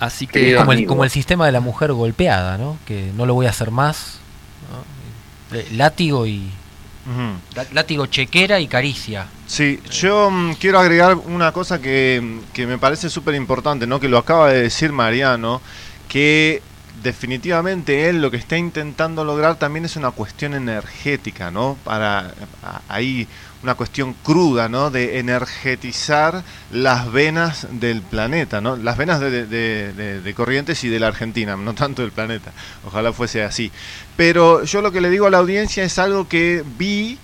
Así 0.00 0.26
que... 0.26 0.56
Como 0.56 0.72
el, 0.72 0.86
como 0.86 1.04
el 1.04 1.10
sistema 1.10 1.46
de 1.46 1.52
la 1.52 1.60
mujer 1.60 1.92
golpeada, 1.92 2.58
¿no? 2.58 2.76
Que 2.86 3.12
no 3.16 3.24
lo 3.24 3.34
voy 3.34 3.46
a 3.46 3.50
hacer 3.50 3.70
más. 3.70 4.18
Eh, 5.52 5.68
látigo 5.72 6.26
y... 6.26 6.50
Látigo 7.72 8.06
chequera 8.06 8.60
y 8.60 8.68
caricia. 8.68 9.26
Sí, 9.46 9.80
yo 9.90 10.30
mm, 10.30 10.54
quiero 10.54 10.78
agregar 10.78 11.16
una 11.16 11.52
cosa 11.52 11.80
que, 11.80 12.40
que 12.52 12.66
me 12.66 12.78
parece 12.78 13.10
súper 13.10 13.34
importante, 13.34 13.86
¿no? 13.86 13.98
Que 14.00 14.08
lo 14.08 14.18
acaba 14.18 14.50
de 14.50 14.62
decir 14.62 14.92
Mariano, 14.92 15.60
que 16.08 16.62
definitivamente 17.02 18.08
él 18.08 18.22
lo 18.22 18.30
que 18.30 18.36
está 18.36 18.56
intentando 18.56 19.24
lograr 19.24 19.56
también 19.58 19.84
es 19.84 19.96
una 19.96 20.10
cuestión 20.10 20.54
energética, 20.54 21.50
¿no? 21.50 21.76
Para 21.84 22.34
ahí 22.88 23.26
una 23.62 23.74
cuestión 23.74 24.14
cruda, 24.22 24.68
¿no? 24.68 24.90
De 24.90 25.18
energetizar 25.18 26.42
las 26.70 27.10
venas 27.10 27.66
del 27.70 28.02
planeta, 28.02 28.60
¿no? 28.60 28.76
Las 28.76 28.96
venas 28.96 29.20
de, 29.20 30.34
Corrientes 30.36 30.82
y 30.84 30.88
de 30.88 30.98
la 30.98 31.08
Argentina, 31.08 31.56
no 31.56 31.74
tanto 31.74 32.02
del 32.02 32.12
planeta. 32.12 32.52
Ojalá 32.86 33.12
fuese 33.12 33.42
así. 33.42 33.70
Pero 34.16 34.64
yo 34.64 34.82
lo 34.82 34.90
que 34.92 35.00
le 35.00 35.10
digo 35.10 35.26
a 35.26 35.30
la 35.30 35.38
audiencia 35.38 35.84
es 35.84 35.98
algo 35.98 36.28
que 36.28 36.64
vi 36.78 37.18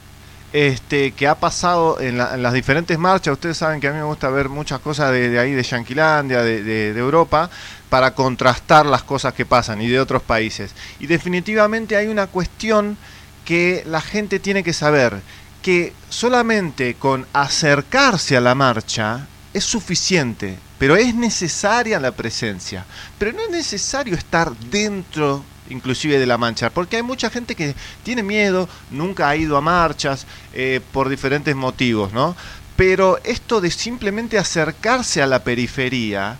este, 0.52 1.12
que 1.12 1.26
ha 1.26 1.34
pasado 1.34 2.00
en, 2.00 2.18
las 2.18 2.52
diferentes 2.52 2.98
marchas. 2.98 3.32
Ustedes 3.32 3.56
saben 3.58 3.80
que 3.80 3.88
a 3.88 3.92
mí 3.92 3.98
me 3.98 4.04
gusta 4.04 4.28
ver 4.30 4.48
muchas 4.48 4.80
cosas 4.80 5.12
de, 5.12 5.38
ahí, 5.38 5.52
de 5.52 5.62
Yanquilandia, 5.62 6.42
de, 6.42 6.96
Europa, 6.96 7.50
para 7.88 8.14
contrastar 8.14 8.86
las 8.86 9.02
cosas 9.02 9.34
que 9.34 9.46
pasan 9.46 9.82
y 9.82 9.88
de 9.88 10.00
otros 10.00 10.22
países. 10.22 10.74
Y 11.00 11.06
definitivamente 11.06 11.96
hay 11.96 12.06
una 12.06 12.26
cuestión 12.26 12.96
que 13.44 13.82
la 13.86 14.00
gente 14.00 14.38
tiene 14.38 14.62
que 14.62 14.72
saber, 14.72 15.20
que 15.62 15.92
solamente 16.08 16.94
con 16.94 17.26
acercarse 17.32 18.36
a 18.36 18.40
la 18.40 18.54
marcha 18.54 19.26
es 19.52 19.64
suficiente, 19.64 20.58
pero 20.78 20.96
es 20.96 21.14
necesaria 21.14 21.98
la 21.98 22.12
presencia, 22.12 22.84
pero 23.18 23.32
no 23.32 23.40
es 23.40 23.50
necesario 23.50 24.14
estar 24.14 24.54
dentro 24.56 25.44
inclusive 25.70 26.18
de 26.18 26.26
la 26.26 26.38
mancha, 26.38 26.70
porque 26.70 26.96
hay 26.96 27.02
mucha 27.02 27.30
gente 27.30 27.54
que 27.54 27.74
tiene 28.02 28.22
miedo, 28.22 28.68
nunca 28.90 29.28
ha 29.28 29.36
ido 29.36 29.56
a 29.56 29.60
marchas 29.60 30.26
eh, 30.54 30.80
por 30.92 31.08
diferentes 31.08 31.54
motivos, 31.54 32.12
¿no? 32.12 32.36
Pero 32.76 33.18
esto 33.24 33.60
de 33.60 33.70
simplemente 33.70 34.38
acercarse 34.38 35.20
a 35.20 35.26
la 35.26 35.42
periferia 35.42 36.36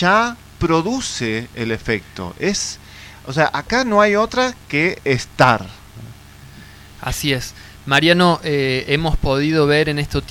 ya 0.00 0.36
produce 0.58 1.48
el 1.54 1.70
efecto. 1.70 2.34
Es, 2.38 2.78
o 3.26 3.32
sea, 3.32 3.50
acá 3.52 3.84
no 3.84 4.00
hay 4.00 4.16
otra 4.16 4.54
que 4.68 5.00
estar. 5.04 5.66
Así 7.06 7.32
es. 7.32 7.54
Mariano, 7.86 8.40
eh, 8.42 8.84
hemos 8.88 9.16
podido 9.16 9.68
ver 9.68 9.88
en, 9.88 10.00
estos 10.00 10.24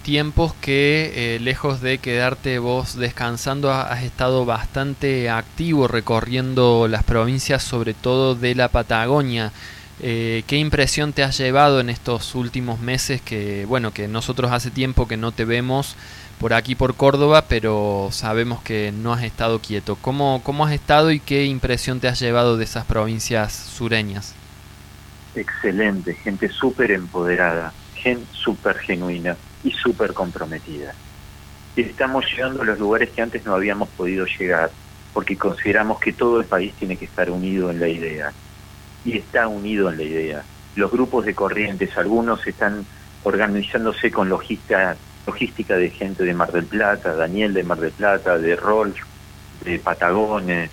tiempos 0.00 0.54
que 0.60 1.12
eh, 1.14 1.38
lejos 1.38 1.80
de 1.80 1.98
quedarte 1.98 2.58
vos 2.58 2.96
descansando, 2.96 3.72
has 3.72 4.02
estado 4.02 4.44
bastante 4.44 5.30
activo 5.30 5.86
recorriendo 5.86 6.88
las 6.88 7.04
provincias, 7.04 7.62
sobre 7.62 7.94
todo 7.94 8.34
de 8.34 8.56
la 8.56 8.66
Patagonia. 8.66 9.52
Eh, 10.00 10.42
¿Qué 10.48 10.56
impresión 10.56 11.12
te 11.12 11.22
has 11.22 11.38
llevado 11.38 11.78
en 11.78 11.88
estos 11.88 12.34
últimos 12.34 12.80
meses 12.80 13.20
que, 13.20 13.64
bueno, 13.66 13.92
que 13.92 14.08
nosotros 14.08 14.50
hace 14.50 14.72
tiempo 14.72 15.06
que 15.06 15.16
no 15.16 15.30
te 15.30 15.44
vemos 15.44 15.94
por 16.40 16.54
aquí 16.54 16.74
por 16.74 16.96
Córdoba, 16.96 17.44
pero 17.48 18.08
sabemos 18.10 18.62
que 18.62 18.90
no 18.90 19.12
has 19.12 19.22
estado 19.22 19.60
quieto? 19.60 19.94
¿Cómo, 19.94 20.40
cómo 20.42 20.66
has 20.66 20.72
estado 20.72 21.12
y 21.12 21.20
qué 21.20 21.44
impresión 21.44 22.00
te 22.00 22.08
has 22.08 22.18
llevado 22.18 22.56
de 22.56 22.64
esas 22.64 22.84
provincias 22.84 23.52
sureñas? 23.52 24.34
Excelente, 25.34 26.14
gente 26.14 26.48
súper 26.48 26.90
empoderada, 26.90 27.72
gente 27.94 28.26
súper 28.32 28.78
genuina 28.78 29.36
y 29.62 29.72
súper 29.72 30.12
comprometida. 30.12 30.94
Estamos 31.76 32.24
llegando 32.30 32.62
a 32.62 32.64
los 32.64 32.78
lugares 32.78 33.10
que 33.10 33.22
antes 33.22 33.44
no 33.44 33.54
habíamos 33.54 33.88
podido 33.90 34.26
llegar, 34.26 34.70
porque 35.12 35.36
consideramos 35.36 36.00
que 36.00 36.12
todo 36.12 36.40
el 36.40 36.46
país 36.46 36.72
tiene 36.74 36.96
que 36.96 37.04
estar 37.04 37.30
unido 37.30 37.70
en 37.70 37.80
la 37.80 37.88
idea. 37.88 38.32
Y 39.04 39.16
está 39.16 39.48
unido 39.48 39.90
en 39.90 39.96
la 39.96 40.02
idea. 40.02 40.44
Los 40.76 40.90
grupos 40.90 41.24
de 41.24 41.34
corrientes, 41.34 41.96
algunos 41.96 42.46
están 42.46 42.84
organizándose 43.22 44.10
con 44.10 44.28
logística, 44.28 44.96
logística 45.26 45.76
de 45.76 45.90
gente 45.90 46.24
de 46.24 46.34
Mar 46.34 46.52
del 46.52 46.66
Plata, 46.66 47.14
Daniel 47.14 47.54
de 47.54 47.62
Mar 47.62 47.78
del 47.78 47.92
Plata, 47.92 48.38
de 48.38 48.56
Rolf, 48.56 48.98
de 49.64 49.78
Patagones, 49.78 50.70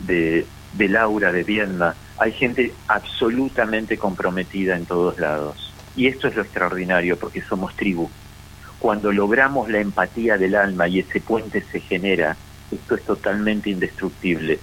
de, 0.00 0.46
de 0.72 0.88
Laura 0.88 1.32
de 1.32 1.44
Vienda 1.44 1.94
hay 2.20 2.32
gente 2.32 2.74
absolutamente 2.86 3.96
comprometida 3.96 4.76
en 4.76 4.84
todos 4.84 5.18
lados. 5.18 5.72
Y 5.96 6.06
esto 6.06 6.28
es 6.28 6.36
lo 6.36 6.42
extraordinario 6.42 7.18
porque 7.18 7.40
somos 7.40 7.74
tribu. 7.74 8.10
Cuando 8.78 9.10
logramos 9.10 9.70
la 9.70 9.80
empatía 9.80 10.36
del 10.36 10.54
alma 10.54 10.86
y 10.86 10.98
ese 10.98 11.22
puente 11.22 11.62
se 11.62 11.80
genera, 11.80 12.36
esto 12.70 12.94
es 12.94 13.02
totalmente 13.04 13.70
indestructible. 13.70 14.58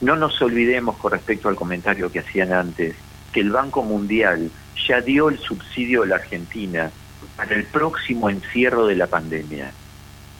No 0.00 0.16
nos 0.16 0.40
olvidemos 0.40 0.96
con 0.96 1.12
respecto 1.12 1.50
al 1.50 1.54
comentario 1.54 2.10
que 2.10 2.20
hacían 2.20 2.50
antes, 2.50 2.96
que 3.30 3.40
el 3.40 3.50
Banco 3.50 3.82
Mundial 3.82 4.50
ya 4.88 5.02
dio 5.02 5.28
el 5.28 5.38
subsidio 5.38 6.04
a 6.04 6.06
la 6.06 6.16
Argentina 6.16 6.90
para 7.36 7.54
el 7.54 7.64
próximo 7.64 8.30
encierro 8.30 8.86
de 8.86 8.96
la 8.96 9.06
pandemia. 9.06 9.70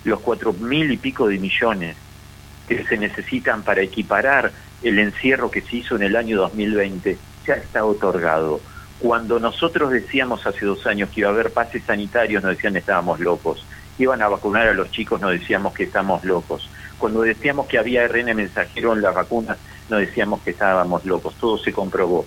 Los 0.04 0.20
cuatro 0.20 0.54
mil 0.54 0.90
y 0.90 0.96
pico 0.96 1.28
de 1.28 1.38
millones 1.38 1.96
que 2.66 2.82
se 2.84 2.96
necesitan 2.96 3.62
para 3.62 3.82
equiparar 3.82 4.52
el 4.82 4.98
encierro 4.98 5.50
que 5.50 5.60
se 5.60 5.76
hizo 5.76 5.96
en 5.96 6.02
el 6.02 6.16
año 6.16 6.38
2020 6.38 7.18
ya 7.46 7.54
está 7.54 7.84
otorgado. 7.84 8.60
Cuando 8.98 9.40
nosotros 9.40 9.90
decíamos 9.90 10.46
hace 10.46 10.64
dos 10.64 10.86
años 10.86 11.10
que 11.10 11.20
iba 11.20 11.28
a 11.28 11.32
haber 11.32 11.52
pases 11.52 11.82
sanitarios, 11.84 12.42
nos 12.42 12.54
decían 12.56 12.76
estábamos 12.76 13.20
locos. 13.20 13.64
Iban 13.98 14.22
a 14.22 14.28
vacunar 14.28 14.68
a 14.68 14.74
los 14.74 14.90
chicos, 14.90 15.20
nos 15.20 15.32
decíamos 15.32 15.74
que 15.74 15.84
estamos 15.84 16.24
locos. 16.24 16.70
Cuando 16.98 17.22
decíamos 17.22 17.66
que 17.66 17.78
había 17.78 18.06
RN 18.06 18.34
mensajero 18.34 18.92
en 18.92 19.02
las 19.02 19.14
vacunas, 19.14 19.58
nos 19.90 20.00
decíamos 20.00 20.40
que 20.42 20.50
estábamos 20.50 21.04
locos. 21.04 21.34
Todo 21.34 21.58
se 21.58 21.72
comprobó. 21.72 22.24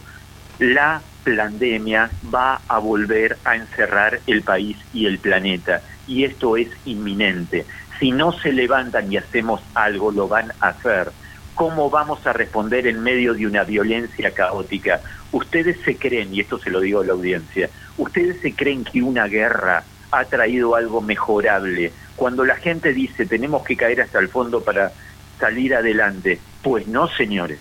La 0.59 1.01
pandemia 1.23 2.09
va 2.33 2.61
a 2.67 2.77
volver 2.79 3.37
a 3.45 3.55
encerrar 3.55 4.19
el 4.27 4.41
país 4.41 4.77
y 4.93 5.05
el 5.05 5.19
planeta. 5.19 5.81
Y 6.07 6.23
esto 6.23 6.57
es 6.57 6.67
inminente. 6.85 7.65
Si 7.99 8.11
no 8.11 8.33
se 8.33 8.51
levantan 8.51 9.11
y 9.11 9.17
hacemos 9.17 9.61
algo, 9.73 10.11
lo 10.11 10.27
van 10.27 10.51
a 10.59 10.67
hacer 10.67 11.11
¿Cómo 11.55 11.89
vamos 11.89 12.27
a 12.27 12.33
responder 12.33 12.85
en 12.85 13.01
medio 13.01 13.33
de 13.33 13.47
una 13.47 13.63
violencia 13.63 14.31
caótica? 14.31 14.99
Ustedes 15.31 15.77
se 15.85 15.95
creen, 15.95 16.33
y 16.35 16.41
esto 16.41 16.59
se 16.59 16.69
lo 16.69 16.81
digo 16.81 16.99
a 16.99 17.05
la 17.05 17.13
audiencia, 17.13 17.69
ustedes 17.97 18.41
se 18.41 18.53
creen 18.53 18.83
que 18.83 19.01
una 19.01 19.27
guerra 19.27 19.85
ha 20.11 20.25
traído 20.25 20.75
algo 20.75 20.99
mejorable. 20.99 21.93
Cuando 22.17 22.43
la 22.43 22.57
gente 22.57 22.91
dice 22.91 23.25
tenemos 23.25 23.63
que 23.63 23.77
caer 23.77 24.01
hasta 24.01 24.19
el 24.19 24.27
fondo 24.27 24.61
para 24.65 24.91
salir 25.39 25.73
adelante, 25.73 26.41
pues 26.61 26.87
no, 26.87 27.07
señores. 27.07 27.59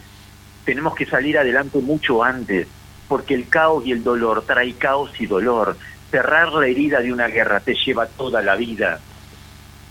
Tenemos 0.65 0.97
que 0.97 1.07
salir 1.07 1.39
adelante 1.39 1.79
mucho 1.79 2.25
antes, 2.25 2.66
porque 3.07 3.35
el 3.35 3.49
caos 3.49 3.87
y 3.87 3.93
el 3.93 4.03
dolor 4.03 4.45
trae 4.45 4.73
caos 4.75 5.12
y 5.21 5.27
dolor. 5.27 5.77
Cerrar 6.11 6.53
la 6.53 6.66
herida 6.66 7.01
de 7.01 7.12
una 7.12 7.29
guerra 7.29 7.61
te 7.61 7.75
lleva 7.75 8.07
toda 8.07 8.43
la 8.43 8.57
vida. 8.57 8.99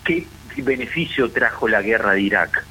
¿Qué 0.04 0.28
beneficio 0.58 1.32
trajo 1.32 1.70
la 1.70 1.82
guerra 1.82 2.14
de 2.14 2.22
Irak? 2.22 2.66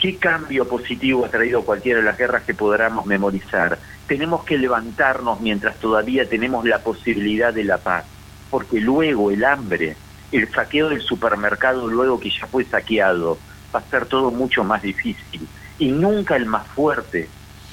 ¿Qué 0.00 0.16
cambio 0.16 0.66
positivo 0.66 1.26
ha 1.26 1.28
traído 1.28 1.62
cualquiera 1.62 1.98
de 1.98 2.06
las 2.06 2.16
guerras 2.16 2.44
que 2.44 2.54
podamos 2.54 3.04
memorizar? 3.04 3.78
Tenemos 4.06 4.44
que 4.44 4.56
levantarnos 4.56 5.42
mientras 5.42 5.78
todavía 5.78 6.26
tenemos 6.26 6.64
la 6.64 6.78
posibilidad 6.78 7.52
de 7.52 7.64
la 7.64 7.76
paz, 7.76 8.06
porque 8.48 8.80
luego 8.80 9.30
el 9.30 9.44
hambre, 9.44 9.94
el 10.32 10.50
saqueo 10.50 10.88
del 10.88 11.02
supermercado 11.02 11.86
luego 11.86 12.18
que 12.18 12.30
ya 12.30 12.46
fue 12.46 12.64
saqueado, 12.64 13.36
va 13.74 13.80
a 13.80 13.90
ser 13.90 14.06
todo 14.06 14.30
mucho 14.30 14.64
más 14.64 14.80
difícil. 14.80 15.46
Y 15.78 15.92
nunca 15.92 16.34
el 16.34 16.46
más 16.46 16.66
fuerte 16.68 17.28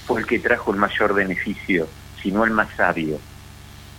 fue 0.05 0.19
el 0.19 0.27
que 0.27 0.39
trajo 0.39 0.71
el 0.71 0.77
mayor 0.77 1.13
beneficio, 1.13 1.87
sino 2.21 2.43
el 2.43 2.51
más 2.51 2.67
sabio. 2.75 3.21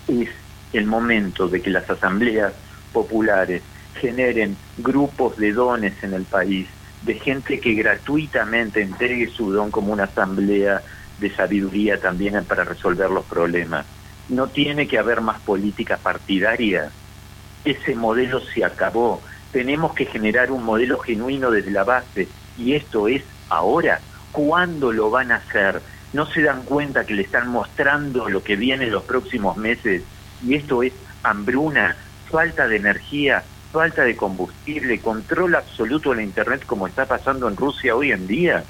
Es 0.06 0.28
el 0.74 0.84
momento 0.84 1.48
de 1.48 1.62
que 1.62 1.70
las 1.70 1.88
asambleas 1.88 2.52
populares 2.92 3.62
generen 3.94 4.54
grupos 4.76 5.38
de 5.38 5.52
dones 5.54 5.94
en 6.02 6.12
el 6.12 6.24
país 6.24 6.68
de 7.02 7.14
gente 7.14 7.60
que 7.60 7.74
gratuitamente 7.74 8.82
entregue 8.82 9.28
su 9.28 9.52
don 9.52 9.70
como 9.70 9.92
una 9.92 10.04
asamblea 10.04 10.82
de 11.18 11.34
sabiduría 11.34 12.00
también 12.00 12.44
para 12.44 12.64
resolver 12.64 13.10
los 13.10 13.24
problemas. 13.24 13.86
No 14.28 14.48
tiene 14.48 14.86
que 14.86 14.98
haber 14.98 15.20
más 15.20 15.40
política 15.40 15.96
partidaria. 15.96 16.90
Ese 17.64 17.94
modelo 17.94 18.40
se 18.40 18.64
acabó. 18.64 19.22
Tenemos 19.52 19.94
que 19.94 20.06
generar 20.06 20.50
un 20.50 20.62
modelo 20.64 20.98
genuino 20.98 21.50
desde 21.50 21.70
la 21.70 21.84
base. 21.84 22.28
Y 22.56 22.74
esto 22.74 23.08
es 23.08 23.22
ahora. 23.48 24.00
¿Cuándo 24.32 24.92
lo 24.92 25.10
van 25.10 25.32
a 25.32 25.36
hacer? 25.36 25.80
¿No 26.12 26.26
se 26.26 26.42
dan 26.42 26.62
cuenta 26.62 27.04
que 27.04 27.14
le 27.14 27.22
están 27.22 27.48
mostrando 27.48 28.28
lo 28.28 28.42
que 28.42 28.56
viene 28.56 28.84
en 28.84 28.92
los 28.92 29.04
próximos 29.04 29.56
meses? 29.56 30.02
Y 30.44 30.54
esto 30.54 30.82
es 30.82 30.92
hambruna, 31.22 31.96
falta 32.30 32.68
de 32.68 32.76
energía, 32.76 33.44
falta 33.72 34.02
de 34.02 34.16
combustible, 34.16 35.00
control 35.00 35.54
absoluto 35.54 36.10
de 36.10 36.16
la 36.16 36.22
Internet 36.22 36.64
como 36.66 36.86
está 36.86 37.06
pasando 37.06 37.48
en 37.48 37.56
Rusia 37.56 37.94
hoy 37.94 38.12
en 38.12 38.26
día, 38.26 38.64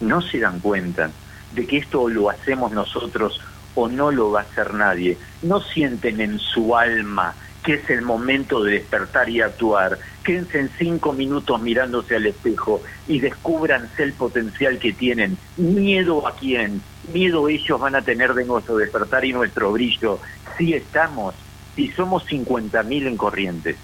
no 0.00 0.20
se 0.20 0.40
dan 0.40 0.60
cuenta 0.60 1.10
de 1.52 1.66
que 1.66 1.78
esto 1.78 2.08
lo 2.08 2.30
hacemos 2.30 2.72
nosotros 2.72 3.40
o 3.74 3.88
no 3.88 4.10
lo 4.10 4.30
va 4.30 4.40
a 4.40 4.44
hacer 4.44 4.74
nadie. 4.74 5.18
No 5.42 5.60
sienten 5.60 6.20
en 6.20 6.38
su 6.38 6.76
alma 6.76 7.34
que 7.62 7.74
es 7.74 7.90
el 7.90 8.02
momento 8.02 8.62
de 8.62 8.72
despertar 8.72 9.28
y 9.28 9.40
actuar. 9.40 9.98
Quédense 10.24 10.58
en 10.58 10.70
cinco 10.78 11.12
minutos 11.12 11.60
mirándose 11.62 12.16
al 12.16 12.26
espejo 12.26 12.82
y 13.06 13.20
descúbranse 13.20 14.02
el 14.02 14.14
potencial 14.14 14.78
que 14.78 14.92
tienen. 14.92 15.38
Miedo 15.56 16.26
a 16.26 16.34
quién, 16.34 16.82
miedo 17.12 17.48
ellos 17.48 17.78
van 17.78 17.94
a 17.94 18.02
tener 18.02 18.34
de 18.34 18.44
nuestro 18.44 18.76
despertar 18.76 19.24
y 19.24 19.32
nuestro 19.32 19.72
brillo. 19.72 20.20
Si 20.58 20.74
estamos, 20.74 21.34
si 21.76 21.88
somos 21.92 22.26
50.000 22.26 23.06
en 23.06 23.16
corrientes, 23.16 23.76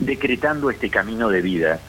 decretando 0.00 0.70
este 0.70 0.90
camino 0.90 1.28
de 1.28 1.42
vida, 1.42 1.80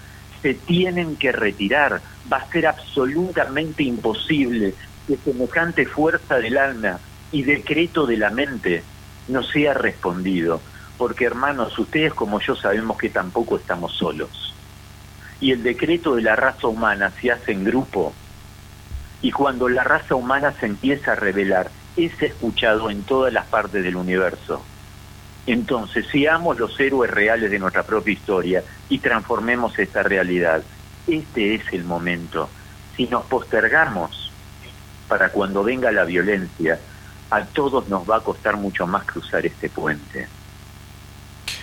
se 0.42 0.54
tienen 0.54 1.16
que 1.16 1.32
retirar. 1.32 2.02
Va 2.32 2.38
a 2.38 2.52
ser 2.52 2.68
absolutamente 2.68 3.84
imposible 3.84 4.76
que 5.08 5.18
semejante 5.18 5.86
fuerza 5.86 6.36
del 6.36 6.58
alma 6.58 7.00
y 7.32 7.44
decreto 7.44 8.06
de 8.06 8.18
la 8.18 8.30
mente 8.30 8.84
no 9.28 9.44
sea 9.44 9.74
respondido. 9.74 10.62
Porque 10.98 11.26
hermanos, 11.26 11.78
ustedes 11.80 12.14
como 12.14 12.40
yo 12.40 12.56
sabemos 12.56 12.98
que 12.98 13.10
tampoco 13.10 13.58
estamos 13.58 13.94
solos. 13.94 14.54
Y 15.40 15.52
el 15.52 15.64
decreto 15.64 16.16
de 16.16 16.22
la 16.22 16.36
raza 16.36 16.68
humana 16.68 17.12
se 17.20 17.32
hace 17.32 17.52
en 17.52 17.64
grupo. 17.64 18.14
Y 19.24 19.32
cuando 19.32 19.70
la 19.70 19.84
raza 19.84 20.16
humana 20.16 20.54
se 20.60 20.68
empieza 20.68 21.14
a 21.14 21.16
revelar, 21.16 21.72
es 21.96 22.22
escuchado 22.22 22.90
en 22.90 23.04
todas 23.04 23.34
las 23.34 23.48
partes 23.48 23.84
del 23.84 23.96
universo. 23.96 24.64
Entonces, 25.52 26.06
seamos 26.10 26.58
los 26.58 26.80
héroes 26.80 27.12
reales 27.12 27.52
de 27.52 27.60
nuestra 27.60 27.84
propia 27.84 28.14
historia 28.14 28.64
y 28.88 29.00
transformemos 29.00 29.78
esta 29.78 30.02
realidad. 30.02 30.64
Este 31.06 31.56
es 31.56 31.64
el 31.74 31.84
momento. 31.84 32.50
Si 32.96 33.06
nos 33.08 33.26
postergamos 33.26 34.32
para 35.10 35.28
cuando 35.28 35.62
venga 35.62 35.92
la 35.92 36.06
violencia, 36.06 36.80
a 37.30 37.44
todos 37.44 37.90
nos 37.90 38.10
va 38.10 38.16
a 38.16 38.22
costar 38.22 38.56
mucho 38.56 38.88
más 38.88 39.04
cruzar 39.04 39.46
este 39.46 39.68
puente. 39.68 40.30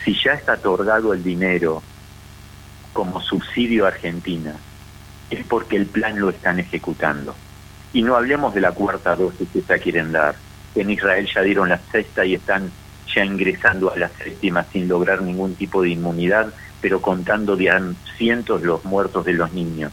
Si 0.05 0.15
ya 0.23 0.32
está 0.32 0.52
otorgado 0.52 1.15
el 1.15 1.24
dinero 1.24 1.82
como 2.93 3.23
subsidio 3.23 3.86
a 3.86 3.89
Argentina, 3.89 4.55
es 5.31 5.47
porque 5.47 5.77
el 5.77 5.86
plan 5.86 6.20
lo 6.20 6.28
están 6.28 6.59
ejecutando. 6.59 7.35
Y 7.94 8.02
no 8.02 8.16
hablemos 8.16 8.52
de 8.52 8.60
la 8.60 8.73
cuarta 8.73 9.16
dosis 9.16 9.48
que 9.48 9.62
se 9.62 9.81
quieren 9.81 10.12
dar. 10.12 10.35
En 10.74 10.90
Israel 10.90 11.27
ya 11.35 11.40
dieron 11.40 11.70
la 11.70 11.81
sexta 11.90 12.27
y 12.27 12.35
están 12.35 12.70
ya 13.15 13.25
ingresando 13.25 13.93
a 13.93 13.97
la 13.97 14.09
séptima 14.09 14.65
sin 14.73 14.89
lograr 14.89 15.23
ningún 15.23 15.55
tipo 15.55 15.83
de 15.83 15.91
inmunidad, 15.91 16.53
pero 16.81 17.01
contando 17.01 17.57
de 17.57 17.95
cientos 18.17 18.63
los 18.63 18.85
muertos 18.85 19.25
de 19.25 19.33
los 19.33 19.53
niños. 19.53 19.93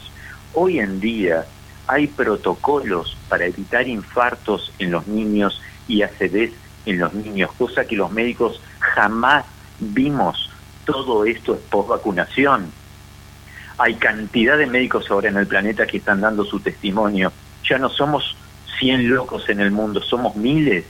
Hoy 0.54 0.80
en 0.80 1.00
día 1.00 1.46
hay 1.88 2.08
protocolos 2.08 3.18
para 3.30 3.46
evitar 3.46 3.88
infartos 3.88 4.72
en 4.80 4.92
los 4.92 5.08
niños 5.08 5.62
y 5.88 6.02
acidez 6.02 6.54
en 6.86 7.00
los 7.00 7.14
niños, 7.14 7.52
cosa 7.58 7.86
que 7.86 7.96
los 7.96 8.12
médicos 8.12 8.62
jamás 8.80 9.46
vimos. 9.80 10.52
Todo 10.86 11.26
esto 11.26 11.56
es 11.56 11.62
post 11.62 11.90
vacunación. 11.90 12.72
Hay 13.78 13.96
cantidad 13.96 14.58
de 14.58 14.68
médicos 14.68 15.10
ahora 15.10 15.30
en 15.30 15.38
el 15.38 15.48
planeta 15.48 15.86
que 15.86 15.98
están 15.98 16.22
dando 16.22 16.46
su 16.46 16.60
testimonio. 16.60 17.32
Ya 17.68 17.78
no 17.78 17.90
somos 17.90 18.38
100 18.80 19.10
locos 19.10 19.50
en 19.50 19.60
el 19.60 19.72
mundo, 19.72 20.02
somos 20.02 20.36
miles 20.36 20.86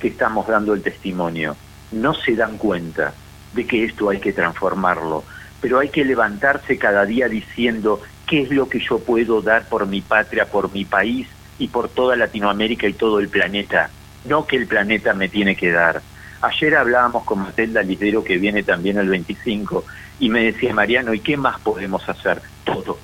que 0.00 0.08
estamos 0.08 0.46
dando 0.46 0.74
el 0.74 0.82
testimonio. 0.82 1.56
No 1.92 2.14
se 2.14 2.34
dan 2.34 2.58
cuenta 2.58 3.14
de 3.52 3.66
que 3.66 3.84
esto 3.84 4.10
hay 4.10 4.20
que 4.20 4.32
transformarlo, 4.32 5.24
pero 5.60 5.78
hay 5.78 5.88
que 5.88 6.04
levantarse 6.04 6.78
cada 6.78 7.04
día 7.04 7.28
diciendo 7.28 8.02
qué 8.26 8.42
es 8.42 8.50
lo 8.50 8.68
que 8.68 8.80
yo 8.80 8.98
puedo 8.98 9.40
dar 9.40 9.68
por 9.68 9.86
mi 9.86 10.00
patria, 10.00 10.46
por 10.46 10.72
mi 10.72 10.84
país 10.84 11.28
y 11.58 11.68
por 11.68 11.88
toda 11.88 12.16
Latinoamérica 12.16 12.86
y 12.86 12.92
todo 12.92 13.18
el 13.18 13.28
planeta 13.28 13.90
no 14.26 14.46
que 14.46 14.56
el 14.56 14.66
planeta 14.66 15.14
me 15.14 15.28
tiene 15.28 15.56
que 15.56 15.70
dar. 15.70 16.02
Ayer 16.42 16.76
hablábamos 16.76 17.24
con 17.24 17.40
Matilda 17.40 17.82
Lidero, 17.82 18.22
que 18.22 18.38
viene 18.38 18.62
también 18.62 18.98
el 18.98 19.08
25, 19.08 19.84
y 20.20 20.28
me 20.28 20.44
decía, 20.44 20.74
Mariano, 20.74 21.14
¿y 21.14 21.20
qué 21.20 21.36
más 21.36 21.60
podemos 21.60 22.06
hacer? 22.08 22.42
Todo. 22.64 22.98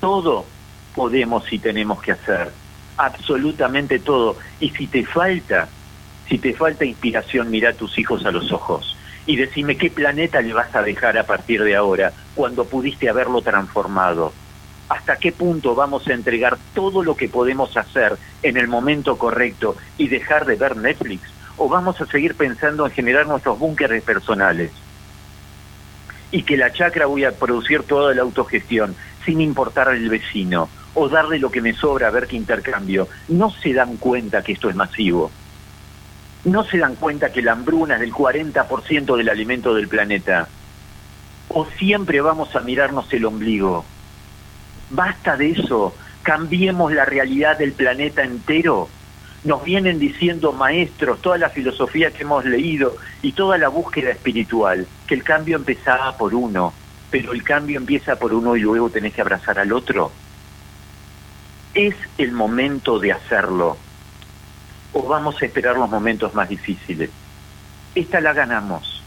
Todo 0.00 0.46
podemos 0.94 1.50
y 1.52 1.58
tenemos 1.58 2.02
que 2.02 2.12
hacer. 2.12 2.50
Absolutamente 2.96 4.00
todo. 4.00 4.36
Y 4.60 4.70
si 4.70 4.86
te 4.88 5.04
falta, 5.04 5.68
si 6.28 6.38
te 6.38 6.54
falta 6.54 6.84
inspiración, 6.84 7.50
mira 7.50 7.70
a 7.70 7.74
tus 7.74 7.98
hijos 7.98 8.24
a 8.26 8.30
los 8.30 8.52
ojos 8.52 8.96
y 9.26 9.36
decime 9.36 9.76
qué 9.76 9.90
planeta 9.90 10.40
le 10.40 10.52
vas 10.52 10.74
a 10.74 10.82
dejar 10.82 11.18
a 11.18 11.24
partir 11.24 11.62
de 11.62 11.76
ahora, 11.76 12.12
cuando 12.34 12.64
pudiste 12.64 13.08
haberlo 13.08 13.42
transformado 13.42 14.32
hasta 14.88 15.16
qué 15.16 15.32
punto 15.32 15.74
vamos 15.74 16.06
a 16.08 16.14
entregar 16.14 16.58
todo 16.74 17.02
lo 17.02 17.14
que 17.14 17.28
podemos 17.28 17.76
hacer 17.76 18.16
en 18.42 18.56
el 18.56 18.68
momento 18.68 19.18
correcto 19.18 19.76
y 19.98 20.08
dejar 20.08 20.46
de 20.46 20.56
ver 20.56 20.76
Netflix? 20.76 21.28
¿O 21.56 21.68
vamos 21.68 22.00
a 22.00 22.06
seguir 22.06 22.34
pensando 22.34 22.86
en 22.86 22.92
generar 22.92 23.26
nuestros 23.26 23.58
búnkeres 23.58 24.02
personales? 24.02 24.70
Y 26.30 26.42
que 26.42 26.56
la 26.56 26.72
chacra 26.72 27.06
voy 27.06 27.24
a 27.24 27.32
producir 27.32 27.82
toda 27.82 28.14
la 28.14 28.22
autogestión 28.22 28.94
sin 29.24 29.40
importar 29.40 29.88
al 29.88 30.08
vecino 30.08 30.68
o 30.94 31.08
darle 31.08 31.38
lo 31.38 31.50
que 31.50 31.60
me 31.60 31.74
sobra 31.74 32.08
a 32.08 32.10
ver 32.10 32.26
qué 32.26 32.36
intercambio. 32.36 33.08
No 33.28 33.50
se 33.50 33.72
dan 33.72 33.96
cuenta 33.96 34.42
que 34.42 34.52
esto 34.52 34.70
es 34.70 34.76
masivo. 34.76 35.30
No 36.44 36.64
se 36.64 36.78
dan 36.78 36.94
cuenta 36.96 37.32
que 37.32 37.42
la 37.42 37.52
hambruna 37.52 37.94
es 37.94 38.00
del 38.00 38.12
40% 38.12 39.16
del 39.16 39.28
alimento 39.28 39.74
del 39.74 39.88
planeta. 39.88 40.48
O 41.48 41.66
siempre 41.78 42.20
vamos 42.20 42.54
a 42.54 42.60
mirarnos 42.60 43.12
el 43.12 43.24
ombligo 43.24 43.84
Basta 44.90 45.36
de 45.36 45.50
eso, 45.50 45.94
cambiemos 46.22 46.92
la 46.92 47.04
realidad 47.04 47.58
del 47.58 47.72
planeta 47.72 48.22
entero. 48.22 48.88
Nos 49.44 49.62
vienen 49.62 49.98
diciendo 49.98 50.52
maestros, 50.52 51.20
toda 51.20 51.36
la 51.38 51.50
filosofía 51.50 52.10
que 52.10 52.22
hemos 52.22 52.44
leído 52.44 52.96
y 53.22 53.32
toda 53.32 53.58
la 53.58 53.68
búsqueda 53.68 54.10
espiritual, 54.10 54.86
que 55.06 55.14
el 55.14 55.22
cambio 55.22 55.56
empezaba 55.56 56.16
por 56.16 56.34
uno, 56.34 56.72
pero 57.10 57.32
el 57.32 57.42
cambio 57.42 57.78
empieza 57.78 58.16
por 58.16 58.32
uno 58.32 58.56
y 58.56 58.60
luego 58.60 58.88
tenés 58.88 59.12
que 59.12 59.20
abrazar 59.20 59.58
al 59.58 59.72
otro. 59.72 60.10
Es 61.74 61.94
el 62.16 62.32
momento 62.32 62.98
de 62.98 63.12
hacerlo. 63.12 63.76
O 64.92 65.02
vamos 65.02 65.40
a 65.40 65.46
esperar 65.46 65.76
los 65.76 65.90
momentos 65.90 66.34
más 66.34 66.48
difíciles. 66.48 67.10
Esta 67.94 68.20
la 68.20 68.32
ganamos, 68.32 69.02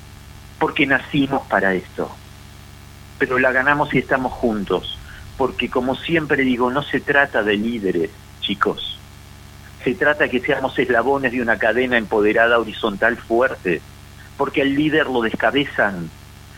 porque 0.60 0.86
nacimos 0.86 1.46
para 1.48 1.74
esto. 1.74 2.10
Pero 3.18 3.40
la 3.40 3.52
ganamos 3.52 3.90
si 3.90 4.00
estamos 4.00 4.34
juntos 4.34 4.98
porque 5.42 5.72
como 5.72 5.96
siempre 5.96 6.44
digo, 6.44 6.70
no 6.70 6.84
se 6.84 7.00
trata 7.00 7.42
de 7.42 7.58
líderes, 7.58 8.12
chicos. 8.42 9.00
Se 9.84 9.96
trata 9.96 10.28
que 10.28 10.40
seamos 10.40 10.78
eslabones 10.78 11.32
de 11.32 11.42
una 11.42 11.58
cadena 11.58 11.98
empoderada 11.98 12.60
horizontal 12.60 13.18
fuerte, 13.18 13.82
porque 14.38 14.62
al 14.62 14.76
líder 14.76 15.08
lo 15.08 15.22
descabezan, 15.22 16.12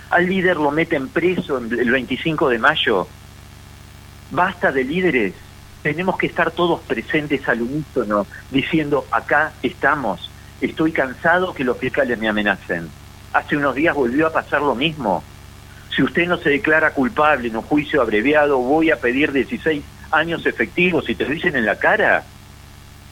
al 0.09 0.25
líder 0.25 0.57
lo 0.57 0.69
meten 0.71 1.07
preso 1.07 1.59
el 1.59 1.91
25 1.91 2.49
de 2.49 2.59
mayo. 2.59 3.07
Basta 4.31 4.73
de 4.73 4.83
líderes, 4.83 5.33
tenemos 5.83 6.17
que 6.17 6.27
estar 6.27 6.49
todos 6.51 6.81
presentes 6.81 7.47
al 7.47 7.61
unísono, 7.61 8.25
diciendo, 8.49 9.05
acá 9.11 9.53
estamos, 9.61 10.31
estoy 10.61 10.91
cansado 10.91 11.53
que 11.53 11.63
los 11.63 11.77
fiscales 11.77 12.17
me 12.17 12.29
amenacen. 12.29 12.89
Hace 13.33 13.57
unos 13.57 13.75
días 13.75 13.93
volvió 13.93 14.27
a 14.27 14.33
pasar 14.33 14.61
lo 14.61 14.73
mismo 14.73 15.23
si 15.95 16.01
usted 16.01 16.27
no 16.27 16.37
se 16.37 16.49
declara 16.49 16.93
culpable 16.93 17.47
en 17.47 17.55
un 17.55 17.61
juicio 17.61 18.01
abreviado, 18.01 18.57
voy 18.57 18.89
a 18.89 18.97
pedir 18.99 19.31
16 19.31 19.83
años 20.11 20.45
efectivos 20.45 21.07
y 21.09 21.15
te 21.15 21.25
dicen 21.25 21.55
en 21.55 21.65
la 21.65 21.77
cara. 21.77 22.23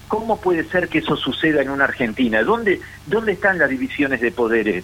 ¿Cómo 0.07 0.41
puede 0.41 0.64
ser 0.65 0.89
que 0.89 0.98
eso 0.98 1.15
suceda 1.15 1.61
en 1.61 1.69
una 1.69 1.85
Argentina? 1.85 2.43
¿Dónde, 2.43 2.81
¿Dónde 3.06 3.34
están 3.34 3.60
las 3.60 3.69
divisiones 3.69 4.19
de 4.19 4.31
poderes? 4.31 4.84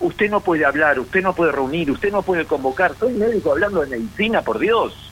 Usted 0.00 0.30
no 0.30 0.40
puede 0.40 0.64
hablar, 0.64 0.98
usted 0.98 1.22
no 1.22 1.34
puede 1.34 1.52
reunir, 1.52 1.90
usted 1.90 2.12
no 2.12 2.22
puede 2.22 2.44
convocar. 2.44 2.94
Soy 2.98 3.14
médico 3.14 3.52
hablando 3.52 3.80
de 3.80 3.88
medicina, 3.88 4.42
por 4.42 4.58
Dios. 4.58 5.10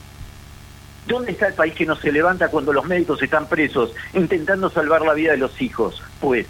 ¿Dónde 1.06 1.32
está 1.32 1.48
el 1.48 1.54
país 1.54 1.74
que 1.74 1.86
no 1.86 1.96
se 1.96 2.12
levanta 2.12 2.48
cuando 2.48 2.72
los 2.72 2.84
médicos 2.84 3.22
están 3.22 3.48
presos 3.48 3.92
intentando 4.14 4.70
salvar 4.70 5.02
la 5.02 5.14
vida 5.14 5.32
de 5.32 5.38
los 5.38 5.60
hijos? 5.60 6.02
Pues 6.20 6.46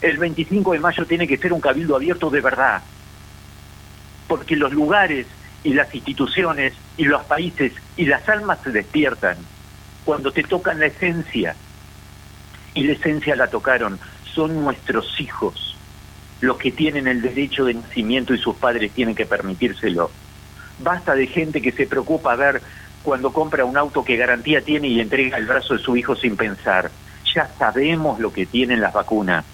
el 0.00 0.18
25 0.18 0.72
de 0.72 0.80
mayo 0.80 1.06
tiene 1.06 1.26
que 1.26 1.36
ser 1.36 1.52
un 1.52 1.60
cabildo 1.60 1.96
abierto 1.96 2.30
de 2.30 2.40
verdad 2.40 2.82
porque 4.26 4.56
los 4.56 4.72
lugares 4.72 5.26
y 5.64 5.72
las 5.74 5.94
instituciones 5.94 6.74
y 6.96 7.04
los 7.04 7.24
países 7.24 7.72
y 7.96 8.06
las 8.06 8.28
almas 8.28 8.58
se 8.62 8.70
despiertan 8.70 9.36
cuando 10.04 10.32
te 10.32 10.42
tocan 10.42 10.78
la 10.78 10.86
esencia. 10.86 11.56
Y 12.74 12.84
la 12.84 12.92
esencia 12.92 13.34
la 13.36 13.48
tocaron, 13.48 13.98
son 14.34 14.62
nuestros 14.62 15.20
hijos 15.20 15.76
los 16.40 16.58
que 16.58 16.70
tienen 16.70 17.06
el 17.06 17.22
derecho 17.22 17.64
de 17.64 17.74
nacimiento 17.74 18.34
y 18.34 18.38
sus 18.38 18.54
padres 18.56 18.92
tienen 18.92 19.14
que 19.14 19.24
permitírselo. 19.24 20.10
Basta 20.78 21.14
de 21.14 21.26
gente 21.26 21.62
que 21.62 21.72
se 21.72 21.86
preocupa 21.86 22.32
a 22.32 22.36
ver 22.36 22.60
cuando 23.06 23.32
compra 23.32 23.64
un 23.64 23.76
auto 23.76 24.04
que 24.04 24.16
garantía 24.16 24.62
tiene 24.62 24.88
y 24.88 25.00
entrega 25.00 25.38
el 25.38 25.46
brazo 25.46 25.74
de 25.74 25.80
su 25.80 25.96
hijo 25.96 26.16
sin 26.16 26.36
pensar. 26.36 26.90
Ya 27.32 27.48
sabemos 27.56 28.18
lo 28.18 28.32
que 28.32 28.46
tienen 28.46 28.80
las 28.80 28.92
vacunas 28.92 29.44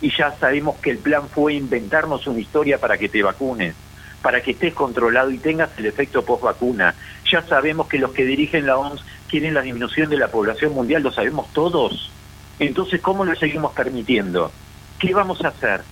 y 0.00 0.10
ya 0.10 0.32
sabemos 0.32 0.74
que 0.78 0.90
el 0.90 0.98
plan 0.98 1.28
fue 1.28 1.54
inventarnos 1.54 2.26
una 2.26 2.40
historia 2.40 2.78
para 2.78 2.98
que 2.98 3.08
te 3.08 3.22
vacunes 3.22 3.76
para 4.22 4.42
que 4.42 4.50
estés 4.50 4.74
controlado 4.74 5.30
y 5.30 5.38
tengas 5.38 5.70
el 5.78 5.86
efecto 5.86 6.24
post 6.24 6.42
vacuna. 6.42 6.96
Ya 7.30 7.42
sabemos 7.42 7.86
que 7.86 7.98
los 8.00 8.10
que 8.10 8.24
dirigen 8.24 8.66
la 8.66 8.76
OMS 8.76 9.04
quieren 9.28 9.54
la 9.54 9.62
disminución 9.62 10.10
de 10.10 10.16
la 10.16 10.32
población 10.32 10.74
mundial, 10.74 11.04
lo 11.04 11.12
sabemos 11.12 11.52
todos. 11.52 12.10
Entonces, 12.58 13.00
¿cómo 13.00 13.24
lo 13.24 13.36
seguimos 13.36 13.72
permitiendo? 13.72 14.50
¿Qué 14.98 15.14
vamos 15.14 15.44
a 15.44 15.48
hacer? 15.48 15.82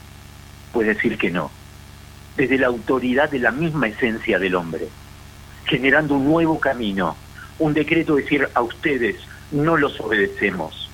puede 0.73 0.95
decir 0.95 1.17
que 1.17 1.31
no, 1.31 1.53
desde 2.37 2.59
la 2.59 2.67
autoridad 2.67 3.31
de 3.31 3.39
la 3.39 3.53
misma 3.53 3.87
esencia 3.87 4.41
del 4.41 4.57
hombre, 4.57 4.89
generando 5.65 6.15
un 6.15 6.25
nuevo 6.25 6.59
camino, 6.61 7.17
un 7.59 7.75
decreto 7.75 8.17
decir 8.17 8.49
a 8.55 8.61
ustedes 8.63 9.17
no 9.53 9.77
los 9.77 10.01
obedecemos. 10.01 10.91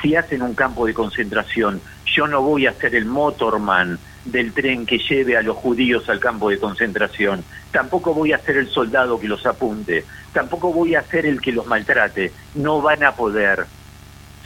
Si 0.00 0.16
hacen 0.16 0.42
un 0.42 0.54
campo 0.54 0.86
de 0.86 0.94
concentración, 0.94 1.80
yo 2.06 2.26
no 2.26 2.42
voy 2.42 2.66
a 2.66 2.72
ser 2.72 2.94
el 2.94 3.04
motorman 3.04 3.98
del 4.24 4.52
tren 4.52 4.86
que 4.86 4.98
lleve 4.98 5.36
a 5.36 5.42
los 5.42 5.56
judíos 5.56 6.08
al 6.08 6.20
campo 6.20 6.50
de 6.50 6.58
concentración, 6.58 7.44
tampoco 7.70 8.14
voy 8.14 8.32
a 8.32 8.38
ser 8.38 8.56
el 8.56 8.68
soldado 8.68 9.18
que 9.18 9.28
los 9.28 9.44
apunte, 9.46 10.04
tampoco 10.32 10.72
voy 10.72 10.94
a 10.94 11.02
ser 11.02 11.26
el 11.26 11.40
que 11.40 11.52
los 11.52 11.66
maltrate, 11.66 12.32
no 12.54 12.80
van 12.80 13.04
a 13.04 13.14
poder. 13.14 13.66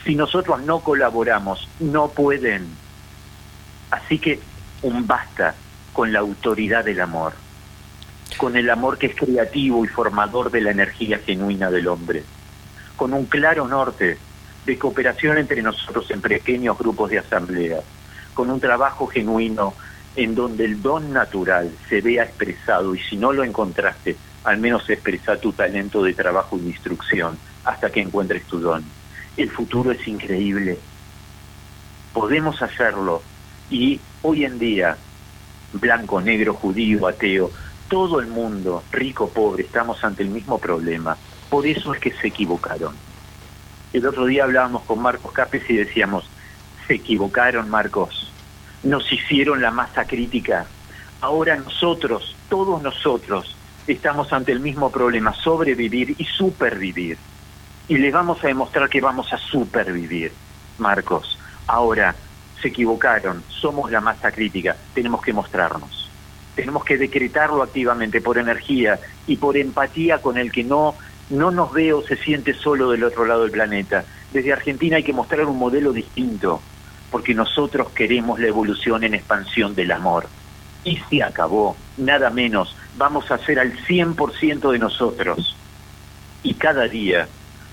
Si 0.03 0.15
nosotros 0.15 0.61
no 0.61 0.79
colaboramos, 0.79 1.67
no 1.79 2.09
pueden. 2.09 2.67
Así 3.91 4.19
que 4.19 4.39
un 4.81 5.05
basta 5.05 5.55
con 5.93 6.13
la 6.13 6.19
autoridad 6.19 6.85
del 6.85 7.01
amor, 7.01 7.33
con 8.35 8.55
el 8.57 8.69
amor 8.69 8.97
que 8.97 9.07
es 9.07 9.15
creativo 9.15 9.85
y 9.85 9.87
formador 9.87 10.51
de 10.51 10.61
la 10.61 10.71
energía 10.71 11.19
genuina 11.19 11.71
del 11.71 11.87
hombre, 11.87 12.23
con 12.95 13.13
un 13.13 13.25
claro 13.25 13.67
norte 13.67 14.17
de 14.65 14.77
cooperación 14.77 15.37
entre 15.37 15.61
nosotros 15.61 16.11
en 16.11 16.21
pequeños 16.21 16.77
grupos 16.77 17.09
de 17.09 17.19
asamblea, 17.19 17.79
con 18.33 18.49
un 18.49 18.59
trabajo 18.59 19.07
genuino 19.07 19.73
en 20.15 20.35
donde 20.35 20.65
el 20.65 20.81
don 20.81 21.13
natural 21.13 21.71
se 21.87 22.01
vea 22.01 22.23
expresado 22.23 22.93
y 22.93 22.99
si 22.99 23.15
no 23.17 23.31
lo 23.31 23.43
encontraste, 23.43 24.17
al 24.43 24.57
menos 24.57 24.89
expresa 24.89 25.39
tu 25.39 25.53
talento 25.53 26.03
de 26.03 26.13
trabajo 26.13 26.57
y 26.57 26.61
de 26.61 26.69
instrucción 26.69 27.37
hasta 27.63 27.91
que 27.91 28.01
encuentres 28.01 28.43
tu 28.45 28.59
don. 28.59 28.83
El 29.37 29.49
futuro 29.51 29.91
es 29.91 30.07
increíble. 30.07 30.79
Podemos 32.13 32.61
hacerlo 32.61 33.21
y 33.69 33.99
hoy 34.23 34.45
en 34.45 34.57
día, 34.57 34.97
blanco, 35.73 36.19
negro, 36.19 36.53
judío, 36.53 37.07
ateo, 37.07 37.51
todo 37.87 38.19
el 38.19 38.27
mundo, 38.27 38.83
rico, 38.91 39.29
pobre, 39.29 39.63
estamos 39.63 40.03
ante 40.03 40.23
el 40.23 40.29
mismo 40.29 40.57
problema. 40.57 41.17
Por 41.49 41.65
eso 41.65 41.93
es 41.93 41.99
que 41.99 42.11
se 42.11 42.27
equivocaron. 42.27 42.95
El 43.93 44.05
otro 44.05 44.25
día 44.25 44.43
hablábamos 44.43 44.83
con 44.83 45.01
Marcos 45.01 45.31
Capes 45.31 45.69
y 45.69 45.77
decíamos, 45.77 46.29
se 46.85 46.95
equivocaron 46.95 47.69
Marcos, 47.69 48.31
nos 48.83 49.11
hicieron 49.11 49.61
la 49.61 49.71
masa 49.71 50.05
crítica. 50.05 50.65
Ahora 51.21 51.55
nosotros, 51.55 52.35
todos 52.49 52.81
nosotros, 52.81 53.55
estamos 53.87 54.31
ante 54.33 54.51
el 54.51 54.59
mismo 54.59 54.91
problema, 54.91 55.33
sobrevivir 55.33 56.15
y 56.17 56.25
supervivir. 56.25 57.17
Y 57.87 57.97
les 57.97 58.13
vamos 58.13 58.43
a 58.43 58.47
demostrar 58.47 58.89
que 58.89 58.99
vamos 58.99 59.31
a 59.31 59.37
supervivir, 59.37 60.33
Marcos. 60.77 61.39
Ahora, 61.67 62.13
se 62.61 62.67
equivocaron, 62.67 63.43
somos 63.47 63.89
la 63.91 64.01
masa 64.01 64.31
crítica, 64.31 64.75
tenemos 64.93 65.21
que 65.21 65.31
mostrarnos. 65.31 66.06
Tenemos 66.57 66.83
que 66.83 66.97
decretarlo 66.97 67.61
activamente 67.61 68.19
por 68.19 68.39
energía 68.39 68.99
y 69.27 69.37
por 69.37 69.57
empatía 69.57 70.17
con 70.23 70.39
el 70.39 70.51
que 70.51 70.63
no, 70.63 70.95
no 71.29 71.51
nos 71.51 71.71
ve 71.71 71.93
o 71.93 72.01
se 72.01 72.17
siente 72.17 72.55
solo 72.55 72.89
del 72.89 73.03
otro 73.03 73.27
lado 73.27 73.43
del 73.43 73.51
planeta. 73.51 74.05
Desde 74.33 74.53
Argentina 74.53 74.97
hay 74.97 75.03
que 75.03 75.13
mostrar 75.13 75.45
un 75.45 75.59
modelo 75.59 75.93
distinto, 75.93 76.59
porque 77.11 77.35
nosotros 77.35 77.91
queremos 77.91 78.39
la 78.39 78.47
evolución 78.47 79.03
en 79.03 79.13
expansión 79.13 79.75
del 79.75 79.91
amor. 79.91 80.25
Y 80.83 80.97
se 81.11 81.21
acabó, 81.21 81.77
nada 81.95 82.31
menos, 82.31 82.75
vamos 82.97 83.29
a 83.29 83.37
ser 83.37 83.59
al 83.59 83.77
100% 83.85 84.71
de 84.71 84.79
nosotros. 84.79 85.55
Y 86.41 86.55
cada 86.55 86.87
día 86.87 87.27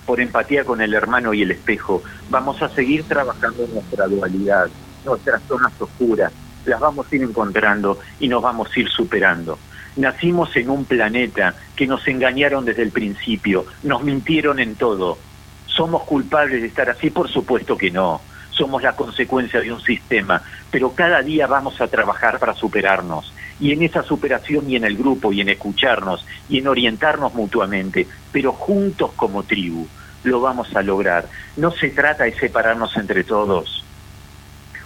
por 0.05 0.21
empatía 0.21 0.67
con 0.67 0.83
el 0.83 0.93
hermano 0.93 1.33
y 1.33 1.41
el 1.41 1.53
espejo, 1.53 2.03
vamos 2.29 2.61
a 2.61 2.69
seguir 2.69 3.05
trabajando 3.05 3.65
en 3.65 3.73
nuestra 3.73 4.07
dualidad, 4.09 4.69
nuestras 5.07 5.43
zonas 5.45 5.73
oscuras, 5.81 6.35
las 6.67 6.81
vamos 6.81 7.07
a 7.11 7.17
ir 7.17 7.23
encontrando 7.23 7.99
y 8.21 8.29
nos 8.29 8.43
vamos 8.43 8.69
a 8.75 8.81
ir 8.81 8.89
superando. 8.89 9.59
Nacimos 9.97 10.57
en 10.57 10.71
un 10.71 10.85
planeta 10.85 11.55
que 11.77 11.87
nos 11.87 12.07
engañaron 12.09 12.65
desde 12.65 12.83
el 12.83 12.91
principio, 12.91 13.65
nos 13.85 14.03
mintieron 14.03 14.59
en 14.59 14.75
todo. 14.75 15.19
¿Somos 15.67 16.03
culpables 16.03 16.61
de 16.63 16.69
estar 16.69 16.91
así? 16.91 17.11
Por 17.11 17.29
supuesto 17.29 17.77
que 17.77 17.91
no. 17.91 18.21
Somos 18.51 18.83
la 18.83 18.95
consecuencia 18.95 19.61
de 19.61 19.73
un 19.73 19.81
sistema, 19.81 20.43
pero 20.71 20.93
cada 20.93 21.23
día 21.23 21.47
vamos 21.47 21.81
a 21.81 21.89
trabajar 21.89 22.39
para 22.39 22.55
superarnos. 22.55 23.33
Y 23.61 23.73
en 23.73 23.83
esa 23.83 24.03
superación 24.03 24.69
y 24.69 24.77
en 24.77 24.85
el 24.85 24.97
grupo 24.97 25.33
y 25.33 25.41
en 25.41 25.49
escucharnos 25.49 26.27
y 26.49 26.59
en 26.59 26.69
orientarnos 26.69 27.35
mutuamente, 27.35 28.07
pero 28.33 28.53
juntos 28.53 29.13
como 29.15 29.45
tribu, 29.45 29.87
lo 30.25 30.41
vamos 30.41 30.75
a 30.75 30.83
lograr. 30.83 31.29
No 31.57 31.71
se 31.71 31.91
trata 31.91 32.25
de 32.25 32.35
separarnos 32.35 32.97
entre 32.97 33.23
todos. 33.23 33.84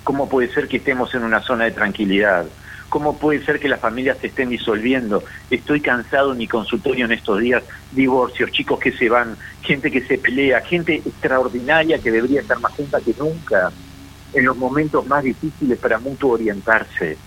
¿Cómo 0.09 0.26
puede 0.26 0.51
ser 0.55 0.68
que 0.68 0.78
estemos 0.78 1.14
en 1.14 1.22
una 1.22 1.43
zona 1.43 1.66
de 1.66 1.72
tranquilidad? 1.72 2.47
¿Cómo 2.89 3.18
puede 3.18 3.44
ser 3.44 3.60
que 3.60 3.68
las 3.68 3.78
familias 3.78 4.16
se 4.16 4.28
estén 4.28 4.48
disolviendo? 4.48 5.22
Estoy 5.51 5.82
cansado 5.82 6.32
en 6.32 6.39
mi 6.39 6.48
consultorio 6.48 7.05
en 7.05 7.12
estos 7.12 7.39
días, 7.40 7.62
divorcios, 7.93 8.51
chicos 8.51 8.78
que 8.80 8.93
se 8.93 9.10
van, 9.10 9.36
gente 9.60 9.90
que 9.90 10.01
se 10.01 10.16
pelea, 10.16 10.62
gente 10.62 10.94
extraordinaria 10.94 11.98
que 11.98 12.10
debería 12.10 12.40
estar 12.40 12.59
más 12.59 12.72
junta 12.72 13.02
que 13.02 13.14
nunca 13.18 13.70
en 14.32 14.47
los 14.47 14.56
momentos 14.56 15.06
más 15.06 15.22
difíciles 15.24 15.78
para 15.78 15.98
mutuo 15.98 16.32
orientarse. 16.32 17.18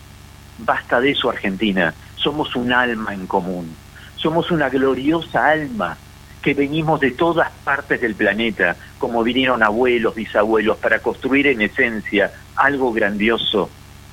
Basta 0.58 1.00
de 1.00 1.12
eso, 1.12 1.30
Argentina. 1.30 1.94
Somos 2.16 2.56
un 2.56 2.74
alma 2.74 3.14
en 3.14 3.28
común. 3.28 3.76
Somos 4.16 4.50
una 4.50 4.70
gloriosa 4.70 5.50
alma 5.52 6.00
que 6.42 6.54
venimos 6.54 7.00
de 7.00 7.12
todas 7.12 7.52
partes 7.64 8.02
del 8.02 8.16
planeta, 8.16 8.76
como 8.98 9.24
vinieron 9.24 9.62
abuelos, 9.64 10.16
bisabuelos, 10.16 10.78
para 10.78 11.00
construir 11.00 11.48
en 11.48 11.62
esencia 11.62 12.32
algo 12.56 12.92
grandioso 12.92 13.70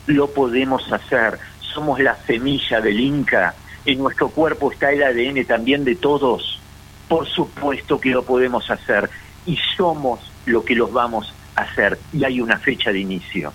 lo 0.08 0.30
podemos 0.30 0.90
hacer. 0.92 1.38
Somos 1.60 2.00
la 2.00 2.16
semilla 2.26 2.80
del 2.80 2.98
Inca. 2.98 3.54
En 3.84 3.98
nuestro 3.98 4.30
cuerpo 4.30 4.72
está 4.72 4.90
el 4.90 5.02
ADN 5.02 5.44
también 5.44 5.84
de 5.84 5.94
todos. 5.94 6.60
Por 7.08 7.26
supuesto 7.26 8.00
que 8.00 8.10
lo 8.10 8.24
podemos 8.24 8.70
hacer. 8.70 9.08
Y 9.46 9.58
somos 9.76 10.20
lo 10.46 10.64
que 10.64 10.74
los 10.74 10.92
vamos 10.92 11.32
a 11.54 11.62
hacer. 11.62 11.98
Y 12.12 12.24
hay 12.24 12.40
una 12.40 12.58
fecha 12.58 12.90
de 12.90 13.00
inicio. 13.00 13.52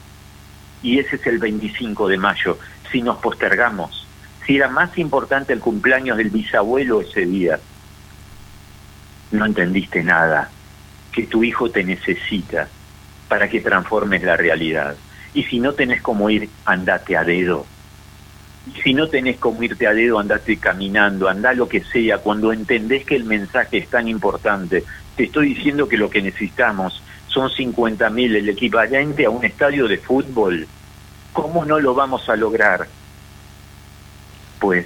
Y 0.82 1.00
ese 1.00 1.18
es 1.18 1.28
el 1.28 1.40
25 1.40 2.08
de 2.08 2.18
mayo. 2.18 2.58
Si 2.92 3.02
nos 3.02 3.18
postergamos, 3.18 4.08
si 4.46 4.58
era 4.58 4.70
más 4.70 4.98
importante 4.98 5.54
el 5.54 5.60
cumpleaños 5.60 6.18
del 6.18 6.30
bisabuelo 6.30 7.02
ese 7.02 7.26
día, 7.26 7.60
no 9.34 9.46
entendiste 9.46 10.04
nada. 10.04 10.50
Que 11.12 11.24
tu 11.24 11.44
hijo 11.44 11.70
te 11.70 11.84
necesita 11.84 12.68
para 13.28 13.50
que 13.50 13.62
transformes 13.62 14.24
la 14.24 14.38
realidad. 14.38 14.96
Y 15.34 15.44
si 15.44 15.60
no 15.60 15.74
tenés 15.74 16.02
como 16.02 16.30
ir, 16.30 16.50
andate 16.66 17.18
a 17.18 17.24
dedo. 17.24 17.66
Y 18.68 18.82
si 18.82 18.94
no 18.94 19.10
tenés 19.10 19.38
como 19.38 19.62
irte 19.62 19.88
a 19.88 19.94
dedo, 19.94 20.20
andate 20.20 20.58
caminando, 20.58 21.28
anda 21.28 21.54
lo 21.54 21.68
que 21.68 21.84
sea. 21.84 22.20
Cuando 22.20 22.54
entendés 22.54 23.06
que 23.06 23.16
el 23.16 23.26
mensaje 23.26 23.80
es 23.80 23.90
tan 23.90 24.08
importante, 24.08 24.84
te 25.16 25.24
estoy 25.26 25.54
diciendo 25.56 25.88
que 25.88 25.98
lo 25.98 26.10
que 26.10 26.22
necesitamos 26.22 27.04
son 27.28 27.50
50.000, 27.50 28.36
el 28.36 28.50
equivalente 28.50 29.26
a 29.26 29.30
un 29.30 29.44
estadio 29.44 29.88
de 29.88 29.98
fútbol. 29.98 30.68
¿Cómo 31.34 31.66
no 31.66 31.80
lo 31.80 31.96
vamos 31.96 32.30
a 32.30 32.36
lograr? 32.36 32.88
Pues 34.60 34.86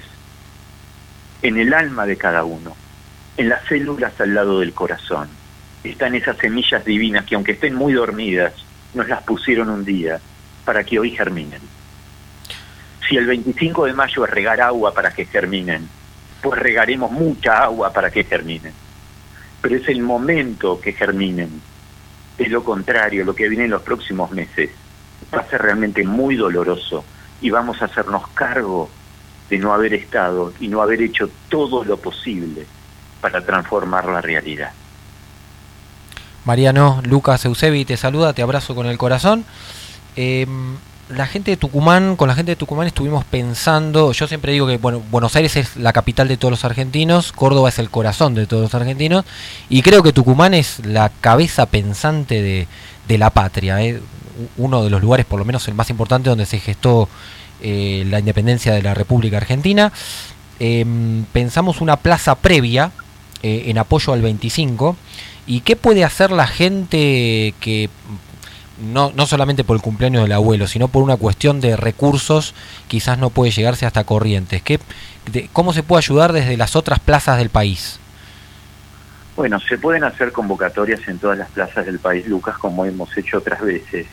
en 1.42 1.58
el 1.58 1.74
alma 1.74 2.06
de 2.06 2.18
cada 2.18 2.46
uno, 2.46 2.76
en 3.38 3.50
las 3.50 3.64
células 3.66 4.20
al 4.20 4.34
lado 4.34 4.60
del 4.60 4.74
corazón, 4.74 5.30
están 5.84 6.16
esas 6.16 6.38
semillas 6.38 6.84
divinas 6.84 7.24
que 7.26 7.36
aunque 7.36 7.52
estén 7.54 7.76
muy 7.76 7.94
dormidas, 7.94 8.54
nos 8.96 9.08
las 9.08 9.22
pusieron 9.24 9.70
un 9.70 9.86
día 9.86 10.20
para 10.66 10.84
que 10.84 11.00
hoy 11.00 11.12
germinen. 11.12 11.62
Si 13.08 13.16
el 13.16 13.28
25 13.28 13.86
de 13.86 13.94
mayo 13.94 14.26
es 14.26 14.32
regar 14.32 14.60
agua 14.60 14.94
para 14.94 15.14
que 15.14 15.26
germinen, 15.26 15.88
pues 16.42 16.60
regaremos 16.60 17.12
mucha 17.12 17.64
agua 17.64 17.94
para 17.94 18.10
que 18.10 18.24
germinen. 18.24 18.74
Pero 19.62 19.76
es 19.76 19.88
el 19.88 20.02
momento 20.02 20.82
que 20.82 20.94
germinen. 20.94 21.62
Es 22.38 22.50
lo 22.50 22.64
contrario, 22.64 23.24
lo 23.24 23.36
que 23.36 23.48
viene 23.48 23.66
en 23.66 23.72
los 23.72 23.84
próximos 23.84 24.32
meses. 24.32 24.72
Va 25.34 25.40
a 25.40 25.50
ser 25.50 25.62
realmente 25.62 26.04
muy 26.04 26.36
doloroso 26.36 27.06
y 27.40 27.50
vamos 27.50 27.82
a 27.82 27.86
hacernos 27.86 28.28
cargo 28.30 28.90
de 29.50 29.58
no 29.58 29.74
haber 29.74 29.94
estado 29.94 30.54
y 30.60 30.68
no 30.68 30.82
haber 30.82 31.02
hecho 31.02 31.30
todo 31.50 31.86
lo 31.86 31.98
posible 31.98 32.66
para 33.22 33.42
transformar 33.42 34.06
la 34.06 34.22
realidad. 34.22 34.72
Mariano, 36.46 37.02
Lucas 37.04 37.44
Eusebi 37.44 37.84
te 37.84 37.98
saluda, 37.98 38.32
te 38.32 38.42
abrazo 38.42 38.74
con 38.74 38.88
el 38.88 38.98
corazón. 38.98 39.44
Em, 40.16 40.78
la 41.10 41.28
gente 41.28 41.52
de 41.52 41.58
Tucumán, 41.58 42.16
con 42.16 42.28
la 42.28 42.36
gente 42.36 42.52
de 42.52 42.56
Tucumán 42.56 42.88
estuvimos 42.88 43.26
pensando, 43.26 44.12
yo 44.12 44.28
siempre 44.28 44.52
digo 44.52 44.68
que 44.68 44.78
bueno, 44.78 45.02
Buenos 45.12 45.36
Aires 45.36 45.56
es 45.56 45.76
la 45.78 45.94
capital 45.94 46.28
de 46.28 46.38
todos 46.38 46.52
los 46.52 46.66
argentinos, 46.66 47.32
Córdoba 47.32 47.70
es 47.70 47.80
el 47.80 47.90
corazón 47.90 48.34
de 48.34 48.48
todos 48.48 48.64
los 48.64 48.76
argentinos, 48.76 49.26
y 49.70 49.82
creo 49.82 50.04
que 50.04 50.14
Tucumán 50.14 50.54
es 50.54 50.86
la 50.86 51.10
cabeza 51.22 51.66
pensante 51.66 52.42
de, 52.42 53.18
la 53.18 53.30
patria, 53.30 53.82
¿eh? 53.82 54.02
uno 54.58 54.84
de 54.84 54.90
los 54.90 55.02
lugares, 55.02 55.26
por 55.26 55.40
lo 55.40 55.46
menos 55.46 55.68
el 55.68 55.76
más 55.76 55.90
importante, 55.90 56.30
donde 56.30 56.46
se 56.46 56.60
gestó 56.60 57.10
eh, 57.62 58.06
la 58.10 58.20
independencia 58.20 58.74
de 58.74 58.84
la 58.84 58.94
República 58.94 59.38
Argentina. 59.38 59.92
Em, 60.60 61.26
pensamos 61.26 61.82
una 61.82 61.98
plaza 61.98 62.36
previa 62.36 62.92
eh, 63.44 63.66
en 63.68 63.78
apoyo 63.78 64.14
al 64.14 64.22
25, 64.22 64.96
y 65.46 65.62
qué 65.62 65.76
puede 65.76 66.04
hacer 66.04 66.32
la 66.32 66.48
gente 66.48 67.54
que 67.60 67.90
no, 68.80 69.12
no 69.16 69.26
solamente 69.26 69.64
por 69.64 69.76
el 69.76 69.82
cumpleaños 69.82 70.24
del 70.24 70.32
abuelo, 70.32 70.68
sino 70.68 70.88
por 70.88 71.04
una 71.04 71.18
cuestión 71.18 71.62
de 71.62 71.76
recursos, 71.76 72.54
quizás 72.88 73.18
no 73.18 73.30
puede 73.30 73.52
llegarse 73.52 73.86
hasta 73.86 74.04
Corrientes. 74.04 74.62
¿Qué, 74.62 74.80
¿Cómo 75.54 75.74
se 75.74 75.84
puede 75.84 76.00
ayudar 76.00 76.34
desde 76.34 76.58
las 76.58 76.76
otras 76.76 77.00
plazas 77.00 77.38
del 77.38 77.50
país? 77.50 78.00
Bueno, 79.36 79.60
se 79.60 79.78
pueden 79.78 80.04
hacer 80.04 80.32
convocatorias 80.32 81.08
en 81.08 81.20
todas 81.20 81.38
las 81.38 81.50
plazas 81.50 81.86
del 81.86 82.00
país, 82.00 82.28
Lucas, 82.28 82.58
como 82.58 82.86
hemos 82.86 83.16
hecho 83.18 83.38
otras 83.38 83.62
veces, 83.62 84.08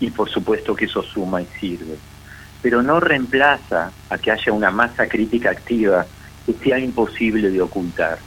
y 0.00 0.10
por 0.10 0.28
supuesto 0.28 0.74
que 0.74 0.86
eso 0.86 1.02
suma 1.02 1.42
y 1.42 1.46
sirve. 1.60 1.96
Pero 2.60 2.82
no 2.82 2.98
reemplaza 2.98 3.92
a 4.10 4.18
que 4.18 4.30
haya 4.30 4.52
una 4.52 4.70
masa 4.70 5.06
crítica 5.06 5.50
activa 5.50 6.06
que 6.44 6.54
sea 6.54 6.78
imposible 6.78 7.50
de 7.50 7.60
ocultar 7.60 8.18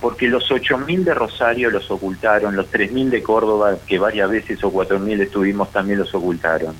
porque 0.00 0.28
los 0.28 0.50
8.000 0.50 1.04
de 1.04 1.14
Rosario 1.14 1.70
los 1.70 1.90
ocultaron, 1.90 2.56
los 2.56 2.70
3.000 2.70 3.08
de 3.08 3.22
Córdoba, 3.22 3.76
que 3.86 3.98
varias 3.98 4.30
veces 4.30 4.62
o 4.62 4.72
4.000 4.72 5.20
estuvimos, 5.20 5.72
también 5.72 5.98
los 5.98 6.14
ocultaron. 6.14 6.74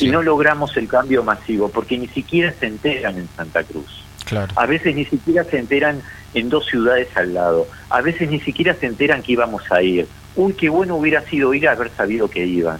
Y 0.00 0.08
no 0.08 0.22
logramos 0.22 0.76
el 0.76 0.88
cambio 0.88 1.22
masivo, 1.22 1.68
porque 1.68 1.98
ni 1.98 2.08
siquiera 2.08 2.52
se 2.58 2.66
enteran 2.66 3.16
en 3.16 3.28
Santa 3.36 3.62
Cruz. 3.62 4.04
Claro. 4.24 4.52
A 4.56 4.66
veces 4.66 4.94
ni 4.94 5.04
siquiera 5.04 5.44
se 5.44 5.58
enteran 5.58 6.02
en 6.32 6.48
dos 6.48 6.66
ciudades 6.66 7.08
al 7.16 7.34
lado. 7.34 7.66
A 7.90 8.00
veces 8.00 8.28
ni 8.28 8.40
siquiera 8.40 8.74
se 8.74 8.86
enteran 8.86 9.22
que 9.22 9.32
íbamos 9.32 9.62
a 9.70 9.82
ir. 9.82 10.08
Uy, 10.34 10.54
qué 10.54 10.68
bueno 10.68 10.96
hubiera 10.96 11.20
sido 11.22 11.54
ir 11.54 11.68
a 11.68 11.72
haber 11.72 11.90
sabido 11.90 12.28
que 12.28 12.44
iban. 12.44 12.78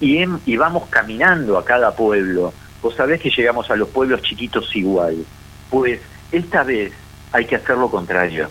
Y, 0.00 0.18
en, 0.18 0.38
y 0.46 0.56
vamos 0.56 0.88
caminando 0.88 1.58
a 1.58 1.64
cada 1.64 1.94
pueblo. 1.94 2.54
Vos 2.80 2.94
sabés 2.94 3.20
que 3.20 3.30
llegamos 3.30 3.70
a 3.70 3.76
los 3.76 3.88
pueblos 3.88 4.22
chiquitos 4.22 4.74
igual. 4.74 5.24
Pues 5.68 6.00
esta 6.32 6.62
vez 6.62 6.92
hay 7.32 7.44
que 7.44 7.56
hacer 7.56 7.76
lo 7.76 7.90
contrario 7.90 8.48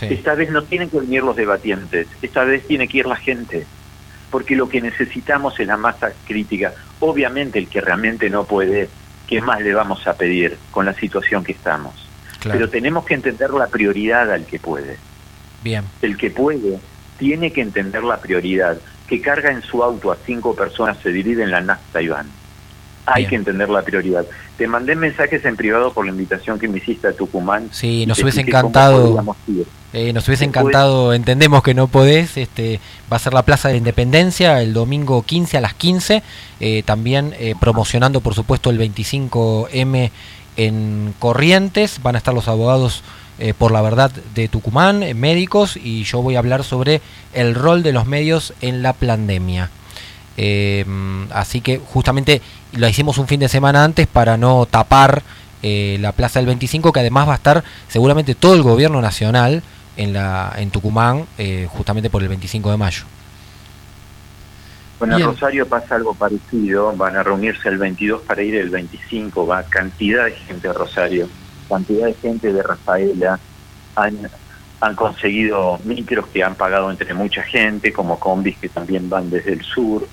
esta 0.00 0.34
vez 0.34 0.50
no 0.50 0.62
tienen 0.62 0.90
que 0.90 1.00
venir 1.00 1.22
los 1.22 1.36
debatientes, 1.36 2.06
esta 2.22 2.44
vez 2.44 2.66
tiene 2.66 2.88
que 2.88 2.98
ir 2.98 3.06
la 3.06 3.16
gente, 3.16 3.66
porque 4.30 4.56
lo 4.56 4.68
que 4.68 4.80
necesitamos 4.80 5.58
es 5.58 5.66
la 5.66 5.76
masa 5.76 6.12
crítica. 6.26 6.74
Obviamente 7.00 7.58
el 7.58 7.68
que 7.68 7.80
realmente 7.80 8.28
no 8.30 8.44
puede, 8.44 8.88
¿qué 9.26 9.40
más 9.40 9.60
le 9.60 9.74
vamos 9.74 10.06
a 10.06 10.14
pedir 10.14 10.58
con 10.70 10.86
la 10.86 10.94
situación 10.94 11.44
que 11.44 11.52
estamos? 11.52 11.94
Pero 12.42 12.68
tenemos 12.68 13.04
que 13.04 13.14
entender 13.14 13.50
la 13.50 13.66
prioridad 13.66 14.30
al 14.30 14.46
que 14.46 14.58
puede. 14.58 14.98
Bien. 15.64 15.84
El 16.02 16.16
que 16.16 16.30
puede 16.30 16.78
tiene 17.18 17.52
que 17.52 17.60
entender 17.60 18.04
la 18.04 18.18
prioridad, 18.18 18.78
que 19.08 19.20
carga 19.20 19.50
en 19.50 19.62
su 19.62 19.82
auto 19.82 20.12
a 20.12 20.16
cinco 20.24 20.54
personas, 20.54 20.98
se 20.98 21.10
divide 21.10 21.42
en 21.42 21.50
la 21.50 21.60
nafta 21.60 22.02
y 22.02 22.08
van. 22.08 22.28
Hay 23.06 23.26
que 23.26 23.36
entender 23.36 23.68
la 23.68 23.82
prioridad. 23.82 24.26
Te 24.58 24.66
mandé 24.66 24.96
mensajes 24.96 25.44
en 25.44 25.56
privado 25.56 25.92
por 25.92 26.04
la 26.04 26.12
invitación 26.12 26.58
que 26.58 26.68
me 26.68 26.78
hiciste 26.78 27.08
a 27.08 27.12
Tucumán. 27.12 27.68
Sí, 27.70 28.04
nos 28.04 28.18
hubiese 28.20 28.40
encantado. 28.40 29.24
Eh, 29.92 30.12
nos 30.12 30.28
hubiese 30.28 30.44
encantado, 30.44 31.14
entendemos 31.14 31.62
que 31.62 31.72
no 31.72 31.86
podés, 31.88 32.36
este, 32.36 32.80
va 33.10 33.16
a 33.16 33.18
ser 33.18 33.32
la 33.32 33.44
Plaza 33.44 33.68
de 33.68 33.74
la 33.74 33.78
Independencia 33.78 34.60
el 34.60 34.74
domingo 34.74 35.22
15 35.22 35.56
a 35.56 35.62
las 35.62 35.72
15, 35.72 36.22
eh, 36.60 36.82
también 36.84 37.34
eh, 37.38 37.54
promocionando 37.58 38.20
por 38.20 38.34
supuesto 38.34 38.68
el 38.68 38.78
25M 38.78 40.10
en 40.58 41.14
Corrientes, 41.18 42.02
van 42.02 42.14
a 42.14 42.18
estar 42.18 42.34
los 42.34 42.46
abogados 42.46 43.02
por 43.58 43.70
la 43.70 43.82
verdad 43.82 44.10
de 44.34 44.48
Tucumán, 44.48 45.00
médicos, 45.14 45.76
y 45.76 46.04
yo 46.04 46.22
voy 46.22 46.36
a 46.36 46.38
hablar 46.38 46.64
sobre 46.64 47.02
el 47.34 47.54
rol 47.54 47.82
de 47.82 47.92
los 47.92 48.06
medios 48.06 48.54
en 48.62 48.82
la 48.82 48.94
pandemia. 48.94 49.70
así 51.30 51.60
que 51.60 51.78
justamente 51.78 52.40
lo 52.76 52.88
hicimos 52.88 53.18
un 53.18 53.26
fin 53.26 53.40
de 53.40 53.48
semana 53.48 53.84
antes 53.84 54.06
para 54.06 54.36
no 54.36 54.66
tapar 54.66 55.22
la 55.62 56.12
Plaza 56.12 56.38
del 56.38 56.46
25, 56.46 56.92
que 56.92 57.00
además 57.00 57.26
va 57.26 57.32
a 57.32 57.36
estar 57.36 57.64
seguramente 57.88 58.36
todo 58.36 58.54
el 58.54 58.62
gobierno 58.62 59.00
nacional 59.00 59.64
en, 59.96 60.12
la, 60.12 60.52
en 60.56 60.70
Tucumán 60.70 61.26
eh, 61.38 61.66
justamente 61.70 62.10
por 62.10 62.22
el 62.22 62.28
25 62.28 62.70
de 62.70 62.76
mayo. 62.76 63.04
Bueno, 64.98 65.18
en 65.18 65.24
Rosario 65.24 65.66
pasa 65.66 65.96
algo 65.96 66.14
parecido, 66.14 66.94
van 66.96 67.16
a 67.16 67.22
reunirse 67.22 67.68
el 67.68 67.76
22 67.76 68.22
para 68.22 68.42
ir 68.42 68.54
el 68.54 68.70
25, 68.70 69.46
va 69.46 69.62
cantidad 69.64 70.24
de 70.24 70.32
gente 70.32 70.68
de 70.68 70.74
Rosario, 70.74 71.28
cantidad 71.68 72.06
de 72.06 72.14
gente 72.14 72.52
de 72.52 72.62
Rafaela, 72.62 73.38
han, 73.94 74.16
han 74.80 74.94
conseguido 74.94 75.78
micros 75.84 76.26
que 76.28 76.42
han 76.42 76.54
pagado 76.54 76.90
entre 76.90 77.12
mucha 77.12 77.42
gente, 77.42 77.92
como 77.92 78.18
combis 78.18 78.56
que 78.56 78.70
también 78.70 79.10
van 79.10 79.28
desde 79.28 79.52
el 79.52 79.62
sur. 79.62 80.08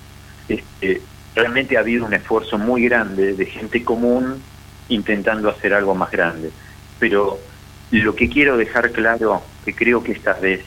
Este, 0.50 1.02
realmente 1.36 1.78
ha 1.78 1.82
habido 1.82 2.06
un 2.06 2.14
esfuerzo 2.14 2.58
muy 2.58 2.84
grande 2.86 3.34
de 3.34 3.46
gente 3.46 3.84
común 3.84 4.42
intentando 4.90 5.50
hacer 5.50 5.74
algo 5.74 5.96
más 5.96 6.12
grande. 6.12 6.52
Pero 7.00 7.40
lo 7.92 8.16
que 8.16 8.30
quiero 8.30 8.58
dejar 8.58 8.92
claro, 8.92 9.44
que 9.66 9.74
creo 9.74 10.04
que 10.04 10.12
esta 10.12 10.34
vez 10.34 10.64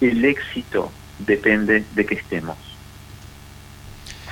el 0.00 0.24
éxito 0.24 0.90
depende 1.18 1.84
de 1.94 2.06
que 2.06 2.14
estemos. 2.16 2.56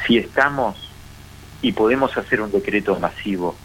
Si 0.07 0.19
estamos 0.19 0.91
y 1.63 1.73
podemos 1.73 2.17
hacer 2.17 2.41
un 2.41 2.51
decreto 2.51 2.99
masivo, 2.99 3.57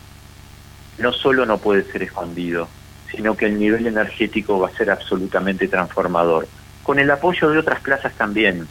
no 0.97 1.11
solo 1.11 1.45
no 1.45 1.57
puede 1.57 1.84
ser 1.91 2.03
escondido, 2.03 2.68
sino 3.11 3.35
que 3.35 3.45
el 3.45 3.60
nivel 3.60 3.88
energético 3.88 4.60
va 4.60 4.68
a 4.68 4.77
ser 4.77 4.91
absolutamente 4.91 5.68
transformador, 5.68 6.47
con 6.84 6.99
el 6.99 7.10
apoyo 7.10 7.49
de 7.49 7.57
otras 7.57 7.81
plazas 7.81 8.14
también, 8.14 8.68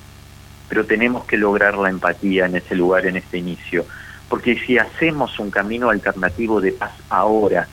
pero 0.68 0.84
tenemos 0.86 1.24
que 1.24 1.36
lograr 1.36 1.76
la 1.76 1.90
empatía 1.90 2.46
en 2.46 2.56
ese 2.56 2.74
lugar, 2.74 3.06
en 3.06 3.16
este 3.16 3.38
inicio, 3.38 3.84
porque 4.28 4.58
si 4.58 4.78
hacemos 4.78 5.38
un 5.38 5.50
camino 5.50 5.90
alternativo 5.90 6.60
de 6.60 6.72
paz 6.72 6.92
ahora, 7.08 7.68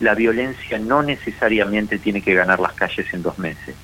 la 0.00 0.14
violencia 0.14 0.78
no 0.78 1.02
necesariamente 1.02 1.98
tiene 1.98 2.22
que 2.22 2.34
ganar 2.34 2.60
las 2.60 2.72
calles 2.72 3.06
en 3.12 3.22
dos 3.22 3.38
meses, 3.38 3.74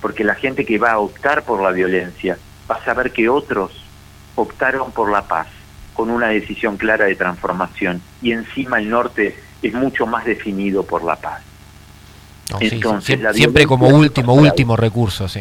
porque 0.00 0.24
la 0.24 0.34
gente 0.34 0.64
que 0.64 0.78
va 0.78 0.92
a 0.92 0.98
optar 0.98 1.44
por 1.44 1.62
la 1.62 1.70
violencia 1.70 2.38
va 2.70 2.76
a 2.76 2.84
saber 2.84 3.12
que 3.12 3.28
otros 3.28 3.84
optaron 4.34 4.92
por 4.92 5.10
la 5.10 5.22
paz 5.22 5.48
con 5.94 6.10
una 6.10 6.28
decisión 6.28 6.76
clara 6.76 7.06
de 7.06 7.16
transformación 7.16 8.02
y 8.20 8.32
encima 8.32 8.78
el 8.78 8.90
norte 8.90 9.36
es 9.62 9.72
mucho 9.72 10.06
más 10.06 10.24
definido 10.24 10.82
por 10.84 11.02
la 11.02 11.16
paz. 11.16 11.42
Entonces, 12.60 13.18
siempre, 13.34 13.66
como 13.66 13.88
último, 13.88 14.34
último 14.34 14.76
recurso, 14.76 15.26
sí. 15.28 15.40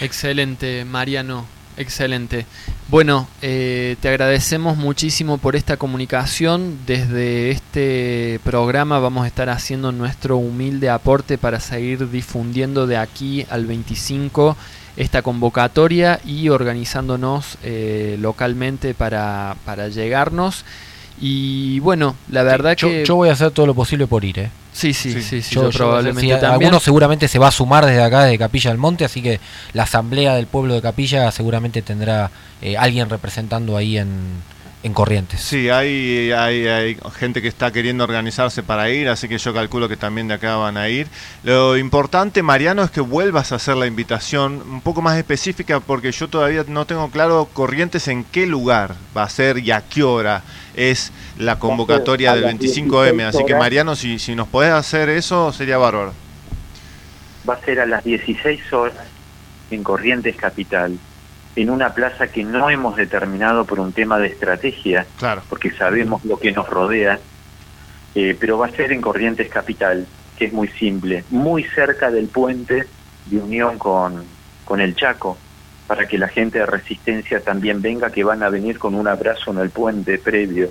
Excelente, 0.00 0.84
Mariano. 0.84 1.46
Excelente. 1.76 2.46
Bueno, 2.88 3.28
eh, 3.42 3.96
te 4.00 4.08
agradecemos 4.08 4.78
muchísimo 4.78 5.38
por 5.38 5.56
esta 5.56 5.76
comunicación. 5.76 6.78
Desde 6.86 7.50
este 7.50 8.40
programa 8.44 8.98
vamos 8.98 9.24
a 9.24 9.26
estar 9.26 9.50
haciendo 9.50 9.92
nuestro 9.92 10.38
humilde 10.38 10.88
aporte 10.88 11.36
para 11.36 11.60
seguir 11.60 12.10
difundiendo 12.10 12.86
de 12.86 12.96
aquí 12.96 13.44
al 13.50 13.66
25 13.66 14.56
esta 14.96 15.20
convocatoria 15.20 16.20
y 16.24 16.48
organizándonos 16.48 17.58
eh, 17.62 18.16
localmente 18.18 18.94
para, 18.94 19.56
para 19.66 19.88
llegarnos. 19.88 20.64
Y 21.20 21.80
bueno, 21.80 22.16
la 22.30 22.42
verdad 22.42 22.76
que... 22.76 23.04
Yo 23.04 23.16
voy 23.16 23.28
a 23.28 23.32
hacer 23.32 23.50
todo 23.50 23.66
lo 23.66 23.74
posible 23.74 24.06
por 24.06 24.24
ir, 24.24 24.38
¿eh? 24.38 24.50
Sí, 24.76 24.92
sí, 24.92 25.22
sí, 25.22 25.40
sí, 25.40 25.54
yo, 25.54 25.70
probablemente 25.70 26.28
también. 26.32 26.52
Algunos 26.52 26.82
seguramente 26.82 27.28
se 27.28 27.38
va 27.38 27.48
a 27.48 27.50
sumar 27.50 27.86
desde 27.86 28.02
acá, 28.02 28.24
de 28.24 28.36
Capilla 28.36 28.68
del 28.68 28.78
Monte, 28.78 29.06
así 29.06 29.22
que 29.22 29.40
la 29.72 29.84
asamblea 29.84 30.34
del 30.34 30.46
pueblo 30.46 30.74
de 30.74 30.82
Capilla 30.82 31.30
seguramente 31.32 31.80
tendrá 31.80 32.30
eh, 32.60 32.76
alguien 32.76 33.08
representando 33.08 33.78
ahí 33.78 33.96
en, 33.96 34.08
en 34.86 34.94
Corrientes. 34.94 35.40
Sí, 35.40 35.68
hay, 35.68 36.30
hay, 36.30 36.66
hay, 36.68 36.98
gente 37.18 37.42
que 37.42 37.48
está 37.48 37.72
queriendo 37.72 38.04
organizarse 38.04 38.62
para 38.62 38.88
ir, 38.88 39.08
así 39.08 39.28
que 39.28 39.36
yo 39.36 39.52
calculo 39.52 39.88
que 39.88 39.96
también 39.96 40.28
de 40.28 40.34
acá 40.34 40.56
van 40.56 40.76
a 40.76 40.88
ir. 40.88 41.08
Lo 41.42 41.76
importante, 41.76 42.40
Mariano, 42.42 42.84
es 42.84 42.92
que 42.92 43.00
vuelvas 43.00 43.50
a 43.50 43.56
hacer 43.56 43.76
la 43.76 43.86
invitación 43.86 44.62
un 44.62 44.80
poco 44.80 45.02
más 45.02 45.18
específica, 45.18 45.80
porque 45.80 46.12
yo 46.12 46.28
todavía 46.28 46.64
no 46.68 46.86
tengo 46.86 47.10
claro 47.10 47.48
Corrientes 47.52 48.06
en 48.06 48.22
qué 48.22 48.46
lugar 48.46 48.94
va 49.16 49.24
a 49.24 49.28
ser 49.28 49.58
y 49.58 49.72
a 49.72 49.82
qué 49.82 50.04
hora 50.04 50.42
es 50.76 51.12
la 51.36 51.58
convocatoria 51.58 52.34
del 52.34 52.44
25M. 52.44 53.24
Así 53.24 53.44
que, 53.44 53.56
Mariano, 53.56 53.96
si, 53.96 54.20
si 54.20 54.36
nos 54.36 54.46
podés 54.46 54.70
hacer 54.70 55.08
eso, 55.08 55.52
sería 55.52 55.78
bárbaro. 55.78 56.12
Va 57.48 57.54
a 57.54 57.60
ser 57.64 57.80
a 57.80 57.86
las 57.86 58.04
16 58.04 58.72
horas 58.72 59.04
en 59.72 59.82
Corrientes 59.82 60.36
Capital 60.36 60.96
en 61.56 61.70
una 61.70 61.94
plaza 61.94 62.28
que 62.28 62.44
no 62.44 62.68
hemos 62.68 62.96
determinado 62.96 63.64
por 63.64 63.80
un 63.80 63.92
tema 63.92 64.18
de 64.18 64.28
estrategia, 64.28 65.06
claro. 65.18 65.42
porque 65.48 65.70
sabemos 65.70 66.22
lo 66.24 66.38
que 66.38 66.52
nos 66.52 66.68
rodea, 66.68 67.18
eh, 68.14 68.36
pero 68.38 68.58
va 68.58 68.66
a 68.66 68.70
ser 68.70 68.92
en 68.92 69.00
Corrientes 69.00 69.48
Capital, 69.48 70.06
que 70.38 70.44
es 70.44 70.52
muy 70.52 70.68
simple, 70.68 71.24
muy 71.30 71.64
cerca 71.64 72.10
del 72.10 72.28
puente 72.28 72.86
de 73.24 73.38
unión 73.38 73.78
con, 73.78 74.22
con 74.66 74.82
el 74.82 74.94
Chaco, 74.94 75.38
para 75.86 76.06
que 76.06 76.18
la 76.18 76.28
gente 76.28 76.58
de 76.58 76.66
Resistencia 76.66 77.40
también 77.40 77.80
venga, 77.80 78.10
que 78.10 78.22
van 78.22 78.42
a 78.42 78.50
venir 78.50 78.78
con 78.78 78.94
un 78.94 79.08
abrazo 79.08 79.50
en 79.52 79.58
el 79.58 79.70
puente 79.70 80.18
previo, 80.18 80.70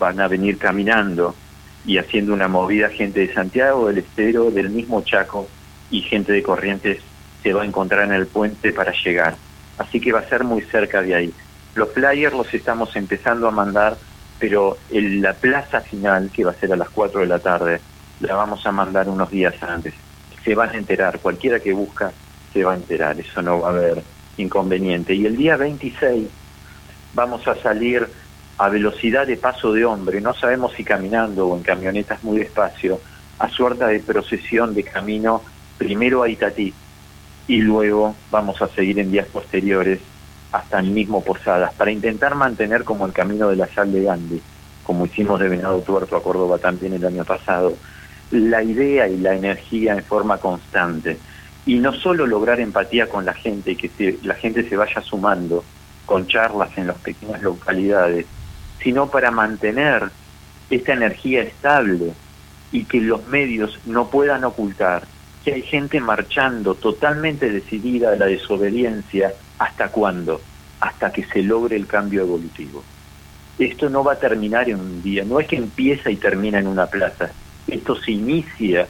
van 0.00 0.18
a 0.20 0.26
venir 0.26 0.58
caminando 0.58 1.36
y 1.84 1.98
haciendo 1.98 2.34
una 2.34 2.48
movida 2.48 2.88
gente 2.88 3.20
de 3.20 3.32
Santiago, 3.32 3.86
del 3.86 3.98
Estero, 3.98 4.50
del 4.50 4.70
mismo 4.70 5.02
Chaco, 5.02 5.46
y 5.88 6.00
gente 6.00 6.32
de 6.32 6.42
Corrientes 6.42 6.98
se 7.44 7.52
va 7.52 7.62
a 7.62 7.66
encontrar 7.66 8.06
en 8.06 8.12
el 8.12 8.26
puente 8.26 8.72
para 8.72 8.92
llegar 8.92 9.36
así 9.78 10.00
que 10.00 10.12
va 10.12 10.20
a 10.20 10.28
ser 10.28 10.44
muy 10.44 10.62
cerca 10.62 11.02
de 11.02 11.14
ahí. 11.14 11.34
Los 11.74 11.92
flyers 11.92 12.34
los 12.34 12.52
estamos 12.54 12.94
empezando 12.96 13.48
a 13.48 13.50
mandar, 13.50 13.96
pero 14.38 14.78
en 14.90 15.20
la 15.22 15.34
plaza 15.34 15.80
final, 15.80 16.30
que 16.32 16.44
va 16.44 16.52
a 16.52 16.54
ser 16.54 16.72
a 16.72 16.76
las 16.76 16.88
4 16.90 17.20
de 17.20 17.26
la 17.26 17.38
tarde, 17.38 17.80
la 18.20 18.34
vamos 18.34 18.64
a 18.66 18.72
mandar 18.72 19.08
unos 19.08 19.30
días 19.30 19.54
antes. 19.62 19.94
Se 20.44 20.54
van 20.54 20.70
a 20.70 20.78
enterar, 20.78 21.18
cualquiera 21.18 21.60
que 21.60 21.72
busca 21.72 22.12
se 22.52 22.64
va 22.64 22.72
a 22.72 22.76
enterar, 22.76 23.18
eso 23.20 23.42
no 23.42 23.60
va 23.60 23.68
a 23.68 23.72
haber 23.72 24.02
inconveniente. 24.38 25.14
Y 25.14 25.26
el 25.26 25.36
día 25.36 25.56
26 25.56 26.28
vamos 27.14 27.46
a 27.46 27.54
salir 27.56 28.08
a 28.58 28.68
velocidad 28.70 29.26
de 29.26 29.36
paso 29.36 29.72
de 29.72 29.84
hombre, 29.84 30.20
no 30.20 30.32
sabemos 30.32 30.72
si 30.72 30.82
caminando 30.82 31.48
o 31.48 31.56
en 31.56 31.62
camionetas 31.62 32.24
muy 32.24 32.38
despacio, 32.38 33.00
a 33.38 33.50
suerte 33.50 33.84
de 33.84 34.00
procesión 34.00 34.74
de 34.74 34.82
camino 34.82 35.42
primero 35.76 36.22
a 36.22 36.28
Itatí 36.30 36.72
y 37.48 37.60
luego 37.60 38.14
vamos 38.30 38.60
a 38.60 38.68
seguir 38.68 38.98
en 38.98 39.10
días 39.10 39.26
posteriores 39.26 40.00
hasta 40.52 40.78
el 40.80 40.90
mismo 40.90 41.22
Posadas, 41.22 41.74
para 41.74 41.90
intentar 41.90 42.34
mantener 42.34 42.84
como 42.84 43.06
el 43.06 43.12
camino 43.12 43.48
de 43.48 43.56
la 43.56 43.66
sal 43.68 43.92
de 43.92 44.02
Gandhi, 44.02 44.40
como 44.82 45.06
hicimos 45.06 45.38
de 45.40 45.48
Venado 45.48 45.80
Tuerto 45.80 46.16
a 46.16 46.22
Córdoba 46.22 46.58
también 46.58 46.94
el 46.94 47.04
año 47.04 47.24
pasado, 47.24 47.76
la 48.30 48.62
idea 48.62 49.08
y 49.08 49.18
la 49.18 49.34
energía 49.34 49.94
en 49.94 50.02
forma 50.02 50.38
constante. 50.38 51.18
Y 51.66 51.76
no 51.76 51.92
solo 51.92 52.26
lograr 52.26 52.60
empatía 52.60 53.08
con 53.08 53.24
la 53.24 53.34
gente 53.34 53.72
y 53.72 53.76
que 53.76 54.18
la 54.22 54.34
gente 54.34 54.68
se 54.68 54.76
vaya 54.76 55.00
sumando 55.02 55.64
con 56.06 56.26
charlas 56.28 56.70
en 56.76 56.86
las 56.86 56.98
pequeñas 56.98 57.42
localidades, 57.42 58.26
sino 58.82 59.08
para 59.10 59.32
mantener 59.32 60.10
esta 60.70 60.92
energía 60.92 61.42
estable 61.42 62.12
y 62.70 62.84
que 62.84 63.00
los 63.00 63.26
medios 63.26 63.78
no 63.84 64.08
puedan 64.08 64.44
ocultar 64.44 65.02
que 65.46 65.54
hay 65.54 65.62
gente 65.62 66.00
marchando 66.00 66.74
totalmente 66.74 67.48
decidida 67.48 68.10
a 68.10 68.16
la 68.16 68.26
desobediencia, 68.26 69.32
¿hasta 69.60 69.90
cuándo? 69.90 70.40
Hasta 70.80 71.12
que 71.12 71.22
se 71.24 71.40
logre 71.40 71.76
el 71.76 71.86
cambio 71.86 72.22
evolutivo. 72.22 72.82
Esto 73.56 73.88
no 73.88 74.02
va 74.02 74.14
a 74.14 74.18
terminar 74.18 74.68
en 74.68 74.80
un 74.80 75.04
día, 75.04 75.24
no 75.24 75.38
es 75.38 75.46
que 75.46 75.54
empieza 75.54 76.10
y 76.10 76.16
termina 76.16 76.58
en 76.58 76.66
una 76.66 76.88
plaza, 76.88 77.30
esto 77.68 77.94
se 77.94 78.10
inicia 78.10 78.88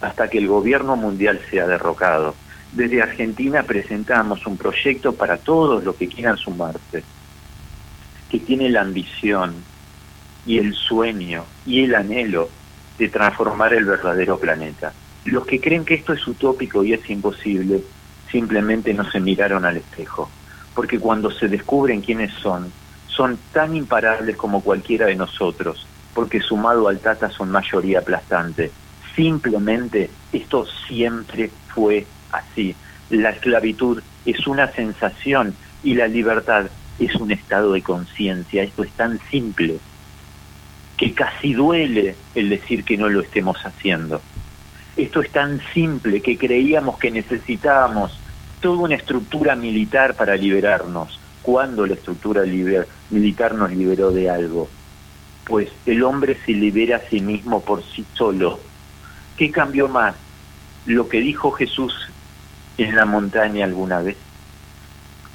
hasta 0.00 0.30
que 0.30 0.38
el 0.38 0.48
gobierno 0.48 0.96
mundial 0.96 1.38
sea 1.50 1.66
derrocado. 1.66 2.34
Desde 2.72 3.02
Argentina 3.02 3.62
presentamos 3.62 4.46
un 4.46 4.56
proyecto 4.56 5.12
para 5.12 5.36
todos 5.36 5.84
los 5.84 5.96
que 5.96 6.08
quieran 6.08 6.38
sumarse, 6.38 7.04
que 8.30 8.38
tiene 8.38 8.70
la 8.70 8.80
ambición 8.80 9.54
y 10.46 10.56
el 10.56 10.72
sueño 10.72 11.44
y 11.66 11.84
el 11.84 11.94
anhelo 11.94 12.48
de 12.96 13.10
transformar 13.10 13.74
el 13.74 13.84
verdadero 13.84 14.38
planeta. 14.38 14.94
Los 15.24 15.46
que 15.46 15.60
creen 15.60 15.84
que 15.84 15.94
esto 15.94 16.12
es 16.12 16.26
utópico 16.26 16.84
y 16.84 16.92
es 16.92 17.08
imposible, 17.08 17.82
simplemente 18.30 18.92
no 18.92 19.10
se 19.10 19.20
miraron 19.20 19.64
al 19.64 19.78
espejo, 19.78 20.30
porque 20.74 20.98
cuando 20.98 21.30
se 21.30 21.48
descubren 21.48 22.02
quiénes 22.02 22.32
son, 22.34 22.70
son 23.06 23.38
tan 23.52 23.74
imparables 23.76 24.36
como 24.36 24.60
cualquiera 24.60 25.06
de 25.06 25.14
nosotros, 25.14 25.86
porque 26.14 26.40
sumado 26.40 26.88
al 26.88 27.00
Tata 27.00 27.30
son 27.30 27.50
mayoría 27.50 28.00
aplastante. 28.00 28.70
Simplemente 29.14 30.10
esto 30.32 30.66
siempre 30.86 31.50
fue 31.68 32.06
así. 32.32 32.74
La 33.10 33.30
esclavitud 33.30 34.02
es 34.26 34.46
una 34.46 34.70
sensación 34.72 35.54
y 35.82 35.94
la 35.94 36.08
libertad 36.08 36.66
es 36.98 37.14
un 37.16 37.30
estado 37.30 37.72
de 37.72 37.82
conciencia. 37.82 38.62
Esto 38.62 38.82
es 38.82 38.90
tan 38.92 39.20
simple 39.30 39.78
que 40.96 41.12
casi 41.12 41.52
duele 41.52 42.16
el 42.34 42.48
decir 42.48 42.84
que 42.84 42.96
no 42.96 43.08
lo 43.08 43.20
estemos 43.20 43.56
haciendo. 43.64 44.20
Esto 44.96 45.22
es 45.22 45.30
tan 45.32 45.60
simple 45.72 46.22
que 46.22 46.38
creíamos 46.38 46.98
que 46.98 47.10
necesitábamos 47.10 48.20
toda 48.60 48.78
una 48.78 48.94
estructura 48.94 49.56
militar 49.56 50.14
para 50.14 50.36
liberarnos. 50.36 51.18
¿Cuándo 51.42 51.84
la 51.86 51.94
estructura 51.94 52.42
militar 53.10 53.54
nos 53.54 53.72
liberó 53.72 54.12
de 54.12 54.30
algo? 54.30 54.70
Pues 55.44 55.68
el 55.84 56.02
hombre 56.04 56.38
se 56.46 56.52
libera 56.52 56.98
a 56.98 57.08
sí 57.10 57.20
mismo 57.20 57.60
por 57.60 57.82
sí 57.82 58.06
solo. 58.14 58.60
¿Qué 59.36 59.50
cambió 59.50 59.88
más? 59.88 60.14
¿Lo 60.86 61.08
que 61.08 61.20
dijo 61.20 61.50
Jesús 61.50 61.92
en 62.78 62.94
la 62.94 63.04
montaña 63.04 63.64
alguna 63.64 64.00
vez? 64.00 64.16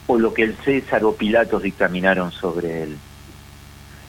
¿O 0.07 0.17
lo 0.17 0.33
que 0.33 0.43
el 0.43 0.55
César 0.63 1.03
o 1.03 1.15
Pilatos 1.15 1.61
dictaminaron 1.61 2.31
sobre 2.31 2.83
él? 2.83 2.97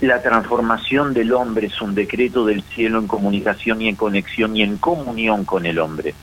La 0.01 0.23
transformación 0.23 1.13
del 1.13 1.35
hombre 1.35 1.67
es 1.67 1.83
un 1.83 1.95
decreto 1.95 2.47
del 2.47 2.63
cielo 2.63 2.99
en 2.99 3.07
comunicación 3.07 3.83
y 3.83 3.89
en 3.89 3.97
conexión 3.97 4.57
y 4.57 4.63
en 4.63 4.79
comunión 4.79 5.45
con 5.45 5.67
el 5.67 5.79
hombre. 5.79 6.15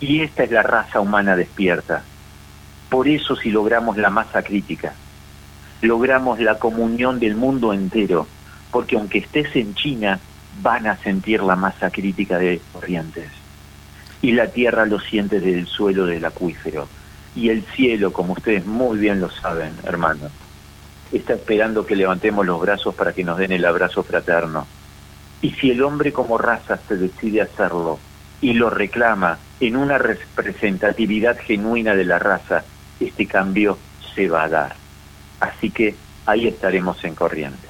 Y 0.00 0.22
esta 0.22 0.42
es 0.42 0.50
la 0.50 0.64
raza 0.64 1.00
humana 1.00 1.36
despierta. 1.36 2.02
Por 2.90 3.06
eso 3.06 3.36
si 3.36 3.52
logramos 3.52 3.98
la 3.98 4.10
masa 4.10 4.42
crítica, 4.42 4.94
logramos 5.80 6.40
la 6.40 6.58
comunión 6.58 7.20
del 7.20 7.36
mundo 7.36 7.72
entero, 7.72 8.26
porque 8.72 8.96
aunque 8.96 9.18
estés 9.18 9.54
en 9.54 9.76
China, 9.76 10.18
van 10.60 10.88
a 10.88 10.96
sentir 10.96 11.40
la 11.44 11.54
masa 11.54 11.90
crítica 11.90 12.36
de 12.36 12.60
corrientes. 12.72 13.30
Y 14.22 14.32
la 14.32 14.48
tierra 14.48 14.86
lo 14.86 14.98
siente 14.98 15.38
desde 15.38 15.60
el 15.60 15.66
suelo 15.68 16.04
del 16.04 16.24
acuífero. 16.24 16.88
Y 17.36 17.50
el 17.50 17.62
cielo, 17.62 18.12
como 18.12 18.32
ustedes 18.32 18.66
muy 18.66 18.98
bien 18.98 19.20
lo 19.20 19.30
saben, 19.30 19.72
hermanos, 19.84 20.32
está 21.12 21.34
esperando 21.34 21.86
que 21.86 21.96
levantemos 21.96 22.44
los 22.44 22.60
brazos 22.60 22.94
para 22.94 23.12
que 23.12 23.24
nos 23.24 23.38
den 23.38 23.52
el 23.52 23.64
abrazo 23.64 24.02
fraterno. 24.02 24.66
Y 25.40 25.52
si 25.52 25.70
el 25.70 25.82
hombre 25.82 26.12
como 26.12 26.36
raza 26.36 26.78
se 26.88 26.96
decide 26.96 27.42
hacerlo 27.42 27.98
y 28.40 28.54
lo 28.54 28.70
reclama 28.70 29.38
en 29.60 29.76
una 29.76 29.98
representatividad 29.98 31.38
genuina 31.38 31.94
de 31.94 32.04
la 32.04 32.18
raza, 32.18 32.64
este 33.00 33.26
cambio 33.26 33.78
se 34.14 34.28
va 34.28 34.44
a 34.44 34.48
dar. 34.48 34.76
Así 35.40 35.70
que 35.70 35.94
ahí 36.26 36.46
estaremos 36.46 37.02
en 37.04 37.14
corriente. 37.14 37.68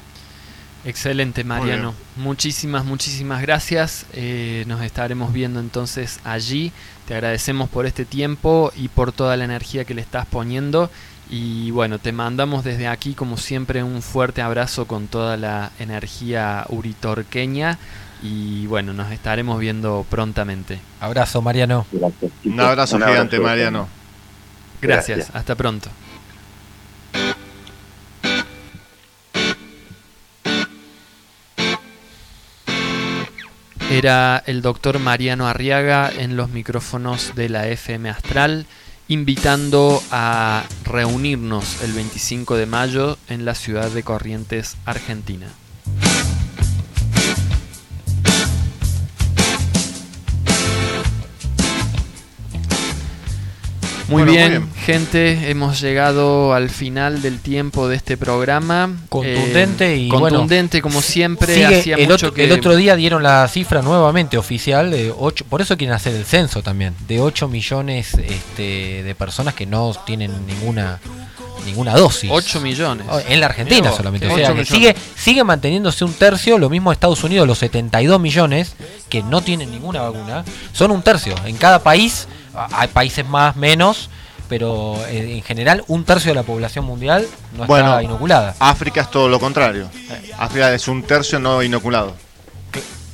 Excelente, 0.85 1.45
Mariano. 1.45 1.95
Muchísimas, 2.17 2.85
muchísimas 2.85 3.43
gracias. 3.43 4.07
Eh, 4.13 4.65
nos 4.67 4.81
estaremos 4.83 5.33
viendo 5.33 5.61
entonces 5.61 6.21
allí. 6.25 6.73
Te 7.07 7.15
agradecemos 7.15 7.69
por 7.69 7.85
este 7.85 8.05
tiempo 8.05 8.73
y 8.77 8.89
por 8.89 9.13
toda 9.13 9.37
la 9.37 9.45
energía 9.45 9.85
que 9.85 9.95
le 9.95 10.01
estás 10.01 10.27
poniendo. 10.27 10.91
Y 11.31 11.71
bueno, 11.73 11.99
te 11.99 12.13
mandamos 12.13 12.65
desde 12.65 12.89
aquí, 12.89 13.15
como 13.15 13.37
siempre, 13.37 13.83
un 13.83 14.01
fuerte 14.01 14.41
abrazo 14.41 14.87
con 14.87 15.09
toda 15.09 15.37
la 15.37 15.73
energía 15.79 16.65
uritorqueña. 16.69 17.79
Y 18.23 18.67
bueno, 18.67 18.93
nos 18.95 19.13
estaremos 19.13 19.61
viendo 19.61 20.07
prontamente. 20.09 20.81
Abrazo, 21.01 21.43
Mariano. 21.43 21.87
Un 22.45 22.61
abrazo 22.61 22.97
gigante, 22.99 23.39
Mariano. 23.39 23.89
Gracias, 24.81 25.31
hasta 25.35 25.55
pronto. 25.55 25.91
Era 33.91 34.43
el 34.47 34.61
doctor 34.61 34.99
Mariano 34.99 35.47
Arriaga 35.49 36.11
en 36.15 36.37
los 36.37 36.51
micrófonos 36.51 37.35
de 37.35 37.49
la 37.49 37.69
FM 37.69 38.11
Astral 38.11 38.67
invitando 39.09 40.03
a 40.11 40.65
reunirnos 40.85 41.83
el 41.83 41.93
25 41.93 42.57
de 42.57 42.67
mayo 42.67 43.19
en 43.29 43.45
la 43.45 43.55
ciudad 43.55 43.91
de 43.91 44.03
Corrientes, 44.03 44.77
Argentina. 44.85 45.49
Muy, 54.09 54.23
bien, 54.25 54.69
gente, 54.87 55.51
hemos 55.51 55.81
llegado 55.81 56.55
al 56.55 56.71
final 56.71 57.21
del 57.21 57.41
tiempo 57.41 57.89
de 57.89 57.97
este 57.97 58.17
programa. 58.17 58.91
Contundente 59.09 59.97
y 59.97 60.09
contundente 60.09 60.81
como 60.81 61.03
siempre. 61.03 61.83
el, 61.93 62.11
otro, 62.11 62.33
el 62.35 62.53
otro 62.53 62.75
día 62.75 62.97
dieron 62.97 63.23
la 63.23 63.47
cifra 63.49 63.83
nuevamente 63.83 64.39
oficial 64.39 64.91
de 64.91 65.13
8, 65.17 65.45
por 65.49 65.61
eso 65.61 65.77
quieren 65.77 65.95
hacer 65.95 66.15
el 66.15 66.25
censo 66.25 66.63
también, 66.63 66.95
de 67.07 67.21
8 67.21 67.49
millones 67.49 68.15
este, 68.15 69.03
de 69.03 69.15
personas 69.15 69.55
que 69.55 69.67
no 69.67 69.93
tienen 70.07 70.47
ninguna 70.47 70.99
ninguna 71.67 71.95
dosis. 71.95 72.31
8 72.33 72.61
millones. 72.61 73.07
Oh, 73.11 73.21
en 73.21 73.41
la 73.41 73.47
Argentina 73.47 73.93
solamente. 73.93 74.27
O 74.27 74.37
sea, 74.37 74.65
sigue, 74.65 74.95
sigue 75.17 75.45
manteniéndose 75.45 76.05
un 76.05 76.13
tercio, 76.15 76.59
lo 76.59 76.71
mismo 76.71 76.93
Estados 76.93 77.23
Unidos, 77.25 77.47
los 77.47 77.59
72 77.59 78.21
millones 78.21 78.75
que 79.09 79.23
no 79.23 79.43
tienen 79.43 79.71
ninguna 79.71 80.03
vacuna, 80.03 80.45
son 80.73 80.91
un 80.91 81.03
tercio. 81.03 81.35
En 81.45 81.57
cada 81.57 81.83
país 81.83 82.27
hay 82.73 82.89
países 82.89 83.27
más, 83.27 83.57
menos, 83.57 84.11
pero 84.49 84.97
eh, 85.09 85.37
en 85.37 85.43
general 85.43 85.85
un 85.89 86.05
tercio 86.05 86.31
de 86.31 86.35
la 86.35 86.43
población 86.43 86.85
mundial 86.85 87.27
no 87.57 87.65
está 87.65 88.03
inoculada. 88.03 88.55
África 88.59 89.03
es 89.03 89.11
todo 89.11 89.29
lo 89.29 89.39
contrario. 89.39 89.89
África 90.39 90.73
es 90.73 90.89
un 90.89 91.03
tercio 91.03 91.39
no 91.39 91.63
inoculado. 91.63 92.15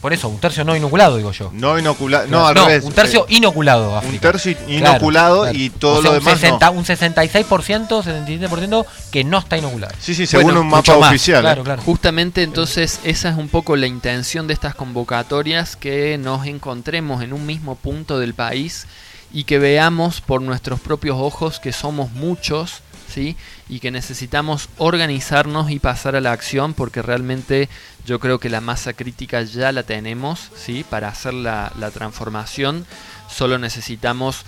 Por 0.05 0.13
eso, 0.13 0.29
un 0.29 0.39
tercio 0.39 0.65
no 0.65 0.77
inoculado, 0.77 1.17
digo 1.17 1.33
yo. 1.33 1.51
No 1.55 1.79
inoculado, 1.79 2.27
no, 2.27 2.47
al 2.47 2.55
revés. 2.55 2.85
Un 2.85 2.93
tercio 2.93 3.25
inoculado. 3.31 4.03
Un 4.03 4.19
tercio 4.19 4.55
inoculado 4.69 5.51
y 5.51 5.71
todo 5.71 6.03
lo 6.03 6.13
demás. 6.13 6.43
Un 6.43 6.85
66%, 6.85 7.89
77% 7.89 8.85
que 9.11 9.25
no 9.25 9.39
está 9.39 9.57
inoculado. 9.57 9.95
Sí, 9.99 10.15
sí, 10.15 10.27
según 10.27 10.59
un 10.59 10.69
mapa 10.69 10.95
oficial. 10.95 11.47
¿eh? 11.47 11.77
Justamente 11.87 12.43
entonces, 12.43 13.01
esa 13.03 13.31
es 13.31 13.39
un 13.39 13.49
poco 13.49 13.77
la 13.77 13.87
intención 13.87 14.47
de 14.47 14.53
estas 14.53 14.75
convocatorias: 14.75 15.75
que 15.75 16.19
nos 16.19 16.47
encontremos 16.47 17.23
en 17.23 17.33
un 17.33 17.47
mismo 17.47 17.75
punto 17.75 18.19
del 18.19 18.35
país 18.35 18.87
y 19.35 19.45
que 19.45 19.59
veamos 19.59 20.21
por 20.21 20.41
nuestros 20.41 20.81
propios 20.81 21.17
ojos 21.19 21.59
que 21.59 21.73
somos 21.73 22.13
muchos, 22.13 22.83
¿sí? 23.13 23.37
Y 23.69 23.81
que 23.81 23.91
necesitamos 23.91 24.69
organizarnos 24.79 25.73
y 25.73 25.81
pasar 25.81 26.15
a 26.15 26.21
la 26.21 26.31
acción 26.31 26.73
porque 26.73 27.03
realmente 27.03 27.69
yo 28.07 28.21
creo 28.21 28.39
que 28.39 28.49
la 28.49 28.61
masa 28.61 28.93
crítica 28.93 29.43
ya 29.43 29.73
la 29.73 29.83
tenemos, 29.83 30.51
¿sí? 30.55 30.87
Para 30.89 31.09
hacer 31.09 31.35
la, 31.35 31.73
la 31.79 31.91
transformación 31.91 32.87
solo 33.29 33.59
necesitamos 33.59 34.45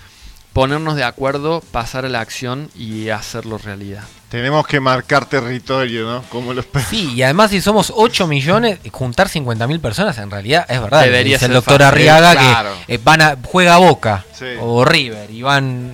ponernos 0.52 0.94
de 0.94 1.04
acuerdo, 1.04 1.62
pasar 1.72 2.06
a 2.06 2.08
la 2.08 2.20
acción 2.20 2.70
y 2.76 3.08
hacerlo 3.08 3.58
realidad. 3.58 4.04
Tenemos 4.36 4.66
que 4.66 4.80
marcar 4.80 5.24
territorio, 5.24 6.04
¿no? 6.04 6.22
Como 6.24 6.52
los 6.52 6.66
Sí, 6.90 7.14
y 7.14 7.22
además 7.22 7.50
si 7.50 7.62
somos 7.62 7.90
8 7.96 8.26
millones, 8.26 8.78
juntar 8.92 9.30
50.000 9.30 9.80
personas 9.80 10.18
en 10.18 10.30
realidad 10.30 10.66
es 10.68 10.78
verdad. 10.78 11.02
Debería 11.04 11.36
Dice 11.36 11.38
ser 11.46 11.50
el 11.52 11.54
doctor 11.54 11.80
fácil. 11.80 11.86
Arriaga 11.86 12.32
Claro. 12.32 12.70
que 12.86 12.94
eh, 12.96 13.00
van 13.02 13.22
a, 13.22 13.38
juega 13.42 13.78
Boca 13.78 14.26
Sí. 14.38 14.44
o 14.60 14.84
River 14.84 15.30
y 15.30 15.40
van... 15.40 15.92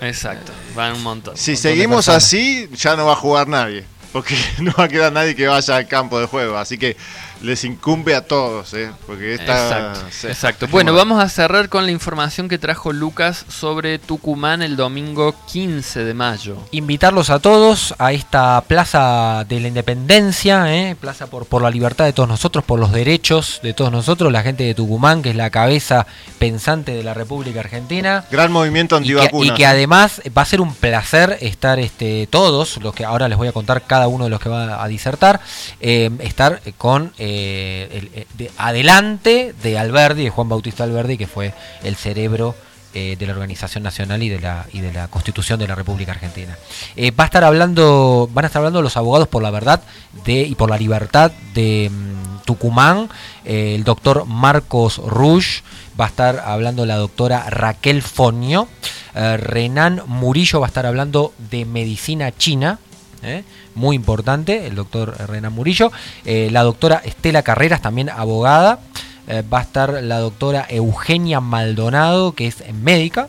Exacto, 0.00 0.50
van 0.74 0.94
un 0.94 1.02
montón. 1.04 1.36
Si 1.36 1.52
montón 1.52 1.62
seguimos 1.62 2.08
así, 2.08 2.68
ya 2.74 2.96
no 2.96 3.06
va 3.06 3.12
a 3.12 3.16
jugar 3.16 3.46
nadie. 3.46 3.84
Porque 4.12 4.36
no 4.58 4.72
va 4.76 4.84
a 4.84 4.88
quedar 4.88 5.12
nadie 5.12 5.36
que 5.36 5.46
vaya 5.46 5.76
al 5.76 5.86
campo 5.86 6.18
de 6.18 6.26
juego. 6.26 6.58
Así 6.58 6.76
que 6.76 6.96
les 7.42 7.64
incumbe 7.64 8.14
a 8.14 8.26
todos, 8.26 8.74
¿eh? 8.74 8.90
Porque 9.06 9.34
esta. 9.34 9.52
Exacto, 9.52 10.00
sí. 10.10 10.26
exacto. 10.26 10.66
Bueno, 10.80 10.94
vamos 10.94 11.22
a 11.22 11.28
cerrar 11.28 11.68
con 11.68 11.84
la 11.84 11.92
información 11.92 12.48
que 12.48 12.58
trajo 12.58 12.92
Lucas 12.92 13.44
sobre 13.48 13.98
Tucumán 13.98 14.62
el 14.62 14.76
domingo 14.76 15.34
15 15.50 16.04
de 16.04 16.14
mayo. 16.14 16.56
Invitarlos 16.70 17.30
a 17.30 17.38
todos 17.38 17.94
a 17.98 18.12
esta 18.12 18.60
Plaza 18.62 19.44
de 19.48 19.60
la 19.60 19.68
Independencia, 19.68 20.74
¿eh? 20.74 20.96
Plaza 20.98 21.26
por, 21.26 21.46
por 21.46 21.62
la 21.62 21.70
libertad 21.70 22.04
de 22.04 22.12
todos 22.12 22.28
nosotros, 22.28 22.64
por 22.64 22.78
los 22.78 22.92
derechos 22.92 23.60
de 23.62 23.74
todos 23.74 23.90
nosotros, 23.90 24.30
la 24.32 24.42
gente 24.42 24.64
de 24.64 24.74
Tucumán, 24.74 25.22
que 25.22 25.30
es 25.30 25.36
la 25.36 25.50
cabeza 25.50 26.06
pensante 26.38 26.92
de 26.92 27.02
la 27.02 27.14
República 27.14 27.60
Argentina. 27.60 28.24
Gran 28.30 28.52
movimiento 28.52 29.00
Y 29.00 29.14
que, 29.14 29.30
y 29.42 29.50
que 29.54 29.66
además 29.66 30.22
va 30.36 30.42
a 30.42 30.46
ser 30.46 30.60
un 30.60 30.74
placer 30.74 31.38
estar 31.40 31.78
este, 31.78 32.26
todos, 32.28 32.78
los 32.78 32.94
que 32.94 33.04
ahora 33.04 33.28
les 33.28 33.38
voy 33.38 33.48
a 33.48 33.52
contar 33.52 33.82
cada 33.82 34.08
uno 34.08 34.24
de 34.24 34.30
los 34.30 34.40
que 34.40 34.48
va 34.48 34.82
a 34.82 34.88
disertar, 34.88 35.40
eh, 35.80 36.10
estar 36.20 36.60
con 36.78 37.12
eh, 37.18 37.29
el- 37.34 38.10
eh, 38.14 38.26
de- 38.36 38.50
adelante 38.58 39.54
de 39.62 39.78
Alberdi, 39.78 40.24
de 40.24 40.30
Juan 40.30 40.48
Bautista 40.48 40.84
Alberdi, 40.84 41.16
que 41.16 41.26
fue 41.26 41.52
el 41.82 41.96
cerebro 41.96 42.54
eh, 42.92 43.14
de 43.16 43.24
la 43.26 43.34
Organización 43.34 43.84
Nacional 43.84 44.20
y 44.20 44.28
de 44.28 44.40
la, 44.40 44.66
y 44.72 44.80
de 44.80 44.92
la 44.92 45.06
Constitución 45.06 45.60
de 45.60 45.68
la 45.68 45.76
República 45.76 46.10
Argentina. 46.10 46.58
Eh, 46.96 47.12
va 47.12 47.22
a 47.22 47.26
estar 47.26 47.44
hablando, 47.44 48.28
van 48.32 48.44
a 48.44 48.48
estar 48.48 48.58
hablando 48.60 48.82
los 48.82 48.96
abogados 48.96 49.28
por 49.28 49.44
la 49.44 49.50
verdad 49.52 49.80
de, 50.24 50.42
y 50.42 50.56
por 50.56 50.68
la 50.70 50.76
libertad 50.76 51.30
de 51.54 51.88
mm, 51.88 52.42
Tucumán, 52.46 53.08
eh, 53.44 53.74
el 53.76 53.84
doctor 53.84 54.26
Marcos 54.26 54.96
Rush, 54.98 55.60
va 56.00 56.06
a 56.06 56.08
estar 56.08 56.40
hablando 56.44 56.84
la 56.84 56.96
doctora 56.96 57.48
Raquel 57.48 58.02
Fonio, 58.02 58.66
eh, 59.14 59.36
Renan 59.36 60.02
Murillo 60.06 60.58
va 60.58 60.66
a 60.66 60.70
estar 60.70 60.84
hablando 60.84 61.32
de 61.50 61.64
medicina 61.66 62.32
china, 62.36 62.80
¿eh? 63.22 63.44
Muy 63.74 63.96
importante, 63.96 64.66
el 64.66 64.74
doctor 64.74 65.16
Renan 65.28 65.52
Murillo, 65.52 65.90
eh, 66.24 66.48
la 66.50 66.62
doctora 66.62 67.02
Estela 67.04 67.42
Carreras, 67.42 67.82
también 67.82 68.08
abogada, 68.08 68.80
eh, 69.28 69.42
va 69.42 69.58
a 69.58 69.62
estar 69.62 70.02
la 70.02 70.18
doctora 70.18 70.66
Eugenia 70.68 71.40
Maldonado, 71.40 72.32
que 72.32 72.46
es 72.46 72.64
médica, 72.72 73.28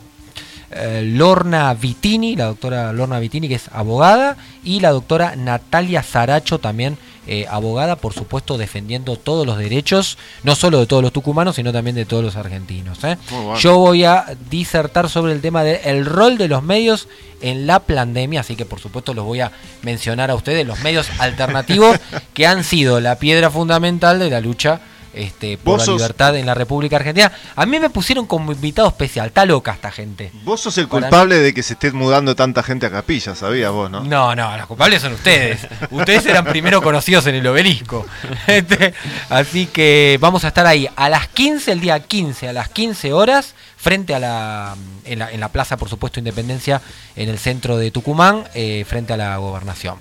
eh, 0.70 1.02
Lorna 1.04 1.72
Vitini, 1.74 2.34
la 2.34 2.46
doctora 2.46 2.92
Lorna 2.92 3.18
Vitini, 3.18 3.48
que 3.48 3.56
es 3.56 3.68
abogada, 3.72 4.36
y 4.64 4.80
la 4.80 4.90
doctora 4.90 5.36
Natalia 5.36 6.02
Zaracho, 6.02 6.58
también 6.58 6.96
eh, 7.26 7.46
abogada, 7.48 7.96
por 7.96 8.12
supuesto, 8.14 8.58
defendiendo 8.58 9.16
todos 9.16 9.46
los 9.46 9.56
derechos, 9.58 10.18
no 10.42 10.56
solo 10.56 10.80
de 10.80 10.86
todos 10.86 11.02
los 11.02 11.12
tucumanos, 11.12 11.56
sino 11.56 11.72
también 11.72 11.94
de 11.94 12.04
todos 12.04 12.24
los 12.24 12.36
argentinos. 12.36 13.02
¿eh? 13.04 13.16
Bueno. 13.30 13.56
Yo 13.58 13.78
voy 13.78 14.04
a 14.04 14.36
disertar 14.50 15.08
sobre 15.08 15.32
el 15.32 15.40
tema 15.40 15.62
del 15.62 16.04
rol 16.04 16.36
de 16.36 16.48
los 16.48 16.62
medios 16.62 17.08
en 17.40 17.66
la 17.66 17.80
pandemia, 17.80 18.40
así 18.40 18.56
que 18.56 18.64
por 18.64 18.80
supuesto 18.80 19.14
los 19.14 19.24
voy 19.24 19.40
a 19.40 19.52
mencionar 19.82 20.30
a 20.30 20.34
ustedes, 20.34 20.66
los 20.66 20.80
medios 20.80 21.08
alternativos 21.18 21.98
que 22.34 22.46
han 22.46 22.64
sido 22.64 23.00
la 23.00 23.16
piedra 23.16 23.50
fundamental 23.50 24.18
de 24.18 24.30
la 24.30 24.40
lucha 24.40 24.80
este, 25.14 25.58
por 25.58 25.78
la 25.78 25.84
sos- 25.84 25.96
libertad 25.96 26.36
en 26.36 26.46
la 26.46 26.54
República 26.54 26.96
Argentina. 26.96 27.30
A 27.56 27.66
mí 27.66 27.78
me 27.78 27.90
pusieron 27.90 28.26
como 28.26 28.52
invitado 28.52 28.88
especial, 28.88 29.28
está 29.28 29.44
loca 29.44 29.72
esta 29.72 29.90
gente. 29.90 30.30
Vos 30.44 30.60
sos 30.60 30.76
el 30.78 30.88
Para 30.88 31.02
culpable 31.02 31.38
de 31.38 31.52
que 31.54 31.62
se 31.62 31.74
esté 31.74 31.90
mudando 31.92 32.34
tanta 32.36 32.62
gente 32.62 32.86
a 32.86 32.90
Capilla, 32.90 33.34
¿sabías 33.34 33.70
vos, 33.72 33.90
no? 33.90 34.04
No, 34.04 34.34
no, 34.34 34.56
los 34.56 34.66
culpables 34.66 35.02
son 35.02 35.12
ustedes. 35.14 35.66
ustedes 35.90 36.26
eran 36.26 36.44
primero 36.44 36.80
conocidos 36.82 37.26
en 37.26 37.34
el 37.36 37.46
obelisco. 37.46 38.06
Este, 38.46 38.92
así 39.30 39.66
que 39.66 40.18
vamos 40.20 40.44
a 40.44 40.48
estar 40.48 40.66
ahí 40.66 40.88
a 40.96 41.08
las 41.08 41.28
15, 41.28 41.72
el 41.72 41.80
día 41.80 42.00
15, 42.00 42.48
a 42.48 42.52
las 42.52 42.68
15 42.68 43.12
horas, 43.12 43.54
frente 43.76 44.14
a 44.14 44.18
la, 44.18 44.74
en 45.04 45.18
la, 45.18 45.30
en 45.30 45.40
la 45.40 45.48
plaza, 45.48 45.76
por 45.76 45.88
supuesto, 45.88 46.18
Independencia, 46.18 46.80
en 47.16 47.28
el 47.28 47.38
centro 47.38 47.76
de 47.76 47.90
Tucumán, 47.90 48.44
eh, 48.54 48.84
frente 48.88 49.12
a 49.12 49.16
la 49.16 49.36
gobernación. 49.36 49.96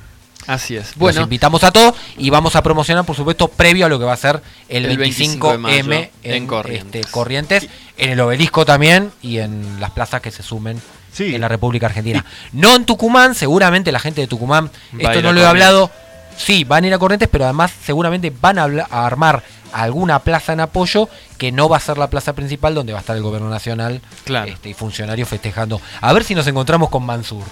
Así 0.47 0.75
es. 0.75 0.87
Los 0.89 0.95
Bueno, 0.97 1.21
invitamos 1.21 1.63
a 1.63 1.71
todos 1.71 1.95
y 2.17 2.29
vamos 2.29 2.55
a 2.55 2.63
promocionar, 2.63 3.05
por 3.05 3.15
supuesto, 3.15 3.47
previo 3.47 3.85
a 3.85 3.89
lo 3.89 3.99
que 3.99 4.05
va 4.05 4.13
a 4.13 4.17
ser 4.17 4.41
el, 4.69 4.85
El 4.85 4.97
25 4.97 5.51
de 5.51 5.57
25M 5.57 5.83
mayo 5.83 6.07
en, 6.23 6.33
en 6.33 6.47
Corrientes. 6.47 7.01
este, 7.01 7.11
Corrientes, 7.11 7.67
en 7.97 8.09
el 8.11 8.19
obelisco 8.19 8.65
también 8.65 9.11
y 9.21 9.37
en 9.37 9.79
las 9.79 9.91
plazas 9.91 10.21
que 10.21 10.31
se 10.31 10.43
sumen 10.43 10.81
Sí. 11.13 11.35
en 11.35 11.41
la 11.41 11.47
República 11.49 11.87
Argentina. 11.87 12.25
No 12.53 12.75
en 12.75 12.85
Tucumán, 12.85 13.35
seguramente 13.35 13.91
la 13.91 13.99
gente 13.99 14.21
de 14.21 14.27
Tucumán, 14.27 14.71
esto 14.97 15.21
no 15.21 15.33
lo 15.33 15.41
he 15.41 15.45
hablado, 15.45 15.91
sí, 16.37 16.63
van 16.63 16.85
a 16.85 16.87
ir 16.87 16.93
a 16.93 16.99
Corrientes, 16.99 17.29
pero 17.31 17.43
además 17.45 17.71
seguramente 17.85 18.31
van 18.41 18.57
a, 18.59 18.63
a 18.89 19.05
armar 19.05 19.43
alguna 19.73 20.19
plaza 20.19 20.53
en 20.53 20.59
apoyo 20.59 21.09
que 21.37 21.51
no 21.51 21.67
va 21.69 21.77
a 21.77 21.79
ser 21.79 21.97
la 21.97 22.09
plaza 22.09 22.33
principal 22.33 22.73
donde 22.75 22.93
va 22.93 22.99
a 22.99 23.01
estar 23.01 23.15
el 23.15 23.23
gobierno 23.23 23.49
nacional 23.49 24.01
Claro. 24.25 24.51
este, 24.51 24.69
y 24.69 24.73
funcionarios 24.73 25.27
festejando. 25.29 25.81
A 26.01 26.13
ver 26.13 26.23
si 26.23 26.35
nos 26.35 26.45
encontramos 26.47 26.89
con 26.89 27.05
Mansur. 27.05 27.43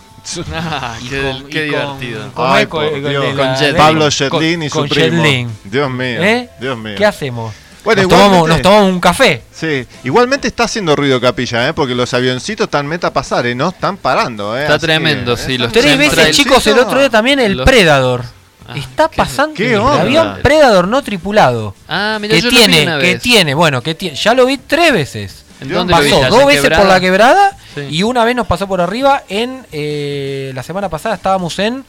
Ah, 0.53 0.95
Y 1.01 1.07
qué, 1.09 1.21
con- 1.21 1.47
qué 1.49 1.67
y 1.67 1.71
con- 1.71 1.99
divertido. 1.99 3.55
Jet 3.59 3.75
Pablo 3.77 4.09
Shetlin 4.09 4.63
y 4.63 4.69
con 4.69 4.87
su 4.87 4.93
primo. 4.95 5.23
Dios 5.63 5.89
mío, 5.89 6.23
¿Eh? 6.23 6.49
Dios 6.59 6.77
mío. 6.77 6.95
¿Qué 6.97 7.05
hacemos? 7.05 7.53
Bueno, 7.83 8.01
nos, 8.03 8.11
tomamos, 8.11 8.49
nos 8.49 8.61
tomamos 8.61 8.91
un 8.91 8.99
café. 8.99 9.41
Sí, 9.53 9.87
igualmente 10.03 10.49
está 10.49 10.65
haciendo 10.65 10.95
ruido 10.97 11.19
Capilla, 11.21 11.69
¿eh? 11.69 11.73
porque 11.73 11.95
los 11.95 12.13
avioncitos 12.13 12.65
están 12.65 12.85
meta 12.85 13.07
a 13.07 13.13
pasar, 13.13 13.45
¿eh? 13.47 13.55
no 13.55 13.69
están 13.69 13.95
parando. 13.95 14.55
¿eh? 14.57 14.63
Está 14.63 14.75
Así 14.75 14.85
tremendo, 14.85 15.35
que, 15.37 15.41
sí, 15.41 15.53
¿eh? 15.55 15.57
los 15.59 15.71
Tres 15.71 15.97
veces, 15.97 16.35
chicos, 16.35 16.67
el 16.67 16.77
otro 16.77 16.99
día 16.99 17.09
también 17.09 17.39
el 17.39 17.53
Los- 17.55 17.65
Predador. 17.65 18.25
Ah, 18.71 18.77
Está 18.77 19.09
¿qué- 19.09 19.17
pasando 19.17 19.53
qué 19.55 19.73
el 19.73 19.79
onda? 19.79 20.01
avión 20.01 20.39
Predador 20.43 20.87
no 20.87 21.01
tripulado. 21.01 21.75
Ah, 21.87 22.17
mira, 22.21 22.35
que 22.35 22.41
yo 22.41 22.51
lo 22.51 22.59
vi 22.59 22.65
tiene, 22.65 22.83
una 22.83 22.99
que 22.99 23.13
vez. 23.13 23.21
tiene, 23.21 23.53
bueno, 23.53 23.81
que 23.81 23.95
tiene, 23.95 24.15
ya 24.15 24.33
lo 24.33 24.45
vi 24.45 24.57
tres 24.57 24.93
veces. 24.93 25.45
¿En 25.61 25.69
dónde 25.69 25.91
lo 25.93 25.99
Pasó 25.99 26.29
dos 26.29 26.41
en 26.41 26.47
veces 26.47 26.61
Quebrada? 26.61 26.83
por 26.83 26.91
la 26.93 26.99
quebrada 27.01 27.57
Sí. 27.75 27.81
y 27.89 28.03
una 28.03 28.23
vez 28.23 28.35
nos 28.35 28.47
pasó 28.47 28.67
por 28.67 28.79
arriba 28.79 29.23
en 29.27 29.65
eh, 29.71 30.51
la 30.55 30.63
semana 30.63 30.87
pasada 30.89 31.15
estábamos 31.15 31.59
en 31.59 31.83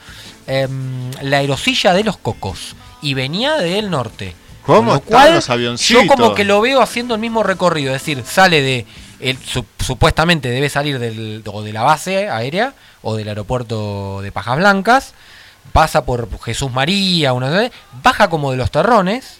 em, 0.46 1.10
la 1.22 1.38
aerosilla 1.38 1.92
de 1.92 2.02
los 2.04 2.16
cocos 2.16 2.74
y 3.02 3.14
venía 3.14 3.56
del 3.58 3.90
norte. 3.90 4.34
¿Cómo 4.66 4.92
lo 4.92 4.96
están 4.96 5.08
cual, 5.10 5.34
los 5.34 5.50
avioncitos? 5.50 6.02
Yo 6.02 6.08
como 6.08 6.34
que 6.34 6.44
lo 6.44 6.60
veo 6.60 6.80
haciendo 6.82 7.14
el 7.14 7.20
mismo 7.20 7.42
recorrido, 7.42 7.94
es 7.94 8.02
decir, 8.02 8.22
sale 8.26 8.60
de 8.62 8.86
el, 9.20 9.38
su- 9.38 9.64
supuestamente 9.78 10.48
debe 10.50 10.68
salir 10.68 10.98
del, 10.98 11.42
o 11.46 11.62
de 11.62 11.72
la 11.72 11.82
base 11.82 12.28
aérea 12.28 12.74
o 13.02 13.14
del 13.16 13.28
aeropuerto 13.28 14.20
de 14.22 14.32
Pajas 14.32 14.56
Blancas, 14.56 15.14
pasa 15.72 16.04
por 16.04 16.28
Jesús 16.42 16.70
María, 16.72 17.32
una 17.32 17.48
vez, 17.50 17.72
baja 18.02 18.28
como 18.28 18.50
de 18.50 18.56
los 18.56 18.70
terrones, 18.70 19.38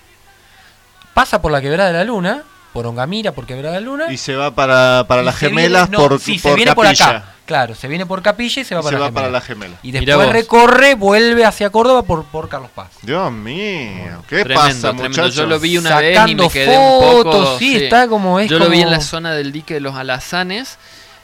pasa 1.15 1.43
por 1.43 1.53
la 1.53 1.61
quebrada 1.61 1.91
de 1.91 1.99
la 1.99 2.05
luna, 2.05 2.43
por 2.73 2.87
Ongamira, 2.87 3.33
por 3.33 3.47
quebrada 3.47 3.75
de 3.75 3.81
la 3.81 3.87
luna, 3.87 4.13
Y 4.13 4.17
se 4.17 4.37
va 4.37 4.55
para, 4.55 5.05
para 5.09 5.23
las 5.23 5.39
viene- 5.41 5.57
gemelas 5.63 5.91
no, 5.91 5.99
por, 5.99 6.21
sí, 6.21 6.39
por 6.39 6.53
se 6.53 6.57
viene 6.57 6.75
por 6.75 6.85
Capilla. 6.87 7.09
acá. 7.09 7.25
Claro, 7.47 7.75
se 7.75 7.89
viene 7.89 8.07
por 8.07 8.23
Capilla 8.23 8.63
y 8.63 8.65
se 8.65 8.77
va 8.77 8.81
Y 8.81 8.85
para 8.85 8.97
se 8.97 9.01
la 9.01 9.07
va 9.07 9.13
para 9.13 9.27
Gemela. 9.27 9.39
la 9.39 9.45
gemela. 9.45 9.77
Y 9.83 9.91
después 9.91 10.29
recorre, 10.31 10.95
vuelve 10.95 11.45
hacia 11.45 11.69
Córdoba 11.71 12.03
por, 12.05 12.25
por 12.27 12.49
Carlos 12.49 12.71
Paz. 12.73 12.91
Dios 13.03 13.33
mío, 13.33 14.23
¿qué 14.29 14.45
Tremendo, 14.45 14.61
pasa, 14.63 14.93
muchachos? 14.93 15.35
Yo 15.35 15.47
lo 15.47 15.59
vi 15.59 15.77
una 15.77 15.99
vez 15.99 16.13
y 16.13 16.15
Sacando 16.15 16.45
me 16.45 16.49
quedé 16.51 16.79
un 16.79 17.01
fotos, 17.01 17.47
poco. 17.49 17.59
sí, 17.59 17.75
está 17.77 18.07
como 18.07 18.39
es 18.39 18.49
Yo 18.49 18.61
lo 18.61 18.69
vi 18.69 18.83
en 18.83 18.91
la 18.93 19.01
zona 19.01 19.33
del 19.33 19.51
dique 19.51 19.75
de 19.75 19.81
los 19.81 19.97
Alazanes. 19.97 20.79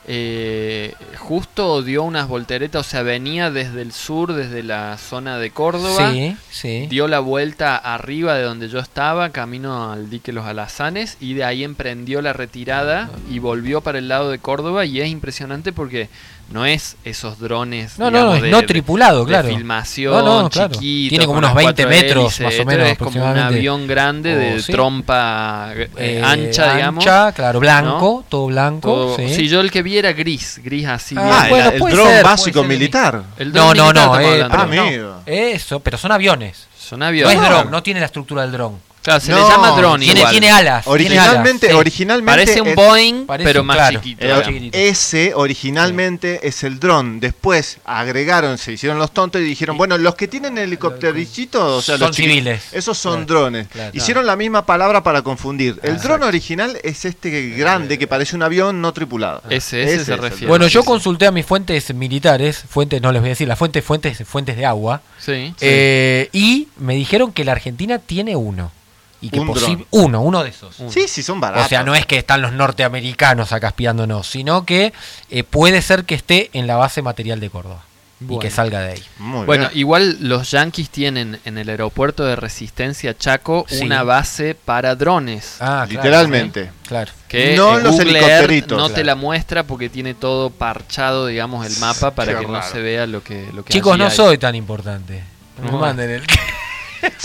Eh, 0.08 0.94
justo 1.18 1.82
dio 1.82 2.04
unas 2.04 2.28
volteretas, 2.28 2.86
o 2.86 2.88
sea, 2.88 3.02
venía 3.02 3.50
desde 3.50 3.82
el 3.82 3.90
sur, 3.90 4.34
desde 4.34 4.62
la 4.62 4.96
zona 4.98 5.38
de 5.38 5.50
Córdoba. 5.50 6.12
Sí, 6.12 6.36
sí. 6.48 6.86
Dio 6.88 7.08
la 7.08 7.18
vuelta 7.18 7.76
arriba 7.76 8.34
de 8.34 8.44
donde 8.44 8.68
yo 8.68 8.78
estaba, 8.78 9.30
camino 9.30 9.90
al 9.90 10.08
dique 10.08 10.32
Los 10.32 10.46
Alazanes, 10.46 11.16
y 11.18 11.34
de 11.34 11.42
ahí 11.42 11.64
emprendió 11.64 12.22
la 12.22 12.32
retirada 12.32 13.10
y 13.28 13.40
volvió 13.40 13.80
para 13.80 13.98
el 13.98 14.06
lado 14.06 14.30
de 14.30 14.38
Córdoba. 14.38 14.84
Y 14.84 15.00
es 15.00 15.08
impresionante 15.08 15.72
porque 15.72 16.08
no 16.50 16.64
es 16.64 16.96
esos 17.04 17.38
drones. 17.40 17.98
No, 17.98 18.04
no, 18.10 18.18
digamos, 18.18 18.36
es 18.36 18.42
de- 18.42 18.50
no 18.50 18.60
de- 18.60 18.66
tripulado, 18.66 19.20
de 19.24 19.26
claro. 19.28 19.48
filmación, 19.48 20.24
No, 20.24 20.42
no, 20.42 20.50
claro. 20.50 20.74
chiquito, 20.74 21.08
Tiene 21.10 21.26
como 21.26 21.38
unos 21.38 21.48
las 21.50 21.56
20 21.56 21.82
cuatro 21.84 21.98
metros, 22.02 22.24
hélices. 22.40 22.44
más 22.44 22.60
o 22.60 22.64
menos, 22.64 22.88
Es 22.88 22.98
como 22.98 23.30
un 23.30 23.38
avión 23.38 23.86
grande 23.86 24.34
de 24.36 24.54
Oh, 24.56 24.60
sí. 24.60 24.72
trompa 24.72 25.70
eh, 25.74 25.88
Eh, 25.96 26.22
ancha, 26.24 26.74
digamos. 26.76 27.04
Ancha, 27.06 27.32
claro, 27.32 27.58
blanco, 27.60 27.88
¿no? 28.22 28.24
todo 28.28 28.46
blanco. 28.46 28.88
Todo- 28.92 29.16
sí. 29.16 29.34
sí, 29.34 29.48
yo 29.48 29.60
el 29.60 29.70
que 29.70 29.82
vi 29.82 29.98
era 29.98 30.12
gris, 30.12 30.60
gris 30.62 30.86
así. 30.86 31.14
Ah, 31.18 31.46
bien. 31.46 31.50
Bueno, 31.50 31.68
el, 31.70 31.74
el 31.82 31.96
dron 31.96 32.08
ser, 32.08 32.24
básico 32.24 32.62
militar. 32.64 33.22
El 33.38 33.52
No, 33.52 33.74
dron 33.74 33.76
no, 33.76 33.84
militar 33.86 34.06
no, 34.08 34.20
eh. 34.20 34.42
Ah, 34.42 34.48
pero 34.50 34.66
no. 34.66 34.82
amigo. 34.82 35.14
Eso, 35.26 35.80
pero 35.80 35.98
son 35.98 36.12
aviones. 36.12 36.68
Son 36.78 37.00
No 37.00 37.06
aviones. 37.06 37.34
es 37.34 37.40
dron, 37.48 37.70
no 37.70 37.82
tiene 37.82 37.98
la 38.00 38.06
estructura 38.06 38.42
del 38.42 38.52
dron. 38.52 38.85
Claro, 39.06 39.20
se 39.20 39.32
le 39.32 39.38
llama 39.40 39.70
dron 39.70 40.00
tiene, 40.00 40.18
igual. 40.20 40.30
tiene 40.32 40.50
alas. 40.50 40.86
Originalmente, 40.86 41.68
tiene 41.68 41.72
alas, 41.72 41.72
sí. 41.72 41.76
originalmente 41.78 42.32
Parece 42.32 42.60
un 42.60 42.68
es- 42.68 42.74
Boeing, 42.74 43.26
Parece, 43.26 43.48
pero 43.48 43.64
más 43.64 43.76
claro. 43.76 44.00
chiquito. 44.00 44.26
Ese 44.72 45.32
originalmente 45.34 46.46
es 46.46 46.62
el 46.64 46.78
dron. 46.80 47.20
Después 47.20 47.78
agregaron, 47.84 48.58
se 48.58 48.72
hicieron 48.72 48.98
los 48.98 49.12
tontos 49.12 49.40
y 49.40 49.44
dijeron, 49.44 49.76
bueno, 49.78 49.96
los 49.98 50.14
que 50.14 50.28
tienen 50.28 50.58
helicópteritos, 50.58 51.62
o 51.62 51.82
sea, 51.82 51.98
Son 51.98 52.08
los 52.08 52.16
civiles. 52.16 52.62
Esos 52.72 52.98
son 52.98 53.24
Claro, 53.24 53.40
drones. 53.42 53.68
claro. 53.68 53.90
Hicieron 53.94 54.26
la 54.26 54.36
misma 54.36 54.66
palabra 54.66 55.02
para 55.02 55.22
confundir. 55.22 55.78
El 55.82 55.98
dron 55.98 56.22
original 56.22 56.78
es 56.82 57.04
este 57.04 57.50
grande 57.50 57.98
que 57.98 58.06
parece 58.06 58.36
un 58.36 58.42
avión 58.42 58.80
no 58.80 58.92
tripulado. 58.92 59.42
Ese- 59.50 59.82
ese 59.84 60.04
se 60.04 60.16
refiere. 60.16 60.46
Bueno, 60.48 60.66
yo 60.66 60.84
consulté 60.84 61.26
a 61.26 61.30
mis 61.30 61.46
fuentes 61.46 61.94
militares, 61.94 62.64
fuentes, 62.68 63.00
no 63.00 63.12
les 63.12 63.20
voy 63.22 63.28
a 63.28 63.32
decir, 63.32 63.46
las 63.48 63.58
fuentes, 63.58 63.84
fuentes, 63.84 64.22
fuentes 64.26 64.56
de 64.56 64.66
agua, 64.66 65.02
Sí. 65.18 65.54
eh, 65.60 66.28
y 66.32 66.68
me 66.78 66.94
dijeron 66.94 67.32
que 67.32 67.44
la 67.44 67.52
Argentina 67.52 67.98
tiene 67.98 68.36
uno. 68.36 68.72
Y 69.20 69.30
que 69.30 69.40
Un 69.40 69.86
uno, 69.90 70.20
uno 70.20 70.42
de 70.44 70.50
esos. 70.50 70.76
Sí, 70.90 71.08
sí, 71.08 71.22
son 71.22 71.40
baratos. 71.40 71.66
O 71.66 71.68
sea, 71.68 71.82
no 71.82 71.94
es 71.94 72.04
que 72.06 72.18
están 72.18 72.42
los 72.42 72.52
norteamericanos 72.52 73.52
acá 73.52 73.68
espiándonos, 73.68 74.26
sino 74.26 74.64
que 74.66 74.92
eh, 75.30 75.42
puede 75.42 75.80
ser 75.82 76.04
que 76.04 76.14
esté 76.14 76.50
en 76.52 76.66
la 76.66 76.76
base 76.76 77.00
material 77.02 77.40
de 77.40 77.48
Córdoba 77.50 77.82
y 78.28 78.38
que 78.38 78.50
salga 78.50 78.80
de 78.80 78.92
ahí. 78.92 79.02
Muy 79.18 79.44
Bueno, 79.46 79.68
bien. 79.68 79.78
igual 79.78 80.16
los 80.20 80.50
yanquis 80.50 80.88
tienen 80.90 81.38
en 81.44 81.58
el 81.58 81.68
aeropuerto 81.68 82.24
de 82.24 82.34
Resistencia 82.36 83.16
Chaco 83.16 83.64
Sí. 83.68 83.84
una 83.84 84.02
base 84.04 84.54
para 84.54 84.94
drones. 84.94 85.56
Ah, 85.60 85.84
claro, 85.88 85.90
Literalmente. 85.90 86.70
Claro. 86.86 87.12
Que 87.28 87.56
No 87.56 87.78
los 87.78 87.92
Google 87.92 88.10
helicópteritos. 88.10 88.78
Earth 88.78 88.88
no 88.88 88.94
te 88.94 89.02
la 89.04 89.14
muestra 89.16 89.64
porque 89.64 89.88
tiene 89.88 90.14
todo 90.14 90.50
parchado, 90.50 91.26
digamos, 91.26 91.66
el 91.66 91.76
mapa 91.78 92.10
para 92.12 92.34
Qué 92.38 92.46
que 92.46 92.52
no 92.52 92.62
se 92.62 92.80
vea 92.80 93.06
lo 93.06 93.22
que, 93.22 93.48
lo 93.54 93.64
que 93.64 93.72
Chicos, 93.72 93.92
allí 93.94 93.98
no 94.02 94.08
hay. 94.08 94.14
soy 94.16 94.38
tan 94.38 94.54
importante. 94.54 95.22
No 95.58 95.64
me 95.64 95.70
No. 95.72 95.78
manden 95.78 96.10
el... 96.10 96.22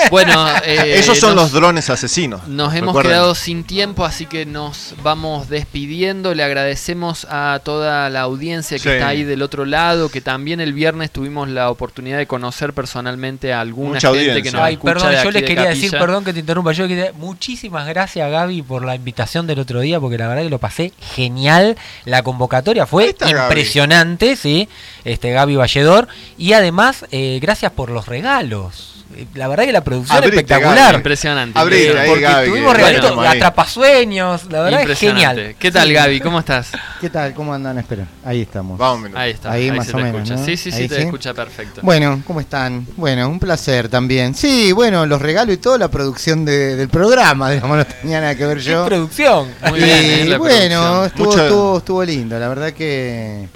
Bueno, 0.10 0.48
eh, 0.66 0.96
Esos 0.98 1.18
son 1.20 1.36
nos- 1.36 1.44
los 1.46 1.52
drones 1.54 1.90
asesinos. 1.90 2.48
Nos 2.48 2.74
hemos 2.74 2.90
Recuerden. 2.90 3.12
quedado 3.12 3.36
sin 3.36 3.64
tiempo, 3.64 4.06
así 4.06 4.26
que 4.26 4.46
nos 4.46 4.96
vamos 5.04 5.50
despidiendo. 5.50 6.34
Le 6.34 6.44
agradecemos 6.44 7.26
a 7.30 7.60
toda 7.64 8.10
la 8.10 8.22
audiencia 8.22 8.78
que 8.78 8.84
Sí. 8.84 8.90
está 8.90 9.08
ahí 9.10 9.24
del 9.24 9.42
otro 9.42 9.66
lado, 9.66 10.10
que 10.10 10.22
también 10.22 10.60
el 10.62 10.74
viernes 10.74 11.12
tuvimos 11.12 11.50
la 11.50 11.70
oportunidad 11.70 12.18
de 12.18 12.28
conocer 12.28 12.74
personalmente 12.74 13.54
a 13.54 13.62
alguna 13.62 13.96
Mucha 13.96 14.08
gente 14.10 14.24
que 14.24 14.30
audiencia. 14.32 14.52
nos 14.54 14.62
Ay, 14.62 14.74
escucha 14.74 14.94
perdón, 14.94 15.12
de 15.12 15.24
yo 15.24 15.32
les 15.32 15.42
de 15.42 15.48
quería 15.48 15.70
decir, 15.70 15.92
perdón 15.92 16.24
que 16.26 16.34
te 16.34 16.40
interrumpa, 16.40 16.72
yo 16.72 16.88
quería, 16.88 17.12
muchísimas 17.14 17.88
gracias 17.88 18.30
Gaby 18.30 18.62
por 18.62 18.86
la 18.86 18.96
invitación 18.96 19.48
del 19.48 19.60
otro 19.60 19.80
día, 19.82 20.00
porque 20.00 20.18
la 20.18 20.28
verdad 20.28 20.44
que 20.44 20.50
lo 20.50 20.60
pasé 20.60 20.92
genial, 21.16 21.78
la 22.06 22.24
convocatoria 22.24 22.86
fue 22.86 23.10
está 23.10 23.28
Gaby. 23.30 23.40
impresionante, 23.44 24.36
sí, 24.36 24.68
este 25.06 25.32
Gaby 25.32 25.56
Valledor, 25.56 26.08
y 26.38 26.54
además, 26.54 27.06
eh, 27.12 27.40
gracias 27.42 27.72
por 27.72 27.90
los 27.90 28.08
regalos. 28.08 29.01
La 29.36 29.48
verdad 29.48 29.66
que 29.66 29.72
la 29.72 29.84
producción 29.84 30.18
Abrite, 30.18 30.36
espectacular. 30.38 30.76
Gaby. 30.78 30.96
Impresionante. 30.98 31.60
Abrite 31.60 32.00
ahí, 32.00 32.08
porque 32.10 32.22
Gaby, 32.24 32.48
tuvimos 32.50 32.74
regalitos, 32.76 33.16
bueno, 33.16 33.32
atrapasueños, 33.32 34.46
la 34.52 34.62
verdad 34.64 34.90
es 34.90 35.00
genial. 35.00 35.56
¿Qué 35.60 35.72
tal, 35.72 35.88
Sí. 35.88 35.94
Gaby? 35.94 36.20
¿Cómo 36.22 36.40
estás? 36.40 36.70
¿Qué 37.00 37.10
tal? 37.10 37.34
¿Cómo 37.34 37.54
andan? 37.54 37.78
Espera, 37.78 38.06
ahí 38.26 38.42
estamos. 38.42 38.78
Vamos, 38.78 39.02
Menú. 39.02 39.18
Ahí 39.18 39.32
está. 39.32 39.52
Ahí 39.52 39.70
Ahí, 39.70 39.78
más 39.78 39.88
se 39.88 39.94
o 39.94 39.98
te 39.98 40.04
menos. 40.04 40.30
Sí, 40.46 40.58
sí, 40.58 40.72
sí, 40.72 40.88
te 40.88 40.96
sí. 40.96 41.02
escucha 41.04 41.34
perfecto. 41.34 41.82
Bueno, 41.84 42.22
¿cómo 42.26 42.40
están? 42.42 42.86
Bueno, 42.98 43.28
un 43.30 43.40
placer 43.40 43.90
también. 43.90 44.36
Sí, 44.36 44.72
bueno, 44.72 45.06
los 45.06 45.22
regalos 45.22 45.54
y 45.56 45.58
todo, 45.58 45.78
la 45.78 45.88
producción 45.90 46.46
de- 46.46 46.76
del 46.76 46.90
programa, 46.90 47.50
digamos, 47.52 47.78
no 47.78 47.86
tenía 47.86 48.22
nada 48.22 48.36
que 48.36 48.46
ver 48.46 48.58
¿Qué 48.58 48.64
yo. 48.64 48.86
producción? 48.86 49.48
Muy 49.70 49.80
bien, 49.80 49.90
eh, 50.06 50.22
y 50.26 50.28
la 50.30 50.38
bueno, 50.38 50.82
producción. 50.82 51.06
estuvo, 51.06 51.26
Mucho- 51.32 51.44
estuvo, 51.44 51.78
estuvo 51.80 52.04
lindo, 52.06 52.40
la 52.40 52.48
verdad 52.48 52.72
que 52.74 53.48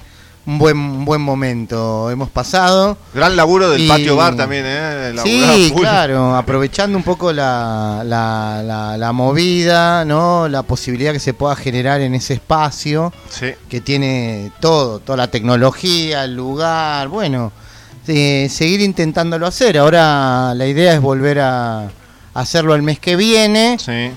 un 0.48 0.60
buen, 0.60 0.78
un 0.78 1.06
buen 1.06 1.22
momento 1.22 2.10
hemos 2.12 2.30
pasado. 2.30 2.98
Gran 3.14 3.36
laburo 3.36 3.70
del 3.72 3.82
Y- 3.82 3.88
patio 3.88 4.16
bar 4.16 4.36
también, 4.36 4.64
¿eh? 4.68 5.14
Sí, 5.24 5.70
full. 5.74 5.82
claro, 5.82 6.36
aprovechando 6.36 6.98
un 6.98 7.04
poco 7.04 7.34
la, 7.34 8.04
la, 8.06 8.62
la- 8.64 8.96
la 8.98 9.12
movida, 9.12 10.06
¿no? 10.06 10.48
La 10.48 10.62
posibilidad 10.64 11.14
que 11.14 11.20
se 11.20 11.34
pueda 11.34 11.56
generar 11.56 12.02
en 12.02 12.14
ese 12.14 12.36
espacio 12.36 13.12
Sí. 13.30 13.48
que 13.70 13.82
tiene 13.82 14.52
todo, 14.60 15.00
toda 15.00 15.18
la 15.18 15.28
tecnología, 15.30 16.24
el 16.26 16.36
lugar, 16.36 17.08
bueno, 17.08 17.52
eh, 18.08 18.48
seguir 18.52 18.82
intentándolo 18.82 19.48
hacer. 19.48 19.80
Ahora 19.80 20.54
la 20.54 20.68
idea 20.68 20.94
es 20.94 21.02
volver 21.02 21.40
a 21.40 21.90
hacerlo 22.36 22.76
el 22.76 22.84
mes 22.84 23.00
que 23.00 23.16
viene. 23.16 23.78
Sí. 23.84 24.12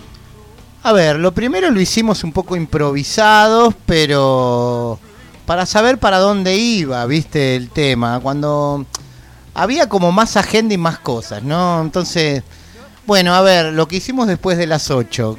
A 0.83 0.93
ver, 0.93 1.17
lo 1.19 1.33
primero 1.33 1.71
lo 1.71 1.81
hicimos 1.81 2.23
un 2.23 2.33
poco 2.33 2.55
improvisados, 2.55 3.75
pero 3.87 4.99
para 5.49 5.65
saber 5.65 5.97
para 5.97 6.19
dónde 6.19 6.57
iba, 6.57 7.07
viste, 7.07 7.57
el 7.57 7.71
tema. 7.71 8.21
Cuando 8.21 8.85
había 9.55 9.89
como 9.89 10.13
más 10.13 10.37
agenda 10.37 10.75
y 10.75 10.77
más 10.77 10.99
cosas, 10.99 11.43
¿no? 11.43 11.81
Entonces, 11.81 12.43
bueno, 13.07 13.35
a 13.35 13.41
ver, 13.41 13.73
lo 13.73 13.89
que 13.89 13.97
hicimos 13.97 14.29
después 14.29 14.59
de 14.59 14.67
las 14.67 14.91
8. 14.91 15.39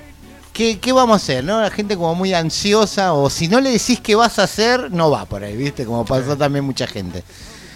¿Qué, 0.51 0.79
qué 0.79 0.93
vamos 0.93 1.13
a 1.13 1.15
hacer? 1.17 1.43
¿No? 1.43 1.61
La 1.61 1.69
gente 1.69 1.95
como 1.95 2.15
muy 2.15 2.33
ansiosa, 2.33 3.13
o 3.13 3.29
si 3.29 3.47
no 3.47 3.61
le 3.61 3.69
decís 3.69 3.99
qué 4.01 4.15
vas 4.15 4.39
a 4.39 4.45
hacer, 4.45 4.91
no 4.91 5.11
va 5.11 5.25
por 5.25 5.43
ahí, 5.43 5.55
¿viste? 5.55 5.85
Como 5.85 6.03
pasó 6.05 6.35
también 6.35 6.65
mucha 6.65 6.87
gente. 6.87 7.23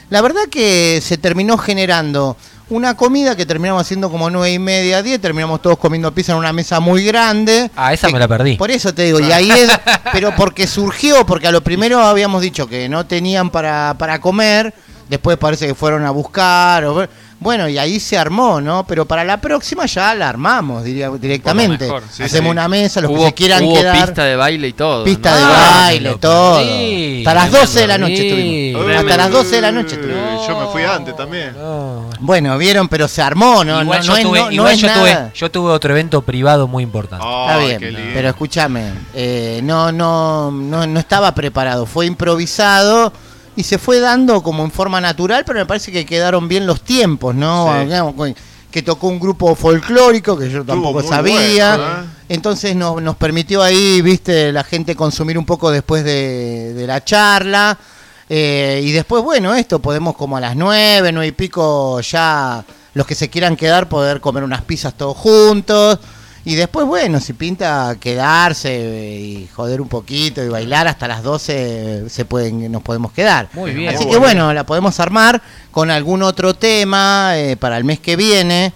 La 0.10 0.24
verdad 0.24 0.46
que 0.50 1.02
se 1.04 1.20
terminó 1.20 1.60
generando 1.60 2.36
una 2.74 2.96
comida 2.98 3.36
que 3.36 3.46
terminamos 3.46 3.82
haciendo 3.82 4.10
como 4.10 4.30
nueve 4.30 4.52
y 4.54 4.60
media, 4.60 5.02
diez, 5.04 5.22
terminamos 5.22 5.62
todos 5.62 5.78
comiendo 5.78 6.12
pizza 6.14 6.32
en 6.34 6.40
una 6.40 6.52
mesa 6.54 6.80
muy 6.80 7.06
grande. 7.06 7.70
Ah, 7.76 7.94
esa 7.94 8.08
Que- 8.08 8.14
me 8.14 8.20
la 8.20 8.28
perdí. 8.28 8.56
Por 8.58 8.72
eso 8.72 8.94
te 8.94 9.04
digo, 9.04 9.20
y 9.20 9.32
ahí 9.32 9.50
es, 9.52 9.70
pero 10.12 10.36
porque 10.36 10.66
surgió, 10.68 11.26
porque 11.26 11.48
a 11.48 11.52
lo 11.52 11.62
primero 11.62 12.00
habíamos 12.02 12.42
dicho 12.42 12.68
que 12.68 12.90
no 12.90 13.06
tenían 13.06 13.50
para, 13.52 13.96
para 13.98 14.20
comer, 14.20 14.74
después 15.10 15.38
parece 15.38 15.68
que 15.68 15.76
fueron 15.76 16.06
a 16.06 16.12
buscar, 16.12 16.84
o, 16.86 17.08
bueno, 17.40 17.68
y 17.68 17.78
ahí 17.78 18.00
se 18.00 18.18
armó, 18.18 18.62
¿no? 18.62 18.86
Pero 18.88 19.06
para 19.06 19.24
la 19.26 19.42
próxima 19.42 19.86
ya 19.86 20.16
la 20.16 20.30
armamos 20.30 20.84
diría, 20.84 21.10
directamente. 21.10 21.86
mejor, 21.86 22.04
sí, 22.10 22.24
Hacemos 22.24 22.48
sí. 22.50 22.52
una 22.52 22.68
mesa, 22.70 23.02
los 23.02 23.12
hubo, 23.12 23.20
que 23.20 23.26
se 23.28 23.34
quieran 23.34 23.64
hubo 23.66 23.76
quedar. 23.76 24.06
pista 24.06 24.24
de 24.24 24.36
baile 24.38 24.68
y 24.70 24.74
todo. 24.74 25.04
Pista 25.04 25.32
¿no? 25.32 25.38
de 25.38 25.44
Ah, 25.46 25.82
baile, 25.88 26.16
todo. 26.16 26.58
Hasta 26.60 27.34
las 27.34 27.52
me 27.52 27.60
12 27.60 27.80
de 27.82 27.88
la 27.88 27.98
noche 27.98 28.28
estuvimos. 28.30 28.96
Hasta 28.98 29.18
las 29.18 29.32
12 29.32 29.56
de 29.56 29.62
la 29.62 29.72
noche 29.74 29.96
Eh, 29.96 30.00
estuvimos. 30.00 30.48
Yo 30.48 30.60
me 30.60 30.68
fui 30.68 30.84
antes 30.84 31.16
también. 31.18 31.54
No. 31.58 32.10
Bueno, 32.20 32.58
vieron, 32.58 32.88
pero 32.88 33.08
se 33.10 33.22
armó, 33.22 33.64
¿no? 33.66 33.82
igual 33.82 34.00
no, 34.00 34.06
yo, 34.06 34.12
no 34.14 34.18
es- 34.18 34.24
tuve, 34.24 34.40
no- 34.40 34.46
no 34.46 34.52
igual 34.54 34.74
es 34.74 34.80
yo, 34.80 34.88
nada. 34.88 35.00
tuve, 35.02 35.32
yo 35.36 35.52
tuve 35.52 35.72
otro 35.72 35.92
evento 35.92 36.22
privado 36.22 36.68
muy 36.70 36.84
importante. 36.84 37.26
Está 37.26 37.58
bien, 37.58 38.12
pero 38.14 38.30
escúchame, 38.30 38.92
eh, 39.14 39.60
no, 39.64 39.92
no, 39.92 40.50
no, 40.52 40.88
no 40.88 41.00
estaba 41.00 41.36
preparado, 41.36 41.86
fue 41.86 42.06
improvisado 42.06 43.12
y 43.56 43.64
se 43.64 43.78
fue 43.78 44.00
dando 44.00 44.42
como 44.42 44.64
en 44.64 44.72
forma 44.72 45.00
natural, 45.00 45.44
pero 45.46 45.60
me 45.60 45.66
parece 45.66 45.92
que 45.92 46.06
quedaron 46.06 46.48
bien 46.48 46.66
los 46.66 46.82
tiempos, 46.82 47.36
¿no? 47.36 47.72
Sí. 48.26 48.36
Que 48.72 48.82
tocó 48.82 49.08
un 49.08 49.20
grupo 49.20 49.54
folclórico 49.54 50.36
que 50.38 50.50
yo 50.50 50.66
tampoco 50.66 51.04
sabía. 51.04 51.78
bueno, 51.78 51.92
¿eh? 51.92 52.06
Entonces 52.30 52.76
nos, 52.76 53.02
nos 53.02 53.16
permitió 53.18 53.62
ahí, 53.62 54.02
viste, 54.02 54.52
la 54.52 54.64
gente 54.64 54.96
consumir 54.96 55.38
un 55.38 55.46
poco 55.46 55.70
después 55.70 56.04
de, 56.04 56.74
de 56.74 56.88
la 56.88 57.04
charla. 57.04 57.78
Eh, 58.30 58.82
y 58.84 58.92
después, 58.92 59.24
bueno, 59.24 59.54
esto 59.54 59.80
podemos 59.80 60.16
como 60.16 60.38
a 60.38 60.40
las 60.40 60.56
nueve, 60.56 61.12
nueve 61.12 61.28
y 61.28 61.32
pico 61.34 62.00
ya 62.02 62.64
los 62.96 63.06
que 63.06 63.14
se 63.14 63.30
quieran 63.30 63.56
quedar 63.56 63.90
poder 63.90 64.22
comer 64.22 64.44
unas 64.44 64.62
pizzas 64.64 64.96
todos 64.96 65.18
juntos. 65.18 66.00
Y 66.46 66.56
después, 66.56 66.86
bueno, 66.86 67.20
si 67.22 67.34
pinta 67.34 67.96
quedarse 68.00 68.70
eh, 68.74 69.20
y 69.20 69.48
joder 69.54 69.80
un 69.80 69.88
poquito 69.88 70.44
y 70.44 70.50
bailar 70.50 70.88
hasta 70.88 71.08
las 71.08 71.24
12 71.24 72.10
se 72.10 72.26
pueden, 72.26 72.70
nos 72.72 72.82
podemos 72.82 73.14
quedar. 73.14 73.48
Muy 73.54 73.72
bien. 73.72 73.90
Así 73.90 74.04
Muy 74.04 74.14
que 74.14 74.20
bueno. 74.20 74.44
bueno, 74.44 74.54
la 74.54 74.66
podemos 74.66 75.00
armar 75.00 75.42
con 75.72 75.90
algún 75.90 76.22
otro 76.22 76.54
tema 76.54 77.38
eh, 77.38 77.56
para 77.56 77.78
el 77.78 77.86
mes 77.86 78.00
que 78.00 78.16
viene. 78.18 78.74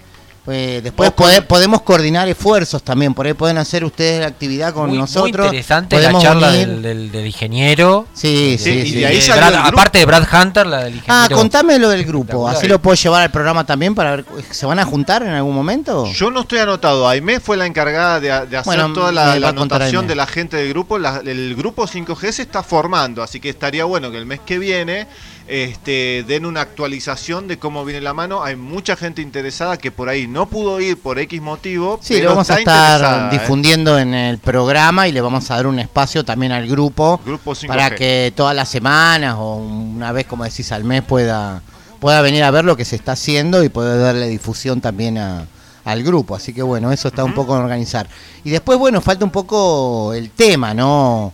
Eh, 0.49 0.79
después 0.81 1.11
podemos 1.47 1.81
coordinar 1.81 2.27
esfuerzos 2.29 2.81
también, 2.81 3.13
por 3.13 3.25
ahí 3.27 3.33
pueden 3.33 3.57
hacer 3.57 3.83
ustedes 3.83 4.21
la 4.21 4.27
actividad 4.27 4.73
con 4.73 4.83
muy, 4.83 4.91
muy 4.91 4.97
nosotros. 4.99 5.47
interesante 5.47 5.97
la 5.97 6.01
Podemos 6.03 6.23
charla 6.23 6.47
unir- 6.51 6.67
del, 6.67 6.81
del- 6.81 7.11
del 7.11 7.25
ingeniero. 7.25 8.07
Sí, 8.13 8.51
De- 8.51 8.57
sí, 8.57 8.81
sí. 8.87 8.99
y 8.99 9.03
ahí 9.03 9.19
de 9.19 9.27
Brad- 9.33 9.55
aparte 9.67 9.97
de 9.99 10.05
Brad 10.05 10.23
Hunter, 10.31 10.65
la 10.67 10.83
del 10.85 10.95
ingeniero. 10.95 11.25
Ah, 11.25 11.27
contame 11.33 11.77
lo 11.79 11.89
del 11.89 12.05
grupo, 12.05 12.47
así 12.47 12.67
lo 12.67 12.79
puedo 12.81 12.95
llevar 12.95 13.23
al 13.23 13.31
programa 13.31 13.65
también 13.65 13.93
para 13.93 14.11
ver, 14.17 14.25
¿se 14.51 14.65
van 14.65 14.79
a 14.79 14.85
juntar 14.85 15.21
en 15.23 15.29
algún 15.29 15.53
momento? 15.53 16.05
Yo 16.13 16.31
no 16.31 16.41
estoy 16.41 16.59
anotado. 16.59 17.07
Aimé 17.09 17.39
fue 17.39 17.57
la 17.57 17.65
encargada 17.65 18.19
de, 18.21 18.27
de 18.29 18.57
hacer 18.57 18.63
Bueno, 18.63 18.93
toda 18.93 19.11
la, 19.11 19.37
la 19.39 19.49
anotación 19.49 20.07
de 20.07 20.15
la 20.15 20.27
gente 20.27 20.55
del 20.57 20.69
grupo. 20.69 20.97
La- 20.97 21.21
el 21.25 21.55
grupo 21.55 21.85
5G 21.87 22.31
se 22.31 22.41
está 22.43 22.63
formando, 22.63 23.21
así 23.21 23.39
que 23.41 23.49
estaría 23.49 23.83
bueno 23.85 24.11
que 24.11 24.17
el 24.17 24.25
mes 24.25 24.39
que 24.45 24.57
viene 24.59 25.07
este, 25.47 26.23
den 26.27 26.45
una 26.45 26.61
actualización 26.61 27.47
de 27.47 27.57
cómo 27.57 27.85
viene 27.85 28.01
la 28.01 28.13
mano. 28.13 28.43
Hay 28.43 28.55
mucha 28.55 28.95
gente 28.95 29.21
interesada 29.21 29.77
que 29.77 29.91
por 29.91 30.09
ahí 30.09 30.27
no 30.27 30.47
pudo 30.47 30.79
ir 30.81 30.97
por 31.01 31.19
X 31.19 31.41
motivo. 31.41 31.99
Sí, 32.01 32.15
pero 32.15 32.25
lo 32.25 32.29
vamos 32.31 32.49
a 32.49 32.59
está 32.59 32.71
estar 32.71 32.95
interesada, 32.99 33.27
¿eh? 33.27 33.39
difundiendo 33.39 33.97
en 33.99 34.13
el 34.13 34.37
programa 34.39 35.07
y 35.07 35.11
le 35.11 35.21
vamos 35.21 35.49
a 35.49 35.55
dar 35.55 35.67
un 35.67 35.79
espacio 35.79 36.25
también 36.25 36.51
al 36.51 36.67
grupo 36.67 37.19
Grupo 37.25 37.53
5G. 37.55 37.67
para 37.67 37.95
que 37.95 38.33
todas 38.35 38.55
las 38.55 38.67
semanas 38.69 39.35
o 39.37 39.55
una 39.55 40.11
vez, 40.11 40.25
como 40.27 40.43
decís, 40.43 40.71
al 40.71 40.83
mes 40.83 41.01
pueda, 41.03 41.61
pueda 41.99 42.21
venir 42.21 42.43
a 42.43 42.51
ver 42.51 42.65
lo 42.65 42.75
que 42.75 42.85
se 42.85 42.95
está 42.97 43.13
haciendo 43.13 43.63
y 43.63 43.69
poder 43.69 44.01
darle 44.01 44.27
difusión 44.27 44.81
también 44.81 45.17
a- 45.17 45.45
al 45.85 46.03
grupo. 46.03 46.35
Así 46.35 46.53
que 46.53 46.61
bueno, 46.61 46.91
eso 46.91 47.07
está 47.07 47.23
un 47.23 47.33
poco 47.33 47.55
en 47.55 47.63
organizar. 47.63 48.09
Y 48.43 48.49
después, 48.49 48.77
bueno, 48.77 48.99
falta 48.99 49.23
un 49.23 49.31
poco 49.31 50.11
el 50.13 50.31
tema, 50.31 50.73
¿no? 50.73 51.31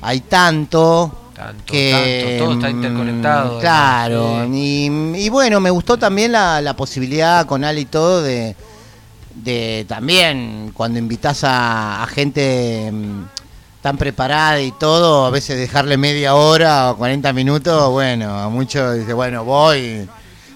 Hay 0.00 0.20
tanto 0.20 1.19
Tanto, 1.40 1.64
que 1.64 2.28
tanto, 2.28 2.44
todo 2.44 2.52
está 2.52 2.68
mm, 2.68 2.70
interconectado. 2.70 3.60
Claro, 3.60 4.46
y, 4.52 4.90
y 5.16 5.28
bueno, 5.30 5.58
me 5.58 5.70
gustó 5.70 5.98
también 5.98 6.32
la, 6.32 6.60
la 6.60 6.76
posibilidad 6.76 7.46
con 7.46 7.64
Ale 7.64 7.80
y 7.80 7.86
todo 7.86 8.20
de, 8.22 8.54
de 9.36 9.86
también 9.88 10.70
cuando 10.74 10.98
invitas 10.98 11.42
a, 11.44 12.02
a 12.02 12.06
gente 12.08 12.90
mm, 12.92 13.22
tan 13.80 13.96
preparada 13.96 14.60
y 14.60 14.70
todo, 14.72 15.24
a 15.24 15.30
veces 15.30 15.56
dejarle 15.58 15.96
media 15.96 16.34
hora 16.34 16.90
o 16.90 16.98
40 16.98 17.32
minutos, 17.32 17.90
bueno, 17.90 18.38
a 18.38 18.50
muchos 18.50 18.98
dice, 18.98 19.14
bueno, 19.14 19.42
voy. 19.42 20.06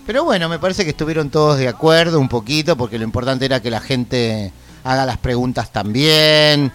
Pero 0.07 0.25
bueno, 0.25 0.51
me 0.51 0.59
parece 0.59 0.85
que 0.85 0.91
estuvieron 0.91 1.31
todos 1.31 1.57
de 1.57 1.67
acuerdo 1.67 2.21
un 2.21 2.29
poquito, 2.29 2.77
porque 2.77 2.99
lo 2.99 3.05
importante 3.05 3.47
era 3.47 3.61
que 3.61 3.71
la 3.71 3.81
gente 3.81 4.53
haga 4.85 5.07
las 5.07 5.17
preguntas 5.17 5.73
también 5.73 6.71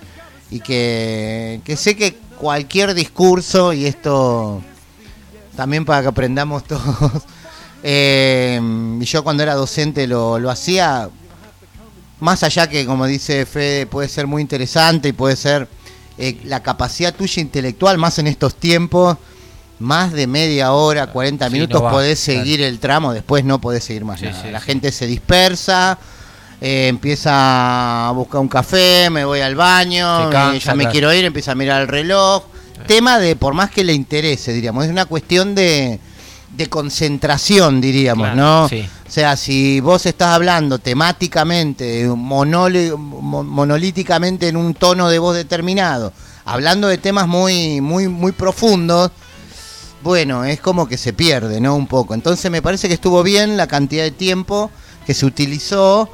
y 0.50 0.62
que, 0.62 1.62
que 1.64 1.78
sé 1.78 1.96
que 1.96 2.18
cualquier 2.40 2.94
discurso, 2.94 3.74
y 3.74 3.86
esto 3.86 4.62
también 5.56 5.86
para 5.86 6.02
que 6.02 6.08
aprendamos 6.08 6.64
todos, 6.68 7.24
eh, 7.84 8.60
y 9.00 9.06
yo 9.06 9.24
cuando 9.24 9.44
era 9.44 9.54
docente 9.56 10.08
lo, 10.08 10.40
lo 10.40 10.50
hacía, 10.50 11.10
más 12.20 12.44
allá 12.44 12.68
que 12.68 12.86
como 12.86 13.06
dice 13.06 13.46
Fede, 13.46 13.86
puede 13.86 14.08
ser 14.10 14.28
muy 14.28 14.42
interesante 14.42 15.10
y 15.10 15.14
puede 15.14 15.36
ser 15.36 15.68
eh, 16.18 16.40
la 16.44 16.62
capacidad 16.64 17.14
tuya 17.14 17.42
intelectual, 17.42 17.98
más 17.98 18.20
en 18.20 18.28
estos 18.28 18.56
tiempos, 18.56 19.18
más 19.80 20.12
de 20.12 20.28
media 20.28 20.74
hora, 20.74 21.08
40 21.08 21.48
Sí, 21.48 21.54
minutos 21.54 21.80
no 21.80 21.86
va, 21.86 21.92
podés 21.92 22.20
seguir 22.20 22.62
el 22.62 22.80
tramo, 22.80 23.14
después 23.14 23.46
no 23.46 23.62
podés 23.62 23.84
seguir 23.86 24.04
más 24.04 24.20
Sí, 24.20 24.26
nada. 24.26 24.42
sí, 24.42 24.50
la 24.52 24.60
sí. 24.60 24.66
gente 24.66 24.92
se 24.92 25.08
dispersa. 25.08 25.98
Eh, 26.62 26.88
empieza 26.88 28.08
a 28.10 28.12
buscar 28.12 28.42
un 28.42 28.48
café, 28.48 29.10
me 29.10 29.24
voy 29.26 29.40
al 29.42 29.56
baño, 29.56 30.30
cansa, 30.30 30.56
eh, 30.56 30.60
ya 30.60 30.76
me 30.76 30.84
claro. 30.84 30.92
quiero 30.92 31.14
ir, 31.14 31.26
empieza 31.26 31.52
a 31.54 31.56
mirar 31.56 31.82
el 31.82 31.88
reloj. 31.88 32.44
Tema 32.88 33.20
de, 33.20 33.36
por 33.36 33.54
más 33.54 33.70
que 33.72 33.84
le 33.84 33.94
interese, 33.94 34.54
diríamos, 34.54 34.86
es 34.86 34.90
una 34.92 35.06
cuestión 35.06 35.54
de, 35.54 36.00
de 36.56 36.68
concentración, 36.70 37.82
diríamos, 37.82 38.28
Claro, 38.32 38.38
¿no? 38.64 38.70
sí. 38.70 38.88
O 39.08 39.12
sea, 39.12 39.36
si 39.36 39.80
vos 39.80 40.06
estás 40.06 40.30
hablando 40.36 40.80
temáticamente, 40.80 42.08
monole- 42.08 42.96
mo- 42.96 43.44
monolíticamente 43.44 44.48
en 44.48 44.56
un 44.56 44.74
tono 44.76 45.10
de 45.10 45.20
voz 45.20 45.36
determinado, 45.36 46.14
hablando 46.46 46.88
de 46.88 46.98
temas 46.98 47.28
muy, 47.28 47.82
muy, 47.82 48.08
muy 48.08 48.32
profundos, 48.32 49.12
bueno, 50.02 50.46
es 50.46 50.62
como 50.62 50.88
que 50.88 50.98
se 50.98 51.12
pierde, 51.12 51.60
¿no? 51.60 51.76
Un 51.76 51.88
poco. 51.88 52.14
Entonces 52.14 52.50
me 52.50 52.62
parece 52.62 52.88
que 52.88 52.94
estuvo 52.94 53.22
bien 53.24 53.58
la 53.58 53.68
cantidad 53.68 54.04
de 54.04 54.12
tiempo 54.12 54.72
que 55.06 55.14
se 55.14 55.26
utilizó, 55.26 56.10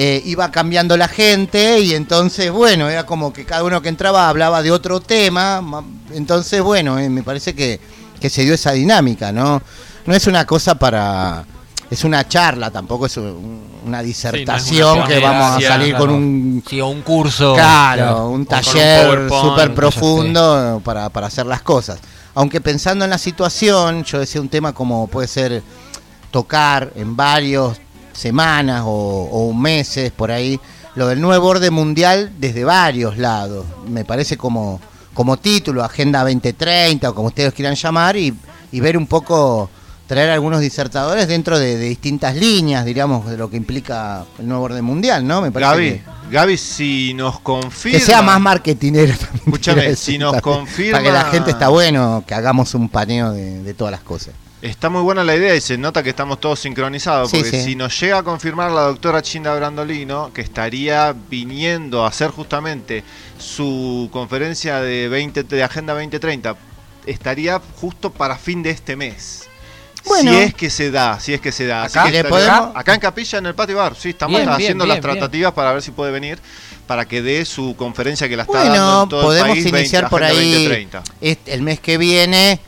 eh, 0.00 0.22
iba 0.26 0.48
cambiando 0.52 0.96
la 0.96 1.08
gente 1.08 1.80
y 1.80 1.92
entonces, 1.94 2.52
bueno, 2.52 2.88
era 2.88 3.04
como 3.04 3.32
que 3.32 3.44
cada 3.44 3.64
uno 3.64 3.82
que 3.82 3.88
entraba 3.88 4.28
hablaba 4.28 4.62
de 4.62 4.70
otro 4.70 5.00
tema, 5.00 5.60
ma- 5.60 5.82
entonces, 6.14 6.62
bueno, 6.62 7.00
eh, 7.00 7.08
me 7.08 7.24
parece 7.24 7.52
que, 7.52 7.80
que 8.20 8.30
se 8.30 8.44
dio 8.44 8.54
esa 8.54 8.70
dinámica, 8.72 9.32
¿no? 9.32 9.60
No 10.06 10.14
es 10.14 10.26
una 10.28 10.44
cosa 10.46 10.76
para... 10.76 11.44
Es 11.90 12.04
una 12.04 12.28
charla, 12.28 12.70
tampoco 12.70 13.06
es 13.06 13.16
un- 13.16 13.66
una 13.86 14.02
disertación 14.02 15.04
que 15.06 15.18
vamos 15.20 15.56
a 15.56 15.68
salir 15.68 15.96
con 15.96 16.10
un 16.10 16.62
Sí, 16.68 16.80
o 16.80 16.86
un 16.88 17.00
curso. 17.02 17.54
Claro, 17.54 18.02
Claro. 18.02 18.28
un 18.28 18.44
taller 18.46 19.28
súper 19.30 19.74
profundo 19.74 20.80
para, 20.84 21.08
para 21.08 21.26
hacer 21.28 21.46
las 21.46 21.62
cosas. 21.62 21.98
Aunque 22.34 22.60
pensando 22.60 23.04
en 23.04 23.10
la 23.10 23.16
situación, 23.18 24.04
yo 24.04 24.18
decía 24.20 24.40
un 24.40 24.48
tema 24.50 24.72
como 24.74 25.06
puede 25.08 25.26
ser 25.26 25.62
tocar 26.30 26.92
en 26.94 27.16
varios 27.16 27.78
semanas 28.18 28.82
o, 28.84 29.28
o 29.30 29.52
meses 29.54 30.10
por 30.12 30.30
ahí, 30.30 30.58
lo 30.94 31.06
del 31.08 31.20
nuevo 31.20 31.46
orden 31.48 31.72
mundial 31.72 32.32
desde 32.38 32.64
varios 32.64 33.16
lados. 33.18 33.64
Me 33.88 34.04
parece 34.04 34.36
como, 34.36 34.80
como 35.14 35.36
título, 35.36 35.84
Agenda 35.84 36.20
2030 36.24 37.10
o 37.10 37.14
como 37.14 37.28
ustedes 37.28 37.52
quieran 37.54 37.74
llamar, 37.74 38.16
y, 38.16 38.34
y 38.72 38.80
ver 38.80 38.96
un 38.96 39.06
poco, 39.06 39.70
traer 40.06 40.30
algunos 40.30 40.60
disertadores 40.60 41.28
dentro 41.28 41.58
de, 41.58 41.76
de 41.76 41.88
distintas 41.88 42.34
líneas, 42.34 42.84
diríamos, 42.84 43.26
de 43.30 43.36
lo 43.36 43.48
que 43.48 43.56
implica 43.56 44.24
el 44.38 44.48
nuevo 44.48 44.64
orden 44.64 44.84
mundial, 44.84 45.26
¿no? 45.26 45.40
Me 45.40 45.50
parece 45.52 45.70
Gaby, 45.70 45.90
que- 45.90 46.02
Gaby, 46.30 46.56
si 46.58 47.14
nos 47.14 47.40
confirma. 47.40 47.98
que 47.98 48.04
sea 48.04 48.20
más 48.22 48.40
marketinero 48.40 49.14
también. 49.16 49.42
Escúchame, 49.46 49.96
si 49.96 50.18
nos 50.18 50.34
confirma- 50.42 50.92
Para 50.98 51.04
que 51.04 51.12
la 51.12 51.24
gente 51.26 51.50
está 51.52 51.68
bueno 51.68 52.24
que 52.26 52.34
hagamos 52.34 52.74
un 52.74 52.88
paneo 52.88 53.32
de, 53.32 53.62
de 53.62 53.74
todas 53.74 53.92
las 53.92 54.00
cosas. 54.02 54.34
Está 54.60 54.88
muy 54.88 55.02
buena 55.02 55.22
la 55.22 55.36
idea 55.36 55.54
y 55.54 55.60
se 55.60 55.78
nota 55.78 56.02
que 56.02 56.10
estamos 56.10 56.40
todos 56.40 56.58
sincronizados. 56.58 57.30
Porque 57.30 57.48
sí. 57.50 57.62
si 57.62 57.76
nos 57.76 57.98
llega 58.00 58.18
a 58.18 58.22
confirmar 58.24 58.72
la 58.72 58.82
doctora 58.82 59.22
Chinda 59.22 59.54
Brandolino, 59.54 60.32
que 60.34 60.40
estaría 60.40 61.14
viniendo 61.30 62.04
a 62.04 62.08
hacer 62.08 62.30
justamente 62.30 63.04
su 63.38 64.08
conferencia 64.12 64.80
de, 64.80 65.08
20, 65.08 65.44
de 65.44 65.62
Agenda 65.62 65.92
2030, 65.94 66.56
estaría 67.06 67.60
justo 67.80 68.10
para 68.10 68.36
fin 68.36 68.62
de 68.64 68.70
este 68.70 68.96
mes. 68.96 69.44
Bueno. 70.04 70.32
si 70.32 70.38
es 70.38 70.54
que 70.54 70.70
se 70.70 70.90
da, 70.90 71.20
si 71.20 71.34
es 71.34 71.40
que 71.40 71.52
se 71.52 71.66
da. 71.66 71.82
Así 71.84 71.98
Acá 71.98 72.06
que 72.06 72.12
le 72.12 72.18
estaría- 72.20 72.46
podemos- 72.60 72.76
acá 72.76 72.94
en 72.94 73.00
Capilla, 73.00 73.38
en 73.38 73.46
el 73.46 73.54
patio 73.54 73.76
bar, 73.76 73.94
sí, 73.94 74.08
estamos 74.10 74.38
Bien, 74.38 74.48
haciendo 74.48 74.84
bien, 74.84 74.96
las 74.96 75.04
bien. 75.04 75.12
tratativas 75.18 75.52
para 75.52 75.72
ver 75.72 75.82
si 75.82 75.90
puede 75.90 76.10
venir, 76.12 76.38
para 76.86 77.04
que 77.04 77.20
dé 77.20 77.44
su 77.44 77.76
conferencia 77.76 78.28
que 78.28 78.36
la 78.36 78.44
está 78.44 78.58
Bueno, 78.58 78.74
dando 78.74 79.02
en 79.02 79.08
todo 79.10 79.22
podemos 79.22 79.48
el 79.48 79.52
país, 79.54 79.64
20, 79.64 79.80
iniciar 79.80 80.08
por 80.08 80.24
Agenda 80.24 80.40
ahí 80.40 80.52
2030. 80.52 81.02
este- 81.20 81.52
el 81.52 81.62
mes 81.62 81.78
que 81.80 81.98
viene 81.98 82.58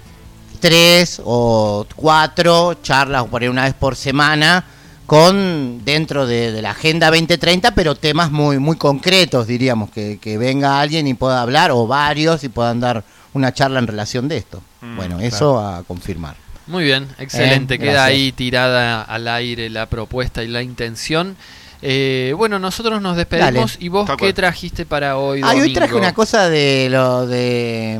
tres 0.60 1.20
o 1.24 1.86
cuatro 1.96 2.74
charlas 2.82 3.24
por 3.24 3.42
ahí 3.42 3.48
una 3.48 3.64
vez 3.64 3.74
por 3.74 3.96
semana 3.96 4.64
con 5.06 5.84
dentro 5.84 6.26
de, 6.26 6.52
de 6.52 6.62
la 6.62 6.70
agenda 6.70 7.08
2030 7.10 7.74
pero 7.74 7.94
temas 7.96 8.30
muy 8.30 8.58
muy 8.58 8.76
concretos 8.76 9.46
diríamos 9.46 9.90
que, 9.90 10.18
que 10.20 10.38
venga 10.38 10.80
alguien 10.80 11.06
y 11.08 11.14
pueda 11.14 11.42
hablar 11.42 11.70
o 11.72 11.86
varios 11.86 12.44
y 12.44 12.48
puedan 12.48 12.78
dar 12.80 13.02
una 13.32 13.52
charla 13.52 13.78
en 13.80 13.86
relación 13.86 14.28
de 14.28 14.36
esto 14.36 14.62
Mm, 14.82 14.96
bueno 14.96 15.20
eso 15.20 15.58
a 15.60 15.82
confirmar 15.82 16.36
Muy 16.66 16.84
bien, 16.84 17.06
excelente. 17.18 17.74
Eh, 17.74 17.78
Queda 17.78 17.92
gracias. 17.92 18.08
ahí 18.08 18.32
tirada 18.32 19.02
al 19.02 19.28
aire 19.28 19.68
la 19.68 19.86
propuesta 19.86 20.42
y 20.42 20.48
la 20.48 20.62
intención. 20.62 21.36
Eh, 21.82 22.32
bueno, 22.36 22.58
nosotros 22.58 23.02
nos 23.02 23.16
despedimos. 23.16 23.72
Dale. 23.74 23.84
¿Y 23.84 23.88
vos 23.88 24.08
qué 24.16 24.32
trajiste 24.32 24.86
para 24.86 25.18
hoy? 25.18 25.40
Ah, 25.44 25.52
hoy 25.54 25.72
traje 25.74 25.94
una 25.94 26.14
cosa 26.14 26.48
de 26.48 26.88
lo 26.90 27.26
de. 27.26 27.98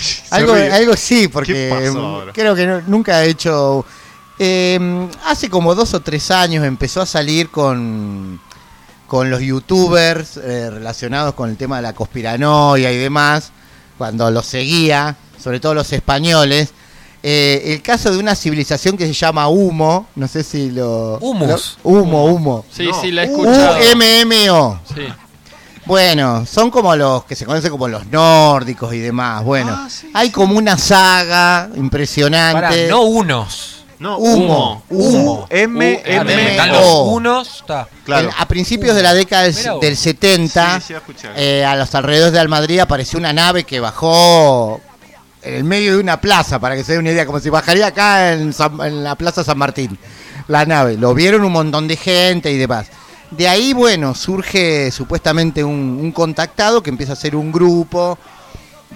algo, 0.30 0.54
ríe. 0.54 0.70
algo 0.72 0.96
sí, 0.96 1.22
¿Qué 1.22 1.28
porque 1.28 2.30
creo 2.34 2.54
que 2.54 2.66
no- 2.66 2.80
nunca 2.86 3.24
he 3.24 3.28
hecho. 3.30 3.84
eh, 4.38 5.08
hace 5.26 5.48
como 5.50 5.74
dos 5.74 5.92
o 5.94 6.00
tres 6.00 6.30
años 6.30 6.64
empezó 6.64 7.02
a 7.02 7.06
salir 7.06 7.50
con, 7.50 8.40
con 9.06 9.28
los 9.30 9.40
youtubers 9.40 10.36
eh, 10.38 10.70
relacionados 10.70 11.34
con 11.34 11.50
el 11.50 11.56
tema 11.56 11.76
de 11.76 11.82
la 11.82 11.92
conspiranoia 11.92 12.90
y 12.92 12.96
demás, 12.96 13.52
cuando 13.98 14.30
los 14.30 14.46
seguía, 14.46 15.16
sobre 15.42 15.60
todo 15.60 15.74
los 15.74 15.92
españoles. 15.92 16.70
eh, 17.22 17.74
el 17.74 17.82
caso 17.82 18.10
de 18.10 18.16
una 18.16 18.34
civilización 18.34 18.96
que 18.96 19.06
se 19.06 19.12
llama 19.12 19.46
Humo, 19.48 20.06
no 20.16 20.26
sé 20.26 20.42
si 20.42 20.70
lo. 20.70 21.18
Humus. 21.20 21.76
lo- 21.84 21.90
humo, 21.90 22.24
Humo. 22.26 22.64
Sí, 22.72 22.86
No. 22.86 22.98
sí, 22.98 23.10
la 23.10 23.24
he 23.24 23.26
escuchado. 23.26 23.76
U-M-M-O. 23.76 24.80
Sí. 24.94 25.02
Bueno, 25.90 26.46
son 26.46 26.70
como 26.70 26.94
los 26.94 27.24
que 27.24 27.34
se 27.34 27.44
conocen 27.44 27.68
como 27.68 27.88
los 27.88 28.06
nórdicos 28.06 28.94
y 28.94 29.00
demás. 29.00 29.42
Bueno, 29.42 29.72
Ah, 29.76 29.88
sí, 29.90 30.08
hay 30.14 30.30
como 30.30 30.56
una 30.56 30.78
saga 30.78 31.66
Pará, 31.68 31.80
impresionante. 31.80 32.86
no 32.88 33.02
unos. 33.02 33.84
No, 33.98 34.16
Humo, 34.18 34.84
humo. 34.88 35.46
M, 35.50 36.00
Ah, 36.06 36.08
M, 36.08 36.32
M, 36.32 36.50
están 36.52 36.70
O. 36.70 36.74
los 36.74 37.08
unos. 37.16 37.56
Está. 37.62 37.88
Claro. 38.04 38.28
El- 38.28 38.34
a 38.38 38.46
principios 38.46 38.94
de 38.94 39.02
la 39.02 39.12
década 39.14 39.42
del, 39.42 39.54
del 39.80 39.96
70, 39.96 40.76
Sí, 40.80 40.86
sí, 40.86 40.94
escuché. 40.94 41.28
eh, 41.34 41.64
a 41.64 41.74
los 41.74 41.92
alrededores 41.92 42.32
de 42.34 42.38
Almadrid 42.38 42.78
apareció 42.78 43.18
una 43.18 43.32
nave 43.32 43.64
que 43.64 43.80
bajó 43.80 44.80
en 45.42 45.54
el 45.54 45.64
medio 45.64 45.94
de 45.94 45.98
una 45.98 46.20
plaza, 46.20 46.60
para 46.60 46.76
que 46.76 46.84
se 46.84 46.92
dé 46.92 46.98
una 47.00 47.10
idea, 47.10 47.26
como 47.26 47.40
si 47.40 47.50
bajaría 47.50 47.88
acá 47.88 48.32
en, 48.32 48.52
San- 48.52 48.80
en 48.80 49.02
la 49.02 49.16
Plaza 49.16 49.42
San 49.42 49.58
Martín, 49.58 49.98
la 50.46 50.64
nave. 50.64 50.96
Lo 50.96 51.14
vieron 51.14 51.42
un 51.44 51.50
montón 51.52 51.88
de 51.88 51.96
gente 51.96 52.52
y 52.52 52.56
demás. 52.58 52.86
De 53.30 53.46
ahí, 53.46 53.72
bueno, 53.72 54.14
surge 54.14 54.90
supuestamente 54.90 55.62
un, 55.62 56.10
contactado 56.12 56.82
que 56.82 56.90
empieza 56.90 57.12
a 57.12 57.16
ser 57.16 57.36
un 57.36 57.52
grupo 57.52 58.18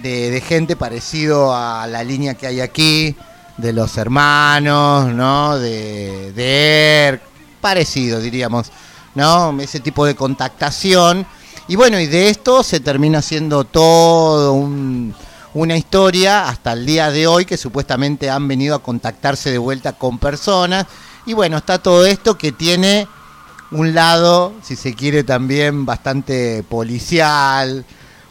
de, 0.01 0.43
gente 0.45 0.75
parecido 0.75 1.55
a 1.55 1.87
la 1.87 2.03
línea 2.03 2.33
que 2.33 2.47
hay 2.47 2.59
aquí, 2.59 3.15
de 3.57 3.71
los 3.71 3.97
hermanos, 3.97 5.13
¿no? 5.13 5.57
De, 5.57 6.33
de 6.33 7.19
parecido, 7.61 8.19
diríamos, 8.19 8.71
¿no? 9.15 9.57
Ese 9.61 9.79
tipo 9.79 10.05
de 10.05 10.15
contactación. 10.15 11.25
Y 11.69 11.77
bueno, 11.77 11.97
y 11.99 12.07
de 12.07 12.29
esto 12.29 12.61
se 12.61 12.81
termina 12.81 13.19
haciendo 13.19 13.63
todo 13.63 14.51
un- 14.51 15.15
una 15.53 15.77
historia 15.77 16.49
hasta 16.49 16.73
el 16.73 16.85
día 16.85 17.09
de 17.11 17.27
hoy 17.27 17.45
que 17.45 17.55
supuestamente 17.55 18.29
han 18.29 18.45
venido 18.49 18.75
a 18.75 18.83
contactarse 18.83 19.49
de 19.51 19.57
vuelta 19.57 19.93
con 19.93 20.19
personas. 20.19 20.85
Y 21.25 21.31
bueno, 21.31 21.57
está 21.57 21.79
todo 21.79 22.05
esto 22.05 22.37
que 22.37 22.51
tiene 22.51 23.07
un 23.71 23.93
lado, 23.93 24.53
si 24.63 24.75
se 24.75 24.93
quiere, 24.93 25.23
también 25.23 25.85
bastante 25.85 26.63
policial 26.69 27.85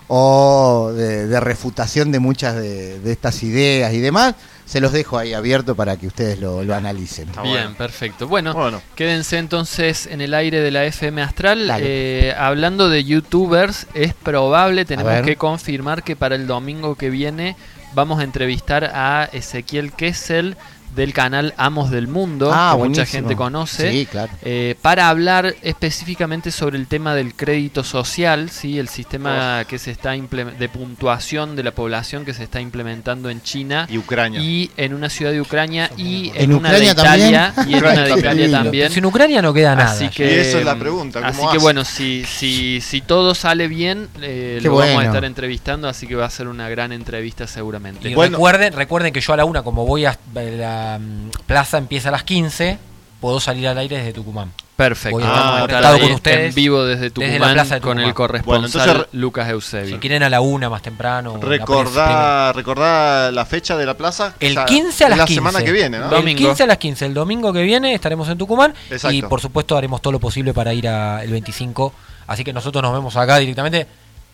o 0.08 0.92
de, 0.94 1.26
de 1.26 1.40
refutación 1.40 2.12
de 2.12 2.18
muchas 2.18 2.56
de, 2.56 3.00
de 3.00 3.12
estas 3.12 3.42
ideas 3.42 3.92
y 3.94 4.00
demás. 4.00 4.34
Se 4.66 4.80
los 4.80 4.92
dejo 4.92 5.18
ahí 5.18 5.34
abierto 5.34 5.74
para 5.74 5.98
que 5.98 6.06
ustedes 6.06 6.38
lo, 6.38 6.64
lo 6.64 6.74
analicen. 6.74 7.28
Está 7.28 7.42
Bien, 7.42 7.54
bueno. 7.64 7.74
perfecto. 7.76 8.28
Bueno, 8.28 8.54
Bueno. 8.54 8.80
quédense 8.94 9.36
entonces 9.36 10.06
en 10.06 10.22
el 10.22 10.32
aire 10.32 10.60
de 10.60 10.70
la 10.70 10.84
FM 10.86 11.20
Astral. 11.20 11.70
Eh, 11.80 12.34
hablando 12.38 12.88
de 12.88 13.04
youtubers, 13.04 13.86
es 13.92 14.14
probable, 14.14 14.86
tenemos 14.86 15.20
que 15.22 15.36
confirmar 15.36 16.02
que 16.02 16.16
para 16.16 16.34
el 16.34 16.46
domingo 16.46 16.94
que 16.94 17.10
viene 17.10 17.56
vamos 17.94 18.20
a 18.20 18.24
entrevistar 18.24 18.84
a 18.94 19.28
Ezequiel 19.32 19.92
Kessel 19.92 20.56
del 20.94 21.12
canal 21.12 21.54
Amos 21.56 21.90
del 21.90 22.08
Mundo, 22.08 22.50
Ah, 22.52 22.74
que 22.76 22.88
mucha 22.88 23.06
gente 23.06 23.36
conoce, 23.36 23.90
Sí, 23.90 24.06
claro. 24.06 24.30
eh, 24.42 24.74
para 24.82 25.08
hablar 25.08 25.54
específicamente 25.62 26.50
sobre 26.50 26.78
el 26.78 26.86
tema 26.86 27.14
del 27.14 27.34
crédito 27.34 27.84
social, 27.84 28.50
¿sí? 28.50 28.78
el 28.78 28.88
sistema 28.88 29.64
que 29.68 29.78
se 29.78 29.90
está 29.90 30.12
de 30.12 30.68
puntuación 30.68 31.56
de 31.56 31.62
la 31.62 31.72
población 31.72 32.24
que 32.24 32.32
se 32.34 32.44
está 32.44 32.60
implementando 32.60 33.30
en 33.30 33.42
China 33.42 33.86
y 33.90 33.98
Ucrania 33.98 34.40
y 34.40 34.70
en 34.76 34.94
una 34.94 35.08
ciudad 35.10 35.32
de 35.32 35.40
Ucrania 35.40 35.90
y 35.96 36.30
en, 36.34 36.44
¿En 36.50 36.52
una 36.54 36.72
de 36.72 36.84
Italia 36.86 37.52
también? 37.54 37.68
y 37.68 37.74
en 37.76 37.84
una 37.92 38.02
de 38.04 38.18
Italia 38.20 38.50
también. 38.50 38.90
Si 38.92 38.98
en 38.98 39.04
Ucrania 39.06 39.42
no 39.42 39.52
queda 39.52 39.74
nada. 39.74 39.90
Así 39.92 40.04
Y 40.06 40.08
que, 40.10 40.40
eso 40.40 40.58
es 40.58 40.64
la 40.64 40.78
pregunta, 40.78 41.20
¿cómo 41.20 41.48
Así 41.48 41.56
que 41.56 41.62
bueno, 41.62 41.84
si, 41.84 42.24
si, 42.24 42.80
si 42.80 43.00
todo 43.00 43.34
sale 43.34 43.68
bien, 43.68 44.08
eh, 44.22 44.60
lo 44.62 44.74
vamos 44.76 45.02
a 45.02 45.04
estar 45.06 45.24
entrevistando, 45.24 45.88
así 45.88 46.06
que 46.06 46.14
va 46.14 46.26
a 46.26 46.30
ser 46.30 46.48
una 46.48 46.68
gran 46.68 46.92
entrevista 46.92 47.46
seguramente. 47.46 48.08
Y 48.08 48.14
Bueno. 48.14 48.36
recuerden, 48.36 48.72
recuerden 48.72 49.12
que 49.12 49.20
yo 49.20 49.32
a 49.32 49.36
la 49.36 49.44
una, 49.44 49.62
como 49.62 49.84
voy 49.86 50.04
a 50.04 50.16
la 50.34 50.83
mm, 51.00 51.30
plaza 51.46 51.78
empieza 51.78 52.08
a 52.08 52.12
las 52.12 52.24
15, 52.24 52.78
puedo 53.20 53.40
salir 53.40 53.68
al 53.68 53.78
aire 53.78 53.96
desde 53.98 54.12
Tucumán. 54.12 54.52
Perfecto. 54.76 55.16
Voy 55.16 55.22
a 55.22 55.26
estar 55.28 55.38
Vamos 55.44 55.54
a 55.54 55.64
estar 55.64 55.68
conectado 55.70 55.94
ahí 55.94 56.00
con 56.00 56.12
ustedes 56.12 56.48
en 56.48 56.54
vivo 56.56 56.84
desde 56.84 57.02
desde 57.10 57.10
la 57.10 57.14
Tucumán 57.30 57.54
plaza 57.54 57.74
de 57.76 57.80
con 57.80 57.90
Tucumán. 57.92 58.08
el 58.08 58.14
corresponsal 58.14 58.60
Bueno, 58.72 58.90
entonces, 58.90 59.06
Lucas 59.20 59.46
Si 59.46 59.52
Eusebio. 59.52 60.00
quieren 60.00 60.22
a 60.24 60.28
la 60.30 60.40
una 60.40 60.68
más 60.68 60.82
temprano. 60.82 61.38
la 61.40 61.48
recordá 61.48 62.52
recordá 62.52 63.30
la 63.30 63.46
fecha 63.46 63.76
de 63.76 63.86
la 63.86 63.94
plaza 63.96 64.34
El 64.40 64.54
Ya 64.56 64.64
15 64.64 65.04
a 65.04 65.08
las 65.10 65.18
la 65.18 65.24
15. 65.26 65.34
semana 65.38 65.62
que 65.62 65.70
viene 65.70 65.98
¿no? 65.98 66.04
El 66.06 66.10
Domingo. 66.10 66.38
15 66.38 66.62
a 66.64 66.66
las 66.66 66.78
15. 66.78 67.06
El 67.06 67.14
domingo 67.14 67.52
que 67.52 67.62
viene 67.62 67.94
estaremos 67.94 68.28
en 68.28 68.36
Tucumán. 68.36 68.74
Exacto. 68.90 69.14
Y 69.14 69.22
por 69.22 69.40
supuesto 69.40 69.76
haremos 69.76 70.02
todo 70.02 70.10
lo 70.14 70.18
posible 70.18 70.52
para 70.52 70.74
ir 70.74 70.88
a 70.88 71.22
el 71.22 71.30
25. 71.30 71.92
Así 72.26 72.42
que 72.42 72.52
nosotros 72.52 72.82
nos 72.82 72.92
vemos 72.92 73.16
acá 73.16 73.38
directamente 73.38 73.86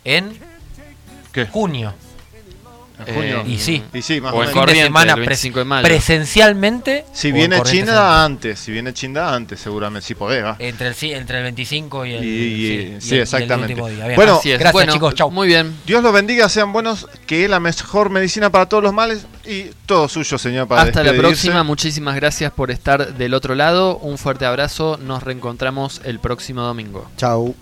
en 0.04 0.38
¿Qué? 1.32 1.44
junio. 1.46 1.92
En 3.06 3.14
junio. 3.14 3.44
y 3.46 3.58
sí. 3.58 3.82
y 3.92 4.02
sí 4.02 4.20
más 4.20 4.32
O 4.32 4.36
o 4.36 4.42
en 4.42 4.48
menos 4.48 4.52
Fin 4.52 4.54
de 4.54 4.60
Corrientes, 4.60 4.84
semana 4.86 5.12
el 5.14 5.20
25 5.20 5.58
de 5.58 5.64
mayo. 5.64 5.82
presencialmente. 5.84 7.04
si 7.12 7.32
viene 7.32 7.62
China 7.62 8.24
antes 8.24 8.58
si 8.60 8.72
viene 8.72 8.92
China 8.92 9.34
antes 9.34 9.60
seguramente 9.60 10.06
si 10.06 10.14
podés 10.14 10.44
¿va? 10.44 10.56
Entre 10.58 10.88
el, 10.88 10.94
sí, 10.94 11.12
entre 11.12 11.38
el 11.38 11.42
25 11.44 12.06
y 12.06 12.12
el, 12.14 12.24
Y- 12.24 12.28
y- 12.28 12.32
y 12.32 12.40
sí, 12.66 12.74
el- 12.74 13.12
y 13.12 13.14
el 13.16 13.20
exactamente. 13.22 13.72
último 13.72 13.88
día. 13.88 14.04
Bien. 14.06 14.16
Bueno, 14.16 14.36
Así 14.38 14.50
es. 14.52 14.58
gracias 14.58 14.72
Bueno, 14.72 14.92
chicos, 14.92 15.14
chau. 15.14 15.30
Muy 15.30 15.46
bien. 15.48 15.74
Dios 15.86 16.02
los 16.02 16.12
bendiga, 16.12 16.48
sean 16.48 16.72
buenos, 16.72 17.06
que 17.26 17.44
es 17.44 17.50
la 17.50 17.60
mejor 17.60 18.10
medicina 18.10 18.50
para 18.50 18.66
todos 18.66 18.82
los 18.82 18.92
males 18.92 19.26
y 19.46 19.64
todo 19.86 20.08
suyo, 20.08 20.38
señor, 20.38 20.68
para 20.68 20.82
Hasta 20.82 21.02
la 21.02 21.12
próxima. 21.14 21.62
Muchísimas 21.62 22.14
gracias 22.16 22.52
por 22.52 22.70
estar 22.70 23.14
del 23.14 23.34
otro 23.34 23.54
lado. 23.54 23.96
Un 23.98 24.18
fuerte 24.18 24.44
abrazo. 24.46 24.98
Nos 25.02 25.22
reencontramos 25.22 26.00
el 26.04 26.18
próximo 26.20 26.62
domingo. 26.62 27.10
Chau. 27.16 27.54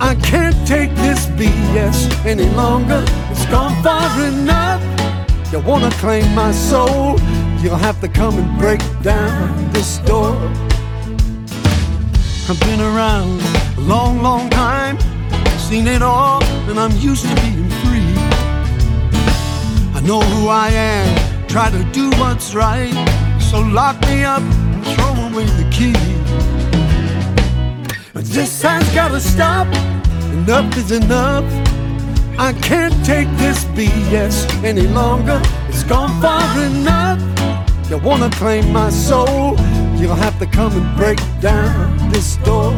I 0.00 0.14
can't 0.16 0.56
take 0.66 0.94
this 0.96 1.26
BS 1.26 2.24
any 2.26 2.48
longer. 2.50 3.04
It's 3.30 3.46
gone 3.46 3.80
far 3.82 4.10
enough. 4.22 4.82
You 5.52 5.60
wanna 5.60 5.90
claim 5.92 6.34
my 6.34 6.52
soul? 6.52 7.18
You'll 7.60 7.76
have 7.76 8.00
to 8.00 8.08
come 8.08 8.36
and 8.38 8.58
break 8.58 8.80
down 9.02 9.72
this 9.72 9.98
door. 9.98 10.34
I've 12.48 12.60
been 12.60 12.80
around 12.80 13.40
a 13.78 13.80
long, 13.80 14.20
long 14.20 14.50
time. 14.50 14.98
Seen 15.58 15.86
it 15.86 16.02
all, 16.02 16.42
and 16.68 16.78
I'm 16.78 16.94
used 16.98 17.26
to 17.26 17.34
being 17.36 17.70
free. 17.82 18.14
I 19.94 20.00
know 20.04 20.20
who 20.20 20.48
I 20.48 20.68
am. 20.70 21.46
Try 21.48 21.70
to 21.70 21.84
do 21.92 22.10
what's 22.18 22.54
right. 22.54 22.92
So 23.40 23.60
lock 23.60 24.00
me 24.02 24.24
up 24.24 24.42
and 24.42 24.84
throw 24.88 25.14
away 25.28 25.44
the 25.44 25.68
key. 25.70 26.23
But 28.14 28.26
this 28.26 28.62
has 28.62 28.88
gotta 28.94 29.18
stop. 29.18 29.66
Enough 30.32 30.76
is 30.76 30.92
enough. 30.92 31.44
I 32.38 32.52
can't 32.62 32.94
take 33.04 33.26
this 33.38 33.64
BS 33.76 34.46
any 34.62 34.86
longer. 34.86 35.42
It's 35.68 35.82
gone 35.82 36.22
far 36.22 36.40
enough. 36.62 37.20
You 37.90 37.98
wanna 37.98 38.30
claim 38.30 38.72
my 38.72 38.90
soul? 38.90 39.56
You'll 39.96 40.14
have 40.14 40.38
to 40.38 40.46
come 40.46 40.72
and 40.80 40.96
break 40.96 41.18
down 41.40 42.08
this 42.10 42.36
door. 42.36 42.72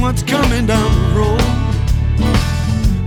What's 0.00 0.22
coming 0.22 0.66
down 0.66 0.90
the 1.02 1.18
road. 1.18 1.40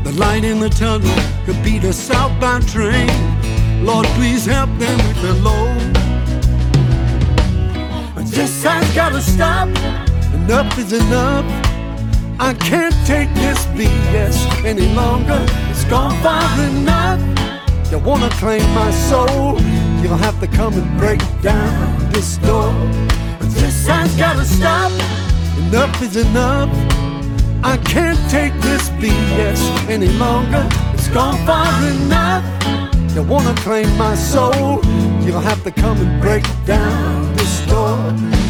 The 0.03 0.11
light 0.19 0.43
in 0.43 0.59
the 0.59 0.69
tunnel 0.69 1.15
could 1.45 1.61
be 1.64 1.80
the 1.80 1.93
southbound 1.93 2.67
train. 2.67 3.09
Lord, 3.83 4.05
please 4.17 4.45
help 4.45 4.69
them 4.77 4.97
with 5.07 5.22
the 5.22 5.33
load. 5.41 5.95
This 8.27 8.64
has 8.64 8.93
gotta 8.93 9.22
stop. 9.22 9.69
Enough 10.33 10.77
is 10.77 10.91
enough. 10.91 11.45
I 12.39 12.53
can't 12.53 12.95
take 13.05 13.33
this 13.35 13.65
BS 13.67 14.65
any 14.65 14.93
longer. 14.93 15.45
It's 15.69 15.85
gone 15.85 16.15
far 16.22 16.43
enough. 16.61 17.22
You 17.91 17.99
wanna 17.99 18.30
claim 18.31 18.67
my 18.73 18.91
soul? 18.91 19.59
You'll 20.01 20.17
have 20.17 20.39
to 20.41 20.47
come 20.47 20.73
and 20.73 20.99
break 20.99 21.22
down 21.41 22.11
this 22.11 22.38
door. 22.38 22.73
This 23.39 23.88
has 23.88 24.14
gotta 24.17 24.43
stop. 24.43 24.91
Enough 25.75 26.01
is 26.03 26.15
enough. 26.15 26.69
I 27.61 27.75
can't 27.75 28.17
take 28.31 28.53
this 28.61 28.87
BS 28.91 29.59
any 29.89 30.07
longer. 30.07 30.65
It's 30.93 31.09
gone 31.09 31.35
far 31.45 31.67
enough. 31.83 32.45
You 33.13 33.23
wanna 33.23 33.53
claim 33.55 33.89
my 33.97 34.15
soul? 34.15 34.79
You'll 35.25 35.41
have 35.41 35.61
to 35.65 35.71
come 35.71 35.97
and 35.97 36.21
break 36.21 36.45
down 36.65 37.35
this 37.35 37.59
door. 37.67 38.44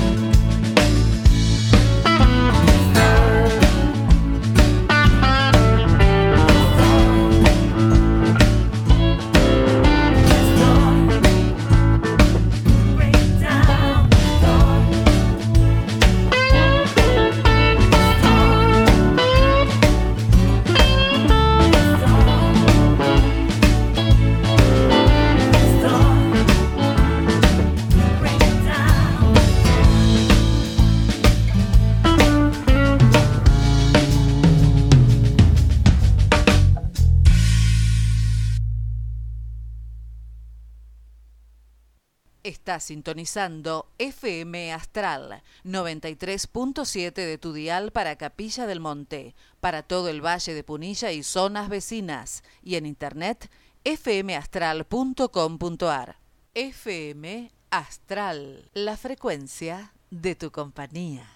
Sintonizando 42.86 43.88
FM 43.98 44.72
Astral 44.72 45.44
93.7 45.66 47.14
de 47.14 47.38
tu 47.38 47.52
dial 47.52 47.92
para 47.92 48.16
Capilla 48.16 48.66
del 48.68 48.80
Monte, 48.80 49.36
para 49.60 49.84
todo 49.84 50.08
el 50.10 50.26
Valle 50.26 50.54
de 50.54 50.64
Punilla 50.64 51.12
y 51.12 51.24
zonas 51.24 51.68
vecinas, 51.68 52.46
y 52.64 52.76
en 52.76 52.86
internet 52.86 53.52
fmastral.com.ar. 53.84 56.16
FM 56.54 57.52
Astral, 57.72 58.70
la 58.74 58.96
frecuencia 58.96 59.92
de 60.10 60.36
tu 60.36 60.52
compañía. 60.52 61.30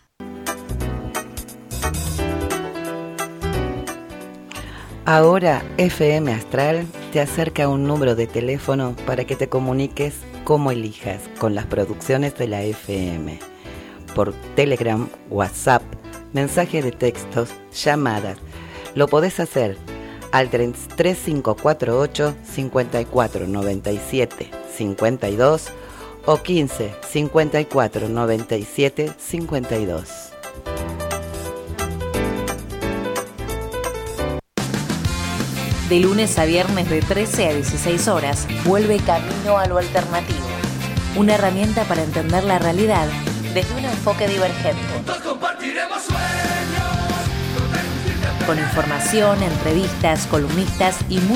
Ahora 5.06 5.64
FM 5.78 6.32
Astral 6.32 6.88
te 7.12 7.20
acerca 7.20 7.68
un 7.68 7.86
número 7.86 8.16
de 8.16 8.28
teléfono 8.28 8.96
para 9.08 9.26
que 9.26 9.36
te 9.36 9.50
comuniques 9.50 10.24
como 10.50 10.72
elijas 10.72 11.22
con 11.38 11.54
las 11.54 11.68
producciones 11.68 12.36
de 12.40 12.48
la 12.48 12.64
FM. 12.64 13.38
por 14.16 14.34
Telegram, 14.56 15.08
WhatsApp, 15.30 15.84
mensaje 16.34 16.82
de 16.82 16.92
textos, 16.92 17.52
llamadas. 17.72 18.40
Lo 18.96 19.08
podés 19.08 19.40
hacer 19.40 19.78
al 20.32 20.50
3548 20.50 22.34
5497 22.44 24.50
52 24.76 25.68
o 26.26 26.38
15 26.38 26.96
54 27.08 28.10
97 28.10 29.14
52. 29.20 30.29
De 35.90 36.00
lunes 36.00 36.38
a 36.38 36.46
viernes 36.46 36.88
de 36.88 37.02
13 37.02 37.50
a 37.50 37.54
16 37.56 38.08
horas, 38.10 38.48
vuelve 38.64 38.98
Camino 38.98 39.58
a 39.58 39.66
lo 39.66 39.80
Alternativo. 39.80 40.46
Una 41.16 41.34
herramienta 41.34 41.84
para 41.86 42.04
entender 42.04 42.44
la 42.44 42.60
realidad 42.60 43.08
desde 43.56 43.74
un 43.74 43.86
enfoque 43.86 44.28
divergente. 44.28 44.80
Con 48.46 48.60
información, 48.60 49.42
entrevistas, 49.42 50.28
columnistas 50.28 50.98
y 51.10 51.18
mucho 51.18 51.28